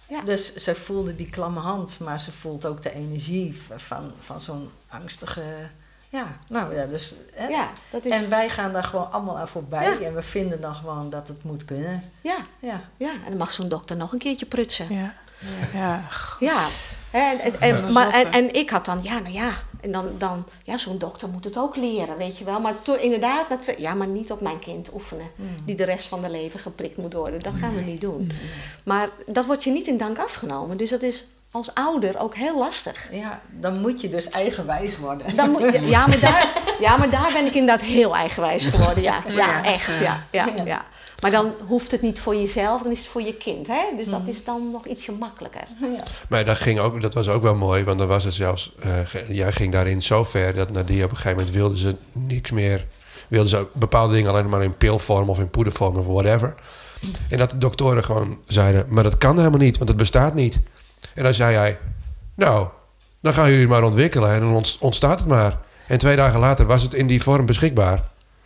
ja. 0.08 0.20
Dus 0.20 0.54
ze 0.54 0.74
voelde 0.74 1.14
die 1.14 1.30
klamme 1.30 1.60
hand, 1.60 1.98
maar 1.98 2.20
ze 2.20 2.32
voelt 2.32 2.66
ook 2.66 2.82
de 2.82 2.92
energie 2.94 3.60
van, 3.76 4.12
van 4.20 4.40
zo'n 4.40 4.70
angstige... 4.88 5.42
Ja, 6.08 6.26
nou 6.48 6.74
ja, 6.74 6.84
dus... 6.86 7.14
Hè? 7.34 7.46
ja 7.46 7.70
dat 7.90 8.04
is... 8.04 8.12
En 8.12 8.28
wij 8.30 8.48
gaan 8.48 8.72
daar 8.72 8.84
gewoon 8.84 9.12
allemaal 9.12 9.38
aan 9.38 9.48
voorbij 9.48 9.98
Ja. 9.98 10.06
en 10.06 10.14
we 10.14 10.22
vinden 10.22 10.60
dan 10.60 10.74
gewoon 10.74 11.10
dat 11.10 11.28
het 11.28 11.42
moet 11.44 11.64
kunnen. 11.64 12.10
ja, 12.20 12.36
Ja. 12.58 12.80
ja, 12.96 13.12
en 13.12 13.28
dan 13.28 13.36
mag 13.36 13.52
zo'n 13.52 13.68
dokter 13.68 13.96
nog 13.96 14.12
een 14.12 14.18
keertje 14.18 14.46
prutsen. 14.46 14.94
Ja. 14.94 15.14
Ja. 15.74 16.02
Ja, 16.40 16.66
en, 17.10 17.38
en, 17.40 17.52
en- 17.60 17.76
Ja. 17.86 17.90
maar, 17.92 18.06
en, 18.12 18.20
Zotte. 18.20 18.38
en 18.38 18.54
ik 18.54 18.70
had 18.70 18.84
dan, 18.84 18.98
ja, 19.02 19.18
nou 19.18 19.32
ja, 19.34 19.52
en 19.80 19.92
dan, 19.92 20.06
dan 20.18 20.44
ja, 20.62 20.78
zo'n 20.78 20.98
dokter 20.98 21.28
moet 21.28 21.44
het 21.44 21.58
ook 21.58 21.76
leren, 21.76 22.16
weet 22.16 22.38
je 22.38 22.44
wel. 22.44 22.60
Maar 22.60 22.82
to, 22.82 22.94
inderdaad, 22.94 23.48
dat 23.48 23.64
we, 23.64 23.74
ja, 23.78 23.94
maar 23.94 24.06
niet 24.06 24.32
op 24.32 24.40
mijn 24.40 24.58
kind 24.58 24.92
oefenen, 24.94 25.26
die 25.64 25.74
de 25.74 25.84
rest 25.84 26.06
van 26.08 26.20
de 26.20 26.30
leven 26.30 26.60
geprikt 26.60 26.96
moet 26.96 27.12
worden. 27.12 27.42
Dat 27.42 27.58
gaan 27.58 27.74
we 27.74 27.80
niet 27.80 28.00
doen. 28.00 28.32
Maar 28.84 29.08
dat 29.26 29.46
wordt 29.46 29.64
je 29.64 29.70
niet 29.70 29.86
in 29.86 29.96
dank 29.96 30.18
afgenomen. 30.18 30.76
Dus 30.76 30.90
dat 30.90 31.02
is 31.02 31.24
als 31.50 31.74
ouder 31.74 32.18
ook 32.18 32.34
heel 32.34 32.58
lastig. 32.58 33.08
ja, 33.12 33.40
dan 33.50 33.80
moet 33.80 34.00
je 34.00 34.08
dus 34.08 34.28
eigenwijs 34.28 34.98
worden. 34.98 35.36
Dan 35.36 35.50
moet, 35.50 35.78
ja, 35.88 36.06
maar 36.06 36.20
daar, 36.20 36.48
ja, 36.80 36.96
maar 36.96 37.10
daar 37.10 37.30
ben 37.32 37.46
ik 37.46 37.54
inderdaad 37.54 37.86
heel 37.86 38.14
eigenwijs 38.16 38.66
geworden. 38.66 39.02
Ja, 39.02 39.22
ja, 39.26 39.34
Ja. 39.34 39.64
echt. 39.64 39.98
Ja, 39.98 40.26
ja, 40.30 40.46
ja. 40.64 40.84
Maar 41.20 41.30
dan 41.30 41.52
hoeft 41.66 41.90
het 41.90 42.02
niet 42.02 42.20
voor 42.20 42.34
jezelf, 42.36 42.82
dan 42.82 42.92
is 42.92 42.98
het 42.98 43.08
voor 43.08 43.22
je 43.22 43.34
kind. 43.34 43.66
Hè? 43.66 43.82
Dus 43.96 44.06
Mm. 44.06 44.12
dat 44.12 44.22
is 44.26 44.44
dan 44.44 44.70
nog 44.72 44.86
ietsje 44.86 45.12
makkelijker. 45.12 45.62
Ja. 45.96 46.02
Maar 46.28 46.44
dat, 46.44 46.56
ging 46.56 46.78
ook, 46.78 47.02
dat 47.02 47.14
was 47.14 47.28
ook 47.28 47.42
wel 47.42 47.54
mooi, 47.54 47.84
want 47.84 47.98
dan 47.98 48.08
was 48.08 48.24
het 48.24 48.34
zelfs... 48.34 48.72
eh, 48.80 49.28
jij 49.36 49.52
ging 49.52 49.72
daarin 49.72 50.02
zo 50.02 50.24
ver 50.24 50.54
dat 50.54 50.70
Nadia 50.72 51.04
op 51.04 51.10
een 51.10 51.16
gegeven 51.16 51.36
moment 51.38 51.54
wilde 51.56 51.76
ze 51.76 51.94
niks 52.12 52.50
meer... 52.50 52.86
Wilde 53.28 53.48
ze 53.48 53.56
ook 53.56 53.74
bepaalde 53.74 54.14
dingen 54.14 54.30
alleen 54.30 54.48
maar 54.48 54.62
in 54.62 54.76
pilvorm 54.76 55.28
of 55.30 55.38
in 55.38 55.50
poedervorm 55.50 55.96
of 55.96 56.06
whatever. 56.06 56.54
En 57.30 57.38
dat 57.38 57.50
de 57.50 57.58
doktoren 57.58 58.04
gewoon 58.04 58.38
zeiden, 58.46 58.84
maar 58.88 59.02
dat 59.02 59.18
kan 59.18 59.36
helemaal 59.38 59.58
niet, 59.58 59.76
want 59.76 59.88
het 59.88 59.98
bestaat 59.98 60.34
niet. 60.34 60.60
En 61.14 61.22
dan 61.22 61.34
zei 61.34 61.56
hij, 61.56 61.78
nou, 62.34 62.68
dan 63.20 63.32
gaan 63.32 63.50
jullie 63.50 63.68
maar 63.68 63.82
ontwikkelen 63.82 64.30
en 64.30 64.40
dan 64.40 64.52
ont- 64.54 64.76
ontstaat 64.80 65.18
het 65.18 65.28
maar. 65.28 65.58
En 65.86 65.98
twee 65.98 66.16
dagen 66.16 66.40
later 66.40 66.66
was 66.66 66.82
het 66.82 66.94
in 66.94 67.06
die 67.06 67.22
vorm 67.22 67.46
beschikbaar. 67.46 68.04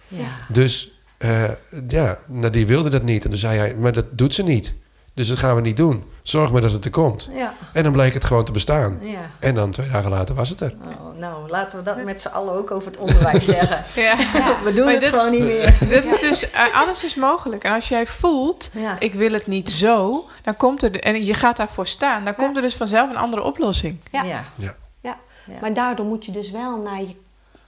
Ja. 0.09 0.25
Dus 0.49 0.94
eh, 1.25 1.51
ja, 1.89 2.19
Nadia 2.27 2.67
wilde 2.67 2.89
dat 2.91 3.03
niet. 3.03 3.25
En 3.25 3.31
dan 3.31 3.39
zei 3.39 3.59
hij, 3.59 3.75
maar 3.79 3.93
dat 3.93 4.05
doet 4.11 4.35
ze 4.35 4.43
niet. 4.43 4.75
Dus 5.15 5.29
dat 5.29 5.39
gaan 5.39 5.55
we 5.55 5.61
niet 5.61 5.77
doen. 5.77 6.05
Zorg 6.23 6.53
maar 6.53 6.61
dat 6.61 6.73
het 6.73 6.85
er 6.85 6.91
komt. 6.91 7.31
Ja. 7.35 7.55
En 7.73 7.83
dan 7.83 7.93
bleek 7.93 8.15
het 8.15 8.25
gewoon 8.25 8.45
te 8.45 8.53
bestaan. 8.53 8.99
ja. 9.03 9.31
En 9.41 9.55
dan 9.55 9.71
twee 9.71 9.89
dagen 9.89 10.11
later 10.11 10.35
was 10.35 10.49
het 10.49 10.61
er. 10.61 10.75
Oh, 10.83 11.19
nou, 11.19 11.49
laten 11.51 11.79
we 11.79 11.85
dat 11.85 12.05
met 12.05 12.21
z'n 12.21 12.29
allen 12.29 12.53
ook 12.55 12.71
over 12.71 12.91
het 12.91 13.01
onderwijs 13.01 13.45
zeggen. 13.57 13.85
Ja. 14.03 14.17
We 14.65 14.73
doen 14.75 14.85
Maar 14.85 14.93
het 14.95 15.03
dit- 15.03 15.11
gewoon 15.13 15.31
niet 15.31 15.41
meer. 15.41 15.63
Dat 15.95 16.05
is 16.05 16.21
dus, 16.21 16.51
eh, 16.51 16.63
alles 16.81 17.05
is 17.05 17.15
mogelijk. 17.15 17.65
En 17.65 17.73
als 17.73 17.89
jij 17.89 18.07
voelt, 18.07 18.71
Ja. 18.73 18.97
ik 19.01 19.15
wil 19.15 19.33
het 19.33 19.47
niet 19.47 19.71
zo, 19.71 20.25
dan 20.43 20.57
komt 20.57 20.83
er, 20.83 21.01
en 21.01 21.25
je 21.25 21.35
gaat 21.35 21.57
daarvoor 21.57 21.87
staan, 21.87 22.25
dan 22.25 22.35
komt 22.35 22.57
er 22.57 22.63
dus 22.63 22.75
vanzelf 22.75 23.11
een 23.11 23.17
andere 23.17 23.43
oplossing. 23.43 23.99
Ja. 24.13 24.23
ja. 24.23 24.45
Ja. 24.57 24.75
Ja. 25.01 25.19
Ja. 25.47 25.55
Maar 25.61 25.75
daardoor 25.75 26.07
moet 26.07 26.25
je 26.25 26.33
dus 26.33 26.51
wel 26.51 26.77
naar 26.79 27.01
je 27.01 27.15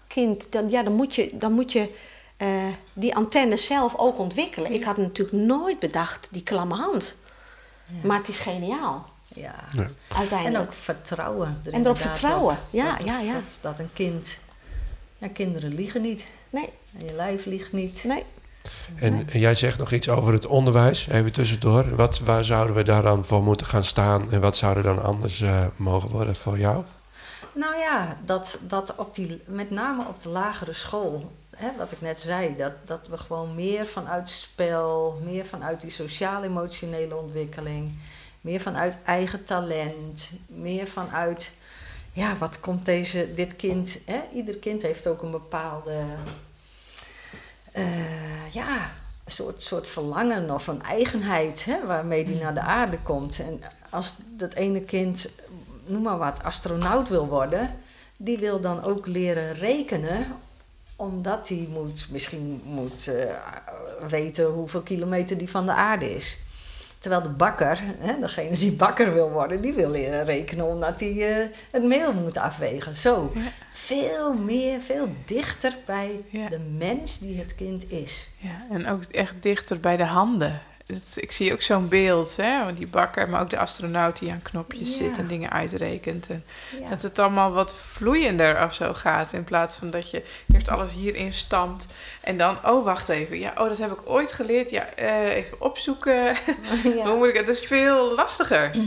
kind, 0.06 0.46
dan, 0.52 0.68
ja, 0.68 0.82
dan 0.82 0.92
moet 0.92 1.14
je, 1.14 1.30
dan 1.34 1.52
moet 1.52 1.72
je 1.72 1.94
eh, 2.36 2.64
die 2.92 3.14
antenne 3.14 3.56
zelf 3.56 3.94
ook 3.96 4.18
ontwikkelen. 4.18 4.72
Ik 4.72 4.84
had 4.84 4.96
natuurlijk 4.96 5.36
nooit 5.46 5.78
bedacht 5.78 6.28
die 6.32 6.42
klamme 6.42 6.74
hand. 6.74 7.16
Maar 8.02 8.18
het 8.18 8.28
is 8.28 8.38
geniaal, 8.38 9.08
ja. 9.34 9.54
Ja. 9.72 9.86
uiteindelijk. 10.16 10.56
En 10.56 10.60
ook 10.66 10.72
vertrouwen. 10.72 11.60
er 11.64 11.72
En 11.72 11.84
erop 11.84 11.98
vertrouwen. 11.98 12.54
op. 12.54 12.60
Ja, 12.70 12.96
dat, 12.96 13.06
ja, 13.06 13.18
ja. 13.20 13.32
Dat, 13.32 13.58
dat 13.60 13.78
een 13.78 13.92
kind... 13.92 14.38
Ja, 15.18 15.28
kinderen 15.28 15.74
liegen 15.74 16.00
niet. 16.02 16.26
Nee, 16.50 16.68
En 16.98 17.06
je 17.06 17.14
lijf 17.14 17.44
liegt 17.44 17.72
niet. 17.72 18.04
nee. 18.04 18.24
En, 18.96 19.28
en 19.32 19.38
jij 19.38 19.54
zegt 19.54 19.78
nog 19.78 19.92
iets 19.92 20.08
over 20.08 20.32
het 20.32 20.46
onderwijs, 20.46 21.06
even 21.06 21.32
tussendoor. 21.32 21.96
Wat, 21.96 22.18
waar 22.18 22.44
zouden 22.44 22.76
we 22.76 22.82
daar 22.82 23.02
dan 23.02 23.24
voor 23.24 23.42
moeten 23.42 23.66
gaan 23.66 23.84
staan? 23.84 24.32
En 24.32 24.40
wat 24.40 24.56
zou 24.56 24.76
er 24.76 24.82
dan 24.82 25.02
anders 25.02 25.40
eh, 25.40 25.64
mogen 25.76 26.08
worden 26.10 26.36
voor 26.36 26.58
jou? 26.58 26.84
Nou 27.52 27.78
ja, 27.78 28.16
dat, 28.24 28.58
dat 28.62 28.94
op 28.96 29.14
die, 29.14 29.42
met 29.46 29.70
name 29.70 30.04
op 30.08 30.20
de 30.20 30.28
lagere 30.28 30.72
school, 30.72 31.32
hè, 31.56 31.76
wat 31.76 31.92
ik 31.92 32.00
net 32.00 32.20
zei, 32.20 32.56
dat, 32.56 32.72
dat 32.84 33.08
we 33.08 33.18
gewoon 33.18 33.54
meer 33.54 33.86
vanuit 33.86 34.28
spel, 34.28 35.20
meer 35.24 35.46
vanuit 35.46 35.80
die 35.80 35.90
sociaal-emotionele 35.90 37.16
ontwikkeling, 37.16 37.92
meer 38.40 38.60
vanuit 38.60 38.96
eigen 39.04 39.44
talent, 39.44 40.30
meer 40.46 40.86
vanuit, 40.86 41.52
ja, 42.12 42.36
wat 42.36 42.60
komt 42.60 42.84
deze, 42.84 43.34
dit 43.34 43.56
kind, 43.56 43.98
hè? 44.04 44.20
ieder 44.32 44.56
kind 44.56 44.82
heeft 44.82 45.06
ook 45.06 45.22
een 45.22 45.30
bepaalde, 45.30 46.02
eh, 47.72 48.52
ja, 48.52 48.92
soort, 49.26 49.62
soort 49.62 49.88
verlangen 49.88 50.50
of 50.50 50.66
een 50.66 50.82
eigenheid 50.82 51.64
hè, 51.64 51.86
waarmee 51.86 52.24
die 52.24 52.36
naar 52.36 52.54
de 52.54 52.60
aarde 52.60 52.98
komt. 52.98 53.38
En 53.38 53.60
als 53.90 54.16
dat 54.36 54.54
ene 54.54 54.80
kind, 54.80 55.30
noem 55.84 56.02
maar 56.02 56.18
wat, 56.18 56.42
astronaut 56.42 57.08
wil 57.08 57.26
worden, 57.26 57.76
die 58.16 58.38
wil 58.38 58.60
dan 58.60 58.84
ook 58.84 59.06
leren 59.06 59.54
rekenen, 59.54 60.26
omdat 60.96 61.48
hij 61.48 61.68
moet, 61.72 62.08
misschien 62.10 62.60
moet 62.64 63.08
eh, 63.08 63.34
weten 64.08 64.44
hoeveel 64.46 64.82
kilometer 64.82 65.38
die 65.38 65.50
van 65.50 65.66
de 65.66 65.72
aarde 65.72 66.14
is. 66.14 66.38
Terwijl 66.98 67.22
de 67.22 67.28
bakker, 67.28 67.82
hè, 67.98 68.18
degene 68.20 68.56
die 68.56 68.72
bakker 68.72 69.12
wil 69.12 69.30
worden, 69.30 69.60
die 69.60 69.72
wil 69.72 69.90
leren 69.90 70.24
rekenen 70.24 70.66
omdat 70.66 71.00
hij 71.00 71.40
eh, 71.40 71.46
het 71.70 71.82
meel 71.84 72.12
moet 72.12 72.38
afwegen. 72.38 72.96
Zo, 72.96 73.32
Ja. 73.34 73.40
veel 73.70 74.34
meer, 74.34 74.80
veel 74.80 75.08
dichter 75.24 75.76
bij 75.86 76.20
Ja. 76.28 76.48
de 76.48 76.58
mens 76.58 77.18
die 77.18 77.38
het 77.38 77.54
kind 77.54 77.90
is. 77.90 78.30
Ja, 78.38 78.66
en 78.70 78.86
ook 78.88 79.02
echt 79.04 79.34
dichter 79.40 79.80
bij 79.80 79.96
de 79.96 80.04
handen. 80.04 80.60
Het- 80.86 81.12
ik 81.16 81.32
zie 81.32 81.52
ook 81.52 81.62
zo'n 81.62 81.88
beeld, 81.88 82.36
hè, 82.36 82.72
die 82.74 82.86
bakker, 82.88 83.28
maar 83.28 83.40
ook 83.40 83.50
de 83.50 83.58
astronaut 83.58 84.18
die 84.18 84.30
aan 84.30 84.42
knopjes 84.42 84.90
Ja. 84.98 85.04
zit 85.04 85.18
en 85.18 85.26
dingen 85.26 85.50
uitrekent. 85.50 86.28
En 86.30 86.44
Ja. 86.80 86.88
Dat 86.88 87.02
het 87.02 87.18
allemaal 87.18 87.52
wat 87.52 87.74
vloeiender 87.74 88.64
of 88.64 88.74
zo 88.74 88.94
gaat. 88.94 89.32
In 89.32 89.44
plaats 89.44 89.76
van 89.78 89.90
dat 89.90 90.10
je 90.10 90.22
eerst 90.52 90.68
alles 90.68 90.92
hierin 90.92 91.32
stampt. 91.32 91.86
En 92.20 92.38
dan, 92.38 92.56
oh 92.66 92.84
wacht 92.84 93.08
even. 93.08 93.38
Ja, 93.38 93.52
oh, 93.58 93.68
dat 93.68 93.78
heb 93.78 93.92
ik 93.92 94.00
ooit 94.04 94.32
geleerd. 94.32 94.70
Ja, 94.70 94.86
eh, 94.94 95.34
even 95.34 95.60
opzoeken. 95.60 96.36
Hoe 97.04 97.16
moet 97.16 97.28
ik 97.28 97.36
het? 97.36 97.46
Dat 97.46 97.56
is 97.56 97.66
veel 97.66 98.14
lastiger. 98.14 98.70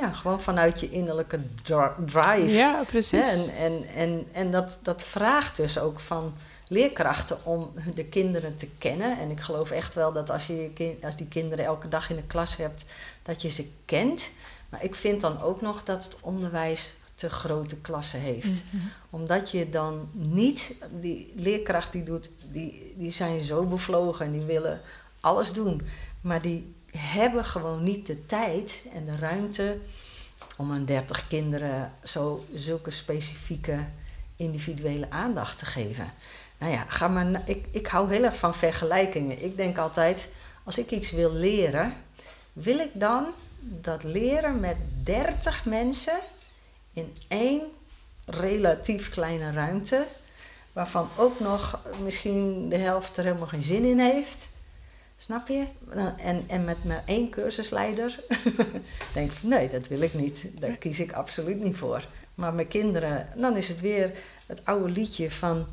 Ja, 0.00 0.12
gewoon 0.12 0.40
vanuit 0.40 0.80
je 0.80 0.90
innerlijke 0.90 1.40
dri- 1.64 2.04
drive. 2.06 2.50
Ja, 2.56 2.82
precies. 2.90 3.20
En, 3.48 3.54
en, 3.58 3.84
en, 3.94 4.26
en 4.32 4.50
dat, 4.50 4.78
dat 4.82 5.02
vraagt 5.02 5.56
dus 5.56 5.78
ook 5.78 6.00
van 6.00 6.34
leerkrachten 6.68 7.44
om 7.44 7.72
de 7.94 8.04
kinderen 8.04 8.56
te 8.56 8.68
kennen. 8.78 9.18
En 9.18 9.30
ik 9.30 9.40
geloof 9.40 9.70
echt 9.70 9.94
wel 9.94 10.12
dat 10.12 10.30
als 10.30 10.46
je 10.46 10.70
kind, 10.74 11.04
als 11.04 11.16
die 11.16 11.28
kinderen 11.28 11.64
elke 11.64 11.88
dag 11.88 12.10
in 12.10 12.16
de 12.16 12.22
klas 12.22 12.56
hebt, 12.56 12.84
dat 13.22 13.42
je 13.42 13.48
ze 13.48 13.66
kent. 13.84 14.30
Maar 14.68 14.84
ik 14.84 14.94
vind 14.94 15.20
dan 15.20 15.42
ook 15.42 15.60
nog 15.60 15.84
dat 15.84 16.04
het 16.04 16.16
onderwijs 16.20 16.92
te 17.14 17.30
grote 17.30 17.76
klassen 17.76 18.20
heeft. 18.20 18.62
Omdat 19.10 19.50
je 19.50 19.68
dan 19.68 20.08
niet, 20.12 20.74
die 21.00 21.32
leerkracht 21.36 21.92
die 21.92 22.02
doet, 22.02 22.30
die, 22.50 22.94
die 22.96 23.12
zijn 23.12 23.42
zo 23.42 23.64
bevlogen 23.64 24.26
en 24.26 24.32
die 24.32 24.44
willen 24.44 24.80
alles 25.20 25.52
doen. 25.52 25.82
Maar 26.20 26.42
die 26.42 26.74
hebben 26.90 27.44
gewoon 27.44 27.82
niet 27.82 28.06
de 28.06 28.26
tijd 28.26 28.84
en 28.94 29.04
de 29.04 29.16
ruimte 29.16 29.78
om 30.56 30.72
aan 30.72 30.84
30 30.84 31.26
kinderen 31.26 31.92
zo 32.04 32.44
zulke 32.54 32.90
specifieke 32.90 33.84
individuele 34.36 35.10
aandacht 35.10 35.58
te 35.58 35.66
geven. 35.66 36.12
Nou 36.58 36.72
ja, 36.72 36.84
ga 36.88 37.08
maar 37.08 37.42
ik, 37.44 37.66
ik 37.70 37.86
hou 37.86 38.12
heel 38.12 38.24
erg 38.24 38.36
van 38.36 38.54
vergelijkingen. 38.54 39.44
Ik 39.44 39.56
denk 39.56 39.78
altijd, 39.78 40.28
als 40.64 40.78
ik 40.78 40.90
iets 40.90 41.10
wil 41.10 41.32
leren, 41.32 41.94
wil 42.52 42.78
ik 42.78 42.90
dan 42.92 43.26
dat 43.60 44.02
leren 44.02 44.60
met 44.60 44.76
30 45.02 45.64
mensen 45.64 46.18
in 46.92 47.16
één 47.28 47.62
relatief 48.26 49.08
kleine 49.08 49.52
ruimte, 49.52 50.06
waarvan 50.72 51.08
ook 51.16 51.40
nog 51.40 51.80
misschien 52.02 52.68
de 52.68 52.76
helft 52.76 53.16
er 53.16 53.24
helemaal 53.24 53.46
geen 53.46 53.62
zin 53.62 53.84
in 53.84 53.98
heeft. 53.98 54.48
Snap 55.16 55.48
je? 55.48 55.64
Nou, 55.94 56.12
En, 56.16 56.44
en 56.46 56.64
met 56.64 56.84
maar 56.84 57.02
één 57.06 57.30
cursusleider. 57.30 58.20
denk 59.14 59.32
ik 59.32 59.42
nee, 59.42 59.68
dat 59.68 59.88
wil 59.88 60.00
ik 60.00 60.14
niet. 60.14 60.44
Daar 60.60 60.76
kies 60.76 61.00
ik 61.00 61.12
absoluut 61.12 61.62
niet 61.62 61.76
voor. 61.76 62.06
Maar 62.34 62.54
met 62.54 62.68
kinderen, 62.68 63.28
dan 63.36 63.56
is 63.56 63.68
het 63.68 63.80
weer 63.80 64.12
het 64.46 64.60
oude 64.64 64.88
liedje 64.90 65.30
van 65.30 65.66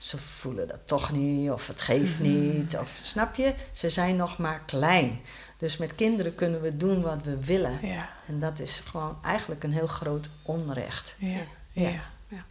ze 0.00 0.18
voelen 0.18 0.68
dat 0.68 0.80
toch 0.84 1.12
niet, 1.12 1.50
of 1.50 1.66
het 1.66 1.82
geeft 1.82 2.20
niet, 2.20 2.76
of 2.76 3.00
snap 3.02 3.34
je? 3.34 3.54
Ze 3.72 3.88
zijn 3.88 4.16
nog 4.16 4.38
maar 4.38 4.62
klein. 4.66 5.20
Dus 5.56 5.76
met 5.76 5.94
kinderen 5.94 6.34
kunnen 6.34 6.60
we 6.60 6.76
doen 6.76 7.02
wat 7.02 7.22
we 7.22 7.44
willen. 7.44 7.78
Ja, 7.82 8.08
En 8.26 8.40
dat 8.40 8.58
is 8.58 8.82
gewoon 8.84 9.18
eigenlijk 9.22 9.64
een 9.64 9.72
heel 9.72 9.86
groot 9.86 10.30
onrecht. 10.42 11.14
ja, 11.18 11.40
Ja. 11.72 11.88
ja. 12.28 12.44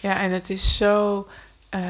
Ja, 0.00 0.20
en 0.20 0.30
het 0.30 0.50
is 0.50 0.76
zo 0.76 1.26
eh, 1.68 1.82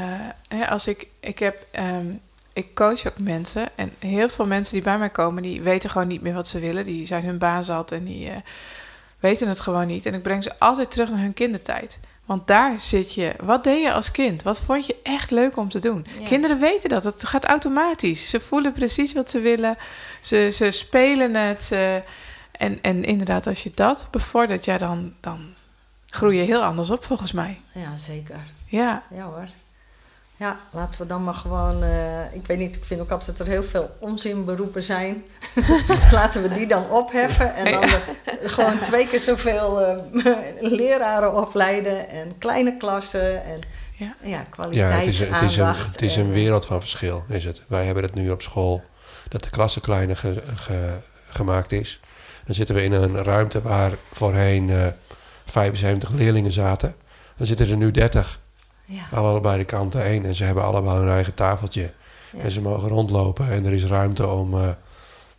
hè, 0.48 0.68
als 0.68 0.86
ik, 0.86 1.07
ik 1.20 1.38
heb, 1.38 1.66
ehm, 1.70 2.07
ik 2.52 2.74
coach 2.74 3.07
ook 3.07 3.18
mensen 3.18 3.68
en 3.74 3.92
heel 3.98 4.28
veel 4.28 4.46
mensen 4.46 4.72
die 4.72 4.82
bij 4.82 4.98
mij 4.98 5.11
komen, 5.11 5.42
die 5.42 5.62
weten 5.62 5.90
gewoon 5.90 6.09
niet 6.09 6.22
meer 6.22 6.34
wat 6.34 6.48
ze 6.48 6.59
willen. 6.59 6.84
Die 6.84 7.07
zijn 7.07 7.24
hun 7.24 7.38
baan 7.38 7.64
zat 7.64 7.92
en 7.92 8.04
die 8.04 8.30
eh, 8.30 8.36
weten 9.20 9.48
het 9.48 9.60
gewoon 9.60 9.86
niet. 9.86 10.06
En 10.06 10.14
ik 10.14 10.22
breng 10.22 10.42
ze 10.42 10.58
altijd 10.58 10.90
terug 10.90 11.10
naar 11.10 11.18
hun 11.20 11.34
kindertijd. 11.34 12.00
Want 12.24 12.46
daar 12.46 12.80
zit 12.80 13.14
je. 13.14 13.34
Wat 13.40 13.64
deed 13.64 13.82
je 13.82 13.92
als 13.92 14.10
kind? 14.10 14.42
Wat 14.42 14.60
vond 14.60 14.86
je 14.86 14.96
echt 15.02 15.30
leuk 15.30 15.56
om 15.56 15.68
te 15.68 15.78
doen? 15.78 16.06
Ja. 16.20 16.26
Kinderen 16.26 16.60
weten 16.60 16.88
dat. 16.88 17.04
Het 17.04 17.24
gaat 17.24 17.44
automatisch. 17.44 18.30
Ze 18.30 18.40
voelen 18.40 18.72
precies 18.72 19.12
wat 19.12 19.30
ze 19.30 19.40
willen. 19.40 19.76
Ze, 20.20 20.50
ze 20.52 20.70
spelen 20.70 21.34
het. 21.34 21.62
ze- 21.62 22.02
en, 22.52 22.78
en 22.82 23.04
inderdaad, 23.04 23.46
als 23.46 23.62
je 23.62 23.70
dat 23.74 24.08
bevordert, 24.10 24.64
ja, 24.64 24.78
dan, 24.78 25.14
dan 25.20 25.54
groei 26.06 26.36
je 26.36 26.42
heel 26.44 26.62
anders 26.62 26.90
op 26.90 27.04
volgens 27.04 27.32
mij. 27.32 27.60
Ja, 27.72 27.96
zeker. 27.96 28.36
Ja, 28.66 29.02
Ja 29.14 29.22
hoor. 29.24 29.48
Ja, 30.39 30.57
laten 30.70 31.01
we 31.01 31.07
dan 31.07 31.24
maar 31.24 31.34
gewoon... 31.34 31.82
eh, 31.82 32.34
ik 32.34 32.47
weet 32.47 32.59
niet, 32.59 32.76
ik 32.76 32.84
vind 32.84 33.01
ook 33.01 33.11
altijd 33.11 33.37
dat 33.39 33.47
er 33.47 33.53
heel 33.53 33.62
veel 33.64 33.97
onzinberoepen 33.99 34.82
zijn. 34.82 35.24
laten 36.12 36.43
we 36.43 36.49
die 36.49 36.66
dan 36.66 36.91
opheffen 36.91 37.55
en 37.55 37.72
dan 37.72 37.80
de- 37.80 38.01
gewoon 38.45 38.78
twee 38.80 39.07
keer 39.07 39.20
zoveel 39.20 39.80
eh, 39.82 39.97
leraren 40.78 41.34
opleiden 41.37 42.09
en 42.09 42.39
kleine 42.39 42.76
klassen 42.76 43.45
en 43.45 43.59
Ja. 43.99 44.14
ja, 44.22 44.45
Ja, 44.70 44.87
het 44.89 45.07
is, 45.07 45.07
het 45.07 45.07
is, 45.07 45.20
een, 45.20 45.26
kwaliteitsaandacht. 45.28 45.87
het 45.93 46.03
is 46.03 46.16
en- 46.16 46.24
een 46.24 46.32
wereld 46.32 46.66
van 46.66 46.80
verschil, 46.80 47.24
is 47.28 47.45
het. 47.45 47.62
Wij 47.66 47.84
hebben 47.84 48.03
het 48.03 48.14
nu 48.14 48.30
op 48.30 48.43
school, 48.43 48.82
dat 49.28 49.43
de 49.43 49.51
klasse 49.51 49.80
kleiner 49.80 50.16
ge- 50.16 50.43
ge- 50.57 50.97
gemaakt 51.28 51.72
is. 51.72 52.01
Dan 52.47 52.55
zitten 52.55 52.74
we 52.74 52.82
in 52.82 52.93
een 52.93 53.22
ruimte 53.24 53.62
waar 53.62 53.91
voorheen 54.12 54.70
eh 54.70 54.87
75 55.45 56.11
leerlingen 56.11 56.53
zaten. 56.53 56.95
Dan 57.37 57.47
zitten 57.47 57.68
er 57.70 57.76
nu 57.76 57.91
30, 57.91 58.41
Ja, 58.87 59.03
allebei 59.12 59.59
de 59.59 59.64
kanten 59.64 60.03
één. 60.03 60.24
En 60.24 60.34
ze 60.34 60.45
hebben 60.45 60.64
allemaal 60.64 60.97
hun 60.97 61.09
eigen 61.09 61.34
tafeltje. 61.34 61.91
ja. 62.32 62.39
En 62.43 62.53
ze 62.53 62.61
mogen 62.61 62.89
rondlopen 62.89 63.51
en 63.51 63.66
er 63.66 63.72
is 63.72 63.84
ruimte 63.84 64.26
om, 64.28 64.55
eh, 64.55 64.68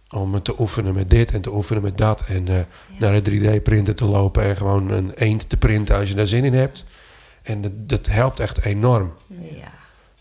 om 0.10 0.41
te 0.41 0.60
oefenen 0.60 0.93
met 0.93 1.10
dit 1.10 1.32
en 1.32 1.41
te 1.41 1.54
oefenen 1.54 1.82
met 1.82 1.98
dat. 1.98 2.26
En 2.28 2.48
eh, 2.48 2.60
naar 3.00 3.24
de 3.24 3.32
3D-printer 3.32 3.95
te 3.95 4.06
lopen 4.06 4.43
en 4.43 4.56
gewoon 4.58 4.89
een 4.91 5.12
eend 5.14 5.50
te 5.50 5.58
printen 5.58 5.95
als 5.95 6.10
je 6.10 6.16
daar 6.16 6.28
zin 6.28 6.43
in 6.45 6.54
hebt. 6.54 6.86
En 7.41 7.62
dat, 7.62 7.72
dat 7.76 8.06
helpt 8.06 8.39
echt 8.39 8.64
enorm. 8.64 9.14
ja, 9.28 9.72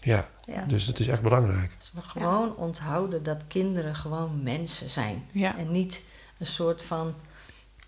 Ja, 0.00 0.28
ja. 0.46 0.64
dus 0.68 0.86
het 0.86 0.98
is 0.98 1.06
echt 1.06 1.22
belangrijk. 1.22 1.74
Dus 1.78 1.90
we 1.94 2.00
gewoon 2.02 2.56
onthouden 2.56 3.22
dat 3.22 3.44
kinderen 3.48 3.94
gewoon 3.96 4.42
mensen 4.42 4.90
zijn. 4.90 5.24
ja, 5.32 5.56
En 5.58 5.70
niet 5.70 6.02
een 6.38 6.46
soort 6.46 6.82
van 6.82 7.14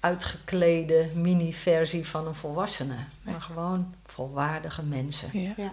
uitgeklede 0.08 1.10
mini-versie 1.14 2.06
van 2.06 2.26
een 2.26 2.34
volwassene. 2.34 2.96
Maar 3.22 3.40
gewoon 3.42 3.94
volwaardige 4.06 4.82
mensen. 4.82 5.28
ja. 5.32 5.52
Ja. 5.56 5.72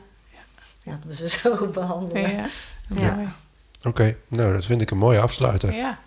Laten 0.84 1.08
we 1.08 1.16
ze 1.16 1.28
zo 1.40 1.68
behandelen. 1.68 2.50
Ja. 2.88 3.16
Oké, 3.84 4.16
nou 4.28 4.54
dat 4.54 4.66
vind 4.66 4.82
ik 4.82 4.92
een 4.92 4.98
mooie 4.98 5.20
afsluiter. 5.20 5.74
ja. 5.74 6.00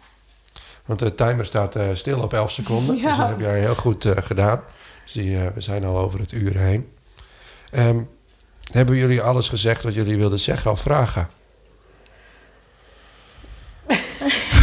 Want 0.85 1.01
de 1.01 1.15
timer 1.15 1.45
staat 1.47 1.77
eh, 1.77 1.85
stil 1.93 2.21
op 2.23 2.33
11 2.33 2.51
seconden. 2.53 2.97
Ja. 3.03 3.09
Dus 3.09 3.17
dat 3.17 3.29
heb 3.29 3.41
jij 3.41 3.61
heel 3.61 3.75
goed 3.75 4.05
eh, 4.05 4.23
gedaan. 4.23 4.61
Dus 5.05 5.17
eh, 5.17 5.47
we 5.55 5.61
zijn 5.61 5.85
al 5.85 5.99
over 5.99 6.21
het 6.21 6.33
uur 6.33 6.57
heen. 6.57 6.93
Ehm, 7.71 7.99
hebben 8.73 8.97
jullie 8.97 9.23
alles 9.23 9.49
gezegd 9.49 9.83
wat 9.83 9.95
jullie 9.95 10.17
wilden 10.17 10.41
zeggen 10.41 10.71
of 10.71 10.81
vragen? 10.81 11.29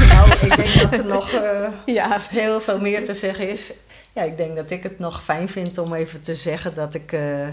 Nou, 0.08 0.25
ik 0.48 0.56
denk 0.56 0.82
dat 0.82 1.00
er 1.00 1.06
nog 1.06 1.32
eh, 1.32 1.68
Ja, 1.86 2.20
heel 2.30 2.62
veel 2.62 2.80
meer 2.80 3.06
te 3.06 3.14
zeggen 3.14 3.50
is. 3.50 3.74
Ja, 4.14 4.22
ik 4.22 4.38
denk 4.38 4.56
dat 4.56 4.70
ik 4.70 4.84
het 4.84 5.00
nog 5.00 5.24
fijn 5.24 5.48
vind 5.48 5.78
om 5.78 5.94
even 5.94 6.22
te 6.22 6.36
zeggen 6.36 6.74
dat 6.74 6.94
ik... 6.94 7.12
eh, 7.12 7.48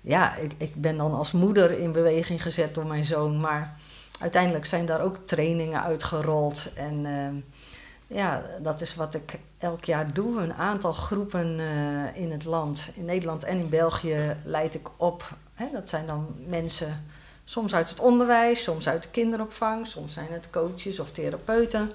ja, 0.00 0.36
ik, 0.36 0.52
ik 0.56 0.74
ben 0.74 0.96
dan 0.96 1.14
als 1.14 1.32
moeder 1.32 1.70
in 1.78 1.92
beweging 1.92 2.42
gezet 2.42 2.74
door 2.74 2.86
mijn 2.86 3.04
zoon. 3.04 3.40
Maar 3.40 3.76
uiteindelijk 4.20 4.66
zijn 4.66 4.86
daar 4.86 5.00
ook 5.00 5.16
trainingen 5.16 5.82
uitgerold. 5.82 6.68
En 6.74 7.06
eh, 7.06 8.16
ja, 8.16 8.42
dat 8.62 8.80
is 8.80 8.94
wat 8.94 9.14
ik 9.14 9.38
elk 9.58 9.84
jaar 9.84 10.12
doe. 10.12 10.40
Een 10.40 10.54
aantal 10.54 10.92
groepen 10.92 11.58
eh, 11.60 12.22
in 12.22 12.32
het 12.32 12.44
land, 12.44 12.90
in 12.94 13.04
Nederland 13.04 13.44
en 13.44 13.58
in 13.58 13.68
België, 13.68 14.36
leid 14.44 14.74
ik 14.74 14.88
op. 14.96 15.30
Hè, 15.54 15.66
dat 15.72 15.88
zijn 15.88 16.06
dan 16.06 16.34
mensen, 16.46 17.04
soms 17.44 17.74
uit 17.74 17.88
het 17.90 18.00
onderwijs, 18.00 18.62
soms 18.62 18.88
uit 18.88 19.02
de 19.02 19.08
kinderopvang, 19.10 19.86
soms 19.86 20.12
zijn 20.12 20.28
het 20.30 20.50
coaches 20.50 21.00
of 21.00 21.10
therapeuten. 21.10 21.90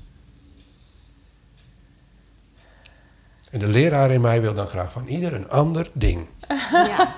En 3.52 3.60
de 3.60 3.68
leraar 3.68 4.12
in 4.12 4.22
mij 4.22 4.42
wil 4.42 4.54
dan 4.54 4.68
graag 4.68 4.92
van 4.92 5.08
ieder 5.08 5.34
een 5.34 5.50
ander 5.50 5.90
ding. 5.94 6.28
Ja. 6.72 7.16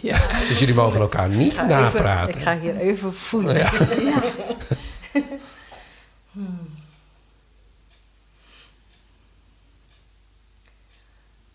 ja. 0.00 0.18
Dus 0.48 0.58
jullie 0.58 0.74
mogen 0.74 1.00
elkaar 1.00 1.28
niet 1.28 1.58
Ik 1.58 1.66
napraten. 1.66 2.28
Even, 2.28 2.40
ik 2.40 2.46
ga 2.46 2.58
hier 2.58 2.76
even 2.76 3.14
voelen. 3.14 3.56
Ja. 3.56 3.70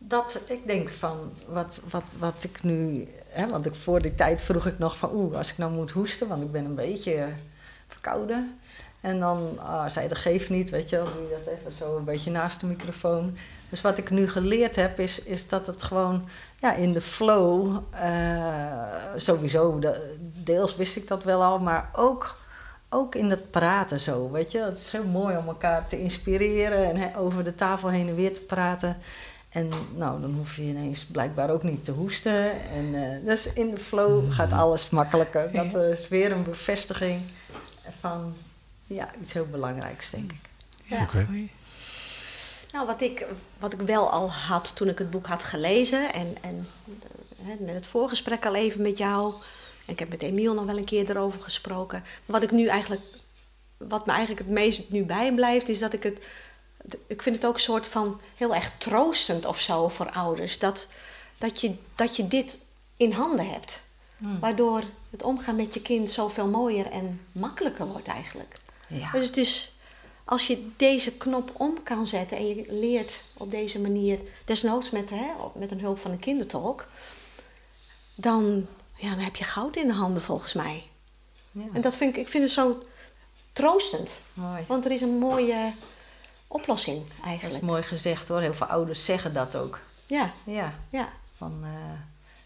Dat, 0.08 0.42
ik 0.46 0.68
denk 0.68 0.90
van, 0.90 1.34
wat, 1.48 1.82
wat, 1.90 2.04
wat 2.20 2.44
ik 2.44 2.64
nu... 2.64 3.08
Hè, 3.28 3.50
want 3.50 3.66
ik, 3.66 3.76
voor 3.76 4.02
die 4.02 4.16
tijd 4.16 4.42
vroeg 4.42 4.66
ik 4.66 4.80
nog 4.80 4.98
van... 4.98 5.10
Oeh, 5.14 5.38
als 5.38 5.52
ik 5.52 5.58
nou 5.58 5.72
moet 5.72 5.92
hoesten, 5.92 6.28
want 6.28 6.44
ik 6.44 6.52
ben 6.52 6.66
een 6.66 6.76
beetje 6.76 7.28
verkouden. 7.88 8.60
En 9.02 9.20
dan 9.20 9.60
ah, 9.60 9.90
zei 9.90 10.08
de 10.08 10.16
geef 10.16 10.50
niet, 10.50 10.70
weet 10.70 10.90
je. 10.90 10.98
Doe 10.98 11.06
je 11.30 11.38
dat 11.44 11.54
even 11.54 11.72
zo 11.72 11.98
een 11.98 12.04
beetje 12.04 12.32
naast 12.32 12.60
de 12.60 12.68
microfoon. 12.68 13.38
Dus 13.70 13.82
wat 13.82 13.98
ik 13.98 14.10
nu 14.10 14.30
geleerd 14.30 14.76
heb, 14.76 15.00
is, 15.00 15.24
is 15.24 15.48
dat 15.48 15.68
het 15.68 15.84
gewoon... 15.84 16.28
Ja, 16.60 16.74
in 16.74 16.94
de 16.94 17.02
flow... 17.02 17.78
eh, 17.90 18.72
sowieso, 19.16 19.80
de- 19.80 20.16
deels 20.20 20.76
wist 20.76 20.96
ik 20.96 21.08
dat 21.08 21.24
wel 21.24 21.44
al, 21.44 21.60
maar 21.60 21.90
ook... 21.94 22.38
Ook 22.90 23.16
in 23.16 23.30
het 23.30 23.52
praten 23.52 24.00
zo, 24.00 24.32
weet 24.32 24.52
je. 24.52 24.60
Het 24.60 24.78
is 24.78 24.90
heel 24.90 25.04
mooi 25.04 25.38
om 25.38 25.48
elkaar 25.48 25.88
te 25.88 26.00
inspireren 26.00 26.96
en 26.96 27.16
over 27.16 27.44
de 27.44 27.56
tafel 27.56 27.90
heen 27.90 28.08
en 28.08 28.16
weer 28.16 28.34
te 28.34 28.42
praten. 28.42 28.98
En 29.56 29.70
nou, 29.94 30.22
dan 30.22 30.34
hoef 30.34 30.56
je 30.56 30.62
ineens 30.62 31.06
blijkbaar 31.06 31.50
ook 31.50 31.64
niet 31.64 31.84
te 31.86 31.92
hoesten. 31.92 32.62
En, 32.70 32.96
eh, 32.96 33.26
dus 33.26 33.54
in 33.54 33.70
de 33.70 33.78
flow 33.78 34.32
gaat 34.34 34.54
alles 34.54 34.90
makkelijker. 34.90 35.52
Dat 35.52 35.72
Ja. 35.72 35.80
is 35.80 36.08
weer 36.08 36.32
een 36.32 36.44
bevestiging 36.44 37.22
van 38.00 38.36
ja, 38.88 39.10
iets 39.22 39.34
heel 39.34 39.48
belangrijks, 39.48 40.10
denk 40.10 40.32
ik. 40.32 40.50
Ja, 40.86 41.02
Oké. 41.02 41.26
mooi. 41.30 41.50
Nou, 42.72 42.86
wat 42.88 43.02
ik, 43.02 43.26
wat 43.60 43.74
ik 43.74 43.82
wel 43.82 44.10
al 44.12 44.32
had 44.32 44.76
toen 44.76 44.88
ik 44.88 44.98
het 44.98 45.10
boek 45.10 45.28
had 45.28 45.44
gelezen 45.44 46.14
en, 46.14 46.36
en 46.42 46.68
eh, 46.88 47.48
hè, 47.48 47.64
met 47.66 47.76
het 47.76 47.88
voorgesprek 47.88 48.46
al 48.46 48.56
even 48.56 48.82
met 48.82 48.98
jou. 48.98 49.34
En 49.86 49.94
ik 49.94 50.00
heb 50.00 50.10
met 50.10 50.22
Emiel 50.22 50.54
nog 50.54 50.66
wel 50.66 50.78
een 50.78 50.84
keer 50.86 51.10
erover 51.10 51.42
gesproken. 51.42 52.04
Wat 52.26 52.44
ik 52.44 52.52
nu 52.52 52.68
eigenlijk, 52.68 53.02
wat 53.78 54.06
me 54.06 54.12
eigenlijk 54.12 54.42
het 54.42 54.52
meest 54.58 54.82
nu 54.90 55.04
bijblijft, 55.04 55.70
is 55.70 55.80
dat 55.80 55.94
ik 55.94 56.04
het, 56.04 56.18
ik 57.08 57.22
vind 57.22 57.36
het 57.36 57.46
ook 57.46 57.54
een 57.54 57.60
soort 57.60 57.88
van 57.88 58.22
heel 58.36 58.56
erg 58.56 58.72
troostend 58.78 59.46
of 59.46 59.60
zo 59.60 59.90
voor 59.90 60.12
ouders. 60.12 60.60
Dat, 60.60 60.88
dat, 61.38 61.62
je, 61.62 61.76
dat 61.96 62.16
je 62.16 62.28
dit 62.28 62.58
in 62.98 63.12
handen 63.12 63.50
hebt. 63.50 63.84
Waardoor 64.40 64.84
het 65.10 65.24
omgaan 65.24 65.56
met 65.56 65.74
je 65.74 65.82
kind 65.82 66.12
zoveel 66.12 66.48
mooier 66.48 66.92
en 66.92 67.22
makkelijker 67.32 67.88
wordt 67.88 68.08
eigenlijk. 68.08 68.56
Ja. 68.88 69.12
Dus 69.12 69.26
het 69.26 69.38
is 69.38 69.72
als 70.26 70.48
je 70.48 70.68
deze 70.78 71.18
knop 71.18 71.52
om 71.54 71.84
kan 71.84 72.08
zetten 72.08 72.38
en 72.38 72.48
je 72.48 72.66
leert 72.70 73.22
op 73.38 73.52
deze 73.52 73.82
manier, 73.82 74.20
desnoods 74.46 74.90
met, 74.90 75.10
hè, 75.10 75.26
met 75.56 75.72
een 75.72 75.80
hulp 75.80 76.00
van 76.00 76.12
een 76.12 76.20
kindertolk, 76.20 76.88
dan, 78.16 78.68
ja, 78.96 79.10
dan 79.10 79.20
heb 79.20 79.36
je 79.36 79.44
goud 79.44 79.76
in 79.76 79.88
de 79.88 79.94
handen 79.94 80.22
volgens 80.22 80.54
mij. 80.54 80.84
Ja, 81.52 81.62
En 81.74 81.82
dat 81.82 81.96
vind 81.96 82.16
ik, 82.16 82.22
ik 82.22 82.28
vind 82.28 82.44
het 82.44 82.52
zo 82.54 82.82
troostend. 83.54 84.22
mooi. 84.34 84.64
Want 84.68 84.86
er 84.86 84.92
is 84.92 85.02
een 85.02 85.18
mooie 85.18 85.74
oplossing 86.56 87.00
Dat 87.08 87.18
is 87.18 87.24
eigenlijk. 87.24 87.64
mooi 87.64 87.84
gezegd 87.84 88.28
hoor. 88.28 88.40
Heel 88.40 88.54
veel 88.54 88.68
ouders 88.68 89.06
zeggen 89.06 89.34
dat 89.34 89.56
ook. 89.56 89.80
Ja, 90.08 90.34
Ja, 90.44 90.74
ja. 90.90 91.10
van 91.38 91.64
eh, 91.64 92.00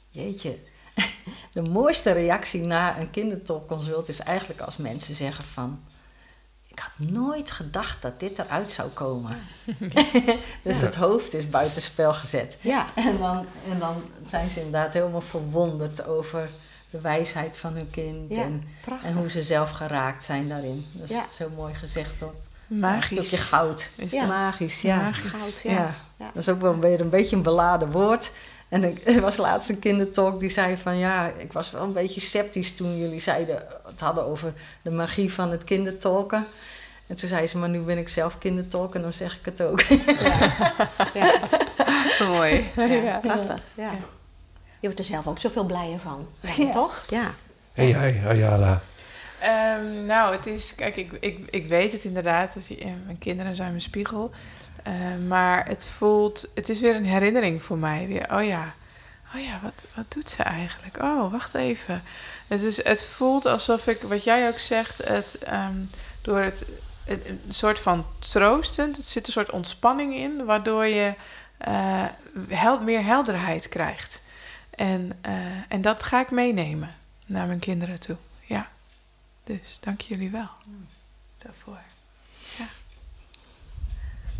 jeetje. 0.09 0.57
De 1.51 1.61
mooiste 1.61 2.11
reactie 2.11 2.61
na 2.61 2.99
een 2.99 3.09
kindertolkconsult 3.09 4.09
is 4.09 4.19
eigenlijk 4.19 4.61
als 4.61 4.77
mensen 4.77 5.15
zeggen 5.15 5.43
van... 5.43 5.83
Ik 6.67 6.79
had 6.79 7.09
nooit 7.09 7.51
gedacht 7.51 8.01
dat 8.01 8.19
dit 8.19 8.39
eruit 8.39 8.69
zou 8.69 8.89
komen. 8.89 9.37
dus 10.63 10.81
het 10.81 10.95
hoofd 10.95 11.33
is 11.33 11.49
buitenspel 11.49 12.13
gezet. 12.13 12.57
Ja, 12.61 12.85
En 12.95 13.17
dan, 13.17 13.45
en 13.69 13.79
dan 13.79 14.03
zijn 14.25 14.49
ze 14.49 14.61
inderdaad 14.61 14.93
helemaal 14.93 15.21
verwonderd 15.21 16.05
over 16.05 16.49
de 16.89 17.01
wijsheid 17.01 17.57
van 17.57 17.73
hun 17.73 17.89
kind. 17.89 18.35
Ja, 18.35 18.41
en, 18.41 18.67
en 19.03 19.13
hoe 19.13 19.29
ze 19.29 19.43
zelf 19.43 19.69
geraakt 19.69 20.23
zijn 20.23 20.49
daarin. 20.49 20.85
Dus 20.91 21.09
dat 21.09 21.27
is 21.31 21.37
heel 21.37 21.51
mooi 21.55 21.73
gezegd. 21.73 22.19
Dat 22.19 22.48
Magisch. 22.69 23.17
Een 23.17 23.23
stukje 23.25 23.45
goud. 23.45 23.89
Is 23.95 24.11
Ja. 24.11 24.25
Magisch, 24.25 24.81
ja. 24.81 24.95
Magisch. 24.95 25.31
goud, 25.31 25.61
ja. 25.61 25.71
Ja. 25.71 25.95
Ja. 26.17 26.25
Dat 26.33 26.41
is 26.41 26.49
ook 26.49 26.61
wel 26.61 26.79
weer 26.79 27.01
een 27.01 27.09
beetje 27.09 27.35
een 27.35 27.41
beladen 27.41 27.91
woord. 27.91 28.31
En 28.69 28.83
ik- 28.83 29.07
er 29.07 29.21
was 29.21 29.37
laatst 29.37 29.69
een 29.69 29.79
kindertalk 29.79 30.39
die 30.39 30.49
zei 30.49 30.77
van 30.77 30.97
ja, 30.97 31.31
ik 31.37 31.53
was 31.53 31.71
wel 31.71 31.83
een 31.83 31.93
beetje 31.93 32.21
sceptisch 32.21 32.75
toen 32.75 32.97
jullie 32.97 33.19
zeiden, 33.19 33.63
het 33.87 33.99
hadden 33.99 34.25
over 34.25 34.53
de 34.81 34.91
magie 34.91 35.33
van 35.33 35.51
het 35.51 35.63
kindertolken. 35.63 36.45
En 37.07 37.15
toen 37.15 37.29
zei 37.29 37.47
ze, 37.47 37.57
maar 37.57 37.69
nu 37.69 37.79
ben 37.81 37.97
ik 37.97 38.09
zelf 38.09 38.37
kindertolk 38.37 38.95
en 38.95 39.01
dan 39.01 39.13
zeg 39.13 39.37
ik 39.37 39.45
het 39.45 39.61
ook. 39.61 39.81
Ja, 41.13 41.33
Mooi. 42.29 42.69
ja, 42.75 42.83
Ja. 42.85 43.17
prachtig. 43.17 43.55
Ja. 43.73 43.83
Ja. 43.83 43.91
Je 44.79 44.87
wordt 44.87 44.99
er 44.99 45.05
zelf 45.05 45.27
ook 45.27 45.39
zoveel 45.39 45.63
blijer 45.65 45.99
van. 45.99 46.27
Toch? 46.73 47.05
Ja. 47.09 47.33
En 47.73 47.87
jij, 47.87 48.21
Ayala? 48.27 48.81
Ehm, 49.41 50.05
nou, 50.05 50.35
het 50.35 50.45
is, 50.45 50.75
kijk, 50.75 50.95
ik, 50.95 51.11
ik, 51.19 51.47
ik 51.49 51.67
weet 51.67 51.91
het 51.91 52.03
inderdaad. 52.03 52.55
Eh, 52.55 52.85
mijn 53.05 53.17
kinderen 53.19 53.55
zijn 53.55 53.69
mijn 53.69 53.81
spiegel. 53.81 54.31
Eh, 54.83 54.93
maar 55.27 55.67
het 55.67 55.85
voelt, 55.85 56.47
het 56.55 56.69
is 56.69 56.79
weer 56.79 56.95
een 56.95 57.05
herinnering 57.05 57.63
voor 57.63 57.77
mij. 57.77 58.07
Weer, 58.07 58.27
oh 58.33 58.43
ja, 58.45 58.73
oh 59.35 59.41
ja, 59.41 59.59
wat, 59.63 59.85
wat 59.95 60.05
doet 60.13 60.29
ze 60.29 60.43
eigenlijk? 60.43 60.97
Oh, 61.03 61.31
wacht 61.31 61.53
even. 61.53 62.03
Het, 62.47 62.61
is, 62.63 62.83
het 62.83 63.05
voelt 63.05 63.45
alsof 63.45 63.87
ik, 63.87 64.01
wat 64.01 64.23
jij 64.23 64.47
ook 64.47 64.57
zegt, 64.59 64.97
het, 65.07 65.37
ehm, 65.37 65.83
door 66.21 66.39
het, 66.39 66.65
het- 67.03 67.25
een 67.27 67.41
soort 67.49 67.79
van 67.79 68.05
troostend, 68.19 68.95
het 68.97 69.05
zit 69.05 69.27
een 69.27 69.33
soort 69.33 69.51
ontspanning 69.51 70.15
in, 70.15 70.45
waardoor 70.45 70.85
je 70.85 71.13
hel- 72.49 72.81
meer 72.81 73.03
helderheid 73.05 73.69
krijgt. 73.69 74.21
En, 74.75 75.11
eh, 75.21 75.33
en 75.67 75.81
dat 75.81 76.03
ga 76.03 76.19
ik 76.21 76.31
meenemen 76.31 76.95
naar 77.25 77.47
mijn 77.47 77.59
kinderen 77.59 77.99
toe. 77.99 78.15
Ja. 78.45 78.67
Dus 79.49 79.77
dank 79.79 80.01
jullie 80.01 80.29
wel 80.29 80.49
daarvoor. 81.37 81.79
Ja. 82.57 82.67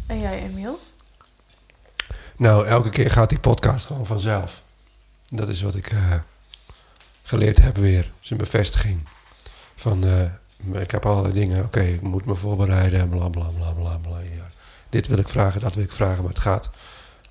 En 0.08 0.20
jij, 0.20 0.44
Emiel? 0.44 0.80
Nou, 2.38 2.68
elke 2.68 2.90
keer 2.90 3.12
gaat 3.12 3.30
die 3.30 3.40
podcast 3.40 3.86
gewoon 3.86 4.06
vanzelf. 4.06 4.64
Dat 5.30 5.48
is 5.48 5.62
wat 5.62 5.76
ik 5.76 5.88
eh, 5.88 6.14
geleerd 7.24 7.58
heb 7.58 7.78
weer. 7.78 8.04
Dat 8.04 8.12
is 8.22 8.30
een 8.30 8.38
bevestiging. 8.38 9.08
Van, 9.76 10.06
eh, 10.06 10.82
ik 10.82 10.92
heb 10.92 11.06
allerlei 11.06 11.34
dingen. 11.34 11.64
Oké, 11.64 11.82
ik 11.82 12.02
moet 12.02 12.26
me 12.26 12.36
voorbereiden. 12.36 13.00
en 13.00 13.10
Bla, 13.10 13.30
bla, 13.30 13.48
bla, 13.48 13.72
bla, 13.72 13.98
bla. 13.98 14.20
Ja. 14.20 14.50
Dit 14.90 15.08
wil 15.08 15.18
ik 15.18 15.28
vragen, 15.28 15.62
dat 15.62 15.76
wil 15.76 15.84
ik 15.84 15.92
vragen. 15.92 16.24
Maar 16.24 16.34
het 16.34 16.42
gaat 16.42 16.70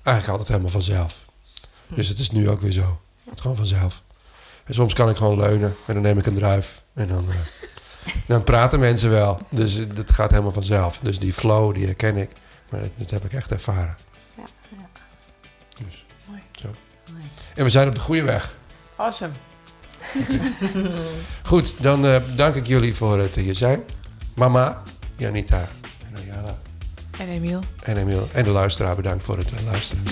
eigenlijk 0.03 0.27
altijd 0.27 0.47
helemaal 0.47 0.81
vanzelf. 0.81 1.25
Dus 1.87 2.07
het 2.07 2.19
is 2.19 2.31
nu 2.31 2.49
ook 2.49 2.61
weer 2.61 2.71
zo. 2.71 3.01
Het 3.17 3.29
gaat 3.29 3.41
gewoon 3.41 3.57
vanzelf. 3.57 4.03
En 4.69 4.75
soms 4.75 4.93
kan 4.93 5.09
ik 5.09 5.15
gewoon 5.17 5.39
leunen. 5.39 5.75
En 5.85 5.93
dan 5.93 6.03
neem 6.03 6.17
ik 6.17 6.25
een 6.25 6.33
druif. 6.35 6.81
En 6.93 7.07
dan, 7.07 7.25
eh, 7.29 7.35
dan 8.25 8.43
praten 8.43 8.79
mensen 8.79 9.09
wel. 9.09 9.41
Dus 9.51 9.73
het 9.73 10.11
gaat 10.11 10.31
helemaal 10.31 10.51
vanzelf. 10.51 10.99
Dus 11.01 11.19
die 11.19 11.33
flow, 11.33 11.73
die 11.73 11.85
herken 11.85 12.17
ik. 12.17 12.29
Maar 12.69 12.81
dat, 12.81 12.91
dat 12.95 13.09
heb 13.09 13.25
ik 13.25 13.33
echt 13.33 13.51
ervaren. 13.51 13.95
Ja. 14.37 14.43
Ja. 14.69 14.85
Dus, 15.85 16.05
Mooi. 16.25 16.41
zo. 16.51 16.67
Mooi. 17.11 17.23
En 17.55 17.63
we 17.63 17.69
zijn 17.69 17.87
op 17.87 17.95
de 17.95 18.01
goede 18.01 18.21
weg. 18.23 18.57
Awesome. 18.95 19.33
Goed, 21.43 21.83
dan 21.83 22.05
eh, 22.05 22.21
dank 22.35 22.55
ik 22.55 22.65
jullie 22.67 22.95
voor 22.95 23.19
het 23.19 23.35
hier 23.35 23.55
zijn. 23.55 23.83
Mama, 24.35 24.83
Janita 25.15 25.67
en 26.13 26.21
Ayala 26.21 26.57
En 27.17 27.27
Emiel? 27.27 27.61
en 27.83 27.97
Emiel. 27.97 28.27
En 28.31 28.43
de 28.43 28.49
luisteraar 28.49 28.95
bedankt 28.95 29.23
voor 29.23 29.37
het 29.37 29.51
eh, 29.53 29.65
luisteren. 29.65 30.03